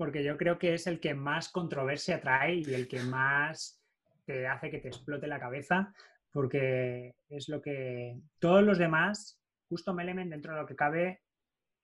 porque 0.00 0.24
yo 0.24 0.38
creo 0.38 0.58
que 0.58 0.72
es 0.72 0.86
el 0.86 0.98
que 0.98 1.12
más 1.12 1.50
controversia 1.50 2.22
trae 2.22 2.54
y 2.54 2.72
el 2.72 2.88
que 2.88 3.02
más 3.02 3.82
te 4.24 4.46
hace 4.46 4.70
que 4.70 4.78
te 4.78 4.88
explote 4.88 5.26
la 5.26 5.38
cabeza, 5.38 5.92
porque 6.32 7.16
es 7.28 7.50
lo 7.50 7.60
que 7.60 8.18
todos 8.38 8.62
los 8.62 8.78
demás, 8.78 9.38
Custom 9.68 10.00
Element 10.00 10.30
dentro 10.30 10.54
de 10.54 10.60
lo 10.62 10.66
que 10.66 10.74
cabe, 10.74 11.20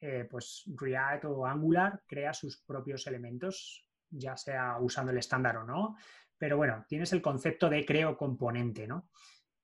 eh, 0.00 0.26
pues 0.30 0.64
React 0.78 1.26
o 1.26 1.44
Angular 1.44 2.00
crea 2.06 2.32
sus 2.32 2.62
propios 2.62 3.06
elementos, 3.06 3.86
ya 4.08 4.34
sea 4.34 4.78
usando 4.80 5.12
el 5.12 5.18
estándar 5.18 5.58
o 5.58 5.64
no. 5.64 5.98
Pero 6.38 6.56
bueno, 6.56 6.86
tienes 6.88 7.12
el 7.12 7.20
concepto 7.20 7.68
de 7.68 7.84
creo 7.84 8.16
componente, 8.16 8.86
¿no? 8.86 9.10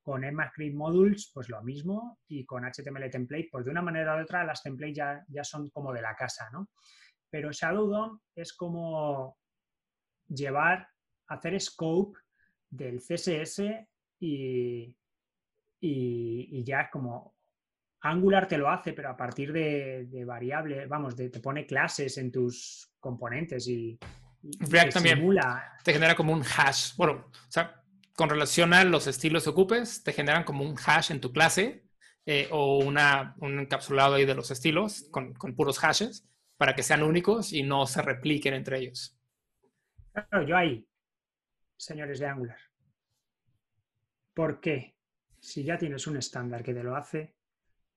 Con 0.03 0.25
ECMAScript 0.25 0.77
Modules, 0.77 1.31
pues 1.33 1.49
lo 1.49 1.63
mismo, 1.63 2.19
y 2.29 2.45
con 2.45 2.65
HTML 2.65 3.09
Template, 3.09 3.49
pues 3.51 3.65
de 3.65 3.71
una 3.71 3.81
manera 3.81 4.15
u 4.15 4.21
otra 4.21 4.45
las 4.45 4.63
templates 4.63 4.95
ya, 4.95 5.25
ya 5.29 5.43
son 5.43 5.71
como 5.71 5.91
de 5.91 6.03
la 6.03 6.15
casa, 6.15 6.51
¿no? 6.53 6.69
Pero 7.33 7.51
Shadow 7.51 7.87
DOM 7.87 8.21
es 8.37 8.53
como 8.53 9.39
llevar, 10.29 10.87
hacer 11.29 11.59
scope 11.59 12.19
del 12.69 12.99
CSS 12.99 13.61
y, 14.21 14.95
y, 15.81 16.49
y 16.51 16.63
ya 16.63 16.91
como 16.91 17.35
Angular 18.03 18.47
te 18.47 18.59
lo 18.59 18.69
hace, 18.69 18.93
pero 18.93 19.09
a 19.09 19.17
partir 19.17 19.51
de, 19.51 20.25
variables, 20.27 20.87
vamos, 20.89 21.17
te 21.17 21.31
pone 21.41 21.65
clases 21.65 22.19
en 22.19 22.31
tus 22.31 22.93
componentes 23.01 23.67
y, 23.67 23.99
React 24.43 24.93
también. 24.93 25.25
te 25.85 25.93
genera 25.95 26.15
como 26.15 26.35
un 26.35 26.43
hash. 26.43 26.97
Bueno, 26.97 27.31
o 27.31 27.51
sea, 27.51 27.81
con 28.15 28.29
relación 28.29 28.75
a 28.75 28.85
los 28.85 29.07
estilos 29.07 29.45
que 29.45 29.51
ocupes, 29.51 30.03
te 30.03 30.13
generan 30.13 30.45
como 30.45 30.65
un 30.65 30.77
hash 30.77 31.13
en 31.13 31.21
tu 31.21 31.33
clase 31.33 31.85
eh, 32.27 32.49
o 32.51 32.79
una, 32.79 33.37
un 33.39 33.59
encapsulado 33.59 34.17
ahí 34.17 34.27
de 34.27 34.35
los 34.35 34.51
estilos 34.51 35.07
con, 35.11 35.33
con, 35.33 35.55
puros 35.55 35.79
hashes 35.79 36.29
para 36.63 36.77
que 36.77 36.85
sean 36.85 37.03
únicos 37.03 37.53
y 37.53 37.65
no 37.65 37.87
se 37.87 38.01
repliquen 38.03 38.55
entre 38.55 38.79
ellos. 38.79 39.19
Claro, 40.13 40.47
yo 40.47 40.57
ahí, 40.57 40.87
señores 41.77 42.21
de 42.21 42.27
Angular. 42.27 42.61
¿Por 44.33 44.61
qué? 44.61 44.95
Si 45.41 45.65
ya 45.65 45.77
tienes 45.77 46.07
un 46.07 46.19
estándar 46.19 46.63
que 46.63 46.73
te 46.73 46.85
lo 46.85 46.95
hace, 46.95 47.35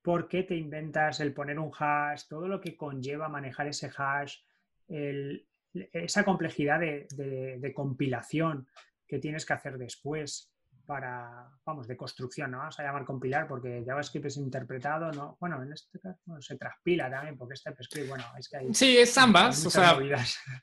por 0.01 0.27
qué 0.27 0.41
te 0.41 0.55
inventas 0.55 1.19
el 1.19 1.31
poner 1.31 1.59
un 1.59 1.71
hash, 1.77 2.23
todo 2.27 2.47
lo 2.47 2.59
que 2.59 2.75
conlleva 2.75 3.29
manejar 3.29 3.67
ese 3.67 3.91
hash, 3.95 4.39
esa 4.87 6.25
complejidad 6.25 6.79
de, 6.79 7.71
compilación 7.75 8.67
que 9.05 9.19
tienes 9.19 9.45
que 9.45 9.53
hacer 9.53 9.77
después 9.77 10.51
para, 10.85 11.49
vamos, 11.65 11.87
de 11.87 11.97
construcción, 11.97 12.51
no 12.51 12.59
vamos 12.59 12.79
a 12.79 12.83
llamar 12.83 13.05
compilar 13.05 13.47
porque 13.47 13.83
JavaScript 13.85 14.27
es 14.27 14.37
interpretado, 14.37 15.11
¿no? 15.11 15.37
Bueno, 15.39 15.61
en 15.61 15.73
este 15.73 15.99
caso 15.99 16.41
se 16.41 16.57
transpila 16.57 17.09
también 17.09 17.37
porque 17.37 17.55
este 17.55 17.71
TypeScript, 17.71 18.09
bueno, 18.09 18.23
es 18.37 18.49
que 18.49 18.57
hay... 18.57 18.73
Sí, 18.73 18.97
es 18.97 19.17
ambas, 19.17 19.65
o 19.65 19.69
sea, 19.69 19.97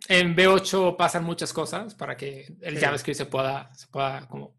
en 0.09 0.37
B8 0.37 0.97
pasan 0.97 1.25
muchas 1.25 1.53
cosas 1.53 1.95
para 1.95 2.17
que 2.17 2.57
el 2.61 2.79
JavaScript 2.79 3.19
se 3.19 3.27
pueda, 3.27 3.73
se 3.75 3.89
pueda 3.89 4.27
como 4.29 4.57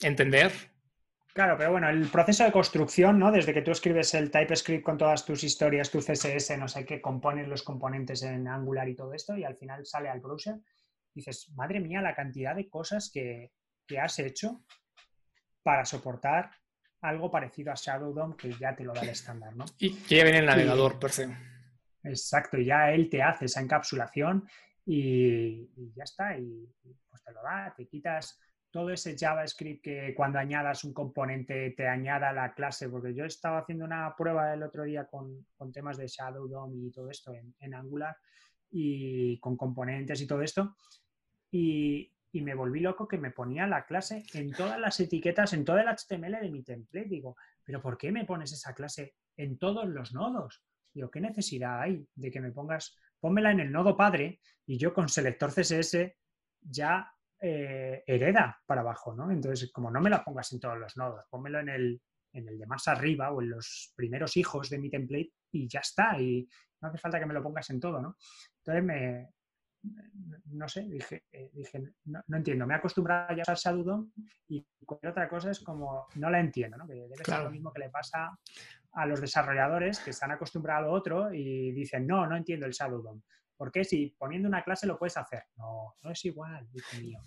entender 0.00 0.52
Claro, 1.34 1.56
pero 1.58 1.72
bueno, 1.72 1.88
el 1.88 2.06
proceso 2.06 2.44
de 2.44 2.52
construcción, 2.52 3.18
¿no? 3.18 3.32
Desde 3.32 3.52
que 3.52 3.62
tú 3.62 3.72
escribes 3.72 4.14
el 4.14 4.30
TypeScript 4.30 4.84
con 4.84 4.96
todas 4.96 5.26
tus 5.26 5.42
historias, 5.42 5.90
tu 5.90 5.98
CSS, 5.98 6.56
no 6.56 6.68
sé 6.68 6.86
qué, 6.86 7.00
compones 7.00 7.48
los 7.48 7.64
componentes 7.64 8.22
en 8.22 8.46
Angular 8.46 8.88
y 8.88 8.94
todo 8.94 9.12
esto, 9.12 9.36
y 9.36 9.42
al 9.42 9.56
final 9.56 9.84
sale 9.84 10.08
al 10.08 10.20
browser, 10.20 10.60
dices, 11.12 11.50
madre 11.56 11.80
mía, 11.80 12.00
la 12.00 12.14
cantidad 12.14 12.54
de 12.54 12.68
cosas 12.68 13.10
que, 13.12 13.50
has 13.98 14.18
hecho 14.18 14.64
para 15.62 15.84
soportar 15.84 16.50
algo 17.00 17.30
parecido 17.30 17.70
a 17.70 17.74
Shadow 17.74 18.12
DOM 18.12 18.36
que 18.36 18.52
ya 18.54 18.74
te 18.74 18.84
lo 18.84 18.92
da 18.92 19.02
el 19.02 19.10
estándar, 19.10 19.54
¿no? 19.54 19.64
Y 19.78 19.94
que 19.94 20.16
ya 20.16 20.24
viene 20.24 20.38
el 20.38 20.46
navegador, 20.46 20.98
per 20.98 21.10
se. 21.10 21.36
Exacto, 22.02 22.58
y 22.58 22.66
ya 22.66 22.92
él 22.92 23.08
te 23.08 23.22
hace 23.22 23.46
esa 23.46 23.60
encapsulación 23.60 24.48
y, 24.86 25.70
y 25.76 25.92
ya 25.94 26.04
está, 26.04 26.36
y 26.38 26.68
pues 27.08 27.22
te 27.22 27.32
lo 27.32 27.42
da, 27.42 27.74
te 27.76 27.86
quitas 27.86 28.38
todo 28.74 28.90
ese 28.90 29.16
JavaScript 29.16 29.84
que 29.84 30.14
cuando 30.16 30.40
añadas 30.40 30.82
un 30.82 30.92
componente 30.92 31.70
te 31.76 31.86
añada 31.86 32.32
la 32.32 32.54
clase, 32.54 32.88
porque 32.88 33.14
yo 33.14 33.24
estaba 33.24 33.58
haciendo 33.58 33.84
una 33.84 34.12
prueba 34.16 34.52
el 34.52 34.64
otro 34.64 34.82
día 34.82 35.06
con, 35.06 35.46
temas 35.72 35.96
de 35.96 36.08
Shadow 36.08 36.48
DOM 36.48 36.74
y 36.74 36.90
todo 36.90 37.08
esto 37.08 37.32
en, 37.60 37.72
Angular 37.72 38.16
y 38.72 39.38
con 39.38 39.56
componentes 39.56 40.20
y 40.20 40.26
todo 40.26 40.42
esto, 40.42 40.74
y, 41.52 42.12
me 42.42 42.54
volví 42.54 42.80
loco 42.80 43.06
que 43.06 43.18
me 43.18 43.30
ponía 43.30 43.66
la 43.66 43.84
clase 43.84 44.24
en 44.34 44.52
todas 44.52 44.78
las 44.78 44.98
etiquetas, 45.00 45.52
en 45.52 45.64
todo 45.64 45.78
el 45.78 45.88
HTML 45.88 46.40
de 46.40 46.50
mi 46.50 46.62
template. 46.62 47.08
Digo, 47.08 47.36
¿pero 47.62 47.80
por 47.80 47.96
qué 47.96 48.10
me 48.12 48.24
pones 48.24 48.52
esa 48.52 48.74
clase 48.74 49.14
en 49.36 49.58
todos 49.58 49.86
los 49.88 50.12
nodos? 50.12 50.62
Digo, 50.92 51.10
¿qué 51.10 51.20
necesidad 51.20 51.80
hay 51.80 52.06
de 52.14 52.30
que 52.30 52.40
me 52.40 52.52
pongas, 52.52 52.96
pónmela 53.20 53.50
en 53.50 53.60
el 53.60 53.72
nodo 53.72 53.96
padre 53.96 54.40
y 54.66 54.78
yo 54.78 54.94
con 54.94 55.08
selector 55.08 55.50
CSS 55.50 56.12
ya 56.60 57.10
eh, 57.40 58.02
hereda 58.06 58.58
para 58.64 58.80
abajo, 58.80 59.14
¿no? 59.14 59.30
Entonces, 59.30 59.70
como 59.70 59.90
no 59.90 60.00
me 60.00 60.10
la 60.10 60.24
pongas 60.24 60.52
en 60.52 60.60
todos 60.60 60.78
los 60.78 60.96
nodos, 60.96 61.24
pónmelo 61.28 61.60
en 61.60 61.68
el, 61.68 62.02
en 62.32 62.48
el 62.48 62.58
de 62.58 62.66
más 62.66 62.88
arriba 62.88 63.32
o 63.32 63.42
en 63.42 63.50
los 63.50 63.92
primeros 63.94 64.36
hijos 64.36 64.70
de 64.70 64.78
mi 64.78 64.88
template 64.88 65.32
y 65.52 65.68
ya 65.68 65.80
está. 65.80 66.18
Y 66.18 66.48
no 66.80 66.88
hace 66.88 66.98
falta 66.98 67.18
que 67.18 67.26
me 67.26 67.34
lo 67.34 67.42
pongas 67.42 67.68
en 67.70 67.80
todo, 67.80 68.00
¿no? 68.00 68.16
Entonces 68.58 68.84
no 70.46 70.68
sé, 70.68 70.82
dije, 70.82 71.24
eh, 71.32 71.50
dije 71.52 71.82
no, 72.04 72.20
entiendo, 72.36 72.66
me 72.66 72.74
he 72.74 72.76
acostumbrado 72.76 73.34
a 73.34 73.42
usar 73.42 73.56
Shadow 73.56 73.82
DOM 73.82 74.10
y 74.48 74.64
cualquier 74.84 75.12
otra 75.12 75.28
cosa 75.28 75.50
es 75.50 75.60
como, 75.60 76.06
no 76.14 76.30
la 76.30 76.40
entiendo, 76.40 76.76
¿no? 76.76 76.86
Que 76.86 76.94
debe 76.94 77.24
ser 77.24 77.40
lo 77.40 77.50
mismo 77.50 77.72
que 77.72 77.80
le 77.80 77.90
pasa 77.90 78.38
a 78.92 79.06
los 79.06 79.20
desarrolladores 79.20 79.98
que 79.98 80.10
están 80.10 80.30
acostumbrados 80.30 80.88
a 80.88 80.92
otro 80.92 81.34
y 81.34 81.72
dicen, 81.72 82.06
no, 82.06 82.26
no 82.26 82.36
entiendo 82.36 82.66
el 82.66 82.72
Shadow 82.72 83.02
DOM. 83.02 83.20
¿Por 83.56 83.70
qué 83.70 83.84
si 83.84 84.14
poniendo 84.18 84.48
una 84.48 84.62
clase 84.62 84.86
lo 84.86 84.98
puedes 84.98 85.16
hacer? 85.16 85.44
No, 85.56 85.94
no 86.02 86.10
es 86.10 86.24
igual, 86.24 86.68
hijo 86.72 86.96
mío. 87.00 87.18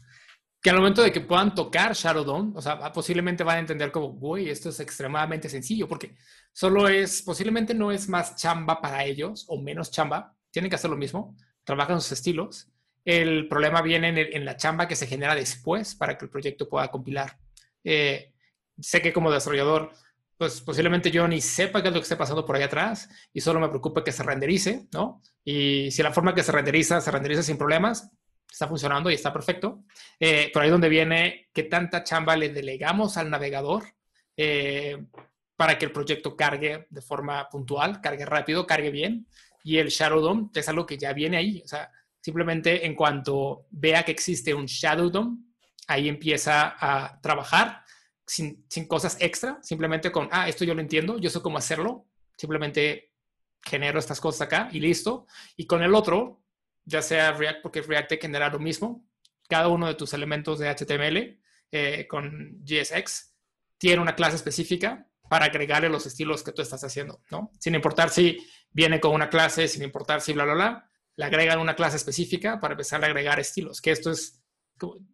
Que 0.62 0.72
al 0.72 0.78
momento 0.78 1.02
de 1.02 1.12
que 1.12 1.22
puedan 1.22 1.54
tocar 1.54 1.94
Shadow 1.94 2.24
DOM, 2.24 2.56
o 2.56 2.62
sea, 2.62 2.92
posiblemente 2.92 3.44
van 3.44 3.58
a 3.58 3.62
entender 3.62 3.92
como, 3.92 4.18
uy, 4.20 4.50
esto 4.50 4.70
es 4.70 4.80
extremadamente 4.80 5.50
sencillo, 5.50 5.88
porque 5.88 6.16
solo 6.52 6.88
es, 6.88 7.22
posiblemente 7.22 7.74
no 7.74 7.92
es 7.92 8.10
más 8.10 8.36
chamba 8.36 8.82
para 8.82 9.04
ellos 9.04 9.46
o 9.50 9.62
menos 9.62 9.92
chamba, 9.92 10.36
tienen 10.52 10.70
que 10.70 10.76
hacer 10.76 10.90
lo 10.90 10.98
mismo, 10.98 11.36
trabajan 11.68 12.02
sus 12.02 12.14
estilos. 12.14 12.70
El 13.04 13.48
problema 13.50 13.82
viene 13.82 14.30
en, 14.32 14.46
la 14.46 14.56
chamba 14.56 14.88
que 14.88 14.96
se 14.96 15.06
genera 15.06 15.36
después 15.36 15.96
para 15.96 16.18
que 16.18 16.26
el 16.26 16.32
proyecto 16.32 16.70
pueda 16.70 16.88
compilar. 16.88 17.38
Eh, 17.84 18.34
sé 18.80 19.02
que 19.02 19.14
como 19.14 19.32
desarrollador 19.32 19.92
pues 20.38 20.62
posiblemente 20.62 21.10
yo 21.10 21.28
ni 21.28 21.42
sepa 21.42 21.82
qué 21.82 21.88
es 21.88 21.94
lo 21.94 22.00
que 22.00 22.04
esté 22.04 22.16
pasando 22.16 22.46
por 22.46 22.56
ahí 22.56 22.64
atrás 22.64 23.10
y 23.34 23.42
solo 23.42 23.60
me 23.60 23.70
preocupa 23.70 24.04
que 24.04 24.12
se 24.12 24.24
renderice, 24.24 24.88
¿no? 24.94 25.22
Y 25.44 25.90
si 25.92 26.04
la 26.04 26.14
forma 26.14 26.36
que 26.36 26.44
se 26.44 26.52
renderiza 26.52 27.02
se 27.02 27.12
renderiza 27.12 27.42
sin 27.42 27.58
problemas, 27.58 28.12
está 28.50 28.68
funcionando 28.68 29.10
y 29.10 29.16
está 29.16 29.34
perfecto. 29.34 29.84
Eh, 30.20 30.52
pero 30.54 30.64
ahí 30.64 30.70
donde 30.70 30.90
viene 30.90 31.50
qué 31.54 31.64
tanta 31.64 32.04
chamba 32.04 32.38
le 32.38 32.50
delegamos 32.50 33.18
al 33.18 33.32
navegador 33.32 33.84
eh, 34.38 35.06
para 35.56 35.80
que 35.80 35.86
el 35.86 35.92
proyecto 35.92 36.36
cargue 36.38 36.86
de 36.92 37.02
forma 37.02 37.50
puntual, 37.50 38.00
cargue 38.00 38.26
rápido, 38.26 38.68
cargue 38.68 38.92
bien. 38.92 39.28
Y 39.68 39.80
el 39.80 39.90
Shadow 39.90 40.22
DOM 40.22 40.50
es 40.56 40.70
algo 40.70 40.86
que 40.86 40.98
ya 40.98 41.12
viene 41.12 41.36
ahí. 41.36 41.62
O 41.62 41.68
sea, 41.68 41.92
simplemente 42.22 42.86
en 42.86 42.96
cuanto 42.96 43.68
vea 43.70 44.04
que 44.04 44.14
existe 44.14 44.54
un 44.54 44.66
Shadow 44.66 45.10
DOM, 45.10 45.44
ahí 45.90 46.08
empieza 46.08 46.78
a 46.80 47.20
trabajar 47.20 47.84
sin, 48.26 48.66
cosas 48.88 49.18
extra, 49.20 49.60
simplemente 49.62 50.10
con, 50.10 50.30
ah, 50.32 50.48
esto 50.48 50.64
yo 50.64 50.74
lo 50.74 50.80
entiendo, 50.80 51.18
yo 51.18 51.30
sé 51.30 51.42
cómo 51.42 51.58
hacerlo, 51.58 52.08
simplemente 52.38 53.12
genero 53.62 54.00
estas 54.00 54.22
cosas 54.22 54.44
acá 54.48 54.70
y 54.72 54.80
listo. 54.80 55.28
Y 55.58 55.68
con 55.68 55.84
el 55.84 55.94
otro, 55.96 56.46
ya 56.86 57.02
sea 57.02 57.34
React, 57.34 57.62
porque 57.62 57.82
React 57.82 58.08
te 58.08 58.18
genera 58.20 58.50
lo 58.50 58.60
mismo, 58.60 59.06
cada 59.50 59.68
uno 59.68 59.88
de 59.88 59.96
tus 59.96 60.14
elementos 60.14 60.60
de 60.60 60.70
HTML 60.70 61.42
eh, 61.74 62.08
con 62.08 62.64
JSX 62.64 63.34
tiene 63.78 64.02
una 64.02 64.16
clase 64.16 64.38
específica 64.38 65.10
para 65.30 65.46
agregarle 65.46 65.90
los 65.90 66.06
estilos 66.06 66.44
que 66.44 66.52
tú 66.52 66.62
estás 66.62 66.84
haciendo, 66.84 67.22
¿no? 67.32 67.52
Sin 67.60 67.76
importar 67.76 68.10
si 68.10 68.38
viene 68.72 69.00
con 69.00 69.14
una 69.14 69.30
clase, 69.30 69.68
sin 69.68 69.84
importar 69.84 70.22
si 70.22 70.34
bla, 70.34 70.46
bla, 70.46 70.54
bla, 70.54 70.92
le 71.16 71.26
agregan 71.26 71.60
una 71.60 71.76
clase 71.76 71.98
específica 71.98 72.60
para 72.60 72.74
empezar 72.74 73.04
a 73.04 73.08
agregar 73.08 73.40
estilos, 73.40 73.82
que 73.82 73.92
esto 73.92 74.12
es 74.12 74.42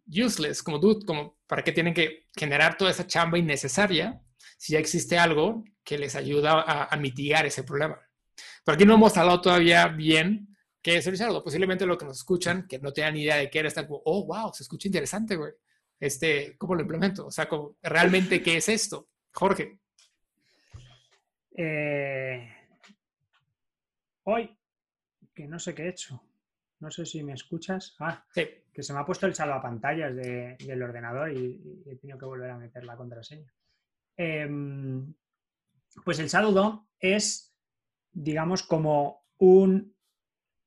useless, 0.06 0.62
como 0.62 0.78
dude, 0.78 1.06
como 1.06 1.38
para 1.46 1.62
qué 1.62 1.72
tienen 1.72 1.94
que 1.94 2.28
generar 2.36 2.76
toda 2.76 2.90
esa 2.90 3.06
chamba 3.06 3.38
innecesaria 3.38 4.20
si 4.58 4.74
ya 4.74 4.78
existe 4.78 5.18
algo 5.18 5.64
que 5.82 5.98
les 5.98 6.14
ayuda 6.14 6.62
a, 6.62 6.96
mitigar 6.96 7.46
ese 7.46 7.64
problema. 7.64 7.98
Pero 8.64 8.74
aquí 8.74 8.84
no 8.84 8.94
hemos 8.94 9.16
hablado 9.16 9.40
todavía 9.40 9.88
bien 9.88 10.56
qué 10.82 10.96
es 10.96 11.06
Shadow. 11.06 11.42
Posiblemente 11.42 11.86
lo 11.86 11.98
que 11.98 12.06
nos 12.06 12.18
escuchan, 12.18 12.66
que 12.66 12.78
no 12.78 12.92
tengan 12.92 13.16
idea 13.16 13.36
de 13.36 13.50
qué 13.50 13.58
era, 13.58 13.68
están 13.68 13.86
como, 13.86 14.02
oh, 14.04 14.24
wow, 14.26 14.52
se 14.54 14.62
escucha 14.62 14.88
interesante, 14.88 15.36
güey. 15.36 15.52
Este, 16.00 16.56
¿Cómo 16.58 16.74
lo 16.74 16.82
implemento? 16.82 17.26
O 17.26 17.30
sea, 17.30 17.48
¿realmente 17.82 18.42
qué 18.42 18.56
es 18.56 18.68
esto? 18.68 19.08
Jorge. 19.32 19.78
Eh, 21.54 22.48
hoy, 24.24 24.56
que 25.34 25.46
no 25.46 25.58
sé 25.58 25.74
qué 25.74 25.84
he 25.84 25.88
hecho. 25.88 26.20
No 26.80 26.90
sé 26.90 27.06
si 27.06 27.22
me 27.22 27.32
escuchas. 27.32 27.96
Ah, 28.00 28.24
sí. 28.34 28.46
que 28.72 28.82
se 28.82 28.92
me 28.92 28.98
ha 28.98 29.06
puesto 29.06 29.26
el 29.26 29.34
salvapantallas 29.34 30.14
de, 30.16 30.56
del 30.58 30.82
ordenador 30.82 31.32
y, 31.32 31.84
he 31.86 31.96
tenido 31.96 32.18
que 32.18 32.26
volver 32.26 32.50
a 32.50 32.58
meter 32.58 32.84
la 32.84 32.96
contraseña. 32.96 33.52
Em, 34.16 35.14
pues 36.04 36.18
el 36.18 36.28
Shadow 36.28 36.86
es, 36.98 37.56
digamos, 38.12 38.64
como 38.64 39.24
un 39.38 39.94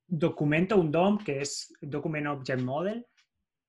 documento, 0.06 0.78
un 0.78 0.90
DOM, 0.90 1.18
que 1.18 1.42
es 1.42 1.74
Document 1.82 2.26
Object 2.26 2.62
Model, 2.62 3.06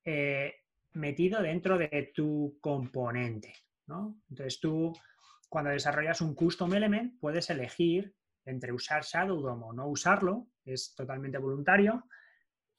eh, 0.05 0.53
metido 0.93 1.41
dentro 1.41 1.77
de 1.77 2.11
tu 2.15 2.57
componente. 2.61 3.53
Entonces 4.29 4.59
tú, 4.59 4.93
cuando 5.49 5.71
desarrollas 5.71 6.21
un 6.21 6.35
custom 6.35 6.73
element, 6.73 7.19
puedes 7.19 7.49
elegir 7.49 8.13
entre 8.45 8.71
usar 8.71 9.03
Shadow 9.03 9.41
DOM 9.41 9.63
o 9.63 9.73
no 9.73 9.87
usarlo, 9.87 10.47
es 10.63 10.93
totalmente 10.95 11.37
voluntario, 11.37 12.05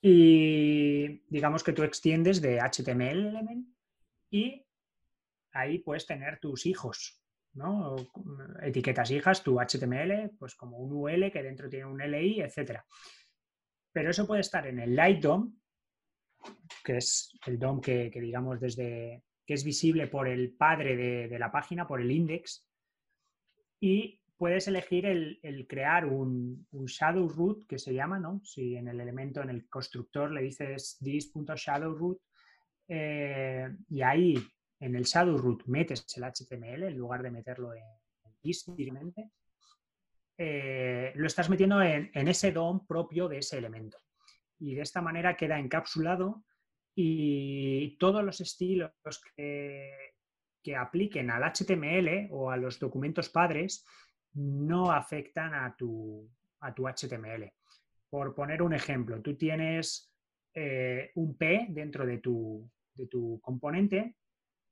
y 0.00 1.22
digamos 1.28 1.62
que 1.62 1.72
tú 1.72 1.82
extiendes 1.82 2.40
de 2.40 2.58
HTML 2.58 3.26
element 3.26 3.68
y 4.30 4.64
ahí 5.52 5.78
puedes 5.80 6.06
tener 6.06 6.38
tus 6.38 6.64
hijos, 6.64 7.20
¿no? 7.52 7.96
Etiquetas 8.62 9.10
hijas, 9.10 9.42
tu 9.42 9.60
HTML, 9.60 10.30
pues 10.38 10.54
como 10.54 10.78
un 10.78 10.92
UL 10.92 11.30
que 11.30 11.42
dentro 11.42 11.68
tiene 11.68 11.86
un 11.86 12.00
LI, 12.00 12.40
etc. 12.40 12.80
Pero 13.92 14.10
eso 14.10 14.26
puede 14.26 14.40
estar 14.40 14.66
en 14.66 14.78
el 14.78 14.96
Light 14.96 15.20
DOM, 15.22 15.54
que 16.82 16.96
es 16.96 17.32
el 17.46 17.58
DOM 17.58 17.80
que, 17.80 18.10
digamos 18.10 18.58
desde 18.60 19.22
que 19.46 19.54
es 19.54 19.64
visible 19.64 20.06
por 20.06 20.28
el 20.28 20.52
padre 20.52 20.96
de, 21.28 21.38
la 21.38 21.50
página, 21.50 21.86
por 21.86 22.00
el 22.00 22.10
index, 22.10 22.66
y 23.80 24.20
puedes 24.36 24.68
elegir 24.68 25.06
el, 25.06 25.66
crear 25.68 26.06
un, 26.06 26.66
shadow 26.86 27.28
root 27.28 27.66
que 27.66 27.78
se 27.78 27.92
llama, 27.92 28.18
¿no? 28.18 28.40
Si 28.44 28.76
en 28.76 28.88
el 28.88 29.00
elemento, 29.00 29.42
en 29.42 29.50
el 29.50 29.68
constructor 29.68 30.30
le 30.30 30.42
dices 30.42 30.98
this.shadowRoot 31.02 32.18
eh, 32.88 33.68
y 33.88 34.02
ahí 34.02 34.34
en 34.80 34.96
el 34.96 35.04
shadow 35.04 35.36
root 35.36 35.64
metes 35.66 36.06
el 36.16 36.24
HTML 36.24 36.84
en 36.84 36.96
lugar 36.96 37.22
de 37.22 37.30
meterlo 37.30 37.74
en, 37.74 37.84
this 38.42 38.64
directamente, 38.74 39.30
eh, 40.38 41.12
lo 41.14 41.26
estás 41.26 41.50
metiendo 41.50 41.82
en, 41.82 42.10
ese 42.28 42.50
DOM 42.50 42.86
propio 42.86 43.28
de 43.28 43.38
ese 43.38 43.58
elemento. 43.58 43.98
Y 44.58 44.74
de 44.74 44.82
esta 44.82 45.02
manera 45.02 45.36
queda 45.36 45.58
encapsulado 45.58 46.42
y 46.94 47.96
todos 47.98 48.24
los 48.24 48.40
estilos 48.40 48.90
que, 49.36 49.90
que 50.62 50.76
apliquen 50.76 51.30
al 51.30 51.42
HTML 51.42 52.28
o 52.30 52.50
a 52.50 52.56
los 52.56 52.78
documentos 52.78 53.28
padres 53.28 53.84
no 54.34 54.92
afectan 54.92 55.54
a 55.54 55.74
tu, 55.76 56.30
a 56.60 56.74
tu 56.74 56.86
HTML. 56.86 57.52
Por 58.08 58.34
poner 58.34 58.62
un 58.62 58.72
ejemplo, 58.74 59.20
tú 59.22 59.36
tienes 59.36 60.12
eh, 60.54 61.10
un 61.14 61.36
P 61.36 61.66
dentro 61.70 62.04
de 62.06 62.18
tu, 62.18 62.70
de 62.94 63.06
tu 63.06 63.40
componente, 63.40 64.16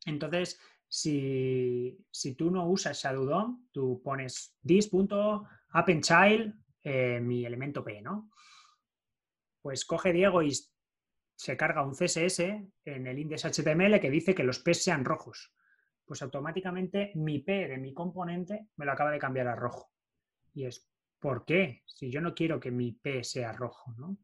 entonces 0.07 0.61
si, 0.87 1.99
si, 2.11 2.35
tú 2.35 2.51
no 2.51 2.69
usas 2.69 3.01
Shadow 3.03 3.25
DOM, 3.25 3.69
tú 3.71 4.01
pones 4.03 4.57
this.appendChild, 4.67 6.55
eh, 6.83 7.21
mi 7.21 7.45
elemento 7.45 7.85
P, 7.85 8.01
¿no? 8.01 8.31
Pues 9.61 9.85
coge 9.85 10.13
Diego 10.13 10.43
y 10.43 10.51
se 11.39 11.57
carga 11.57 11.85
un 11.85 11.95
CSS 11.95 12.41
en 12.85 13.07
el 13.07 13.19
index 13.19 13.45
HTML 13.45 14.01
que 14.01 14.11
dice 14.11 14.35
que 14.35 14.43
los 14.43 14.59
P 14.59 14.75
sean 14.75 15.05
rojos 15.05 15.53
pues 16.09 16.23
automáticamente 16.23 17.13
mi 17.17 17.41
P 17.41 17.69
de 17.69 17.77
mi 17.77 17.93
componente 17.93 18.69
me 18.77 18.87
lo 18.87 18.93
acaba 18.93 19.13
de 19.13 19.19
cambiar 19.19 19.47
a 19.47 19.55
rojo. 19.55 19.93
Y 20.55 20.65
es, 20.65 20.89
¿por 21.21 21.45
qué? 21.45 21.83
Si 21.87 22.11
yo 22.11 22.23
no 22.23 22.35
quiero 22.35 22.59
que 22.59 22.71
mi 22.71 22.93
P 22.93 23.23
sea 23.23 23.53
rojo, 23.53 23.93
¿no? 23.99 24.17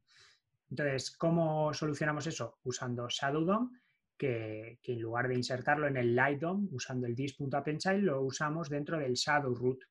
Entonces, 0.71 1.15
¿cómo 1.15 1.75
solucionamos 1.75 2.27
eso? 2.27 2.59
Usando 2.65 3.07
Shadow 3.09 3.45
DOM, 3.45 3.71
que, 4.17 4.81
en 4.83 5.01
lugar 5.01 5.29
de 5.29 5.35
insertarlo 5.35 5.87
en 5.87 5.99
el 5.99 6.17
Light 6.17 6.41
DOM, 6.41 6.69
usando 6.73 7.07
el 7.07 7.15
dis.appendChild, 7.15 8.03
lo 8.03 8.23
usamos 8.23 8.71
dentro 8.71 8.99
del 8.99 9.13
Shadow 9.13 9.55
Root. 9.55 9.85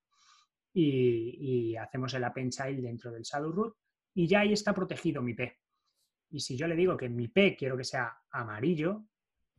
Y, 0.73 1.37
y 1.39 1.75
hacemos 1.77 2.15
el 2.15 2.23
appendChild 2.23 2.81
dentro 2.81 3.11
del 3.11 3.21
Shadow 3.21 3.51
Root 3.51 3.77
y 4.15 4.27
ya 4.27 4.39
ahí 4.39 4.53
está 4.53 4.73
protegido 4.73 5.21
mi 5.21 5.35
P. 5.35 5.59
Y 6.33 6.39
si 6.39 6.57
yo 6.57 6.67
le 6.67 6.75
digo 6.75 6.97
que 6.97 7.09
mi 7.09 7.27
P 7.27 7.55
quiero 7.55 7.77
que 7.77 7.83
sea 7.83 8.17
amarillo 8.31 9.05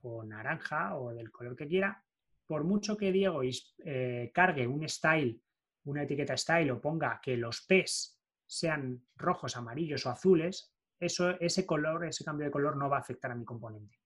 o 0.02 0.24
naranja 0.24 0.98
o 0.98 1.14
del 1.14 1.30
color 1.30 1.54
que 1.54 1.68
quiera, 1.68 2.04
por 2.48 2.64
mucho 2.64 2.96
que 2.96 3.12
Diego 3.12 3.42
eh, 3.44 4.32
cargue 4.34 4.66
un 4.66 4.86
style, 4.88 5.40
una 5.84 6.02
etiqueta 6.02 6.36
style 6.36 6.72
o 6.72 6.80
ponga 6.80 7.20
que 7.22 7.36
los 7.36 7.60
P's 7.62 8.20
sean 8.44 9.06
rojos, 9.14 9.56
amarillos 9.56 10.04
o 10.04 10.10
azules, 10.10 10.74
eso, 10.98 11.38
ese 11.38 11.64
color, 11.64 12.06
ese 12.06 12.24
cambio 12.24 12.46
de 12.46 12.50
color 12.50 12.76
no 12.76 12.90
va 12.90 12.96
a 12.96 13.00
afectar 13.00 13.30
a 13.30 13.36
mi 13.36 13.44
componente. 13.44 14.00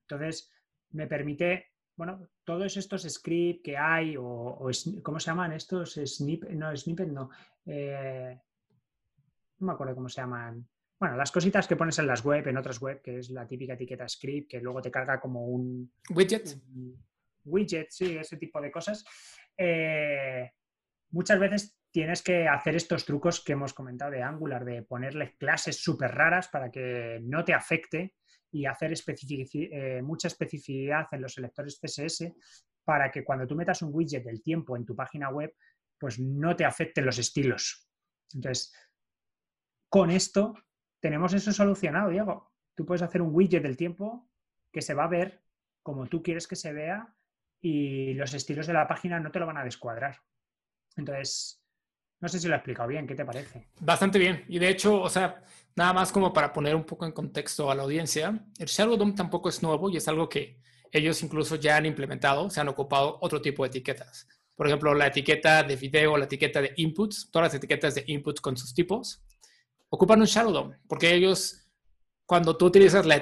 Entonces, 0.00 0.50
me 0.92 1.06
permite, 1.06 1.72
bueno, 1.94 2.26
todos 2.42 2.74
estos 2.78 3.02
scripts 3.02 3.62
que 3.62 3.76
hay, 3.76 4.16
o, 4.18 4.70
¿cómo 5.02 5.20
se 5.20 5.30
llaman 5.30 5.52
estos? 5.52 6.00
Snip, 6.02 6.44
no, 6.44 6.74
snippet 6.74 7.08
no. 7.10 7.28
Eh, 7.66 8.40
no 9.58 9.66
me 9.66 9.72
acuerdo 9.74 9.94
cómo 9.94 10.08
se 10.08 10.22
llaman. 10.22 10.66
Bueno, 11.00 11.16
las 11.16 11.30
cositas 11.30 11.68
que 11.68 11.76
pones 11.76 11.98
en 11.98 12.06
las 12.06 12.24
web, 12.24 12.46
en 12.48 12.56
otras 12.56 12.80
web, 12.80 13.00
que 13.02 13.18
es 13.18 13.30
la 13.30 13.46
típica 13.46 13.74
etiqueta 13.74 14.08
script, 14.08 14.50
que 14.50 14.60
luego 14.60 14.82
te 14.82 14.90
carga 14.90 15.20
como 15.20 15.46
un... 15.46 15.92
Widget 16.10 16.58
widgets, 17.48 17.96
sí, 17.96 18.16
ese 18.16 18.36
tipo 18.36 18.60
de 18.60 18.70
cosas, 18.70 19.04
eh, 19.56 20.52
muchas 21.10 21.38
veces 21.38 21.78
tienes 21.90 22.22
que 22.22 22.46
hacer 22.46 22.76
estos 22.76 23.04
trucos 23.04 23.42
que 23.42 23.52
hemos 23.52 23.74
comentado 23.74 24.10
de 24.10 24.22
Angular, 24.22 24.64
de 24.64 24.82
ponerle 24.82 25.36
clases 25.36 25.82
súper 25.82 26.14
raras 26.14 26.48
para 26.48 26.70
que 26.70 27.18
no 27.22 27.44
te 27.44 27.54
afecte 27.54 28.14
y 28.50 28.66
hacer 28.66 28.92
eh, 28.92 30.02
mucha 30.02 30.28
especificidad 30.28 31.06
en 31.12 31.22
los 31.22 31.34
selectores 31.34 31.80
CSS 31.80 32.32
para 32.84 33.10
que 33.10 33.24
cuando 33.24 33.46
tú 33.46 33.54
metas 33.54 33.82
un 33.82 33.90
widget 33.92 34.24
del 34.24 34.42
tiempo 34.42 34.76
en 34.76 34.84
tu 34.84 34.94
página 34.94 35.28
web, 35.30 35.54
pues 35.98 36.18
no 36.18 36.56
te 36.56 36.64
afecten 36.64 37.04
los 37.04 37.18
estilos. 37.18 37.88
Entonces, 38.32 38.72
con 39.88 40.10
esto 40.10 40.54
tenemos 41.00 41.32
eso 41.34 41.52
solucionado, 41.52 42.10
Diego. 42.10 42.52
Tú 42.74 42.84
puedes 42.86 43.02
hacer 43.02 43.22
un 43.22 43.34
widget 43.34 43.62
del 43.62 43.76
tiempo 43.76 44.28
que 44.72 44.82
se 44.82 44.94
va 44.94 45.04
a 45.04 45.08
ver 45.08 45.42
como 45.82 46.06
tú 46.06 46.22
quieres 46.22 46.46
que 46.46 46.56
se 46.56 46.72
vea 46.72 47.14
y 47.60 48.14
los 48.14 48.34
estilos 48.34 48.66
de 48.66 48.72
la 48.72 48.86
página 48.86 49.18
no 49.20 49.30
te 49.30 49.38
lo 49.38 49.46
van 49.46 49.56
a 49.56 49.64
descuadrar. 49.64 50.18
Entonces, 50.96 51.62
no 52.20 52.28
sé 52.28 52.40
si 52.40 52.48
lo 52.48 52.54
he 52.54 52.56
explicado 52.56 52.88
bien, 52.88 53.06
¿qué 53.06 53.14
te 53.14 53.24
parece? 53.24 53.68
Bastante 53.80 54.18
bien. 54.18 54.44
Y 54.48 54.58
de 54.58 54.68
hecho, 54.68 55.00
o 55.00 55.08
sea, 55.08 55.42
nada 55.76 55.92
más 55.92 56.12
como 56.12 56.32
para 56.32 56.52
poner 56.52 56.74
un 56.74 56.84
poco 56.84 57.06
en 57.06 57.12
contexto 57.12 57.70
a 57.70 57.74
la 57.74 57.84
audiencia, 57.84 58.46
el 58.58 58.66
Shadow 58.66 58.96
DOM 58.96 59.14
tampoco 59.14 59.48
es 59.48 59.62
nuevo 59.62 59.88
y 59.90 59.96
es 59.96 60.08
algo 60.08 60.28
que 60.28 60.60
ellos 60.90 61.22
incluso 61.22 61.56
ya 61.56 61.76
han 61.76 61.86
implementado, 61.86 62.50
se 62.50 62.60
han 62.60 62.68
ocupado 62.68 63.18
otro 63.20 63.40
tipo 63.40 63.62
de 63.62 63.68
etiquetas. 63.68 64.26
Por 64.56 64.66
ejemplo, 64.66 64.92
la 64.94 65.06
etiqueta 65.06 65.62
de 65.62 65.76
video, 65.76 66.16
la 66.16 66.24
etiqueta 66.24 66.60
de 66.60 66.72
inputs, 66.76 67.30
todas 67.30 67.48
las 67.48 67.54
etiquetas 67.54 67.94
de 67.94 68.04
inputs 68.08 68.40
con 68.40 68.56
sus 68.56 68.74
tipos, 68.74 69.22
ocupan 69.90 70.20
un 70.20 70.26
Shadow 70.26 70.52
DOM, 70.52 70.72
porque 70.88 71.14
ellos, 71.14 71.66
cuando 72.26 72.56
tú 72.56 72.66
utilizas 72.66 73.06
la, 73.06 73.16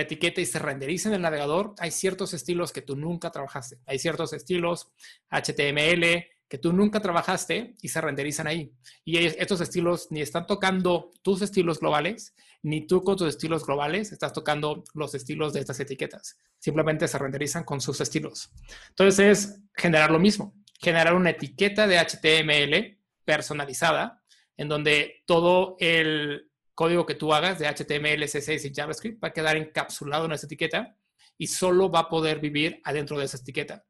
etiqueta 0.00 0.40
y 0.40 0.46
se 0.46 0.58
renderiza 0.58 1.08
en 1.08 1.16
el 1.16 1.22
navegador, 1.22 1.74
hay 1.78 1.90
ciertos 1.90 2.34
estilos 2.34 2.72
que 2.72 2.82
tú 2.82 2.96
nunca 2.96 3.30
trabajaste. 3.30 3.78
Hay 3.86 3.98
ciertos 3.98 4.32
estilos 4.32 4.90
HTML, 5.30 6.24
que 6.48 6.58
tú 6.58 6.72
nunca 6.72 7.00
trabajaste 7.00 7.76
y 7.80 7.88
se 7.88 8.00
renderizan 8.02 8.46
ahí. 8.46 8.74
Y 9.06 9.16
estos 9.16 9.62
estilos 9.62 10.08
ni 10.10 10.20
están 10.20 10.46
tocando 10.46 11.10
tus 11.22 11.40
estilos 11.40 11.80
globales, 11.80 12.34
ni 12.62 12.86
tú 12.86 13.02
con 13.02 13.16
tus 13.16 13.28
estilos 13.28 13.64
globales 13.64 14.12
estás 14.12 14.34
tocando 14.34 14.84
los 14.92 15.14
estilos 15.14 15.54
de 15.54 15.60
estas 15.60 15.80
etiquetas. 15.80 16.36
Simplemente 16.58 17.08
se 17.08 17.16
renderizan 17.16 17.64
con 17.64 17.80
sus 17.80 18.02
estilos. 18.02 18.50
Entonces 18.90 19.18
es 19.18 19.60
generar 19.74 20.10
lo 20.10 20.18
mismo, 20.18 20.54
generar 20.78 21.14
una 21.14 21.30
etiqueta 21.30 21.86
de 21.86 21.98
HTML 21.98 22.98
personalizada 23.24 24.21
en 24.62 24.68
donde 24.68 25.22
todo 25.26 25.76
el 25.78 26.50
código 26.74 27.04
que 27.04 27.14
tú 27.14 27.34
hagas 27.34 27.58
de 27.58 27.66
HTML, 27.66 28.24
CSS 28.24 28.64
y 28.64 28.74
JavaScript 28.74 29.22
va 29.22 29.28
a 29.28 29.32
quedar 29.32 29.56
encapsulado 29.56 30.24
en 30.24 30.32
esa 30.32 30.46
etiqueta 30.46 30.96
y 31.36 31.48
solo 31.48 31.90
va 31.90 32.00
a 32.00 32.08
poder 32.08 32.40
vivir 32.40 32.80
adentro 32.84 33.18
de 33.18 33.26
esa 33.26 33.36
etiqueta 33.36 33.84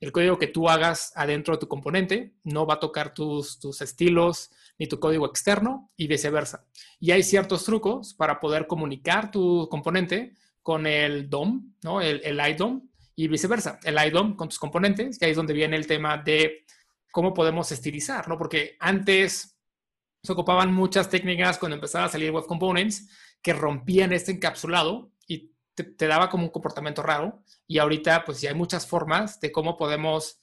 el 0.00 0.12
código 0.12 0.38
que 0.38 0.46
tú 0.46 0.68
hagas 0.68 1.12
adentro 1.16 1.54
de 1.54 1.60
tu 1.60 1.68
componente 1.68 2.34
no 2.44 2.66
va 2.66 2.74
a 2.74 2.80
tocar 2.80 3.14
tus, 3.14 3.58
tus 3.58 3.80
estilos 3.80 4.50
ni 4.78 4.86
tu 4.86 5.00
código 5.00 5.26
externo 5.26 5.90
y 5.96 6.06
viceversa. 6.06 6.66
Y 7.00 7.10
hay 7.10 7.22
ciertos 7.22 7.64
trucos 7.64 8.14
para 8.14 8.38
poder 8.38 8.66
comunicar 8.66 9.30
tu 9.30 9.68
componente 9.68 10.34
con 10.62 10.86
el 10.86 11.28
DOM, 11.28 11.74
¿no? 11.82 12.00
el, 12.00 12.20
el 12.24 12.38
IDOM 12.38 12.88
y 13.16 13.26
viceversa. 13.26 13.80
El 13.82 13.96
IDOM 13.98 14.36
con 14.36 14.48
tus 14.48 14.58
componentes, 14.58 15.18
que 15.18 15.24
ahí 15.24 15.30
es 15.32 15.36
donde 15.36 15.54
viene 15.54 15.76
el 15.76 15.86
tema 15.86 16.16
de 16.16 16.64
cómo 17.10 17.34
podemos 17.34 17.72
estilizar, 17.72 18.28
¿no? 18.28 18.38
Porque 18.38 18.76
antes 18.78 19.57
se 20.22 20.32
ocupaban 20.32 20.72
muchas 20.72 21.08
técnicas 21.08 21.58
cuando 21.58 21.76
empezaba 21.76 22.06
a 22.06 22.08
salir 22.08 22.30
Web 22.30 22.46
Components 22.46 23.08
que 23.42 23.52
rompían 23.52 24.12
este 24.12 24.32
encapsulado 24.32 25.12
y 25.26 25.52
te, 25.74 26.06
daba 26.06 26.28
como 26.28 26.44
un 26.44 26.50
comportamiento 26.50 27.02
raro. 27.02 27.42
Y 27.66 27.78
ahorita 27.78 28.24
pues 28.24 28.40
ya 28.40 28.50
hay 28.50 28.56
muchas 28.56 28.86
formas 28.86 29.40
de 29.40 29.52
cómo 29.52 29.76
podemos 29.76 30.40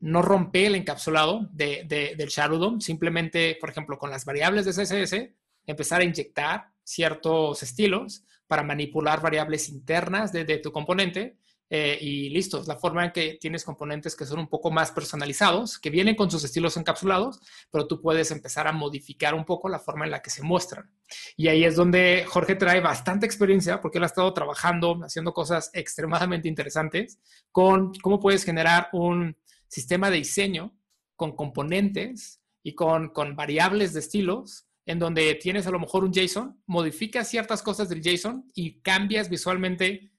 no 0.00 0.20
romper 0.20 0.66
el 0.66 0.74
encapsulado 0.74 1.48
de, 1.52 1.84
del 2.16 2.28
Shadow 2.28 2.58
DOM, 2.58 2.80
simplemente, 2.80 3.56
por 3.58 3.70
ejemplo, 3.70 3.98
con 3.98 4.10
las 4.10 4.24
variables 4.24 4.66
de 4.66 4.72
CSS, 4.72 5.34
empezar 5.66 6.02
a 6.02 6.04
inyectar 6.04 6.68
ciertos 6.82 7.62
estilos 7.62 8.24
para 8.46 8.62
manipular 8.62 9.22
variables 9.22 9.70
internas 9.70 10.32
de, 10.32 10.44
de 10.44 10.58
tu 10.58 10.72
componente 10.72 11.38
eh, 11.70 11.98
y 12.00 12.28
listo, 12.28 12.60
es 12.60 12.68
la 12.68 12.76
forma 12.76 13.04
en 13.04 13.12
que 13.12 13.38
tienes 13.40 13.64
componentes 13.64 14.14
que 14.14 14.26
son 14.26 14.38
un 14.38 14.48
poco 14.48 14.70
más 14.70 14.92
personalizados, 14.92 15.78
que 15.78 15.90
vienen 15.90 16.14
con 16.14 16.30
sus 16.30 16.44
estilos 16.44 16.76
encapsulados, 16.76 17.40
pero 17.70 17.86
tú 17.86 18.00
puedes 18.00 18.30
empezar 18.30 18.66
a 18.66 18.72
modificar 18.72 19.34
un 19.34 19.44
poco 19.44 19.68
la 19.68 19.78
forma 19.78 20.04
en 20.04 20.10
la 20.10 20.22
que 20.22 20.30
se 20.30 20.42
muestran. 20.42 20.90
Y 21.36 21.48
ahí 21.48 21.64
es 21.64 21.76
donde 21.76 22.24
Jorge 22.28 22.54
trae 22.54 22.80
bastante 22.80 23.26
experiencia, 23.26 23.80
porque 23.80 23.98
él 23.98 24.04
ha 24.04 24.08
estado 24.08 24.32
trabajando, 24.34 25.00
haciendo 25.02 25.32
cosas 25.32 25.70
extremadamente 25.72 26.48
interesantes 26.48 27.18
con 27.50 27.92
cómo 27.94 28.20
puedes 28.20 28.44
generar 28.44 28.88
un 28.92 29.36
sistema 29.68 30.10
de 30.10 30.18
diseño 30.18 30.76
con 31.16 31.34
componentes 31.34 32.40
y 32.62 32.74
con, 32.74 33.08
con 33.08 33.36
variables 33.36 33.92
de 33.92 34.00
estilos 34.00 34.66
en 34.86 34.98
donde 34.98 35.34
tienes 35.36 35.66
a 35.66 35.70
lo 35.70 35.78
mejor 35.78 36.04
un 36.04 36.12
JSON, 36.12 36.60
modificas 36.66 37.28
ciertas 37.28 37.62
cosas 37.62 37.88
del 37.88 38.02
JSON 38.02 38.46
y 38.54 38.80
cambias 38.80 39.30
visualmente 39.30 40.12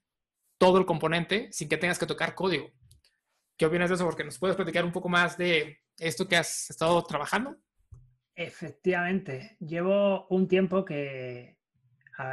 todo 0.58 0.78
el 0.78 0.86
componente 0.86 1.50
sin 1.52 1.70
que 1.70 1.78
tengas 1.78 2.00
que 2.00 2.06
tocar 2.06 2.36
código. 2.36 2.72
¿Qué 3.58 3.66
opinas 3.66 3.90
de 3.90 3.96
eso? 3.96 4.06
Porque 4.06 4.24
nos 4.24 4.38
puedes 4.38 4.56
platicar 4.56 4.84
un 4.84 4.92
poco 4.92 5.10
más 5.10 5.38
de 5.38 5.80
esto 5.98 6.28
que 6.28 6.36
has 6.36 6.70
estado 6.70 7.02
trabajando. 7.04 7.58
Efectivamente, 8.36 9.56
llevo 9.62 10.28
un 10.28 10.48
tiempo 10.48 10.84
que, 10.84 11.58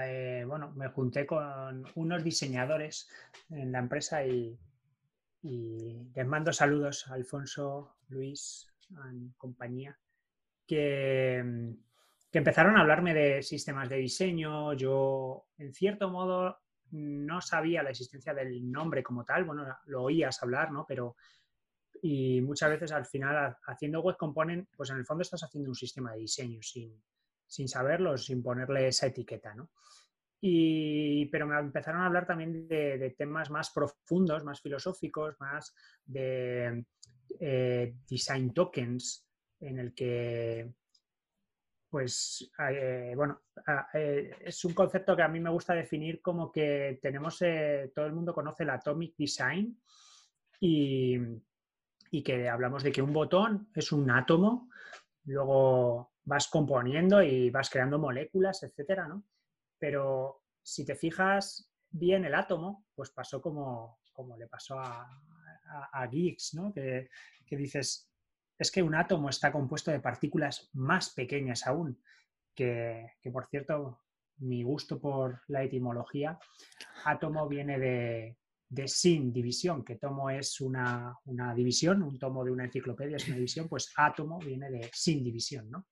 eh, 0.04 0.44
bueno, 0.46 0.72
me 0.72 0.88
junté 0.88 1.24
con 1.26 1.84
unos 1.94 2.24
diseñadores 2.24 3.08
en 3.50 3.70
la 3.70 3.78
empresa 3.78 4.24
y, 4.26 4.58
les 5.44 6.26
mando 6.26 6.52
saludos 6.52 7.08
a 7.08 7.14
Alfonso, 7.14 7.96
Luis, 8.08 8.68
y 9.12 9.32
compañía, 9.36 9.98
que, 10.66 11.74
que 12.30 12.38
empezaron 12.38 12.76
a 12.76 12.80
hablarme 12.80 13.14
de 13.14 13.42
sistemas 13.42 13.88
de 13.88 13.96
diseño. 13.96 14.72
Yo, 14.74 15.46
en 15.58 15.72
cierto 15.72 16.10
modo, 16.10 16.61
no 16.92 17.40
sabía 17.40 17.82
la 17.82 17.90
existencia 17.90 18.34
del 18.34 18.70
nombre 18.70 19.02
como 19.02 19.24
tal, 19.24 19.44
bueno, 19.44 19.66
lo 19.86 20.02
oías 20.02 20.42
hablar, 20.42 20.70
¿no? 20.70 20.84
Pero, 20.86 21.16
y 22.02 22.40
muchas 22.40 22.70
veces 22.70 22.92
al 22.92 23.06
final 23.06 23.56
haciendo 23.66 24.00
web 24.00 24.16
component, 24.16 24.68
pues 24.76 24.90
en 24.90 24.98
el 24.98 25.06
fondo 25.06 25.22
estás 25.22 25.42
haciendo 25.42 25.70
un 25.70 25.74
sistema 25.74 26.12
de 26.12 26.20
diseño 26.20 26.60
sin, 26.62 27.02
sin 27.46 27.68
saberlo, 27.68 28.16
sin 28.16 28.42
ponerle 28.42 28.88
esa 28.88 29.06
etiqueta, 29.06 29.54
¿no? 29.54 29.70
Y, 30.44 31.26
pero 31.26 31.46
me 31.46 31.56
empezaron 31.56 32.00
a 32.00 32.06
hablar 32.06 32.26
también 32.26 32.66
de, 32.66 33.14
temas 33.16 33.48
más 33.48 33.70
profundos, 33.70 34.42
más 34.42 34.60
filosóficos, 34.60 35.36
más 35.38 35.72
de 36.04 36.84
eh, 37.38 37.94
design 38.10 38.52
tokens, 38.52 39.24
en 39.60 39.78
el 39.78 39.94
que 39.94 40.74
pues 41.92 42.50
eh, 42.70 43.12
bueno, 43.14 43.42
eh, 43.92 44.34
es 44.40 44.64
un 44.64 44.72
concepto 44.72 45.14
que 45.14 45.20
a 45.20 45.28
mí 45.28 45.40
me 45.40 45.50
gusta 45.50 45.74
definir 45.74 46.22
como 46.22 46.50
que 46.50 46.98
tenemos, 47.02 47.42
eh, 47.42 47.92
todo 47.94 48.06
el 48.06 48.14
mundo 48.14 48.32
conoce 48.32 48.62
el 48.62 48.70
Atomic 48.70 49.14
Design 49.14 49.78
y, 50.58 51.18
que 52.24 52.48
hablamos 52.48 52.82
de 52.82 52.92
que 52.92 53.02
un 53.02 53.12
botón 53.12 53.68
es 53.74 53.92
un 53.92 54.10
átomo, 54.10 54.70
luego 55.24 56.14
vas 56.24 56.48
componiendo 56.48 57.22
y 57.22 57.50
vas 57.50 57.68
creando 57.68 57.98
moléculas, 57.98 58.62
etcétera, 58.62 59.06
¿no? 59.06 59.26
Pero 59.78 60.44
si 60.62 60.86
te 60.86 60.94
fijas 60.94 61.70
bien 61.90 62.24
el 62.24 62.34
átomo, 62.34 62.86
pues 62.94 63.10
pasó 63.10 63.42
como, 63.42 63.98
como 64.14 64.38
le 64.38 64.46
pasó 64.46 64.78
a, 64.78 65.06
a, 65.92 66.06
Geeks, 66.06 66.54
¿no? 66.54 66.72
Que, 66.72 67.10
que 67.44 67.56
dices, 67.56 68.10
es 68.58 68.70
que 68.70 68.82
un 68.82 68.94
átomo 68.94 69.28
está 69.28 69.50
compuesto 69.50 69.90
de 69.90 70.00
partículas 70.00 70.70
más 70.74 71.10
pequeñas 71.10 71.66
aún, 71.66 72.00
que, 72.54 73.06
por 73.32 73.48
cierto, 73.48 74.00
mi 74.38 74.62
gusto 74.62 75.00
por 75.00 75.40
la 75.48 75.62
etimología, 75.62 76.38
átomo 77.04 77.48
viene 77.48 77.78
de, 77.78 78.36
sin 78.88 79.32
división, 79.32 79.84
que 79.84 79.96
tomo 79.96 80.30
es 80.30 80.60
una, 80.60 81.16
división, 81.54 82.02
un 82.02 82.18
tomo 82.18 82.44
de 82.44 82.50
una 82.50 82.64
enciclopedia 82.64 83.16
es 83.16 83.26
una 83.26 83.36
división, 83.36 83.68
pues 83.68 83.92
átomo 83.96 84.38
viene 84.38 84.70
de 84.70 84.90
sin 84.92 85.24
división, 85.24 85.70
¿no? 85.70 85.86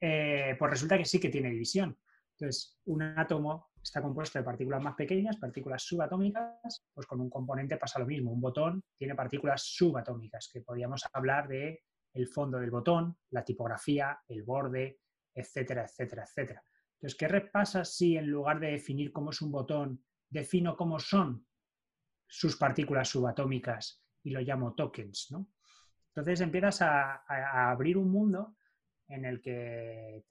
Eh, 0.00 0.56
pues 0.58 0.70
resulta 0.70 0.98
que 0.98 1.04
sí 1.04 1.18
que 1.18 1.30
tiene 1.30 1.50
división. 1.50 1.96
Entonces, 2.32 2.78
un 2.86 3.02
átomo 3.02 3.70
está 3.84 4.00
compuesto 4.00 4.38
de 4.38 4.44
partículas 4.44 4.82
más 4.82 4.94
pequeñas, 4.94 5.36
partículas 5.36 5.82
subatómicas, 5.82 6.84
pues 6.92 7.06
con 7.06 7.20
un 7.20 7.28
componente 7.28 7.76
pasa 7.76 7.98
lo 7.98 8.06
mismo. 8.06 8.32
Un 8.32 8.40
botón 8.40 8.82
tiene 8.96 9.14
partículas 9.14 9.62
subatómicas, 9.62 10.48
que 10.50 10.62
podríamos 10.62 11.04
hablar 11.12 11.46
de 11.48 11.82
el 12.14 12.26
fondo 12.28 12.58
del 12.58 12.70
botón, 12.70 13.18
la 13.30 13.44
tipografía, 13.44 14.18
el 14.28 14.42
borde, 14.42 15.00
etcétera, 15.34 15.84
etcétera, 15.84 16.24
etcétera. 16.24 16.62
Entonces, 16.94 17.18
¿qué 17.18 17.28
repasa 17.28 17.84
si 17.84 18.16
en 18.16 18.28
lugar 18.28 18.58
de 18.58 18.70
definir 18.70 19.12
cómo 19.12 19.30
es 19.30 19.42
un 19.42 19.52
botón, 19.52 20.02
defino 20.30 20.76
cómo 20.76 20.98
son 20.98 21.46
sus 22.26 22.56
partículas 22.56 23.08
subatómicas 23.08 24.02
y 24.22 24.30
lo 24.30 24.40
llamo 24.40 24.74
tokens, 24.74 25.28
¿no? 25.30 25.50
Entonces 26.08 26.40
empiezas 26.40 26.80
a, 26.80 27.70
abrir 27.70 27.98
un 27.98 28.10
mundo 28.10 28.56
en 29.08 29.24
el 29.24 29.42
que 29.42 30.24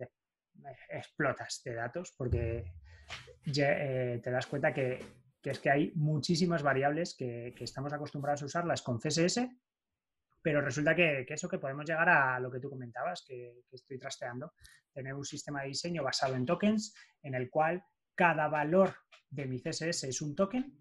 explotas 0.90 1.62
de 1.64 1.74
datos 1.76 2.14
porque 2.18 2.74
eh, 3.46 4.20
te 4.24 4.32
das 4.32 4.48
cuenta 4.48 4.74
que, 4.74 5.00
es 5.44 5.60
que 5.60 5.70
hay 5.70 5.92
muchísimas 5.96 6.64
variables 6.64 7.16
que, 7.16 7.54
estamos 7.60 7.94
acostumbrados 7.94 8.44
a 8.44 8.46
usarlas 8.46 8.82
con 8.82 9.00
CSS 9.00 9.48
Pero 10.42 10.62
resulta 10.62 10.96
que, 10.96 11.26
eso, 11.28 11.50
que 11.50 11.60
podemos 11.60 11.86
llegar 11.86 12.10
a 12.10 12.40
lo 12.40 12.52
que 12.52 12.60
tú 12.60 12.70
comentabas, 12.70 13.24
que, 13.28 13.64
estoy 13.72 13.98
trasteando, 13.98 14.54
tener 14.92 15.14
un 15.14 15.26
sistema 15.26 15.62
de 15.62 15.70
diseño 15.70 16.04
basado 16.04 16.36
en 16.36 16.46
tokens 16.46 16.94
en 17.22 17.36
el 17.36 17.50
cual 17.50 17.84
cada 18.16 18.48
valor 18.48 18.94
de 19.30 19.46
mi 19.46 19.60
CSS 19.60 20.04
es 20.04 20.22
un 20.22 20.36
token 20.36 20.80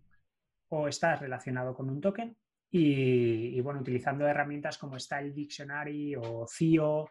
o 0.69 0.89
está 0.89 1.17
relacionado 1.17 1.75
con 1.75 1.91
un 1.91 2.01
token. 2.01 2.37
Y, 2.75 3.61
bueno, 3.61 3.81
utilizando 3.81 4.27
herramientas 4.27 4.79
como 4.79 4.99
Style 4.99 5.35
Dictionary 5.35 6.17
o 6.17 6.47
CIO 6.49 7.11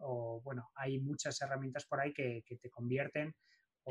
o 0.00 0.40
bueno, 0.42 0.70
hay 0.74 0.98
muchas 1.00 1.40
herramientas 1.42 1.86
por 1.86 2.00
ahí 2.00 2.12
que, 2.12 2.44
te 2.60 2.70
convierten 2.70 3.34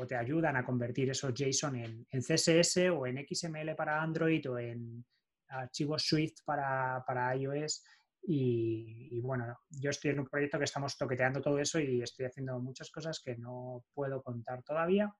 o 0.00 0.06
te 0.06 0.16
ayudan 0.16 0.56
a 0.56 0.64
convertir 0.64 1.10
esos 1.10 1.34
JSON 1.34 1.76
en, 1.76 2.06
CSS 2.10 2.90
o 2.90 3.06
en 3.06 3.26
XML 3.28 3.74
para 3.76 4.02
Android 4.02 4.50
o 4.50 4.58
en 4.58 5.04
archivos 5.48 6.02
Swift 6.02 6.42
para, 6.44 7.04
para 7.06 7.36
iOS. 7.36 7.84
Y, 8.22 9.18
bueno, 9.20 9.60
yo 9.70 9.90
estoy 9.90 10.12
en 10.12 10.20
un 10.20 10.26
proyecto 10.26 10.58
que 10.58 10.64
estamos 10.64 10.96
toqueteando 10.96 11.40
todo 11.40 11.58
eso 11.58 11.80
y 11.80 12.02
estoy 12.02 12.26
haciendo 12.26 12.58
muchas 12.60 12.90
cosas 12.90 13.20
que 13.24 13.36
no 13.36 13.84
puedo 13.94 14.22
contar 14.22 14.62
todavía, 14.62 15.12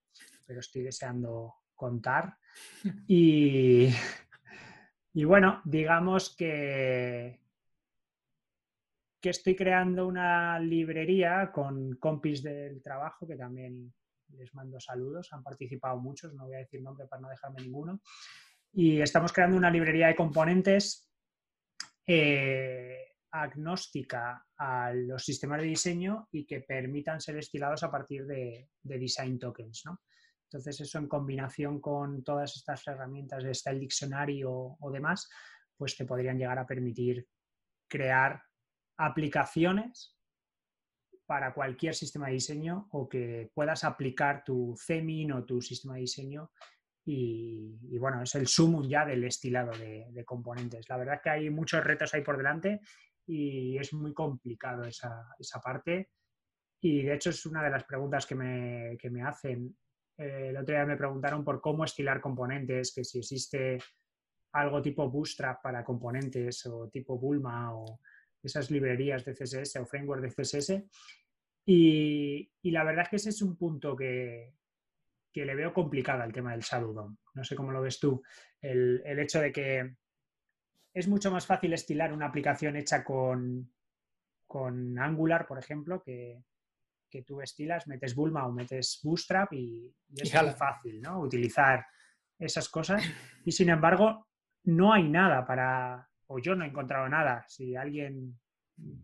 pero 0.46 0.60
estoy 0.60 0.82
deseando 0.82 1.54
contar. 1.74 2.36
Y, 3.06 3.90
y 5.12 5.24
bueno, 5.24 5.60
digamos 5.64 6.36
que, 6.36 7.40
que 9.20 9.30
estoy 9.30 9.54
creando 9.54 10.06
una 10.06 10.58
librería 10.58 11.50
con 11.52 11.96
compis 11.96 12.42
del 12.42 12.82
trabajo 12.82 13.26
que 13.26 13.36
también 13.36 13.92
les 14.36 14.54
mando 14.54 14.80
saludos, 14.80 15.32
han 15.32 15.42
participado 15.42 15.98
muchos, 15.98 16.34
no 16.34 16.46
voy 16.46 16.56
a 16.56 16.58
decir 16.58 16.82
nombre 16.82 17.06
para 17.06 17.22
no 17.22 17.28
dejarme 17.28 17.62
ninguno. 17.62 18.00
Y 18.72 19.00
estamos 19.00 19.32
creando 19.32 19.56
una 19.56 19.70
librería 19.70 20.08
de 20.08 20.14
componentes 20.14 21.10
eh, 22.06 23.14
agnóstica 23.32 24.46
a 24.56 24.92
los 24.92 25.24
sistemas 25.24 25.60
de 25.60 25.66
diseño 25.66 26.28
y 26.32 26.46
que 26.46 26.60
permitan 26.60 27.20
ser 27.20 27.36
estilados 27.38 27.82
a 27.82 27.90
partir 27.90 28.26
de, 28.26 28.68
design 28.82 29.38
tokens. 29.38 29.84
Entonces, 30.44 30.80
eso 30.80 30.98
en 30.98 31.06
combinación 31.06 31.80
con 31.80 32.24
todas 32.24 32.56
estas 32.56 32.86
herramientas 32.88 33.44
de 33.44 33.54
Style 33.54 33.78
Dictionary 33.78 34.42
o, 34.44 34.76
o 34.80 34.90
demás, 34.90 35.28
pues 35.76 35.96
te 35.96 36.04
podrían 36.04 36.38
llegar 36.38 36.58
a 36.58 36.66
permitir 36.66 37.26
crear 37.88 38.42
aplicaciones 38.96 40.19
para 41.30 41.54
cualquier 41.54 41.94
sistema 41.94 42.26
de 42.26 42.32
diseño 42.32 42.88
o 42.90 43.08
que 43.08 43.52
puedas 43.54 43.84
aplicar 43.84 44.42
tu 44.42 44.74
CEMIN 44.76 45.30
o 45.30 45.44
tu 45.44 45.62
sistema 45.62 45.94
de 45.94 46.00
diseño 46.00 46.50
y, 47.04 47.96
bueno, 48.00 48.24
es 48.24 48.34
el 48.34 48.48
sumum 48.48 48.82
ya 48.88 49.06
del 49.06 49.22
estilado 49.22 49.70
de, 49.70 50.24
componentes. 50.24 50.88
La 50.88 50.96
verdad 50.96 51.14
es 51.14 51.20
que 51.22 51.30
hay 51.30 51.50
muchos 51.50 51.84
retos 51.84 52.12
ahí 52.12 52.22
por 52.22 52.36
delante 52.36 52.80
y 53.28 53.78
es 53.78 53.92
muy 53.92 54.12
complicado 54.12 54.82
esa, 54.82 55.24
parte. 55.62 56.10
Y 56.80 57.04
de 57.04 57.14
hecho 57.14 57.30
es 57.30 57.46
una 57.46 57.62
de 57.62 57.70
las 57.70 57.84
preguntas 57.84 58.26
que 58.26 58.34
me, 58.34 58.98
me 59.00 59.22
hacen. 59.22 59.76
Eh, 60.18 60.48
el 60.48 60.56
otro 60.56 60.74
día 60.74 60.84
me 60.84 60.96
preguntaron 60.96 61.44
por 61.44 61.60
cómo 61.60 61.84
estilar 61.84 62.20
componentes, 62.20 62.92
que 62.92 63.04
si 63.04 63.20
existe 63.20 63.78
algo 64.54 64.82
tipo 64.82 65.08
Bootstrap 65.08 65.62
para 65.62 65.84
componentes 65.84 66.66
o 66.66 66.88
tipo 66.88 67.20
Bulma 67.20 67.72
o 67.72 68.00
esas 68.42 68.70
librerías 68.70 69.24
de 69.24 69.34
CSS 69.34 69.76
o 69.76 69.86
framework 69.86 70.22
de 70.22 70.34
CSS. 70.34 70.82
Y, 71.64 72.50
la 72.64 72.84
verdad 72.84 73.04
es 73.04 73.08
que 73.08 73.16
ese 73.16 73.30
es 73.30 73.42
un 73.42 73.56
punto 73.56 73.96
que, 73.96 74.54
le 75.32 75.54
veo 75.54 75.72
complicado 75.72 76.22
al 76.22 76.32
tema 76.32 76.52
del 76.52 76.62
Shadow 76.62 76.92
DOM. 76.92 77.16
No 77.34 77.44
sé 77.44 77.54
cómo 77.54 77.72
lo 77.72 77.82
ves 77.82 78.00
tú. 78.00 78.22
El, 78.60 79.02
hecho 79.18 79.40
de 79.40 79.52
que 79.52 79.96
es 80.92 81.08
mucho 81.08 81.30
más 81.30 81.46
fácil 81.46 81.72
estilar 81.72 82.12
una 82.12 82.26
aplicación 82.26 82.76
hecha 82.76 83.04
con, 83.04 83.72
con 84.46 84.98
Angular, 84.98 85.46
por 85.46 85.58
ejemplo, 85.58 86.02
que, 86.02 86.42
que 87.10 87.22
tú 87.22 87.40
estilas, 87.40 87.86
metes 87.86 88.14
Bulma 88.14 88.46
o 88.46 88.52
metes 88.52 89.00
Bootstrap 89.02 89.52
y, 89.52 89.94
es 90.16 90.34
muy 90.34 90.52
fácil 90.52 91.00
¿no? 91.00 91.20
utilizar 91.20 91.84
esas 92.38 92.68
cosas. 92.68 93.02
Y 93.44 93.52
sin 93.52 93.68
embargo, 93.68 94.28
no 94.64 94.92
hay 94.92 95.08
nada 95.08 95.46
para, 95.46 96.08
o 96.26 96.38
yo 96.38 96.54
no 96.54 96.64
he 96.64 96.68
encontrado 96.68 97.08
nada. 97.08 97.44
Si 97.48 97.76
alguien 97.76 98.39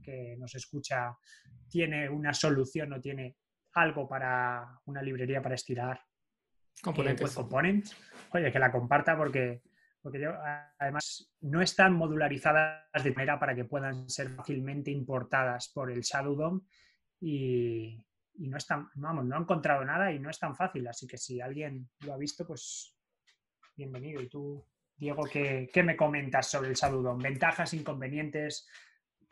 que 0.03 0.37
nos 0.39 0.55
escucha 0.55 1.16
tiene 1.68 2.09
una 2.09 2.33
solución 2.33 2.93
o 2.93 3.01
tiene 3.01 3.37
algo 3.74 4.09
para 4.09 4.81
una 4.87 5.03
librería 5.03 5.43
para 5.43 5.55
estirar 5.55 6.01
componentes, 6.83 7.35
pues 7.35 7.97
oye, 8.33 8.53
que 8.53 8.59
la 8.59 8.70
comparta 8.70 9.16
porque, 9.16 9.62
porque 10.01 10.20
yo, 10.20 10.33
además 10.79 11.33
no 11.41 11.62
están 11.62 11.95
modularizadas 11.95 13.03
de 13.03 13.12
manera 13.12 13.39
para 13.39 13.55
que 13.55 13.64
puedan 13.64 14.09
ser 14.09 14.31
fácilmente 14.31 14.91
importadas 14.91 15.70
por 15.72 15.91
el 15.91 16.03
Shadow 16.03 16.35
DOM 16.35 16.61
y, 17.20 18.03
no 18.39 18.59
están, 18.59 18.91
vamos, 18.97 19.24
no 19.24 19.37
he 19.37 19.41
encontrado 19.41 19.83
nada 19.85 20.12
y 20.12 20.18
no 20.18 20.29
es 20.29 20.39
tan 20.39 20.55
fácil. 20.55 20.87
Así 20.87 21.07
que 21.07 21.16
si 21.16 21.41
alguien 21.41 21.89
lo 22.01 22.12
ha 22.12 22.18
visto, 22.18 22.47
pues 22.47 22.95
bienvenido. 23.74 24.20
Y 24.20 24.29
tú 24.29 24.62
Diego, 24.97 25.24
¿qué, 25.24 25.83
me 25.85 25.97
comentas 25.97 26.51
sobre 26.51 26.70
el 26.70 26.77
saludón? 26.77 27.18
¿Ventajas, 27.18 27.74
inconvenientes, 27.74 28.68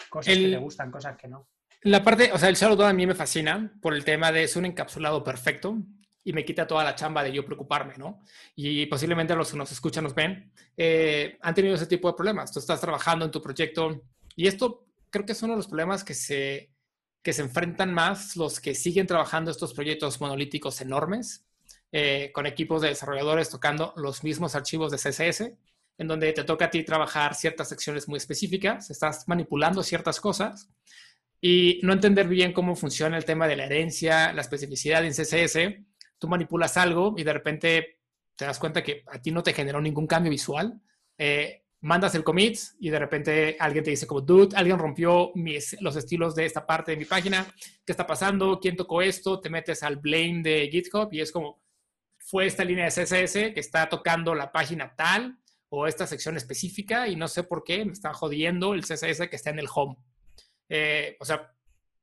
cosas 0.09 0.35
que 0.35 0.49
te 0.51 0.57
gustan, 0.57 0.91
cosas 0.91 1.17
que 1.17 1.29
no? 1.29 1.49
La 1.83 2.03
parte, 2.03 2.33
o 2.33 2.39
sea, 2.39 2.49
el 2.49 2.57
saludón 2.57 2.89
a 2.89 2.93
mí 2.93 3.07
me 3.07 3.15
fascina 3.15 3.73
por 3.83 3.95
el 3.95 4.05
tema 4.05 4.33
de 4.33 4.45
es 4.45 4.57
un 4.57 4.65
encapsulado 4.65 5.23
perfecto 5.23 5.77
y 6.25 6.33
me 6.33 6.45
quita 6.45 6.67
toda 6.67 6.83
la 6.83 6.95
chamba 6.95 7.23
de 7.23 7.33
yo 7.33 7.45
preocuparme, 7.45 7.95
¿no? 7.99 8.23
Y 8.57 8.87
posiblemente 8.87 9.37
los 9.37 9.51
que 9.51 9.59
nos 9.59 9.71
escuchan, 9.71 10.05
nos 10.05 10.15
ven, 10.15 10.51
eh, 10.77 11.37
han 11.43 11.55
tenido 11.55 11.75
ese 11.75 11.87
tipo 11.87 12.09
de 12.09 12.15
problemas. 12.15 12.51
Tú 12.51 12.59
estás 12.59 12.81
trabajando 12.81 13.27
en 13.27 13.31
tu 13.31 13.43
proyecto 13.43 14.03
y 14.35 14.47
esto 14.47 14.87
creo 15.11 15.27
que 15.27 15.33
es 15.33 15.43
uno 15.43 15.53
de 15.53 15.59
los 15.59 15.67
problemas 15.67 16.03
que 16.03 16.15
se, 16.15 16.71
que 17.23 17.35
se 17.35 17.43
enfrentan 17.43 17.93
más 17.93 18.37
los 18.37 18.61
que 18.61 18.75
siguen 18.75 19.07
trabajando 19.07 19.51
estos 19.51 19.75
proyectos 19.75 20.21
monolíticos 20.21 20.81
enormes 20.81 21.47
eh, 21.93 22.33
con 22.33 22.47
equipos 22.47 22.83
de 22.83 22.89
desarrolladores 22.89 23.51
tocando 23.51 23.93
los 23.97 24.25
mismos 24.25 24.57
archivos 24.57 24.91
de 24.91 24.99
CSS, 24.99 25.53
en 25.99 26.09
donde 26.09 26.33
te 26.33 26.45
toca 26.45 26.67
a 26.67 26.71
ti 26.71 26.83
trabajar 26.83 27.35
ciertas 27.35 27.69
secciones 27.69 28.09
muy 28.09 28.17
específicas, 28.17 28.91
estás 28.91 29.29
manipulando 29.29 29.83
ciertas 29.83 30.21
cosas 30.21 30.69
y 31.41 31.81
no 31.83 31.93
entender 31.93 32.27
bien 32.27 32.53
cómo 32.53 32.75
funciona 32.75 33.17
el 33.17 33.25
tema 33.25 33.47
de 33.47 33.57
la 33.57 33.67
herencia, 33.67 34.33
la 34.33 34.41
especificidad 34.41 35.05
en 35.05 35.13
CSS. 35.13 35.59
Tú 36.19 36.27
manipulas 36.27 36.77
algo 36.77 37.15
y 37.17 37.23
de 37.23 37.33
repente 37.33 37.99
te 38.35 38.47
das 38.47 38.59
cuenta 38.59 38.83
que 38.83 39.05
a 39.07 39.21
ti 39.21 39.31
no 39.31 39.43
te 39.43 39.53
generó 39.53 39.81
ningún 39.81 40.07
cambio 40.07 40.31
visual. 40.31 40.81
Eh, 41.19 41.65
mandas 41.83 42.15
el 42.15 42.25
commit 42.25 42.59
y 42.81 42.89
de 42.89 42.99
repente 42.99 43.57
alguien 43.61 43.85
te 43.85 43.91
dice 43.91 44.07
como, 44.07 44.23
dude, 44.23 44.57
alguien 44.57 44.79
rompió 44.79 45.33
mis, 45.35 45.77
los 45.83 45.97
estilos 45.97 46.35
de 46.35 46.47
esta 46.47 46.67
parte 46.67 46.93
de 46.93 46.97
mi 46.97 47.05
página, 47.05 47.47
¿qué 47.85 47.93
está 47.93 48.07
pasando? 48.07 48.59
¿Quién 48.59 48.75
tocó 48.75 49.03
esto? 49.03 49.39
Te 49.39 49.51
metes 49.51 49.83
al 49.83 49.97
blame 49.97 50.41
de 50.43 50.69
GitHub 50.73 51.13
y 51.13 51.21
es 51.21 51.31
como, 51.31 51.63
fue 52.17 52.47
esta 52.47 52.65
línea 52.65 52.87
de 52.87 52.91
CSS 52.91 53.53
que 53.53 53.61
está 53.61 53.87
tocando 53.91 54.35
la 54.35 54.51
página 54.51 54.95
tal 54.97 55.39
o 55.69 55.87
esta 55.87 56.07
sección 56.07 56.37
específica 56.37 57.09
y 57.09 57.17
no 57.17 57.29
sé 57.29 57.45
por 57.45 57.65
qué 57.65 57.85
me 57.85 57.93
está 57.93 58.13
jodiendo 58.15 58.75
el 58.75 58.83
CSS 58.83 59.29
que 59.29 59.37
está 59.37 59.51
en 59.51 59.59
el 59.59 59.69
home. 59.73 59.97
Eh, 60.69 61.17
o 61.21 61.25
sea, 61.25 61.53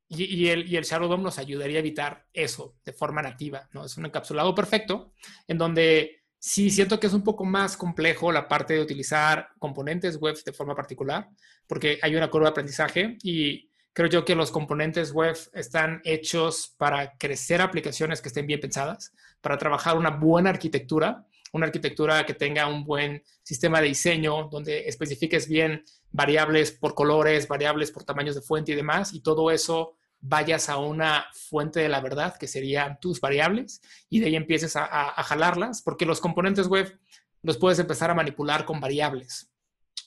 y, 0.07 0.49
el, 0.49 0.69
y 0.69 0.75
el 0.75 0.83
Shadow 0.83 1.07
DOM 1.07 1.23
nos 1.23 1.37
ayudaría 1.37 1.77
a 1.77 1.79
evitar 1.79 2.25
eso 2.33 2.75
de 2.83 2.91
forma 2.91 3.21
nativa, 3.21 3.69
¿no? 3.71 3.85
Es 3.85 3.95
un 3.97 4.05
encapsulado 4.05 4.53
perfecto 4.53 5.13
en 5.47 5.57
donde 5.57 6.23
sí 6.37 6.69
siento 6.69 6.99
que 6.99 7.07
es 7.07 7.13
un 7.13 7.23
poco 7.23 7.45
más 7.45 7.77
complejo 7.77 8.31
la 8.31 8.47
parte 8.47 8.73
de 8.73 8.81
utilizar 8.81 9.49
componentes 9.57 10.17
web 10.17 10.35
de 10.43 10.51
forma 10.51 10.75
particular, 10.75 11.29
porque 11.65 11.97
hay 12.01 12.15
una 12.15 12.29
curva 12.29 12.47
de 12.47 12.51
aprendizaje 12.51 13.17
y 13.23 13.69
creo 13.93 14.09
yo 14.09 14.25
que 14.25 14.35
los 14.35 14.51
componentes 14.51 15.13
web 15.13 15.37
están 15.53 16.01
hechos 16.03 16.75
para 16.77 17.17
crecer 17.17 17.61
aplicaciones 17.61 18.21
que 18.21 18.27
estén 18.27 18.47
bien 18.47 18.59
pensadas 18.59 19.13
para 19.39 19.57
trabajar 19.57 19.97
una 19.97 20.11
buena 20.11 20.49
arquitectura, 20.49 21.25
una 21.51 21.65
arquitectura 21.65 22.25
que 22.25 22.33
tenga 22.33 22.67
un 22.67 22.83
buen 22.83 23.23
sistema 23.43 23.81
de 23.81 23.87
diseño, 23.87 24.47
donde 24.49 24.87
especifiques 24.87 25.47
bien 25.47 25.83
variables 26.11 26.71
por 26.71 26.93
colores, 26.93 27.47
variables 27.47 27.91
por 27.91 28.03
tamaños 28.03 28.35
de 28.35 28.41
fuente 28.41 28.71
y 28.71 28.75
demás, 28.75 29.13
y 29.13 29.21
todo 29.21 29.51
eso 29.51 29.97
vayas 30.19 30.69
a 30.69 30.77
una 30.77 31.25
fuente 31.33 31.79
de 31.79 31.89
la 31.89 31.99
verdad, 31.99 32.37
que 32.37 32.47
serían 32.47 32.99
tus 32.99 33.19
variables, 33.19 33.81
y 34.09 34.19
de 34.19 34.27
ahí 34.27 34.35
empieces 34.35 34.75
a, 34.75 34.85
a 34.85 35.23
jalarlas, 35.23 35.81
porque 35.81 36.05
los 36.05 36.21
componentes 36.21 36.67
web 36.67 36.99
los 37.41 37.57
puedes 37.57 37.79
empezar 37.79 38.11
a 38.11 38.15
manipular 38.15 38.65
con 38.65 38.79
variables. 38.79 39.49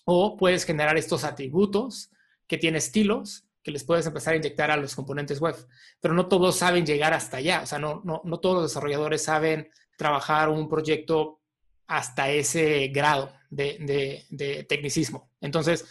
O 0.04 0.36
puedes 0.36 0.64
generar 0.64 0.96
estos 0.96 1.24
atributos 1.24 2.10
que 2.46 2.58
tienen 2.58 2.78
estilos 2.78 3.44
que 3.64 3.70
les 3.70 3.82
puedes 3.82 4.06
empezar 4.06 4.34
a 4.34 4.36
inyectar 4.36 4.70
a 4.70 4.76
los 4.76 4.94
componentes 4.94 5.40
web. 5.40 5.56
Pero 6.00 6.14
no 6.14 6.26
todos 6.26 6.56
saben 6.56 6.84
llegar 6.84 7.14
hasta 7.14 7.38
allá. 7.38 7.62
O 7.62 7.66
sea, 7.66 7.78
no, 7.78 8.02
no, 8.04 8.20
no 8.22 8.38
todos 8.38 8.56
los 8.56 8.70
desarrolladores 8.70 9.24
saben 9.24 9.70
trabajar 9.96 10.48
un 10.48 10.68
proyecto 10.68 11.40
hasta 11.86 12.30
ese 12.30 12.88
grado 12.88 13.32
de, 13.50 14.24
de, 14.30 14.64
tecnicismo. 14.64 15.30
Entonces, 15.40 15.86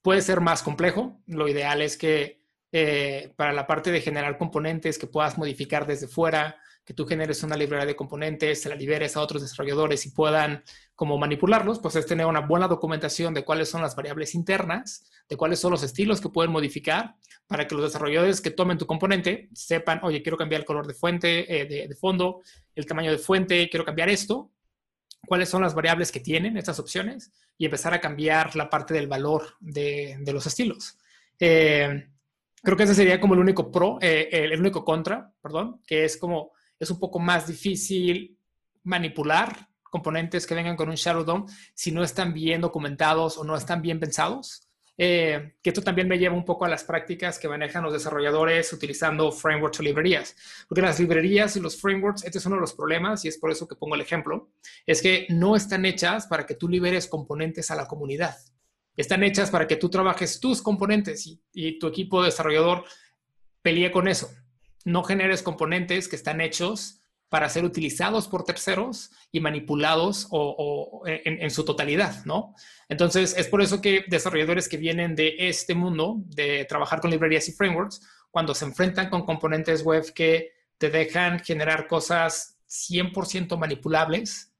puede 0.00 0.22
ser 0.22 0.40
más 0.40 0.62
complejo. 0.62 1.20
Lo 1.26 1.48
ideal 1.48 1.82
es 1.82 1.96
que 1.96 2.42
eh, 2.72 3.32
para 3.36 3.52
la 3.52 3.66
parte 3.66 3.90
de 3.90 4.00
generar 4.00 4.38
componentes 4.38 4.98
que 4.98 5.06
puedas 5.06 5.36
modificar 5.36 5.86
desde 5.86 6.08
fuera, 6.08 6.56
que 6.84 6.94
tú 6.94 7.06
generes 7.06 7.42
una 7.42 7.56
librería 7.56 7.86
de 7.86 7.94
componentes, 7.94 8.62
se 8.62 8.68
la 8.68 8.74
liberes 8.74 9.16
a 9.16 9.20
otros 9.20 9.42
desarrolladores 9.42 10.04
y 10.06 10.10
puedan 10.10 10.64
como 10.94 11.16
manipularlos, 11.16 11.78
pues 11.78 11.96
es 11.96 12.06
tener 12.06 12.26
una 12.26 12.40
buena 12.40 12.66
documentación 12.66 13.34
de 13.34 13.44
cuáles 13.44 13.68
son 13.68 13.82
las 13.82 13.94
variables 13.94 14.34
internas, 14.34 15.08
de 15.28 15.36
cuáles 15.36 15.60
son 15.60 15.70
los 15.70 15.82
estilos 15.82 16.20
que 16.20 16.28
pueden 16.28 16.50
modificar, 16.50 17.14
para 17.46 17.66
que 17.66 17.74
los 17.74 17.84
desarrolladores 17.84 18.40
que 18.40 18.50
tomen 18.50 18.78
tu 18.78 18.86
componente 18.86 19.48
sepan, 19.52 20.00
oye, 20.02 20.22
quiero 20.22 20.36
cambiar 20.36 20.62
el 20.62 20.64
color 20.64 20.86
de 20.86 20.94
fuente, 20.94 21.60
eh, 21.60 21.66
de, 21.66 21.94
fondo, 21.94 22.42
el 22.74 22.86
tamaño 22.86 23.10
de 23.10 23.18
fuente, 23.18 23.68
quiero 23.68 23.84
cambiar 23.84 24.08
esto, 24.08 24.50
cuáles 25.26 25.48
son 25.48 25.62
las 25.62 25.74
variables 25.74 26.10
que 26.10 26.20
tienen 26.20 26.56
estas 26.56 26.78
opciones 26.80 27.30
y 27.58 27.66
empezar 27.66 27.94
a 27.94 28.00
cambiar 28.00 28.56
la 28.56 28.68
parte 28.70 28.94
del 28.94 29.06
valor 29.06 29.54
de, 29.60 30.18
los 30.32 30.46
estilos. 30.46 30.98
Eh, 31.38 32.08
creo 32.62 32.76
que 32.76 32.84
ese 32.84 32.94
sería 32.94 33.20
como 33.20 33.34
el 33.34 33.40
único 33.40 33.70
pro, 33.70 33.98
eh, 34.00 34.28
el 34.32 34.58
único 34.58 34.84
contra, 34.84 35.32
perdón, 35.40 35.80
que 35.86 36.04
es 36.04 36.16
como 36.16 36.52
es 36.82 36.90
un 36.90 36.98
poco 36.98 37.20
más 37.20 37.46
difícil 37.46 38.36
manipular 38.82 39.68
componentes 39.84 40.48
que 40.48 40.54
vengan 40.56 40.74
con 40.74 40.88
un 40.88 40.96
Shadow 40.96 41.22
DOM 41.22 41.46
si 41.74 41.92
no 41.92 42.02
están 42.02 42.34
bien 42.34 42.60
documentados 42.60 43.38
o 43.38 43.44
no 43.44 43.56
están 43.56 43.80
bien 43.82 44.00
pensados. 44.00 44.68
Eh, 44.98 45.54
que 45.62 45.70
esto 45.70 45.80
también 45.82 46.08
me 46.08 46.18
lleva 46.18 46.34
un 46.34 46.44
poco 46.44 46.64
a 46.64 46.68
las 46.68 46.84
prácticas 46.84 47.38
que 47.38 47.48
manejan 47.48 47.84
los 47.84 47.92
desarrolladores 47.92 48.72
utilizando 48.72 49.30
frameworks 49.30 49.78
o 49.78 49.82
librerías. 49.84 50.34
Porque 50.68 50.82
las 50.82 50.98
librerías 50.98 51.56
y 51.56 51.60
los 51.60 51.80
frameworks, 51.80 52.24
este 52.24 52.38
es 52.38 52.46
uno 52.46 52.56
de 52.56 52.62
los 52.62 52.74
problemas 52.74 53.24
y 53.24 53.28
es 53.28 53.38
por 53.38 53.52
eso 53.52 53.68
que 53.68 53.76
pongo 53.76 53.94
el 53.94 54.00
ejemplo, 54.00 54.50
es 54.84 55.00
que 55.00 55.26
no 55.30 55.54
están 55.54 55.84
hechas 55.84 56.26
para 56.26 56.46
que 56.46 56.54
tú 56.54 56.68
liberes 56.68 57.06
componentes 57.06 57.70
a 57.70 57.76
la 57.76 57.86
comunidad. 57.86 58.36
Están 58.96 59.22
hechas 59.22 59.50
para 59.50 59.68
que 59.68 59.76
tú 59.76 59.88
trabajes 59.88 60.40
tus 60.40 60.60
componentes 60.60 61.26
y, 61.28 61.40
y 61.52 61.78
tu 61.78 61.86
equipo 61.86 62.20
de 62.20 62.26
desarrollador 62.26 62.84
pelee 63.62 63.92
con 63.92 64.08
eso 64.08 64.28
no 64.84 65.02
generes 65.04 65.42
componentes 65.42 66.08
que 66.08 66.16
están 66.16 66.40
hechos 66.40 67.02
para 67.32 67.48
ser 67.48 67.64
utilizados 67.64 68.28
por 68.28 68.44
terceros 68.44 69.10
y 69.30 69.40
manipulados 69.40 70.28
o, 70.30 71.02
en, 71.06 71.50
su 71.50 71.64
totalidad, 71.64 72.22
¿no? 72.26 72.54
Entonces, 72.90 73.34
es 73.38 73.48
por 73.48 73.62
eso 73.62 73.80
que 73.80 74.04
desarrolladores 74.06 74.68
que 74.68 74.76
vienen 74.76 75.16
de 75.16 75.36
este 75.38 75.74
mundo, 75.74 76.16
de 76.26 76.66
trabajar 76.66 77.00
con 77.00 77.10
librerías 77.10 77.48
y 77.48 77.52
frameworks, 77.52 78.02
cuando 78.30 78.54
se 78.54 78.66
enfrentan 78.66 79.08
con 79.08 79.24
componentes 79.24 79.82
web 79.82 80.12
que 80.12 80.52
te 80.76 80.90
dejan 80.90 81.40
generar 81.40 81.86
cosas 81.86 82.58
100% 82.68 83.56
manipulables, 83.56 84.52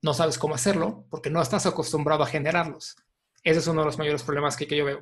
no 0.00 0.14
sabes 0.14 0.38
cómo 0.38 0.54
hacerlo 0.54 1.06
porque 1.10 1.30
no 1.30 1.42
estás 1.42 1.66
acostumbrado 1.66 2.22
a 2.22 2.28
generarlos. 2.28 2.94
Ese 3.42 3.58
es 3.58 3.66
uno 3.66 3.80
de 3.80 3.86
los 3.86 3.98
mayores 3.98 4.22
problemas 4.22 4.56
que, 4.56 4.66
yo 4.66 4.84
veo. 4.84 5.00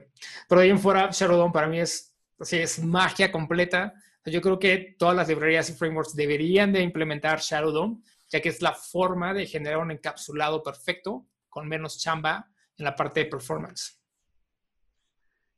Pero 0.48 0.60
de 0.60 0.64
ahí 0.64 0.70
en 0.70 0.78
fuera, 0.78 1.10
Shadow 1.12 1.52
para 1.52 1.66
mí 1.66 1.78
es, 1.78 2.14
así, 2.40 2.56
es 2.56 2.82
magia 2.82 3.30
completa 3.30 3.92
yo 4.28 4.40
creo 4.40 4.58
que 4.58 4.96
todas 4.98 5.16
las 5.16 5.28
librerías 5.28 5.70
y 5.70 5.74
frameworks 5.74 6.14
deberían 6.14 6.72
de 6.72 6.82
implementar 6.82 7.40
Shadow 7.40 7.72
DOM, 7.72 8.02
ya 8.28 8.40
que 8.40 8.48
es 8.48 8.62
la 8.62 8.74
forma 8.74 9.34
de 9.34 9.46
generar 9.46 9.78
un 9.78 9.90
encapsulado 9.90 10.62
perfecto 10.62 11.26
con 11.48 11.68
menos 11.68 11.98
chamba 11.98 12.50
en 12.76 12.84
la 12.84 12.94
parte 12.94 13.20
de 13.20 13.26
performance. 13.26 14.00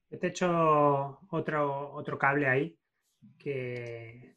Te 0.08 0.26
he 0.26 0.30
hecho 0.30 1.20
otro, 1.30 1.92
otro 1.92 2.18
cable 2.18 2.48
ahí, 2.48 2.76
que, 3.38 4.36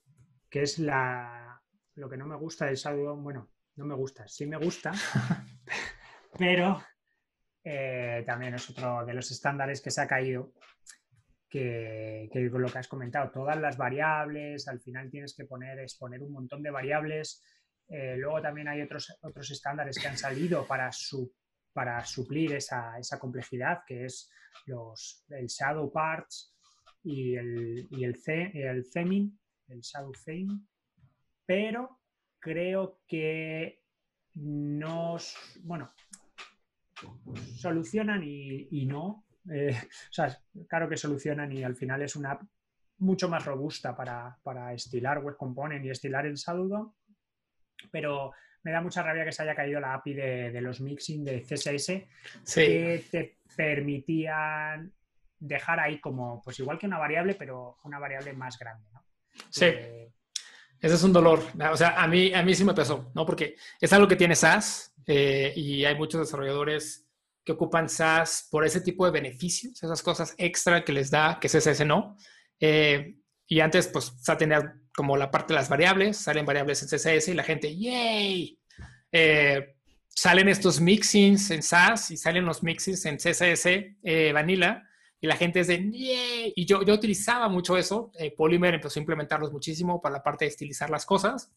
es 0.52 0.80
la, 0.80 1.62
lo 1.96 2.10
que 2.10 2.18
no 2.18 2.28
me 2.28 2.36
gusta 2.36 2.66
del 2.66 2.76
Shadow 2.76 3.06
DOM. 3.06 3.24
Bueno, 3.24 3.50
no 3.76 3.86
me 3.86 3.96
gusta, 3.96 4.28
sí 4.28 4.46
me 4.46 4.58
gusta, 4.58 4.92
pero 6.38 6.84
eh, 7.64 8.24
también 8.26 8.54
es 8.54 8.70
otro 8.70 9.06
de 9.06 9.14
los 9.14 9.32
estándares 9.32 9.82
que 9.82 9.90
se 9.90 10.02
ha 10.02 10.08
caído 10.08 10.54
que, 11.54 12.50
con 12.52 12.64
lo 12.64 12.68
que 12.68 12.80
has 12.80 12.88
comentado, 12.88 13.30
todas 13.30 13.60
las 13.60 13.78
variables, 13.78 14.68
al 14.68 14.80
final 14.80 15.12
tienes 15.12 15.36
que 15.36 15.46
poner, 15.46 15.78
exponer 15.78 16.24
un 16.24 16.32
montón 16.32 16.64
de 16.64 16.72
variables. 16.72 17.44
Eh, 17.88 18.16
luego 18.18 18.42
también 18.42 18.68
hay 18.70 18.82
otros, 18.82 19.16
otros 19.22 19.52
estándares 19.52 20.00
que 20.00 20.08
han 20.08 20.18
salido 20.18 20.66
para, 20.66 20.92
su, 20.92 21.32
para 21.72 22.04
suplir 22.06 22.54
esa, 22.54 22.98
complejidad, 23.20 23.84
que 23.86 24.06
es 24.06 24.32
los, 24.66 25.26
el 25.30 25.46
shadow 25.46 25.92
parts 25.92 26.56
y 27.04 27.36
el, 27.36 27.88
y 27.92 28.04
el, 28.04 28.20
el 28.26 28.90
theming, 28.92 29.40
el 29.68 29.82
shadow 29.82 30.12
theme, 30.26 30.60
pero 31.46 32.00
creo 32.40 33.02
que 33.08 33.84
nos, 34.34 35.38
bueno, 35.62 35.94
solucionan 37.58 38.24
y 38.24 38.88
no, 38.88 39.23
eh, 39.52 39.76
o 40.10 40.14
sea, 40.14 40.38
claro 40.68 40.90
que 40.90 40.98
solucionan 40.98 41.52
y 41.52 41.64
al 41.64 41.76
final 41.76 42.02
es 42.02 42.16
una 42.16 42.32
app 42.32 42.44
mucho 43.00 43.28
más 43.28 43.46
robusta 43.46 43.96
para, 43.96 44.74
estilar 44.74 45.20
Web 45.20 45.38
Component 45.38 45.84
y 45.86 45.90
estilar 45.90 46.26
el 46.26 46.38
saludo, 46.38 46.96
pero 47.92 48.32
me 48.64 48.72
da 48.72 48.82
mucha 48.82 49.04
rabia 49.04 49.26
que 49.26 49.32
se 49.32 49.44
haya 49.44 49.56
caído 49.56 49.80
la 49.80 49.94
API 49.96 50.14
de, 50.14 50.62
los 50.62 50.80
mixing 50.80 51.26
de 51.26 51.42
CSS 51.42 51.88
que 52.54 53.06
te 53.12 53.40
permitían 53.56 54.94
dejar 55.38 55.80
ahí 55.82 56.00
como, 56.00 56.42
pues 56.42 56.60
igual 56.60 56.80
que 56.80 56.88
una 56.88 56.98
variable, 56.98 57.36
pero 57.36 57.78
una 57.84 58.00
variable 58.00 58.32
más 58.34 58.58
grande. 58.58 58.88
Sí. 59.50 59.66
Eh, 59.66 60.14
ese 60.80 60.96
es 60.96 61.04
un 61.04 61.14
dolor. 61.14 61.42
O 61.72 61.78
sea, 61.78 62.02
a 62.02 62.08
mí, 62.08 62.34
a 62.34 62.44
mí 62.44 62.54
sí 62.54 62.64
me 62.66 62.74
pesó, 62.74 63.12
¿no? 63.16 63.26
Porque 63.26 63.56
es 63.80 63.94
algo 63.94 64.08
que 64.08 64.16
tiene 64.18 64.36
SAS 64.36 64.94
eh, 65.06 65.54
y 65.56 65.86
hay 65.86 65.96
muchos 65.96 66.22
desarrolladores 66.22 67.08
que 67.44 67.52
ocupan 67.52 67.90
SAS 67.90 68.48
por 68.50 68.66
ese 68.66 68.82
tipo 68.82 69.06
de 69.06 69.12
beneficios, 69.12 69.82
esas 69.84 70.02
cosas 70.02 70.34
extra 70.38 70.84
que 70.84 70.94
les 70.94 71.12
da, 71.12 71.40
que 71.40 71.50
CSS 71.50 71.86
no. 71.86 72.18
Eh, 72.60 73.18
y 73.48 73.60
antes, 73.60 73.88
pues, 73.88 74.14
ya 74.26 74.38
tenía 74.38 74.76
como 74.96 75.18
la 75.18 75.30
parte 75.30 75.54
de 75.54 75.60
las 75.60 75.70
variables, 75.70 76.18
salen 76.18 76.46
variables 76.46 76.82
en 76.82 76.88
CSS 76.88 77.30
y 77.30 77.34
la 77.34 77.44
gente, 77.44 77.76
¡yay! 77.76 78.60
Eh, 79.12 79.76
salen 80.08 80.48
estos 80.48 80.80
mixings 80.80 81.52
en 81.52 81.64
SAS 81.64 82.12
y 82.12 82.18
salen 82.18 82.46
los 82.46 82.64
mixings 82.64 83.06
en 83.06 83.18
CSS 83.18 83.66
eh, 84.04 84.32
Vanilla 84.34 84.88
y 85.20 85.28
la 85.28 85.36
gente 85.36 85.60
es 85.60 85.68
de 85.68 85.90
¡yay! 85.92 86.54
Y 86.56 86.66
yo, 86.66 86.84
yo 86.84 86.94
utilizaba 86.94 87.50
mucho 87.50 87.78
eso. 87.78 88.12
Polymer 88.38 88.76
empezó 88.76 89.00
a 89.00 89.02
implementarlos 89.02 89.52
muchísimo 89.52 90.02
para 90.02 90.14
la 90.14 90.24
parte 90.24 90.46
de 90.46 90.50
estilizar 90.50 90.90
las 90.90 91.06
cosas, 91.06 91.52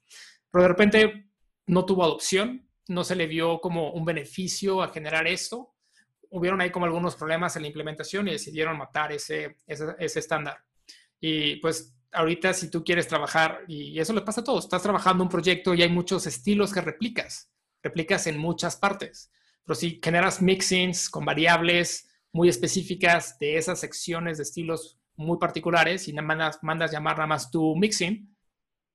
pero 0.50 0.62
de 0.62 0.68
repente 0.68 1.28
no 1.66 1.84
tuvo 1.84 2.04
adopción, 2.04 2.68
no 2.88 3.04
se 3.04 3.16
le 3.16 3.26
vio 3.26 3.60
como 3.60 3.92
un 3.92 4.04
beneficio 4.04 4.82
a 4.82 4.88
generar 4.88 5.26
esto 5.26 5.75
hubieron 6.30 6.60
ahí 6.60 6.70
como 6.70 6.86
algunos 6.86 7.16
problemas 7.16 7.56
en 7.56 7.62
la 7.62 7.68
implementación 7.68 8.28
y 8.28 8.32
decidieron 8.32 8.76
matar 8.76 9.12
ese, 9.12 9.56
ese, 9.66 10.18
estándar. 10.18 10.58
Y 11.20 11.56
pues 11.56 11.96
ahorita 12.12 12.52
si 12.52 12.70
tú 12.70 12.84
quieres 12.84 13.08
trabajar, 13.08 13.62
y 13.68 13.98
eso 13.98 14.12
le 14.12 14.22
pasa 14.22 14.40
a 14.40 14.44
todos, 14.44 14.64
estás 14.64 14.82
trabajando 14.82 15.22
un 15.22 15.30
proyecto 15.30 15.74
y 15.74 15.82
hay 15.82 15.90
muchos 15.90 16.26
estilos 16.26 16.72
que 16.72 16.80
replicas, 16.80 17.50
replicas 17.82 18.26
en 18.26 18.38
muchas 18.38 18.76
partes, 18.76 19.30
pero 19.64 19.74
si 19.74 20.00
generas 20.02 20.40
mixings 20.40 21.10
con 21.10 21.24
variables 21.24 22.08
muy 22.32 22.48
específicas 22.48 23.38
de 23.38 23.56
esas 23.56 23.80
secciones 23.80 24.36
de 24.36 24.44
estilos 24.44 24.98
muy 25.16 25.38
particulares 25.38 26.08
y 26.08 26.12
mandas, 26.12 26.58
mandas 26.62 26.92
llamar 26.92 27.16
nada 27.16 27.26
más 27.26 27.50
tu 27.50 27.74
mixing, 27.74 28.35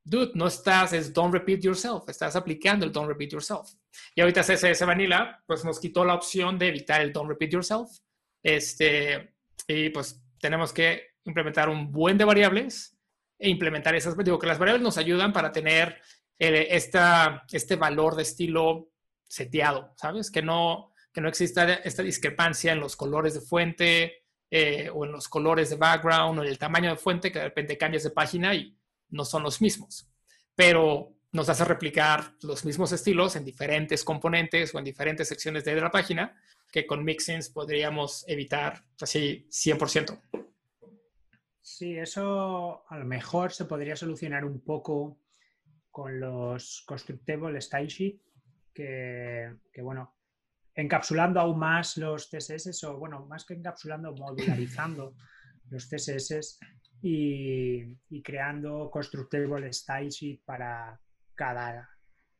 dude, 0.04 0.32
no 0.36 0.48
estás, 0.48 0.94
es 0.94 1.14
don't 1.14 1.34
repeat 1.34 1.62
yourself, 1.62 2.08
estás 2.10 2.36
aplicando 2.36 2.86
el 2.86 2.92
don't 2.92 3.08
repeat 3.08 3.32
yourself. 3.32 3.70
Y 4.16 4.22
ahorita 4.22 4.42
CSS 4.42 4.86
Vanilla, 4.86 5.44
pues 5.46 5.64
nos 5.64 5.80
quitó 5.80 6.04
la 6.06 6.16
opción 6.16 6.58
de 6.58 6.70
evitar 6.70 7.02
el 7.02 7.12
don't 7.12 7.30
repeat 7.30 7.52
yourself. 7.52 7.90
Este, 8.44 9.36
y 9.68 9.90
pues 9.90 10.24
tenemos 10.40 10.74
que 10.74 11.12
implementar 11.26 11.70
un 11.70 11.92
buen 11.92 12.18
de 12.18 12.26
variables 12.26 12.98
e 13.38 13.50
implementar 13.50 13.96
esas, 13.96 14.18
digo 14.18 14.40
que 14.40 14.48
las 14.48 14.60
variables 14.60 14.84
nos 14.84 14.98
ayudan 14.98 15.34
para 15.34 15.52
tener 15.52 16.00
eh, 16.40 16.68
esta, 16.72 17.44
este 17.52 17.76
valor 17.76 18.16
de 18.16 18.24
estilo 18.24 18.92
seteado, 19.28 19.94
¿sabes? 19.98 20.32
Que 20.32 20.42
no, 20.42 20.94
que 21.14 21.22
no 21.22 21.30
exista 21.30 21.72
esta 21.74 22.04
discrepancia 22.04 22.72
en 22.72 22.80
los 22.80 22.96
colores 22.96 23.34
de 23.34 23.42
fuente 23.42 24.26
eh, 24.50 24.90
o 24.94 25.06
en 25.06 25.12
los 25.12 25.28
colores 25.28 25.70
de 25.70 25.76
background 25.78 26.40
o 26.40 26.44
en 26.44 26.50
el 26.50 26.58
tamaño 26.58 26.90
de 26.90 26.98
fuente 26.98 27.32
que 27.32 27.40
de 27.40 27.46
repente 27.46 27.78
cambias 27.78 28.04
de 28.04 28.12
página 28.12 28.54
y 28.54 28.78
no 29.12 29.26
son 29.26 29.44
los 29.44 29.62
mismos, 29.62 30.10
pero 30.56 31.14
nos 31.32 31.48
hace 31.50 31.64
replicar 31.64 32.36
los 32.42 32.66
mismos 32.66 32.92
estilos 32.92 33.36
en 33.36 33.46
diferentes 33.46 34.04
componentes 34.04 34.76
o 34.76 34.80
en 34.80 34.86
diferentes 34.86 35.28
secciones 35.28 35.64
de 35.64 35.80
la 35.80 35.92
página 35.92 36.36
que 36.72 36.86
con 36.86 37.04
mixins 37.04 37.50
podríamos 37.50 38.26
evitar 38.28 38.84
así 39.00 39.48
100%. 39.50 40.20
Sí, 41.62 41.98
eso 41.98 42.84
a 42.90 42.98
lo 42.98 43.06
mejor 43.06 43.52
se 43.52 43.66
podría 43.66 43.96
solucionar 43.96 44.46
un 44.46 44.62
poco 44.62 45.20
con 45.90 46.20
los 46.20 46.84
Constructable 46.88 47.60
Style 47.62 47.88
Sheet, 47.88 48.22
que, 48.74 49.54
que, 49.72 49.82
bueno, 49.82 50.16
encapsulando 50.74 51.40
aún 51.40 51.60
más 51.60 51.98
los 51.98 52.30
CSS, 52.30 52.84
o 52.86 52.98
bueno, 52.98 53.26
más 53.26 53.46
que 53.46 53.54
encapsulando, 53.54 54.14
modularizando 54.16 55.16
los 55.70 55.86
CSS, 55.88 56.60
y, 57.02 58.22
creando 58.22 58.90
constructible 58.92 59.72
style 59.74 60.10
sheet 60.10 60.42
para 60.46 61.00
cada 61.34 61.90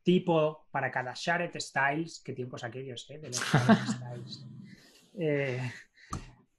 tipo, 0.02 0.66
para 0.70 0.90
cada 0.90 1.12
shared 1.14 1.58
styles, 1.58 2.22
qué 2.24 2.32
tiempos 2.32 2.64
aquellos, 2.64 3.08
¿eh? 3.10 3.18
De 3.18 3.28
los 3.28 3.36
styles. 3.40 4.46
Eh, 5.18 5.60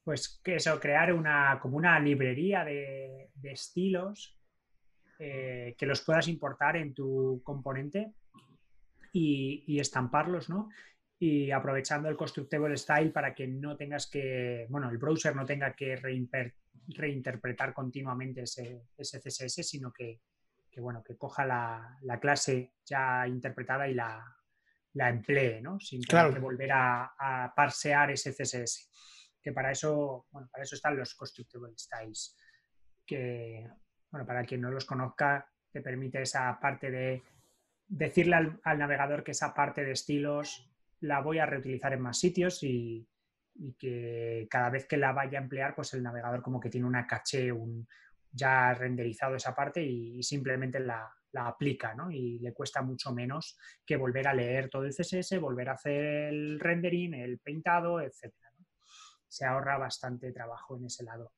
pues 0.03 0.41
que 0.43 0.55
eso, 0.55 0.79
crear 0.79 1.13
una, 1.13 1.59
como 1.61 1.77
una 1.77 1.99
librería 1.99 2.63
de, 2.65 3.31
estilos 3.43 4.37
eh, 5.19 5.75
que 5.77 5.85
los 5.85 6.01
puedas 6.01 6.27
importar 6.27 6.75
en 6.75 6.93
tu 6.93 7.41
componente 7.43 8.13
y, 9.13 9.79
estamparlos, 9.79 10.49
¿no? 10.49 10.69
Y 11.19 11.51
aprovechando 11.51 12.09
el 12.09 12.17
constructible 12.17 12.75
style 12.75 13.11
para 13.11 13.33
que 13.33 13.47
no 13.47 13.77
tengas 13.77 14.09
que, 14.09 14.65
bueno, 14.69 14.89
el 14.89 14.97
browser 14.97 15.35
no 15.35 15.45
tenga 15.45 15.73
que 15.73 15.95
reinterpretar 16.87 17.73
continuamente 17.73 18.43
ese, 18.43 18.87
CSS, 18.97 19.67
sino 19.67 19.91
que, 19.91 20.21
bueno, 20.77 21.03
que 21.03 21.17
coja 21.17 21.45
la, 21.45 22.19
clase 22.19 22.73
ya 22.85 23.27
interpretada 23.27 23.87
y 23.87 23.93
la, 23.93 24.23
la 24.93 25.09
emplee, 25.09 25.61
¿no? 25.61 25.79
Sin 25.79 26.01
tener 26.01 26.33
que 26.33 26.39
volver 26.39 26.71
a, 26.71 27.13
a 27.17 27.53
parsear 27.55 28.11
ese 28.11 28.33
CSS 28.33 28.89
que 29.43 29.51
para 29.51 29.71
eso, 29.71 30.25
bueno, 30.31 30.47
para 30.51 30.63
eso 30.63 30.75
están 30.75 30.97
los 30.97 31.13
Constructible 31.15 31.73
Styles, 31.77 32.37
que, 33.05 33.69
bueno, 34.09 34.25
para 34.25 34.45
quien 34.45 34.61
no 34.61 34.71
los 34.71 34.85
conozca, 34.85 35.47
te 35.69 35.81
permite 35.81 36.21
esa 36.21 36.57
parte 36.59 36.89
de 36.89 37.21
decirle 37.85 38.35
al, 38.63 38.79
navegador 38.79 39.23
que 39.23 39.31
esa 39.31 39.53
parte 39.53 39.83
de 39.83 39.91
estilos 39.91 40.71
la 41.01 41.19
voy 41.19 41.39
a 41.39 41.45
reutilizar 41.45 41.91
en 41.91 42.01
más 42.01 42.17
sitios 42.17 42.63
y, 42.63 43.05
que 43.77 44.47
cada 44.49 44.69
vez 44.69 44.85
que 44.85 44.97
la 44.97 45.11
vaya 45.11 45.39
a 45.39 45.43
emplear, 45.43 45.75
pues 45.75 45.93
el 45.93 46.03
navegador 46.03 46.41
como 46.41 46.59
que 46.59 46.69
tiene 46.69 46.87
una 46.87 47.07
caché, 47.07 47.51
un, 47.51 47.87
ya 48.31 48.73
renderizado 48.73 49.35
esa 49.35 49.55
parte 49.55 49.83
y, 49.83 50.21
simplemente 50.23 50.79
la, 50.79 51.07
la, 51.31 51.47
aplica, 51.47 51.93
¿no? 51.93 52.09
Y 52.11 52.39
le 52.39 52.53
cuesta 52.53 52.81
mucho 52.81 53.13
menos 53.13 53.57
que 53.85 53.97
volver 53.97 54.27
a 54.27 54.33
leer 54.33 54.69
todo 54.69 54.85
el 54.85 54.93
CSS, 54.93 55.39
volver 55.39 55.69
a 55.69 55.73
hacer 55.73 56.03
el 56.03 56.59
rendering, 56.59 57.13
el 57.13 57.39
pintado, 57.39 58.01
etc 58.01 58.33
se 59.33 59.45
ahorra 59.45 59.77
bastante 59.79 60.31
trabajo 60.31 60.77
en 60.77 60.85
ese 60.85 61.03
lado. 61.03 61.33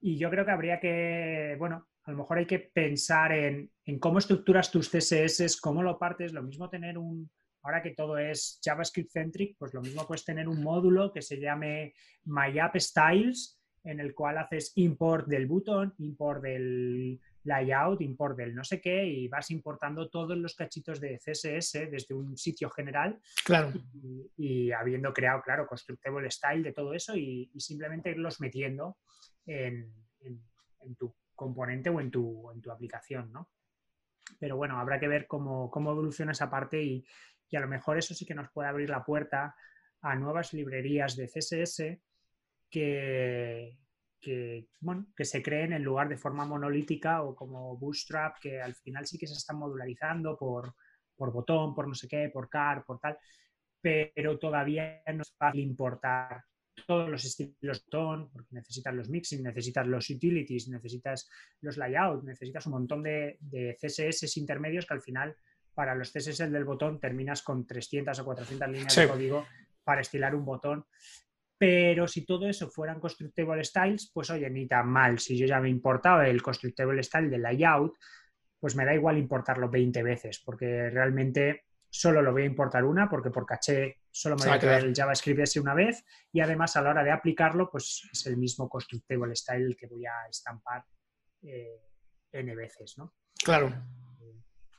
Y 0.00 0.18
yo 0.18 0.28
creo 0.28 0.44
que 0.44 0.50
habría 0.50 0.78
que, 0.78 1.56
bueno, 1.58 1.88
a 2.04 2.10
lo 2.10 2.18
mejor 2.18 2.36
hay 2.36 2.46
que 2.46 2.58
pensar 2.58 3.32
en, 3.32 3.70
cómo 3.98 4.18
estructuras 4.18 4.70
tus 4.70 4.90
CSS, 4.90 5.58
cómo 5.58 5.82
lo 5.82 5.98
partes, 5.98 6.34
lo 6.34 6.42
mismo 6.42 6.68
tener 6.68 6.98
un, 6.98 7.30
ahora 7.64 7.82
que 7.82 7.94
todo 7.94 8.18
es 8.18 8.60
JavaScript 8.62 9.10
centric, 9.10 9.56
pues 9.58 9.72
lo 9.74 9.80
mismo 9.80 10.06
puedes 10.06 10.24
tener 10.24 10.48
un 10.48 10.62
módulo 10.62 11.12
que 11.12 11.22
se 11.22 11.40
llame 11.40 11.94
MyAppStyles, 12.24 13.58
en 13.84 14.00
el 14.00 14.14
cual 14.14 14.38
haces 14.38 14.72
import 14.76 15.26
del 15.26 15.46
botón, 15.46 15.94
import 15.98 16.42
del 16.42 17.20
layout, 17.44 18.00
import 18.02 18.36
del 18.36 18.54
no 18.54 18.64
sé 18.64 18.80
qué, 18.80 19.06
y 19.06 19.28
vas 19.28 19.50
importando 19.50 20.08
todos 20.10 20.36
los 20.36 20.54
cachitos 20.54 21.00
de 21.00 21.18
CSS 21.18 21.90
desde 21.90 22.14
un 22.14 22.36
sitio 22.36 22.68
general. 22.70 23.18
Claro. 23.44 23.72
Y, 24.36 24.70
habiendo 24.72 25.12
creado, 25.12 25.42
claro, 25.42 25.66
constructible 25.66 26.30
style 26.30 26.62
de 26.62 26.72
todo 26.72 26.92
eso 26.94 27.16
y, 27.16 27.50
simplemente 27.56 28.10
irlos 28.10 28.40
metiendo 28.40 28.98
en, 29.46 29.92
tu 30.98 31.14
componente 31.34 31.88
o 31.88 32.00
en 32.00 32.10
tu, 32.10 32.50
en 32.50 32.60
tu 32.60 32.70
aplicación, 32.70 33.32
¿no? 33.32 33.48
Pero 34.38 34.56
bueno, 34.56 34.78
habrá 34.78 34.98
que 34.98 35.08
ver 35.08 35.26
cómo, 35.26 35.70
cómo 35.70 35.92
evoluciona 35.92 36.32
esa 36.32 36.50
parte 36.50 36.82
y, 36.82 37.04
y 37.50 37.56
a 37.56 37.60
lo 37.60 37.68
mejor 37.68 37.98
eso 37.98 38.14
sí 38.14 38.24
que 38.26 38.34
nos 38.34 38.50
puede 38.50 38.68
abrir 38.68 38.90
la 38.90 39.04
puerta 39.04 39.54
a 40.00 40.14
nuevas 40.16 40.52
librerías 40.52 41.16
de 41.16 41.28
CSS 41.28 41.98
que, 42.70 43.78
que, 44.20 44.68
bueno, 44.80 45.06
que 45.16 45.24
se 45.24 45.42
creen 45.42 45.72
en 45.72 45.82
lugar 45.82 46.08
de 46.08 46.16
forma 46.16 46.44
monolítica 46.44 47.22
o 47.22 47.34
como 47.34 47.76
Bootstrap, 47.76 48.38
que 48.40 48.60
al 48.60 48.74
final 48.74 49.06
sí 49.06 49.18
que 49.18 49.26
se 49.26 49.34
están 49.34 49.58
modularizando 49.58 50.36
por, 50.36 50.74
por 51.16 51.32
botón, 51.32 51.74
por 51.74 51.86
no 51.86 51.94
sé 51.94 52.08
qué, 52.08 52.30
por 52.30 52.48
car, 52.48 52.84
por 52.84 52.98
tal, 52.98 53.18
pero 53.80 54.38
todavía 54.38 55.02
no 55.14 55.22
es 55.22 55.34
fácil 55.36 55.60
importar 55.60 56.42
todos 56.86 57.08
los 57.08 57.24
estilos 57.24 57.84
botón, 57.84 58.30
porque 58.30 58.54
necesitas 58.54 58.94
los 58.94 59.08
mixing, 59.08 59.42
necesitas 59.42 59.86
los 59.86 60.08
utilities, 60.10 60.68
necesitas 60.68 61.28
los 61.60 61.76
layouts, 61.76 62.24
necesitas 62.24 62.66
un 62.66 62.72
montón 62.72 63.02
de, 63.02 63.36
de 63.40 63.76
CSS 63.80 64.36
intermedios 64.38 64.86
que 64.86 64.94
al 64.94 65.02
final 65.02 65.36
para 65.74 65.94
los 65.94 66.12
CSS 66.12 66.50
del 66.50 66.64
botón 66.64 67.00
terminas 67.00 67.42
con 67.42 67.66
300 67.66 68.18
o 68.18 68.24
400 68.24 68.68
líneas 68.68 68.96
de 68.96 69.08
código 69.08 69.46
para 69.84 70.00
estilar 70.00 70.34
un 70.34 70.44
botón 70.44 70.86
pero 71.56 72.08
si 72.08 72.26
todo 72.26 72.48
eso 72.48 72.68
fueran 72.68 73.00
constructible 73.00 73.64
styles, 73.64 74.10
pues 74.12 74.30
oye, 74.30 74.50
ni 74.50 74.66
tan 74.66 74.88
mal. 74.88 75.18
Si 75.18 75.36
yo 75.36 75.46
ya 75.46 75.60
me 75.60 75.70
importaba 75.70 76.28
el 76.28 76.42
constructible 76.42 77.02
style 77.02 77.30
del 77.30 77.42
layout, 77.42 77.96
pues 78.58 78.74
me 78.76 78.84
da 78.84 78.94
igual 78.94 79.18
importarlo 79.18 79.70
20 79.70 80.02
veces, 80.02 80.42
porque 80.44 80.90
realmente 80.90 81.64
solo 81.88 82.22
lo 82.22 82.32
voy 82.32 82.42
a 82.42 82.46
importar 82.46 82.84
una, 82.84 83.08
porque 83.08 83.30
por 83.30 83.46
caché 83.46 84.00
solo 84.10 84.36
me 84.36 84.46
voy 84.46 84.56
a 84.56 84.58
quedar 84.58 84.84
el 84.84 84.94
JavaScript 84.94 85.40
ese 85.40 85.60
una 85.60 85.74
vez, 85.74 86.04
y 86.32 86.40
además 86.40 86.76
a 86.76 86.82
la 86.82 86.90
hora 86.90 87.04
de 87.04 87.12
aplicarlo, 87.12 87.70
pues 87.70 88.08
es 88.12 88.26
el 88.26 88.36
mismo 88.36 88.68
constructible 88.68 89.34
style 89.36 89.76
que 89.76 89.86
voy 89.86 90.04
a 90.06 90.26
estampar 90.28 90.84
eh, 91.42 91.80
n 92.32 92.54
veces, 92.54 92.98
¿no? 92.98 93.14
Claro. 93.44 93.72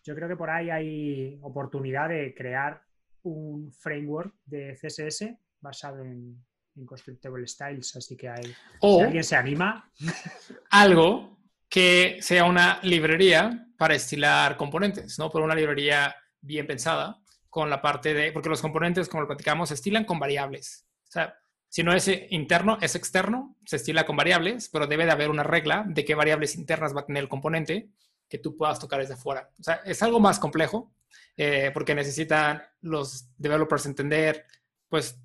Yo 0.05 0.13
creo 0.13 0.27
que 0.27 0.35
por 0.35 0.51
ahí 0.51 0.69
hay 0.69 1.39
oportunidad 1.41 2.09
de 2.09 2.33
crear 2.35 2.79
un 3.23 3.71
framework 3.73 4.35
de 4.45 4.77
CSS 4.79 5.35
basado 5.59 6.03
en, 6.03 6.45
en 6.75 6.85
Constructible 6.85 7.47
Styles, 7.47 7.95
así 7.95 8.15
que 8.15 8.29
hay, 8.29 8.43
si 8.79 9.01
alguien 9.01 9.23
se 9.23 9.35
anima. 9.35 9.91
Algo 10.69 11.39
que 11.67 12.19
sea 12.21 12.45
una 12.45 12.79
librería 12.83 13.67
para 13.77 13.95
estilar 13.95 14.57
componentes, 14.57 15.17
¿no? 15.17 15.31
Por 15.31 15.41
una 15.41 15.55
librería 15.55 16.15
bien 16.39 16.67
pensada 16.67 17.19
con 17.49 17.69
la 17.71 17.81
parte 17.81 18.13
de, 18.13 18.31
porque 18.31 18.49
los 18.49 18.61
componentes, 18.61 19.09
como 19.09 19.21
lo 19.21 19.27
platicamos, 19.27 19.69
se 19.69 19.75
estilan 19.75 20.05
con 20.05 20.19
variables. 20.19 20.85
O 21.07 21.11
sea, 21.11 21.35
si 21.67 21.83
no 21.83 21.93
es 21.93 22.09
interno, 22.29 22.77
es 22.79 22.95
externo, 22.95 23.57
se 23.65 23.77
estila 23.77 24.05
con 24.05 24.15
variables, 24.15 24.69
pero 24.71 24.87
debe 24.87 25.05
de 25.05 25.11
haber 25.11 25.29
una 25.29 25.43
regla 25.43 25.83
de 25.87 26.05
qué 26.05 26.13
variables 26.13 26.55
internas 26.55 26.95
va 26.95 27.01
a 27.01 27.05
tener 27.05 27.23
el 27.23 27.29
componente 27.29 27.89
que 28.27 28.37
tú 28.37 28.55
puedas 28.55 28.79
tocar 28.79 28.99
desde 28.99 29.15
fuera. 29.15 29.49
O 29.59 29.63
sea, 29.63 29.81
es 29.85 30.01
algo 30.03 30.19
más 30.19 30.39
complejo 30.39 30.91
eh, 31.37 31.71
porque 31.73 31.95
necesitan 31.95 32.63
los 32.81 33.29
developers 33.37 33.85
entender, 33.85 34.45
pues, 34.89 35.19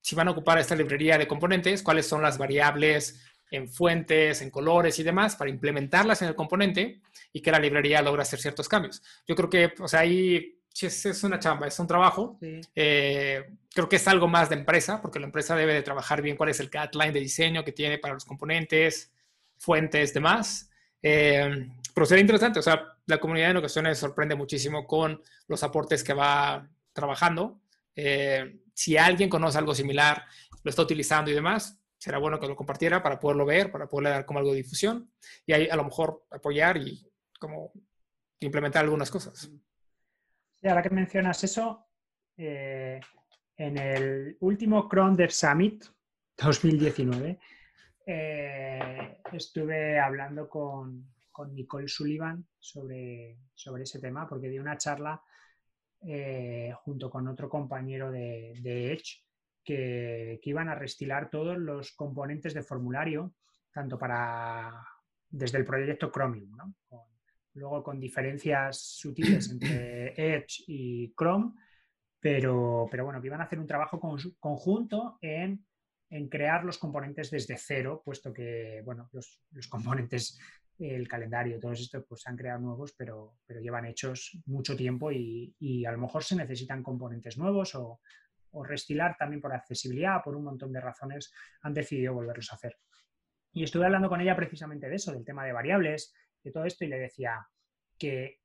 si 0.00 0.14
van 0.14 0.28
a 0.28 0.30
ocupar 0.30 0.58
esta 0.58 0.74
librería 0.74 1.18
de 1.18 1.28
componentes, 1.28 1.82
cuáles 1.82 2.06
son 2.06 2.22
las 2.22 2.38
variables 2.38 3.20
en 3.50 3.68
fuentes, 3.68 4.42
en 4.42 4.50
colores 4.50 4.98
y 4.98 5.02
demás 5.02 5.36
para 5.36 5.50
implementarlas 5.50 6.22
en 6.22 6.28
el 6.28 6.34
componente 6.34 7.00
y 7.32 7.40
que 7.40 7.50
la 7.50 7.58
librería 7.58 8.00
logre 8.00 8.22
hacer 8.22 8.40
ciertos 8.40 8.68
cambios. 8.68 9.02
Yo 9.26 9.34
creo 9.34 9.50
que, 9.50 9.74
o 9.80 9.88
sea, 9.88 10.00
ahí 10.00 10.60
es, 10.80 11.24
una 11.24 11.38
chamba, 11.38 11.66
es 11.66 11.78
un 11.78 11.86
trabajo. 11.86 12.38
Eh, 12.74 13.44
creo 13.74 13.88
que 13.88 13.96
es 13.96 14.08
algo 14.08 14.28
más 14.28 14.48
de 14.48 14.56
empresa, 14.56 15.02
porque 15.02 15.18
la 15.18 15.26
empresa 15.26 15.56
debe 15.56 15.74
de 15.74 15.82
trabajar 15.82 16.22
bien 16.22 16.36
cuál 16.36 16.50
es 16.50 16.60
el 16.60 16.70
guideline 16.70 17.12
de 17.12 17.20
diseño 17.20 17.64
que 17.64 17.72
tiene 17.72 17.98
para 17.98 18.14
los 18.14 18.24
componentes, 18.24 19.12
fuentes, 19.58 20.14
demás. 20.14 20.70
Eh, 21.02 21.68
pero 21.94 22.06
sería 22.06 22.22
interesante, 22.22 22.58
o 22.58 22.62
sea, 22.62 22.96
la 23.06 23.18
comunidad 23.18 23.50
en 23.50 23.56
ocasiones 23.58 23.98
sorprende 23.98 24.34
muchísimo 24.34 24.86
con 24.86 25.20
los 25.48 25.62
aportes 25.62 26.04
que 26.04 26.14
va 26.14 26.68
trabajando. 26.92 27.60
Eh, 27.94 28.60
si 28.74 28.96
alguien 28.96 29.28
conoce 29.28 29.58
algo 29.58 29.74
similar, 29.74 30.24
lo 30.62 30.68
está 30.68 30.82
utilizando 30.82 31.30
y 31.30 31.34
demás, 31.34 31.80
será 31.98 32.18
bueno 32.18 32.40
que 32.40 32.46
lo 32.46 32.56
compartiera 32.56 33.02
para 33.02 33.20
poderlo 33.20 33.44
ver, 33.44 33.70
para 33.70 33.86
poderle 33.86 34.10
dar 34.10 34.24
como 34.24 34.38
algo 34.38 34.52
de 34.52 34.58
difusión 34.58 35.10
y 35.44 35.52
ahí 35.52 35.68
a 35.68 35.76
lo 35.76 35.84
mejor 35.84 36.24
apoyar 36.30 36.76
y 36.78 37.06
como 37.38 37.72
implementar 38.40 38.84
algunas 38.84 39.10
cosas. 39.10 39.50
Y 40.62 40.68
ahora 40.68 40.82
que 40.82 40.90
mencionas 40.90 41.42
eso, 41.44 41.86
eh, 42.36 43.00
en 43.56 43.78
el 43.78 44.36
último 44.40 44.88
Chrome 44.88 45.16
Dev 45.16 45.30
Summit 45.30 45.84
2019 46.36 47.38
eh, 48.06 49.20
estuve 49.32 49.98
hablando 49.98 50.48
con, 50.48 51.06
Nicole 51.46 51.88
Sullivan 51.88 52.46
sobre, 52.58 53.38
sobre 53.54 53.82
ese 53.84 54.00
tema 54.00 54.28
porque 54.28 54.48
di 54.48 54.58
una 54.58 54.76
charla 54.76 55.22
eh, 56.02 56.72
junto 56.82 57.10
con 57.10 57.28
otro 57.28 57.48
compañero 57.50 58.10
de, 58.10 58.52
Edge, 58.92 59.22
que, 59.62 60.40
iban 60.42 60.68
a 60.68 60.74
restilar 60.74 61.28
todos 61.28 61.58
los 61.58 61.92
componentes 61.92 62.54
de 62.54 62.62
formulario, 62.62 63.34
tanto 63.70 63.98
para 63.98 64.82
desde 65.28 65.58
el 65.58 65.64
proyecto 65.64 66.10
Chromium, 66.10 66.56
luego 67.54 67.82
con 67.82 68.00
diferencias 68.00 68.80
sutiles 68.80 69.50
entre 69.50 70.14
Edge 70.16 70.64
y 70.66 71.12
Chrome, 71.14 71.52
pero, 72.18 72.88
pero 72.90 73.04
bueno, 73.04 73.20
que 73.20 73.26
iban 73.26 73.42
a 73.42 73.44
hacer 73.44 73.58
un 73.58 73.66
trabajo 73.66 74.00
conjunto 74.38 75.18
en, 75.20 75.66
crear 76.30 76.64
los 76.64 76.78
componentes 76.78 77.30
desde 77.30 77.56
cero, 77.58 78.02
puesto 78.02 78.32
que 78.32 78.82
bueno, 78.84 79.10
los, 79.12 79.42
los 79.52 79.68
componentes 79.68 80.40
el 80.80 81.06
calendario, 81.06 81.60
todos 81.60 81.80
estos 81.80 82.04
pues 82.08 82.22
se 82.22 82.30
han 82.30 82.36
creado 82.36 82.60
nuevos, 82.60 82.94
pero, 82.96 83.38
pero 83.46 83.60
llevan 83.60 83.86
hechos 83.86 84.38
mucho 84.46 84.74
tiempo 84.74 85.12
y, 85.12 85.84
a 85.86 85.92
lo 85.92 85.98
mejor 85.98 86.24
se 86.24 86.36
necesitan 86.36 86.82
componentes 86.82 87.36
nuevos 87.36 87.74
o, 87.74 88.00
restilar 88.64 89.16
también 89.16 89.40
por 89.40 89.52
accesibilidad, 89.52 90.24
por 90.24 90.34
un 90.34 90.42
montón 90.42 90.72
de 90.72 90.80
razones, 90.80 91.32
han 91.62 91.72
decidido 91.72 92.14
volverlos 92.14 92.50
a 92.50 92.56
hacer. 92.56 92.76
Y 93.52 93.62
estuve 93.62 93.84
hablando 93.84 94.08
con 94.08 94.20
ella 94.20 94.34
precisamente 94.34 94.88
de 94.88 94.96
eso, 94.96 95.12
del 95.12 95.24
tema 95.24 95.44
de 95.44 95.52
variables, 95.52 96.12
de 96.42 96.50
todo 96.50 96.64
esto, 96.64 96.84
y 96.84 96.88
le 96.88 96.98
decía 96.98 97.46
que 97.96 98.40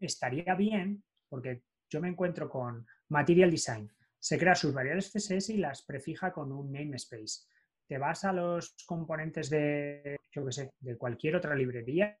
estaría 0.00 0.54
bien, 0.54 1.04
porque 1.28 1.64
yo 1.90 2.00
me 2.00 2.08
encuentro 2.08 2.48
con 2.48 2.86
Material 3.08 3.50
Design, 3.50 3.92
se 4.18 4.38
crea 4.38 4.54
sus 4.54 4.72
variables 4.72 5.12
CSS 5.12 5.50
y 5.50 5.58
las 5.58 5.82
prefija 5.82 6.32
con 6.32 6.50
un 6.50 6.72
namespace 6.72 7.46
te 7.86 7.98
vas 7.98 8.24
a 8.24 8.32
los 8.32 8.74
componentes 8.86 9.50
de, 9.50 10.16
yo 10.32 10.44
qué 10.44 10.52
sé, 10.52 10.70
de 10.80 10.96
cualquier 10.96 11.36
otra 11.36 11.54
librería, 11.54 12.18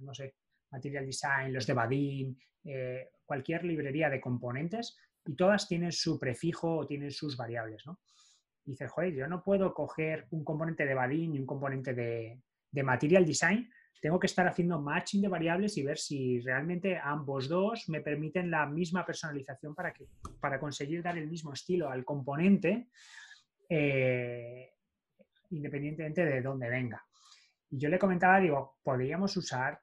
no 0.00 0.14
sé, 0.14 0.34
Material 0.70 1.06
Design, 1.06 1.52
los 1.52 1.66
de 1.66 1.74
Badin, 1.74 2.38
eh, 2.64 3.10
cualquier 3.24 3.64
librería 3.64 4.08
de 4.08 4.20
componentes, 4.20 4.96
y 5.24 5.34
todas 5.34 5.68
tienen 5.68 5.92
su 5.92 6.18
prefijo 6.18 6.78
o 6.78 6.86
tienen 6.86 7.10
sus 7.10 7.36
variables, 7.36 7.82
¿no? 7.86 8.00
Y 8.64 8.72
dices, 8.72 8.90
joder, 8.90 9.14
yo 9.14 9.26
no 9.26 9.42
puedo 9.42 9.74
coger 9.74 10.26
un 10.30 10.44
componente 10.44 10.86
de 10.86 10.94
Badin 10.94 11.34
y 11.34 11.38
un 11.38 11.46
componente 11.46 11.94
de, 11.94 12.40
de 12.70 12.82
Material 12.82 13.26
Design, 13.26 13.68
tengo 14.02 14.18
que 14.18 14.26
estar 14.26 14.48
haciendo 14.48 14.80
matching 14.80 15.22
de 15.22 15.28
variables 15.28 15.78
y 15.78 15.84
ver 15.84 15.96
si 15.96 16.40
realmente 16.40 16.98
ambos 16.98 17.48
dos 17.48 17.88
me 17.88 18.00
permiten 18.00 18.50
la 18.50 18.66
misma 18.66 19.06
personalización 19.06 19.76
para, 19.76 19.92
que, 19.92 20.06
para 20.40 20.58
conseguir 20.58 21.04
dar 21.04 21.16
el 21.16 21.28
mismo 21.28 21.52
estilo 21.52 21.88
al 21.88 22.04
componente 22.04 22.88
eh, 23.68 24.72
independientemente 25.52 26.24
de 26.24 26.40
dónde 26.40 26.68
venga. 26.68 27.04
Y 27.70 27.78
yo 27.78 27.88
le 27.88 27.98
comentaba, 27.98 28.40
digo, 28.40 28.78
podríamos 28.82 29.36
usar, 29.36 29.80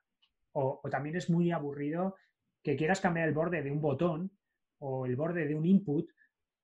o, 0.54 0.82
también 0.90 1.16
es 1.16 1.30
muy 1.30 1.52
aburrido 1.52 2.16
que 2.64 2.76
quieras 2.76 3.00
cambiar 3.00 3.28
el 3.28 3.34
borde 3.34 3.62
de 3.62 3.72
un 3.72 3.82
botón 3.82 4.32
o 4.80 5.06
el 5.06 5.16
borde 5.16 5.48
de 5.48 5.56
un 5.56 5.66
input 5.66 6.10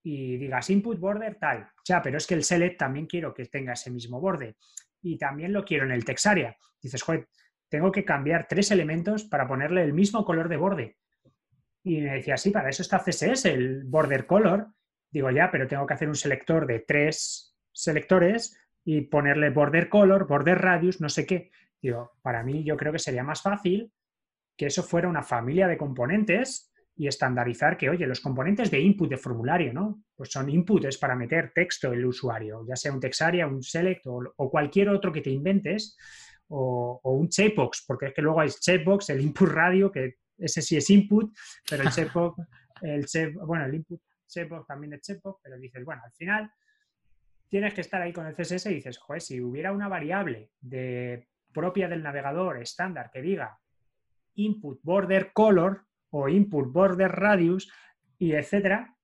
y 0.04 0.38
digas 0.38 0.70
input 0.70 1.00
border 1.00 1.38
tal. 1.40 1.68
Ya, 1.88 2.02
pero 2.02 2.18
es 2.18 2.28
que 2.28 2.36
el 2.36 2.44
select 2.44 2.78
también 2.78 3.06
quiero 3.08 3.34
que 3.34 3.46
tenga 3.46 3.74
ese 3.74 3.92
mismo 3.92 4.20
borde 4.20 4.58
y 5.02 5.18
también 5.18 5.54
lo 5.54 5.64
quiero 5.64 5.86
en 5.86 5.92
el 5.92 6.06
text 6.06 6.28
area. 6.28 6.56
Dices, 6.82 7.02
joder, 7.02 7.28
tengo 7.70 7.92
que 7.92 8.06
cambiar 8.06 8.48
tres 8.48 8.72
elementos 8.72 9.24
para 9.24 9.48
ponerle 9.48 9.84
el 9.84 9.94
mismo 9.94 10.26
color 10.26 10.50
de 10.50 10.58
borde. 10.58 10.98
Y 11.84 12.02
me 12.02 12.16
decía, 12.16 12.38
sí, 12.38 12.52
para 12.52 12.70
eso 12.70 12.82
está 12.82 13.00
CSS, 13.00 13.46
el 13.46 13.84
border 13.84 14.26
color. 14.26 14.68
Digo, 15.12 15.30
ya, 15.32 15.50
pero 15.52 15.68
tengo 15.68 15.86
que 15.86 15.94
hacer 15.94 16.08
un 16.08 16.16
selector 16.16 16.66
de 16.66 16.80
tres 16.80 17.56
selectores 17.72 18.58
y 18.86 19.02
ponerle 19.02 19.50
border 19.50 19.90
color, 19.90 20.28
border 20.28 20.60
radius, 20.60 21.02
no 21.02 21.10
sé 21.10 21.26
qué. 21.26 21.52
Digo, 21.82 22.14
para 22.22 22.44
mí 22.44 22.64
yo 22.64 22.78
creo 22.78 22.94
que 22.94 23.00
sería 23.00 23.24
más 23.24 23.42
fácil 23.42 23.92
que 24.56 24.68
eso 24.68 24.84
fuera 24.84 25.10
una 25.10 25.24
familia 25.24 25.68
de 25.68 25.78
componentes 25.78 26.72
y 26.96 27.08
estandarizar 27.08 27.76
que, 27.78 27.90
oye, 27.90 28.08
los 28.08 28.22
componentes 28.22 28.72
de 28.72 28.80
input 28.80 29.10
de 29.10 29.18
formulario, 29.18 29.74
¿no? 29.74 30.04
Pues 30.16 30.32
son 30.32 30.50
inputs 30.50 30.98
para 30.98 31.16
meter 31.16 31.52
texto 31.54 31.92
el 31.92 32.06
usuario, 32.06 32.66
ya 32.66 32.76
sea 32.78 32.94
un 32.94 33.02
texaria, 33.02 33.48
un 33.48 33.62
select 33.62 34.06
o, 34.06 34.50
cualquier 34.50 34.90
otro 34.90 35.12
que 35.12 35.22
te 35.22 35.30
inventes, 35.30 35.98
o, 36.48 37.02
un 37.04 37.28
checkbox, 37.28 37.84
porque 37.86 38.08
es 38.08 38.14
que 38.14 38.22
luego 38.22 38.40
hay 38.40 38.50
checkbox, 38.50 39.10
el 39.10 39.22
input 39.22 39.50
radio, 39.50 39.92
que 39.92 40.16
ese 40.38 40.62
sí 40.62 40.78
es 40.78 40.90
input, 40.90 41.36
pero 41.70 41.84
el 41.84 41.90
checkbox, 41.90 42.38
el 42.82 43.06
bueno, 43.46 43.66
el 43.66 43.76
input 43.76 44.00
checkbox 44.28 44.66
también 44.66 44.94
es 44.94 45.02
checkbox, 45.02 45.42
pero 45.44 45.58
dices, 45.58 45.84
bueno, 45.84 46.02
al 46.06 46.14
final 46.14 46.50
tienes 47.50 47.74
que 47.74 47.82
estar 47.82 48.02
ahí 48.02 48.14
con 48.14 48.26
el 48.26 48.36
CSS 48.36 48.68
y 48.68 48.76
dices, 48.76 48.98
joder, 48.98 49.22
si 49.22 49.42
hubiera 49.42 49.72
una 49.72 49.88
variable 49.88 50.52
de, 50.62 51.28
propia 51.56 51.88
del 51.88 52.04
navegador 52.04 52.62
estándar 52.62 53.10
que 53.12 53.22
diga 53.22 53.58
input 54.36 54.82
border 54.84 55.32
color 55.32 55.86
o 56.10 56.28
input 56.28 56.72
border 56.72 57.12
radius 57.12 57.72
y 58.20 58.34
etcétera, 58.34 58.96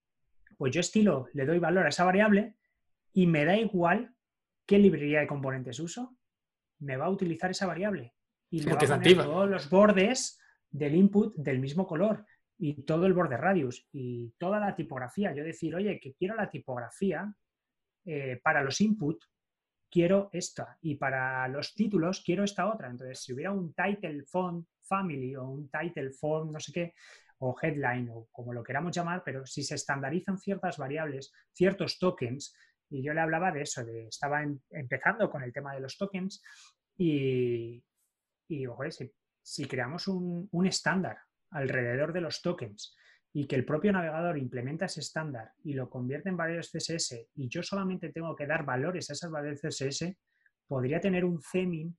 pues 0.58 0.74
yo 0.74 0.82
estilo, 0.82 1.28
le 1.34 1.46
doy 1.46 1.60
valor 1.60 1.86
a 1.86 1.90
esa 1.90 2.04
variable 2.04 2.56
y 3.14 3.26
me 3.26 3.46
da 3.46 3.56
igual 3.58 4.14
qué 4.66 4.78
librería 4.78 5.22
de 5.22 5.28
componentes 5.28 5.80
uso, 5.80 6.18
me 6.80 6.98
va 6.98 7.06
a 7.06 7.10
utilizar 7.10 7.52
esa 7.52 7.68
variable 7.68 8.14
y 8.50 8.62
me 8.62 8.74
va 8.74 8.78
a 8.78 9.00
poner 9.00 9.16
todos 9.16 9.50
los 9.50 9.70
bordes 9.70 10.40
del 10.70 10.96
input 10.96 11.36
del 11.36 11.60
mismo 11.60 11.88
color 11.88 12.26
y 12.58 12.84
todo 12.84 13.06
el 13.06 13.14
border 13.14 13.40
radius 13.40 13.88
y 13.92 14.34
toda 14.38 14.60
la 14.60 14.76
tipografía. 14.76 15.34
Yo 15.34 15.44
decir, 15.44 15.74
oye, 15.74 16.00
que 16.00 16.14
quiero 16.14 16.36
la 16.36 16.50
tipografía 16.50 17.34
eh, 18.06 18.40
para 18.44 18.64
los 18.64 18.82
input 18.82 19.24
quiero 19.90 20.30
esta 20.32 20.78
y 20.82 20.96
para 20.96 21.48
los 21.48 21.74
títulos 21.74 22.22
quiero 22.26 22.44
esta 22.44 22.72
otra. 22.72 22.90
Entonces, 22.90 23.20
si 23.20 23.34
hubiera 23.34 23.52
un 23.52 23.74
title 23.74 24.24
font 24.24 24.66
family 24.82 25.36
o 25.36 25.44
un 25.44 25.70
title 25.70 26.12
font 26.12 26.52
no 26.52 26.60
sé 26.60 26.72
qué, 26.72 26.94
o 27.40 27.56
headline 27.62 28.10
o 28.10 28.28
como 28.32 28.54
lo 28.54 28.64
queramos 28.64 28.96
llamar, 28.96 29.24
pero 29.24 29.46
si 29.46 29.64
se 29.64 29.76
estandarizan 29.76 30.38
ciertas 30.38 30.78
variables, 30.78 31.34
ciertos 31.54 31.98
tokens, 32.00 32.56
y 32.90 33.04
yo 33.04 33.14
le 33.14 33.22
hablaba 33.22 33.52
de 33.52 33.64
eso, 33.64 33.84
de, 33.84 34.08
estaba 34.08 34.44
empezando 34.70 35.30
con 35.30 35.44
el 35.44 35.54
tema 35.54 35.74
de 35.74 35.80
los 35.80 35.98
tokens 35.98 36.44
y, 36.98 37.84
y 38.48 38.66
si, 39.42 39.66
creamos 39.66 40.08
un 40.08 40.66
estándar 40.68 41.18
alrededor 41.50 42.14
de 42.14 42.22
los 42.22 42.42
tokens 42.42 42.96
y 43.34 43.46
que 43.48 43.56
el 43.56 43.66
propio 43.66 43.92
navegador 43.92 44.38
implementa 44.38 44.86
ese 44.86 45.00
estándar 45.00 45.54
y 45.64 45.74
lo 45.74 45.90
convierte 45.90 46.30
en 46.30 46.38
variables 46.38 46.70
CSS 46.72 47.28
y 47.36 47.48
yo 47.48 47.64
solamente 47.64 48.10
tengo 48.10 48.36
que 48.36 48.46
dar 48.46 48.66
valores 48.66 49.10
a 49.10 49.14
esas 49.14 49.32
variables 49.32 49.62
CSS, 49.62 50.14
podría 50.68 51.00
tener 51.00 51.24
un 51.24 51.40
theming 51.40 51.96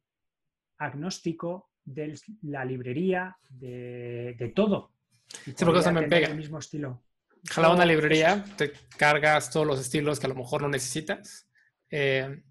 agnóstico 0.78 1.70
de 1.84 2.18
la 2.42 2.64
librería, 2.64 3.36
de, 3.48 4.52
todo. 4.54 4.92
sí, 5.28 5.52
porque 5.64 5.80
eso 5.80 5.92
me 5.92 6.08
pega. 6.08 6.28
El 6.28 6.36
mismo 6.36 6.58
estilo. 6.58 7.02
Jala 7.48 7.70
una 7.70 7.84
librería, 7.84 8.44
te 8.56 8.72
cargas 8.96 9.50
todos 9.50 9.66
los 9.66 9.80
estilos 9.80 10.20
que 10.20 10.26
a 10.26 10.28
lo 10.28 10.36
mejor 10.36 10.62
no 10.62 10.68
necesitas. 10.68 11.48
Eh, 11.90 12.42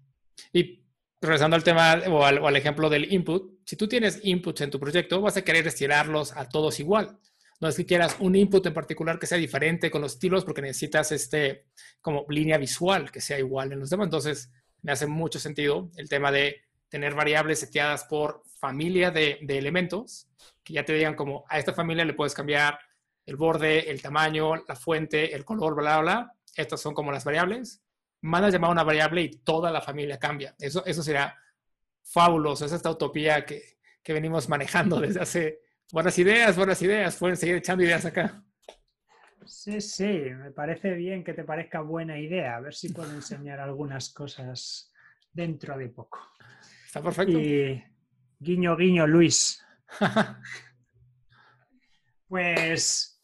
y 0.52 0.84
regresando 1.20 1.56
al 1.56 1.64
tema 1.64 1.94
o 2.08 2.24
al, 2.24 2.38
o 2.38 2.46
al 2.46 2.56
ejemplo 2.56 2.90
del 2.90 3.10
input, 3.10 3.60
si 3.64 3.76
tú 3.76 3.88
tienes 3.88 4.20
inputs 4.22 4.60
en 4.60 4.70
tu 4.70 4.78
proyecto, 4.78 5.20
vas 5.20 5.36
a 5.36 5.42
querer 5.42 5.66
estirarlos 5.66 6.36
a 6.36 6.48
todos 6.48 6.78
igual. 6.80 7.18
No 7.62 7.68
es 7.68 7.76
que 7.76 7.86
quieras 7.86 8.16
un 8.18 8.34
input 8.34 8.66
en 8.66 8.74
particular 8.74 9.20
que 9.20 9.28
sea 9.28 9.38
diferente 9.38 9.88
con 9.88 10.02
los 10.02 10.14
estilos 10.14 10.44
porque 10.44 10.60
necesitas 10.60 11.12
este 11.12 11.66
como 12.00 12.26
línea 12.28 12.58
visual 12.58 13.12
que 13.12 13.20
sea 13.20 13.38
igual 13.38 13.70
en 13.70 13.78
los 13.78 13.88
demás. 13.88 14.06
Entonces, 14.08 14.50
me 14.82 14.90
hace 14.90 15.06
mucho 15.06 15.38
sentido 15.38 15.88
el 15.96 16.08
tema 16.08 16.32
de 16.32 16.62
tener 16.88 17.14
variables 17.14 17.60
seteadas 17.60 18.02
por 18.02 18.42
familia 18.58 19.12
de, 19.12 19.38
elementos 19.48 20.26
que 20.64 20.72
ya 20.72 20.84
te 20.84 20.92
digan 20.92 21.14
como 21.14 21.44
a 21.48 21.60
esta 21.60 21.72
familia 21.72 22.04
le 22.04 22.14
puedes 22.14 22.34
cambiar 22.34 22.80
el 23.26 23.36
borde, 23.36 23.88
el 23.92 24.02
tamaño, 24.02 24.56
la 24.56 24.74
fuente, 24.74 25.32
el 25.32 25.44
color, 25.44 25.76
bla, 25.76 26.00
bla, 26.00 26.02
bla. 26.02 26.32
Estas 26.56 26.80
son 26.80 26.94
como 26.94 27.12
las 27.12 27.24
variables. 27.24 27.80
Mandas 28.22 28.52
llamar 28.52 28.72
una 28.72 28.82
variable 28.82 29.22
y 29.22 29.36
toda 29.36 29.70
la 29.70 29.80
familia 29.80 30.18
cambia. 30.18 30.56
Eso, 30.58 30.84
eso 30.84 31.04
será 31.04 31.38
fabuloso. 32.02 32.64
Es 32.64 32.72
esta 32.72 32.90
utopía 32.90 33.46
que, 33.46 33.78
que 34.02 34.12
venimos 34.12 34.48
manejando 34.48 34.98
desde 35.00 35.20
hace 35.20 35.60
Buenas 35.92 36.18
ideas, 36.18 36.56
buenas 36.56 36.80
ideas. 36.80 37.16
Pueden 37.16 37.36
seguir 37.36 37.56
echando 37.56 37.84
ideas 37.84 38.06
acá. 38.06 38.42
Sí, 39.44 39.78
sí, 39.82 40.06
me 40.06 40.50
parece 40.50 40.94
bien 40.94 41.22
que 41.22 41.34
te 41.34 41.44
parezca 41.44 41.82
buena 41.82 42.18
idea. 42.18 42.56
A 42.56 42.60
ver 42.60 42.72
si 42.72 42.88
puedo 42.88 43.12
enseñar 43.12 43.60
algunas 43.60 44.10
cosas 44.10 44.90
dentro 45.30 45.76
de 45.76 45.90
poco. 45.90 46.18
Está 46.86 47.02
perfecto. 47.02 47.38
Y 47.38 47.84
guiño, 48.40 48.74
guiño, 48.74 49.06
Luis. 49.06 49.62
pues 52.26 53.22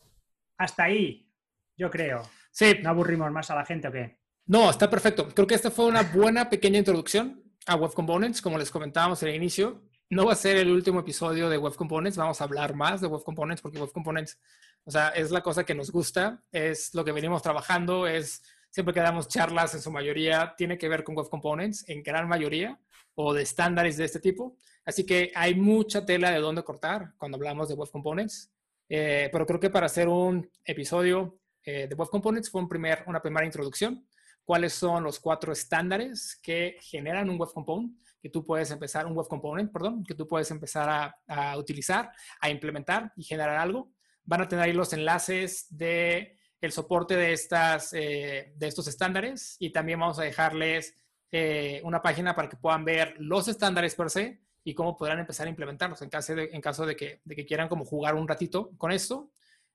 hasta 0.58 0.84
ahí, 0.84 1.26
yo 1.74 1.88
creo. 1.88 2.20
Sí. 2.50 2.80
¿No 2.82 2.90
aburrimos 2.90 3.32
más 3.32 3.50
a 3.50 3.54
la 3.54 3.64
gente 3.64 3.88
o 3.88 3.92
qué? 3.92 4.18
No, 4.44 4.68
está 4.68 4.90
perfecto. 4.90 5.26
Creo 5.34 5.46
que 5.46 5.54
esta 5.54 5.70
fue 5.70 5.86
una 5.86 6.02
buena 6.02 6.50
pequeña 6.50 6.80
introducción 6.80 7.42
a 7.64 7.76
Web 7.76 7.94
Components, 7.94 8.42
como 8.42 8.58
les 8.58 8.70
comentábamos 8.70 9.22
en 9.22 9.30
el 9.30 9.36
inicio 9.36 9.87
no 10.10 10.24
va 10.24 10.32
a 10.32 10.36
ser 10.36 10.56
el 10.56 10.70
último 10.70 11.00
episodio 11.00 11.50
de 11.50 11.58
Web 11.58 11.74
Components, 11.74 12.16
vamos 12.16 12.40
a 12.40 12.44
hablar 12.44 12.74
más 12.74 13.00
de 13.00 13.06
Web 13.06 13.22
Components 13.24 13.60
porque 13.60 13.78
Web 13.78 13.92
Components, 13.92 14.38
o 14.84 14.90
sea, 14.90 15.10
es 15.10 15.30
la 15.30 15.42
cosa 15.42 15.64
que 15.64 15.74
nos 15.74 15.90
gusta, 15.90 16.42
es 16.50 16.94
lo 16.94 17.04
que 17.04 17.12
venimos 17.12 17.42
trabajando, 17.42 18.06
es 18.06 18.42
siempre 18.70 18.94
que 18.94 19.00
damos 19.00 19.28
charlas 19.28 19.74
en 19.74 19.82
su 19.82 19.90
mayoría 19.90 20.54
tiene 20.56 20.78
que 20.78 20.88
ver 20.88 21.04
con 21.04 21.14
Web 21.14 21.28
Components, 21.28 21.86
en 21.88 22.02
gran 22.02 22.26
mayoría, 22.26 22.80
o 23.14 23.34
de 23.34 23.42
estándares 23.42 23.96
de 23.96 24.04
este 24.04 24.20
tipo. 24.20 24.56
Así 24.84 25.04
que 25.04 25.30
hay 25.34 25.54
mucha 25.54 26.06
tela 26.06 26.30
de 26.30 26.38
dónde 26.38 26.62
cortar 26.62 27.12
cuando 27.18 27.36
hablamos 27.36 27.68
de 27.68 27.74
Web 27.74 27.90
Components, 27.90 28.50
eh, 28.88 29.28
pero 29.30 29.44
creo 29.44 29.60
que 29.60 29.70
para 29.70 29.86
hacer 29.86 30.08
un 30.08 30.50
episodio 30.64 31.38
eh, 31.62 31.86
de 31.86 31.94
Web 31.94 32.08
Components 32.08 32.50
fue 32.50 32.62
un 32.62 32.68
primer, 32.68 33.04
una 33.06 33.20
primera 33.20 33.44
introducción. 33.44 34.07
¿Cuáles 34.48 34.72
son 34.72 35.04
los 35.04 35.20
cuatro 35.20 35.52
estándares 35.52 36.40
que 36.42 36.78
generan 36.80 37.28
un 37.28 37.38
Web 37.38 37.50
Component? 37.52 37.92
que 38.18 38.30
tú 38.30 38.42
puedes 38.42 38.70
empezar, 38.70 39.04
un 39.04 39.12
web 39.12 39.28
component, 39.28 39.70
perdón, 39.70 40.02
que 40.02 40.14
tú 40.14 40.26
puedes 40.26 40.50
empezar 40.50 41.14
a, 41.28 41.56
utilizar, 41.58 42.10
a 42.40 42.48
implementar 42.48 43.12
y 43.14 43.24
generar 43.24 43.56
algo. 43.56 43.92
Van 44.24 44.40
a 44.40 44.48
tener 44.48 44.64
ahí 44.64 44.72
los 44.72 44.92
enlaces 44.94 45.66
de 45.68 46.36
el 46.62 46.72
soporte 46.72 47.14
de, 47.14 47.32
estas, 47.34 47.92
eh, 47.92 48.54
de 48.56 48.66
estos 48.66 48.88
estándares 48.88 49.54
y 49.60 49.70
también 49.70 50.00
vamos 50.00 50.18
a 50.18 50.22
dejarles 50.22 50.94
eh, 51.30 51.82
una 51.84 52.00
página 52.00 52.34
para 52.34 52.48
que 52.48 52.56
puedan 52.56 52.86
ver 52.86 53.16
los 53.18 53.46
estándares 53.48 53.94
per 53.94 54.08
se 54.08 54.40
y 54.64 54.74
cómo 54.74 54.96
podrán 54.96 55.20
empezar 55.20 55.46
a 55.46 55.50
implementarlos 55.50 56.00
en 56.00 56.08
caso 56.08 56.34
de, 56.34 56.48
en 56.52 56.60
caso 56.62 56.86
de, 56.86 56.96
que, 56.96 57.20
de 57.22 57.36
que 57.36 57.44
quieran 57.44 57.68
como 57.68 57.84
jugar 57.84 58.14
un 58.14 58.26
ratito 58.26 58.70
con 58.78 58.92
esto. 58.92 59.30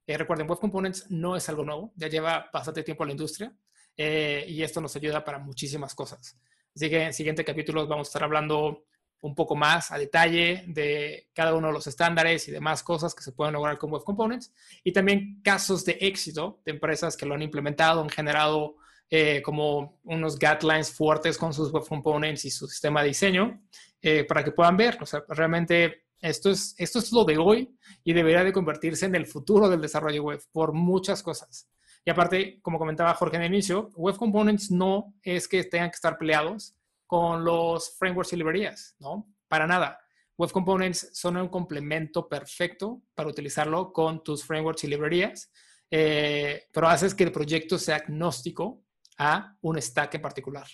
Eh, 0.07 0.17
recuerden, 0.17 0.49
Web 0.49 0.59
Components 0.59 1.09
no 1.11 1.37
es 1.37 1.47
algo 1.47 1.63
nuevo, 1.63 1.93
ya 1.95 2.07
lleva 2.07 2.49
bastante 2.51 2.83
tiempo 2.83 3.03
en 3.03 3.09
la 3.09 3.13
industria 3.13 3.55
y 3.95 4.63
esto 4.63 4.81
nos 4.81 4.95
ayuda 4.95 5.23
para 5.23 5.39
muchísimas 5.39 5.93
cosas. 5.93 6.37
Así 6.75 6.89
que 6.89 7.03
en 7.03 7.13
siguientes 7.13 7.45
capítulos 7.45 7.87
vamos 7.87 8.07
a 8.07 8.09
estar 8.09 8.23
hablando 8.23 8.85
un 9.23 9.35
poco 9.35 9.55
más 9.55 9.91
a 9.91 9.97
detalle 9.97 10.65
de 10.67 11.29
cada 11.33 11.53
uno 11.53 11.67
de 11.67 11.73
los 11.73 11.87
estándares 11.87 12.47
y 12.47 12.51
demás 12.51 12.83
cosas 12.83 13.15
que 13.15 13.23
se 13.23 13.31
pueden 13.31 13.53
lograr 13.53 13.77
con 13.77 13.89
Web 13.89 14.03
Components 14.03 14.53
y 14.83 14.91
también 14.91 15.39
casos 15.41 15.85
de 15.85 15.97
éxito 16.01 16.61
de 16.65 16.73
empresas 16.73 17.15
que 17.15 17.25
lo 17.25 17.33
han 17.33 17.41
implementado, 17.41 18.01
han 18.01 18.09
generado 18.09 18.75
eh, 19.09 19.41
como 19.41 19.99
unos 20.03 20.37
guidelines 20.37 20.91
fuertes 20.91 21.37
con 21.37 21.53
sus 21.53 21.71
web 21.71 21.85
components 21.87 22.43
y 22.43 22.51
su 22.51 22.67
sistema 22.67 23.01
de 23.01 23.09
diseño 23.09 23.61
eh, 24.01 24.25
para 24.25 24.43
que 24.43 24.51
puedan 24.51 24.75
ver. 24.75 24.97
O 24.99 25.05
sea, 25.05 25.23
realmente 25.29 26.07
esto 26.19 26.49
es, 26.49 26.75
esto 26.77 26.99
es 26.99 27.11
lo 27.13 27.23
de 27.23 27.37
hoy 27.37 27.77
y 28.03 28.11
debería 28.11 28.43
de 28.43 28.51
convertirse 28.51 29.05
en 29.05 29.15
el 29.15 29.25
futuro 29.25 29.69
del 29.69 29.79
desarrollo 29.79 30.23
web 30.23 30.41
por 30.51 30.73
muchas 30.73 31.23
cosas. 31.23 31.69
Y 32.05 32.11
aparte, 32.11 32.59
como 32.61 32.77
comentaba 32.77 33.13
Jorge 33.13 33.37
en 33.37 33.43
el 33.43 33.53
inicio, 33.53 33.89
Web 33.95 34.17
Components 34.17 34.71
no 34.71 35.13
es 35.21 35.47
que 35.47 35.63
tengan 35.63 35.89
que 35.89 35.95
estar 35.95 36.17
peleados 36.17 36.75
con 37.07 37.43
los 37.43 37.95
frameworks 37.97 38.33
y 38.33 38.37
librerías, 38.37 38.95
¿no? 38.99 39.27
Para 39.47 39.67
nada. 39.67 39.99
Web 40.37 40.51
Components 40.51 41.11
son 41.13 41.37
un 41.37 41.47
complemento 41.47 42.27
perfecto 42.27 43.03
para 43.13 43.29
utilizarlo 43.29 43.93
con 43.93 44.23
tus 44.23 44.43
frameworks 44.43 44.83
y 44.83 44.87
librerías, 44.87 45.51
eh, 45.91 46.67
pero 46.73 46.87
haces 46.87 47.13
que 47.13 47.23
el 47.23 47.31
proyecto 47.31 47.77
sea 47.77 47.97
agnóstico 47.97 48.83
a 49.17 49.55
un 49.61 49.79
stack 49.79 50.15
en 50.15 50.21
particular, 50.21 50.65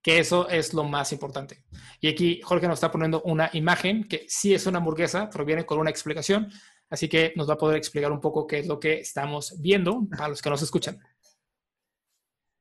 que 0.00 0.18
eso 0.18 0.48
es 0.48 0.72
lo 0.72 0.84
más 0.84 1.12
importante. 1.12 1.62
Y 2.00 2.08
aquí 2.08 2.40
Jorge 2.42 2.66
nos 2.66 2.78
está 2.78 2.90
poniendo 2.90 3.20
una 3.22 3.50
imagen 3.52 4.08
que 4.08 4.24
sí 4.28 4.54
es 4.54 4.66
una 4.66 4.78
hamburguesa, 4.78 5.28
pero 5.30 5.44
viene 5.44 5.66
con 5.66 5.78
una 5.78 5.90
explicación, 5.90 6.50
así 6.92 7.08
que 7.08 7.32
nos 7.36 7.48
va 7.48 7.54
a 7.54 7.58
poder 7.58 7.78
explicar 7.78 8.12
un 8.12 8.20
poco 8.20 8.46
qué 8.46 8.58
es 8.58 8.66
lo 8.66 8.78
que 8.78 9.00
estamos 9.00 9.60
viendo 9.60 10.06
para 10.10 10.28
los 10.28 10.42
que 10.42 10.50
nos 10.50 10.62
escuchan. 10.62 11.00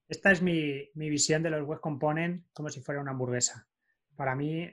Esta 0.07 0.31
es 0.31 0.41
mi, 0.41 0.89
visión 0.95 1.43
de 1.43 1.49
los 1.49 1.65
web 1.67 1.79
components 1.79 2.45
como 2.53 2.69
si 2.69 2.81
fuera 2.81 3.01
una 3.01 3.11
hamburguesa. 3.11 3.67
Para 4.15 4.35
mí, 4.35 4.69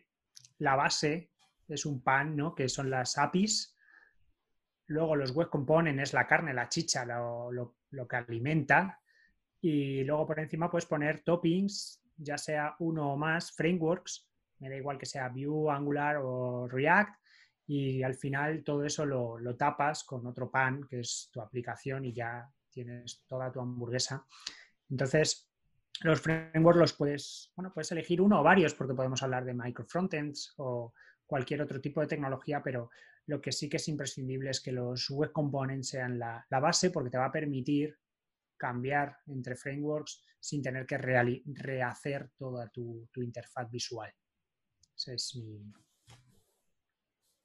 la 0.58 0.76
base 0.76 1.32
es 1.68 1.84
un 1.84 2.02
pan, 2.02 2.36
¿no? 2.36 2.54
Que 2.54 2.68
son 2.68 2.88
las 2.88 3.18
APIs. 3.18 3.76
Luego 4.86 5.16
los 5.16 5.32
web 5.32 5.50
components 5.50 6.02
es 6.02 6.12
la 6.12 6.26
carne, 6.26 6.54
la 6.54 6.68
chicha, 6.68 7.04
lo 7.04 8.08
que 8.08 8.16
alimenta 8.16 9.00
y 9.60 10.04
luego 10.04 10.26
por 10.26 10.38
encima 10.38 10.70
puedes 10.70 10.86
poner 10.86 11.22
toppings, 11.22 12.00
ya 12.16 12.38
sea 12.38 12.76
uno 12.78 13.12
o 13.12 13.16
más, 13.16 13.52
frameworks, 13.52 14.28
me 14.60 14.68
da 14.68 14.76
igual 14.76 14.98
que 14.98 15.06
sea 15.06 15.28
Vue, 15.28 15.72
Angular 15.72 16.18
o 16.22 16.68
React, 16.68 17.14
y 17.68 18.02
al 18.02 18.14
final 18.14 18.64
todo 18.64 18.82
eso 18.82 19.04
lo, 19.04 19.56
tapas 19.56 20.02
con 20.02 20.26
otro 20.26 20.50
pan, 20.50 20.86
que 20.88 21.00
es 21.00 21.28
tu 21.30 21.40
aplicación, 21.40 22.06
y 22.06 22.12
ya 22.14 22.50
tienes 22.70 23.22
toda 23.26 23.52
tu 23.52 23.60
hamburguesa. 23.60 24.26
Entonces, 24.88 25.48
los 26.00 26.20
frameworks 26.20 26.80
los 26.80 26.92
puedes, 26.94 27.52
bueno, 27.54 27.72
puedes 27.72 27.92
elegir 27.92 28.22
uno 28.22 28.40
o 28.40 28.42
varios, 28.42 28.74
porque 28.74 28.94
podemos 28.94 29.22
hablar 29.22 29.44
de 29.44 29.54
microfrontends 29.54 30.54
o 30.56 30.94
cualquier 31.26 31.60
otro 31.60 31.80
tipo 31.80 32.00
de 32.00 32.06
tecnología, 32.06 32.62
pero 32.62 32.90
lo 33.26 33.40
que 33.40 33.52
sí 33.52 33.68
que 33.68 33.76
es 33.76 33.86
imprescindible 33.88 34.48
es 34.48 34.62
que 34.62 34.72
los 34.72 35.10
web 35.10 35.30
components 35.30 35.90
sean 35.90 36.18
la, 36.18 36.46
la 36.48 36.60
base, 36.60 36.90
porque 36.90 37.10
te 37.10 37.18
va 37.18 37.26
a 37.26 37.32
permitir 37.32 37.98
cambiar 38.56 39.18
entre 39.26 39.56
frameworks 39.56 40.22
sin 40.40 40.62
tener 40.62 40.86
que 40.86 40.98
rehacer 40.98 42.30
toda 42.36 42.68
tu, 42.70 43.08
interfaz 43.16 43.70
visual. 43.70 44.12
Esa 44.96 45.12
es 45.12 45.36
mi, 45.36 45.70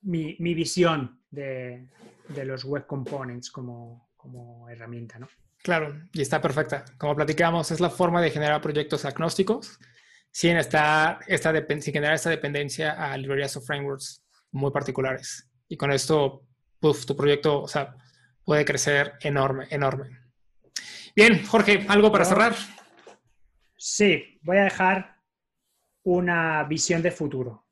visión 0.04 1.20
de, 1.30 1.88
los 2.46 2.64
web 2.64 2.86
components 2.86 3.52
como, 3.52 4.10
herramienta. 4.70 5.20
¿no? 5.20 5.28
Claro, 5.62 5.96
y 6.12 6.22
está 6.22 6.42
perfecta. 6.42 6.86
Como 6.98 7.16
platicamos, 7.16 7.72
es 7.72 7.80
la 7.80 7.90
forma 7.90 8.22
de 8.22 8.32
generar 8.32 8.62
proyectos 8.62 9.06
agnósticos 9.06 9.80
sin, 10.32 10.58
esta, 10.58 11.20
esta 11.28 11.54
sin 11.54 11.94
generar 11.94 12.16
esta 12.16 12.30
dependencia 12.30 12.92
a 12.92 13.18
librerías 13.18 13.56
o 13.58 13.62
frameworks 13.62 14.24
muy 14.52 14.72
particulares. 14.72 15.50
Y 15.68 15.78
con 15.78 15.92
esto, 15.92 16.46
tu 16.80 17.16
proyecto 17.16 17.62
o 17.62 17.68
sea, 17.68 17.96
puede 18.44 18.66
crecer 18.66 19.14
enorme, 19.22 19.68
enorme. 19.70 20.10
Bien, 21.16 21.46
Jorge, 21.46 21.86
¿algo 21.88 22.12
para 22.12 22.26
cerrar? 22.26 22.56
Sí, 23.78 24.40
voy 24.42 24.58
a 24.58 24.64
dejar 24.64 25.18
una 26.04 26.64
visión 26.64 27.02
de 27.02 27.12
futuro. 27.12 27.68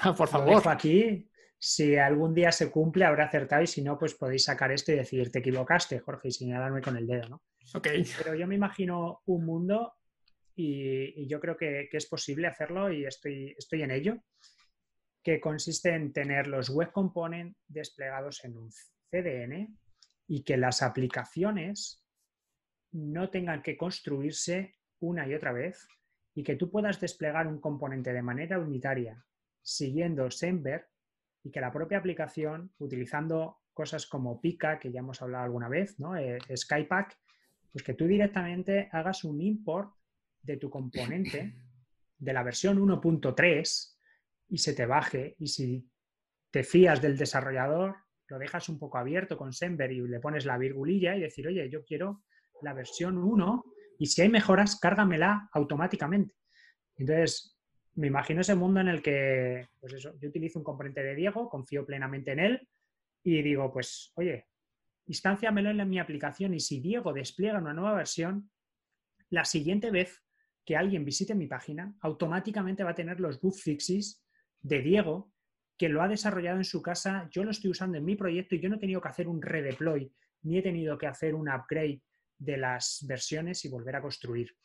Ah, 0.00 0.14
por 0.14 0.28
favor. 0.28 0.66
aquí. 0.68 1.29
Si 1.62 1.96
algún 1.96 2.32
día 2.32 2.52
se 2.52 2.70
cumple, 2.70 3.04
habrá 3.04 3.26
acertado 3.26 3.62
y 3.62 3.66
si 3.66 3.82
no, 3.82 3.98
pues 3.98 4.14
podéis 4.14 4.44
sacar 4.44 4.72
esto 4.72 4.92
y 4.92 4.96
decir, 4.96 5.30
te 5.30 5.40
equivocaste, 5.40 5.98
Jorge, 5.98 6.28
y 6.28 6.32
señalarme 6.32 6.80
con 6.80 6.96
el 6.96 7.06
dedo, 7.06 7.28
¿no? 7.28 7.42
Ok. 7.74 7.88
Pero 8.16 8.34
yo 8.34 8.46
me 8.46 8.54
imagino 8.54 9.20
un 9.26 9.44
mundo 9.44 9.92
y, 10.56 11.26
yo 11.28 11.38
creo 11.38 11.58
que, 11.58 11.86
que, 11.90 11.98
es 11.98 12.06
posible 12.06 12.46
hacerlo 12.46 12.90
y 12.90 13.04
estoy, 13.04 13.54
estoy 13.58 13.82
en 13.82 13.90
ello, 13.90 14.16
que 15.22 15.38
consiste 15.38 15.94
en 15.94 16.14
tener 16.14 16.46
los 16.46 16.70
web 16.70 16.92
components 16.92 17.58
desplegados 17.68 18.42
en 18.44 18.56
un 18.56 18.70
CDN 19.10 19.78
y 20.28 20.42
que 20.42 20.56
las 20.56 20.80
aplicaciones 20.80 22.02
no 22.92 23.28
tengan 23.28 23.62
que 23.62 23.76
construirse 23.76 24.76
una 25.00 25.28
y 25.28 25.34
otra 25.34 25.52
vez 25.52 25.86
y 26.34 26.42
que 26.42 26.56
tú 26.56 26.70
puedas 26.70 26.98
desplegar 26.98 27.46
un 27.46 27.60
componente 27.60 28.14
de 28.14 28.22
manera 28.22 28.58
unitaria 28.58 29.22
siguiendo 29.62 30.30
Semver 30.30 30.89
y 31.42 31.50
que 31.50 31.60
la 31.60 31.72
propia 31.72 31.98
aplicación, 31.98 32.72
utilizando 32.78 33.60
cosas 33.72 34.06
como 34.06 34.40
Pika, 34.40 34.78
que 34.78 34.92
ya 34.92 35.00
hemos 35.00 35.22
hablado 35.22 35.44
alguna 35.44 35.68
vez, 35.68 35.98
¿no? 35.98 36.16
Eh, 36.16 36.38
Skypack, 36.54 37.18
pues 37.72 37.84
que 37.84 37.94
tú 37.94 38.06
directamente 38.06 38.88
hagas 38.92 39.24
un 39.24 39.40
import 39.40 39.94
de 40.42 40.56
tu 40.56 40.68
componente 40.68 41.54
de 42.18 42.32
la 42.32 42.42
versión 42.42 42.78
1.3 42.78 43.96
y 44.48 44.58
se 44.58 44.74
te 44.74 44.86
baje. 44.86 45.36
Y 45.38 45.46
si 45.46 45.88
te 46.50 46.62
fías 46.62 47.00
del 47.00 47.16
desarrollador, 47.16 47.96
lo 48.28 48.38
dejas 48.38 48.68
un 48.68 48.78
poco 48.78 48.98
abierto 48.98 49.36
con 49.36 49.52
Semver 49.52 49.92
y 49.92 50.00
le 50.00 50.20
pones 50.20 50.44
la 50.44 50.58
virgulilla 50.58 51.16
y 51.16 51.20
decir, 51.20 51.46
oye, 51.46 51.68
yo 51.70 51.84
quiero 51.84 52.22
la 52.62 52.74
versión 52.74 53.18
1 53.18 53.64
y 53.98 54.06
si 54.06 54.22
hay 54.22 54.28
mejoras, 54.28 54.78
cárgamela 54.78 55.48
automáticamente. 55.52 56.34
Entonces, 56.96 57.59
me 58.00 58.06
imagino 58.06 58.40
ese 58.40 58.54
mundo 58.54 58.80
en 58.80 58.88
el 58.88 59.02
que, 59.02 59.68
pues 59.78 59.92
eso, 59.92 60.14
yo 60.18 60.30
utilizo 60.30 60.58
un 60.58 60.64
componente 60.64 61.02
de 61.02 61.14
Diego, 61.14 61.50
confío 61.50 61.84
plenamente 61.84 62.32
en 62.32 62.38
él 62.38 62.68
y 63.22 63.42
digo, 63.42 63.70
pues, 63.70 64.10
oye, 64.14 64.46
instánciamelo 65.06 65.68
en 65.68 65.86
mi 65.86 65.98
aplicación 65.98 66.54
y 66.54 66.60
si 66.60 66.80
Diego 66.80 67.12
despliega 67.12 67.58
una 67.58 67.74
nueva 67.74 67.94
versión, 67.94 68.50
la 69.28 69.44
siguiente 69.44 69.90
vez 69.90 70.18
que 70.64 70.76
alguien 70.76 71.04
visite 71.04 71.34
mi 71.34 71.46
página, 71.46 71.94
automáticamente 72.00 72.84
va 72.84 72.92
a 72.92 72.94
tener 72.94 73.20
los 73.20 73.38
bug 73.38 73.54
fixes 73.54 74.24
de 74.62 74.80
Diego 74.80 75.30
que 75.76 75.90
lo 75.90 76.00
ha 76.00 76.08
desarrollado 76.08 76.56
en 76.56 76.64
su 76.64 76.80
casa, 76.80 77.28
yo 77.30 77.44
lo 77.44 77.50
estoy 77.50 77.70
usando 77.70 77.98
en 77.98 78.04
mi 78.06 78.16
proyecto 78.16 78.54
y 78.54 78.60
yo 78.60 78.70
no 78.70 78.76
he 78.76 78.80
tenido 78.80 79.02
que 79.02 79.08
hacer 79.08 79.28
un 79.28 79.42
redeploy, 79.42 80.10
ni 80.44 80.56
he 80.56 80.62
tenido 80.62 80.96
que 80.96 81.06
hacer 81.06 81.34
un 81.34 81.50
upgrade 81.50 82.00
de 82.38 82.56
las 82.56 83.04
versiones 83.06 83.62
y 83.66 83.68
volver 83.68 83.96
a 83.96 84.00
construir. 84.00 84.56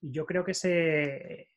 Y 0.00 0.10
yo 0.10 0.24
creo 0.24 0.42
que 0.42 0.52
ese, 0.52 1.48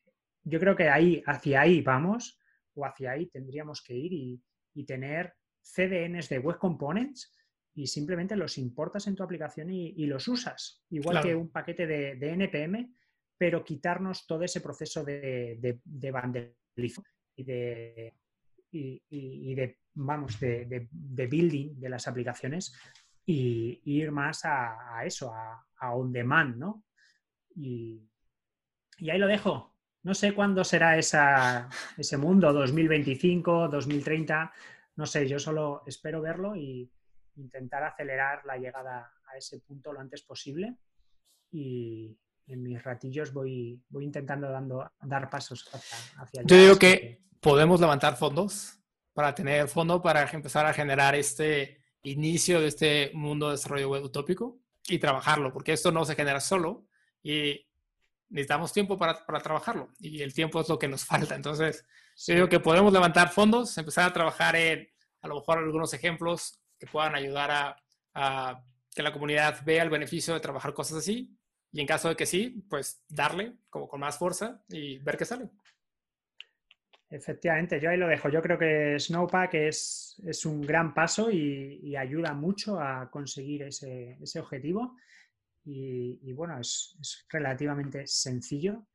yo 0.44 0.58
creo 0.60 0.76
que 0.76 0.88
ahí, 0.88 1.22
hacia 1.26 1.62
ahí 1.62 1.82
vamos, 1.82 2.38
o 2.74 2.84
hacia 2.84 3.12
ahí 3.12 3.26
tendríamos 3.26 3.82
que 3.82 3.94
ir 3.94 4.12
y, 4.12 4.42
tener 4.86 5.34
CDNs 5.60 6.28
de 6.30 6.38
Web 6.38 6.58
Components 6.58 7.36
y 7.74 7.86
simplemente 7.86 8.36
los 8.36 8.56
importas 8.58 9.06
en 9.06 9.14
tu 9.14 9.22
aplicación 9.22 9.70
y, 9.70 10.06
los 10.06 10.26
usas, 10.28 10.82
igual 10.90 11.22
que 11.22 11.34
un 11.34 11.50
paquete 11.50 11.86
de, 11.86 12.30
NPM, 12.30 12.94
pero 13.36 13.64
quitarnos 13.64 14.26
todo 14.26 14.42
ese 14.42 14.60
proceso 14.60 15.04
de, 15.04 15.58
de, 15.60 15.80
de 15.84 16.54
y 17.36 17.44
de, 17.44 18.14
y, 18.72 19.54
de, 19.54 19.78
vamos, 19.94 20.40
de, 20.40 20.88
building 20.90 21.78
de 21.78 21.88
las 21.88 22.08
aplicaciones 22.08 22.74
y, 23.26 23.80
ir 23.84 24.10
más 24.10 24.44
a, 24.44 25.04
eso, 25.04 25.32
a, 25.32 25.94
on 25.94 26.12
demand, 26.12 26.56
¿no? 26.56 26.84
Y, 27.54 28.02
ahí 29.00 29.18
lo 29.18 29.26
dejo. 29.26 29.71
No 30.02 30.14
sé 30.14 30.34
cuándo 30.34 30.64
será 30.64 30.98
esa, 30.98 31.68
ese 31.96 32.16
mundo, 32.16 32.52
2025, 32.52 33.68
2030, 33.68 34.52
no 34.96 35.06
sé, 35.06 35.28
yo 35.28 35.38
solo 35.38 35.82
espero 35.86 36.20
verlo 36.20 36.56
y 36.56 36.90
intentar 37.36 37.84
acelerar 37.84 38.44
la 38.44 38.56
llegada 38.56 39.12
a 39.26 39.36
ese 39.36 39.60
punto 39.60 39.92
lo 39.92 40.00
antes 40.00 40.22
posible 40.22 40.76
y 41.50 42.16
en 42.46 42.62
mis 42.62 42.82
ratillos 42.82 43.32
voy, 43.32 43.80
voy 43.88 44.04
intentando 44.04 44.50
dando, 44.50 44.90
dar 45.00 45.30
pasos 45.30 45.68
hacia, 45.72 46.40
allá. 46.40 46.42
Yo 46.46 46.56
digo 46.56 46.78
que 46.78 47.22
podemos 47.40 47.80
levantar 47.80 48.16
fondos 48.16 48.78
para 49.12 49.34
tener 49.34 49.68
fondo 49.68 50.02
para 50.02 50.28
empezar 50.30 50.66
a 50.66 50.74
generar 50.74 51.14
este 51.14 51.78
inicio 52.02 52.60
de 52.60 52.68
este 52.68 53.10
mundo 53.14 53.46
de 53.46 53.52
desarrollo 53.52 53.90
web 53.90 54.04
utópico 54.04 54.58
y 54.88 54.98
trabajarlo, 54.98 55.52
porque 55.52 55.72
esto 55.72 55.92
no 55.92 56.04
se 56.04 56.14
genera 56.14 56.40
solo 56.40 56.86
y 57.22 57.66
necesitamos 58.32 58.72
tiempo 58.72 58.98
para, 58.98 59.24
para 59.24 59.40
trabajarlo 59.40 59.90
y 60.00 60.22
el 60.22 60.34
tiempo 60.34 60.60
es 60.60 60.68
lo 60.68 60.78
que 60.78 60.88
nos 60.88 61.04
falta. 61.06 61.34
Entonces, 61.34 61.84
yo 62.26 62.34
digo 62.34 62.48
que 62.48 62.60
podemos 62.60 62.92
levantar 62.92 63.30
fondos, 63.30 63.76
empezar 63.78 64.08
a 64.08 64.12
trabajar 64.12 64.56
en 64.56 64.88
a 65.20 65.28
lo 65.28 65.36
mejor 65.36 65.58
algunos 65.58 65.94
ejemplos 65.94 66.60
que 66.78 66.86
puedan 66.86 67.14
ayudar 67.14 67.50
a, 67.50 67.76
a 68.14 68.64
que 68.94 69.02
la 69.02 69.12
comunidad 69.12 69.64
vea 69.64 69.84
el 69.84 69.90
beneficio 69.90 70.34
de 70.34 70.40
trabajar 70.40 70.74
cosas 70.74 70.98
así 70.98 71.38
y 71.72 71.80
en 71.80 71.86
caso 71.86 72.08
de 72.08 72.16
que 72.16 72.26
sí, 72.26 72.64
pues 72.68 73.02
darle 73.08 73.54
como 73.70 73.88
con 73.88 74.00
más 74.00 74.18
fuerza 74.18 74.62
y 74.68 74.98
ver 74.98 75.16
qué 75.16 75.24
sale. 75.24 75.48
Efectivamente, 77.12 77.78
yo 77.78 77.90
ahí 77.90 77.98
lo 77.98 78.08
dejo. 78.08 78.30
Yo 78.30 78.40
creo 78.40 78.58
que 78.58 78.98
Snowpack 78.98 79.54
es, 79.54 80.16
un 80.46 80.62
gran 80.62 80.94
paso 80.94 81.30
y, 81.30 81.94
ayuda 81.94 82.32
mucho 82.32 82.80
a 82.80 83.10
conseguir 83.10 83.64
ese, 83.64 84.18
objetivo. 84.40 84.96
Y, 85.64 86.32
bueno, 86.32 86.58
es, 86.58 86.96
relativamente 87.30 88.06
sencillo 88.06 88.86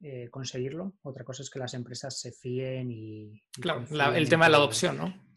eh, 0.00 0.28
conseguirlo. 0.30 0.94
Otra 1.02 1.24
cosa 1.24 1.42
es 1.42 1.50
que 1.50 1.58
las 1.58 1.74
empresas 1.74 2.18
se 2.18 2.32
fíen 2.32 2.90
y... 2.90 3.42
claro, 3.60 3.84
el 4.14 4.28
tema 4.28 4.46
de 4.46 4.50
la 4.50 4.56
adopción, 4.56 4.96
¿no? 4.96 5.30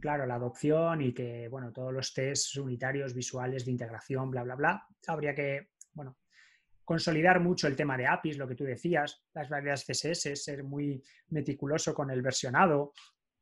Claro, 0.00 0.26
la 0.26 0.34
adopción 0.34 1.00
y 1.00 1.12
que, 1.12 1.48
bueno, 1.48 1.72
todos 1.72 1.92
los 1.92 2.12
tests 2.12 2.56
unitarios, 2.56 3.14
visuales 3.14 3.64
de 3.64 3.70
integración, 3.70 4.30
bla, 4.30 4.42
bla, 4.42 4.54
bla. 4.54 4.86
Habría 5.06 5.34
que, 5.34 5.70
bueno, 5.92 6.18
consolidar 6.84 7.40
mucho 7.40 7.66
el 7.66 7.76
tema 7.76 7.96
de 7.96 8.06
APIs, 8.06 8.36
lo 8.36 8.48
que 8.48 8.56
tú 8.56 8.64
decías, 8.64 9.22
las 9.32 9.48
variedades 9.48 9.84
CSS, 9.86 10.42
ser 10.42 10.64
muy 10.64 11.02
meticuloso 11.28 11.94
con 11.94 12.10
el 12.10 12.20
versionado, 12.20 12.92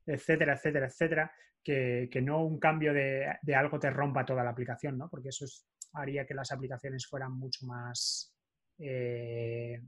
etcétera, 0.05 0.53
etcétera, 0.53 0.87
etcétera, 0.87 1.31
que, 1.63 2.21
no 2.21 2.45
un 2.45 2.59
cambio 2.59 2.93
de, 2.93 3.27
algo 3.55 3.79
te 3.79 3.89
rompa 3.89 4.25
toda 4.25 4.43
la 4.43 4.51
aplicación, 4.51 4.97
¿no? 4.97 5.09
Porque 5.09 5.29
eso 5.29 5.45
haría 5.93 6.25
que 6.25 6.33
las 6.33 6.51
aplicaciones 6.51 7.07
fueran 7.07 7.33
mucho 7.33 7.65
más, 7.65 8.35
eh, 8.77 9.81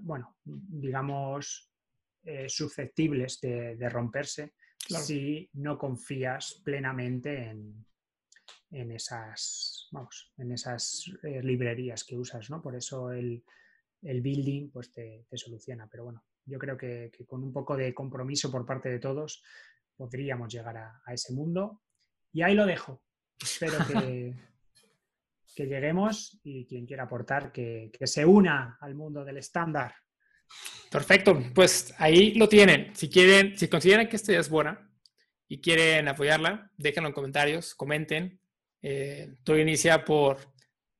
bueno, 0.00 0.36
digamos, 0.44 1.70
eh, 2.24 2.48
susceptibles 2.48 3.40
de 3.40 3.88
romperse 3.88 4.54
si 4.88 5.50
no 5.54 5.78
confías 5.78 6.60
plenamente 6.64 7.50
en, 7.50 8.90
esas, 8.90 9.88
vamos, 9.90 10.32
en 10.36 10.52
esas 10.52 11.10
eh, 11.22 11.42
librerías 11.42 12.04
que 12.04 12.16
usas, 12.16 12.50
¿no? 12.50 12.62
Por 12.62 12.76
eso 12.76 13.10
el, 13.10 13.42
building 14.02 14.70
pues 14.70 14.92
te, 14.92 15.26
soluciona. 15.32 15.88
Pero 15.88 16.04
bueno, 16.04 16.24
yo 16.44 16.58
creo 16.58 16.76
que, 16.76 17.10
con 17.26 17.42
un 17.42 17.52
poco 17.52 17.76
de 17.76 17.94
compromiso 17.94 18.50
por 18.50 18.64
parte 18.64 18.88
de 18.88 18.98
todos 18.98 19.42
podríamos 19.96 20.52
llegar 20.52 20.76
a, 20.76 21.02
ese 21.12 21.32
mundo. 21.32 21.82
Y 22.32 22.42
ahí 22.42 22.54
lo 22.54 22.66
dejo. 22.66 23.02
Espero 23.40 23.78
que, 23.86 24.34
que 25.56 25.66
lleguemos 25.66 26.38
y 26.44 26.66
quien 26.66 26.86
quiera 26.86 27.04
aportar 27.04 27.50
que, 27.50 27.90
que 27.92 28.06
se 28.06 28.24
una 28.24 28.78
al 28.80 28.94
mundo 28.94 29.24
del 29.24 29.38
estándar 29.38 29.92
Perfecto, 30.90 31.42
pues 31.54 31.94
ahí 31.98 32.34
lo 32.34 32.48
tienen. 32.48 32.94
Si 32.94 33.10
quieren, 33.10 33.56
si 33.58 33.68
consideran 33.68 34.08
que 34.08 34.16
esta 34.16 34.32
idea 34.32 34.40
es 34.40 34.48
buena 34.48 34.88
y 35.48 35.60
quieren 35.60 36.08
apoyarla, 36.08 36.70
déjenlo 36.76 37.08
en 37.08 37.14
comentarios, 37.14 37.74
comenten. 37.74 38.40
Eh, 38.82 39.34
todo 39.44 39.58
inicia 39.58 40.04
por 40.04 40.38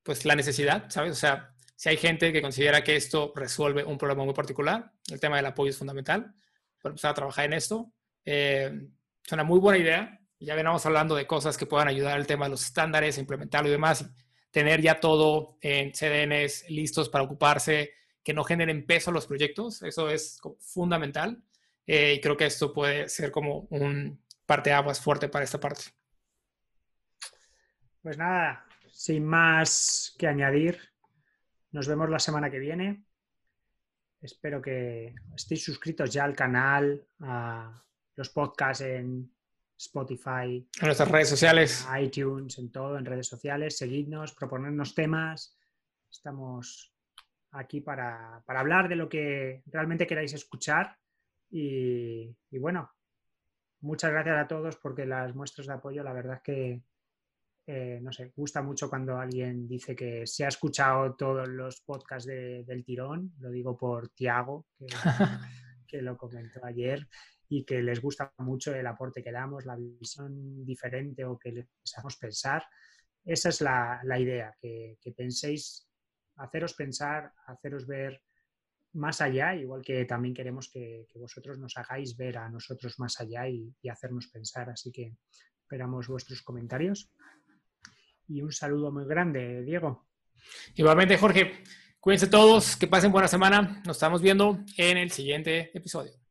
pues 0.02 0.24
la 0.24 0.34
necesidad, 0.34 0.90
¿sabes? 0.90 1.12
O 1.12 1.16
sea, 1.16 1.54
si 1.76 1.88
hay 1.88 1.96
gente 1.96 2.32
que 2.32 2.42
considera 2.42 2.82
que 2.82 2.96
esto 2.96 3.32
resuelve 3.34 3.84
un 3.84 3.98
problema 3.98 4.24
muy 4.24 4.34
particular, 4.34 4.92
el 5.10 5.20
tema 5.20 5.36
del 5.36 5.46
apoyo 5.46 5.70
es 5.70 5.78
fundamental 5.78 6.32
para 6.82 6.92
empezar 6.92 7.12
a 7.12 7.14
trabajar 7.14 7.44
en 7.46 7.52
esto. 7.54 7.92
Eh, 8.24 8.72
es 9.24 9.32
una 9.32 9.44
muy 9.44 9.58
buena 9.58 9.78
idea. 9.78 10.20
Ya 10.38 10.54
venamos 10.54 10.84
hablando 10.84 11.14
de 11.14 11.26
cosas 11.26 11.56
que 11.56 11.66
puedan 11.66 11.88
ayudar 11.88 12.16
al 12.16 12.26
tema 12.26 12.46
de 12.46 12.50
los 12.50 12.64
estándares, 12.64 13.18
implementarlo 13.18 13.68
y 13.68 13.72
demás. 13.72 14.04
Tener 14.56 14.80
ya 14.80 14.98
todo 15.00 15.58
en 15.60 15.92
CDNs 15.92 16.70
listos 16.70 17.10
para 17.10 17.24
ocuparse 17.24 17.92
que 18.24 18.32
no 18.32 18.42
generen 18.42 18.86
peso 18.86 19.12
los 19.12 19.26
proyectos. 19.26 19.82
Eso 19.82 20.08
es 20.08 20.40
fundamental. 20.60 21.44
Eh, 21.86 22.14
y 22.14 22.20
creo 22.22 22.38
que 22.38 22.46
esto 22.46 22.72
puede 22.72 23.06
ser 23.10 23.30
como 23.30 23.66
un 23.68 24.18
parte 24.46 24.72
aguas 24.72 24.98
fuerte 24.98 25.28
para 25.28 25.44
esta 25.44 25.60
parte. 25.60 25.82
Pues 28.00 28.16
nada, 28.16 28.64
sin 28.90 29.26
más 29.26 30.16
que 30.18 30.26
añadir, 30.26 30.80
nos 31.72 31.86
vemos 31.86 32.08
la 32.08 32.18
semana 32.18 32.50
que 32.50 32.58
viene. 32.58 33.04
Espero 34.22 34.62
que 34.62 35.14
estéis 35.34 35.64
suscritos 35.64 36.10
ya 36.10 36.24
al 36.24 36.34
canal, 36.34 37.06
a 37.20 37.84
los 38.14 38.30
podcasts 38.30 38.80
en 38.80 39.35
Spotify, 39.78 40.66
en 40.80 40.86
nuestras 40.86 41.10
redes 41.10 41.28
sociales, 41.28 41.86
iTunes, 42.00 42.58
en 42.58 42.72
todo, 42.72 42.96
en 42.96 43.04
redes 43.04 43.26
sociales. 43.26 43.76
Seguidnos, 43.76 44.34
proponernos 44.34 44.94
temas. 44.94 45.56
Estamos 46.10 46.94
aquí 47.52 47.80
para, 47.80 48.42
hablar 48.46 48.88
de 48.88 48.96
lo 48.96 49.08
que 49.08 49.62
realmente 49.66 50.06
queráis 50.06 50.32
escuchar. 50.32 50.96
Y, 51.50 52.34
bueno, 52.52 52.90
muchas 53.80 54.10
gracias 54.10 54.38
a 54.38 54.48
todos 54.48 54.76
porque 54.76 55.06
las 55.06 55.34
muestras 55.34 55.66
de 55.66 55.74
apoyo, 55.74 56.02
la 56.02 56.12
verdad 56.12 56.36
es 56.36 56.42
que, 56.42 56.82
eh, 57.66 57.98
no 58.02 58.12
sé, 58.12 58.32
gusta 58.34 58.62
mucho 58.62 58.88
cuando 58.88 59.18
alguien 59.18 59.68
dice 59.68 59.94
que 59.94 60.26
se 60.26 60.44
ha 60.44 60.48
escuchado 60.48 61.14
todos 61.14 61.48
los 61.48 61.80
podcasts 61.82 62.26
del 62.26 62.84
tirón, 62.84 63.34
lo 63.40 63.50
digo 63.50 63.76
por 63.76 64.08
Tiago, 64.10 64.66
que, 64.78 64.86
que, 65.86 66.02
lo 66.02 66.16
comentó 66.16 66.64
ayer, 66.64 67.06
y 67.48 67.64
que 67.64 67.82
les 67.82 68.00
gusta 68.00 68.32
mucho 68.38 68.74
el 68.74 68.86
aporte 68.86 69.22
que 69.22 69.32
damos, 69.32 69.64
la 69.64 69.76
visión 69.76 70.64
diferente 70.64 71.24
o 71.24 71.38
que 71.38 71.52
les 71.52 71.66
hacemos 71.84 72.16
pensar. 72.16 72.64
Esa 73.24 73.48
es 73.48 73.60
la, 73.60 74.00
idea, 74.18 74.54
que, 74.60 74.98
que 75.00 75.12
penséis 75.12 75.88
haceros 76.36 76.74
pensar, 76.74 77.32
haceros 77.46 77.86
ver 77.86 78.22
más 78.96 79.20
allá, 79.20 79.54
igual 79.54 79.82
que 79.82 80.04
también 80.04 80.34
queremos 80.34 80.70
que, 80.70 81.06
vosotros 81.14 81.58
nos 81.58 81.76
hagáis 81.76 82.16
ver 82.16 82.38
a 82.38 82.48
nosotros 82.48 82.98
más 82.98 83.20
allá 83.20 83.48
y, 83.48 83.72
hacernos 83.88 84.28
pensar. 84.28 84.70
Así 84.70 84.90
que 84.90 85.16
esperamos 85.60 86.08
vuestros 86.08 86.42
comentarios. 86.42 87.10
Y 88.28 88.42
un 88.42 88.52
saludo 88.52 88.90
muy 88.90 89.06
grande, 89.06 89.62
Diego. 89.62 90.08
Igualmente, 90.74 91.16
Jorge. 91.18 91.62
Cuídense 92.00 92.28
todos, 92.28 92.76
que 92.76 92.86
pasen 92.86 93.12
buena 93.12 93.28
semana. 93.28 93.82
Nos 93.84 93.96
estamos 93.96 94.22
viendo 94.22 94.64
en 94.76 94.96
el 94.96 95.10
siguiente 95.10 95.76
episodio. 95.76 96.25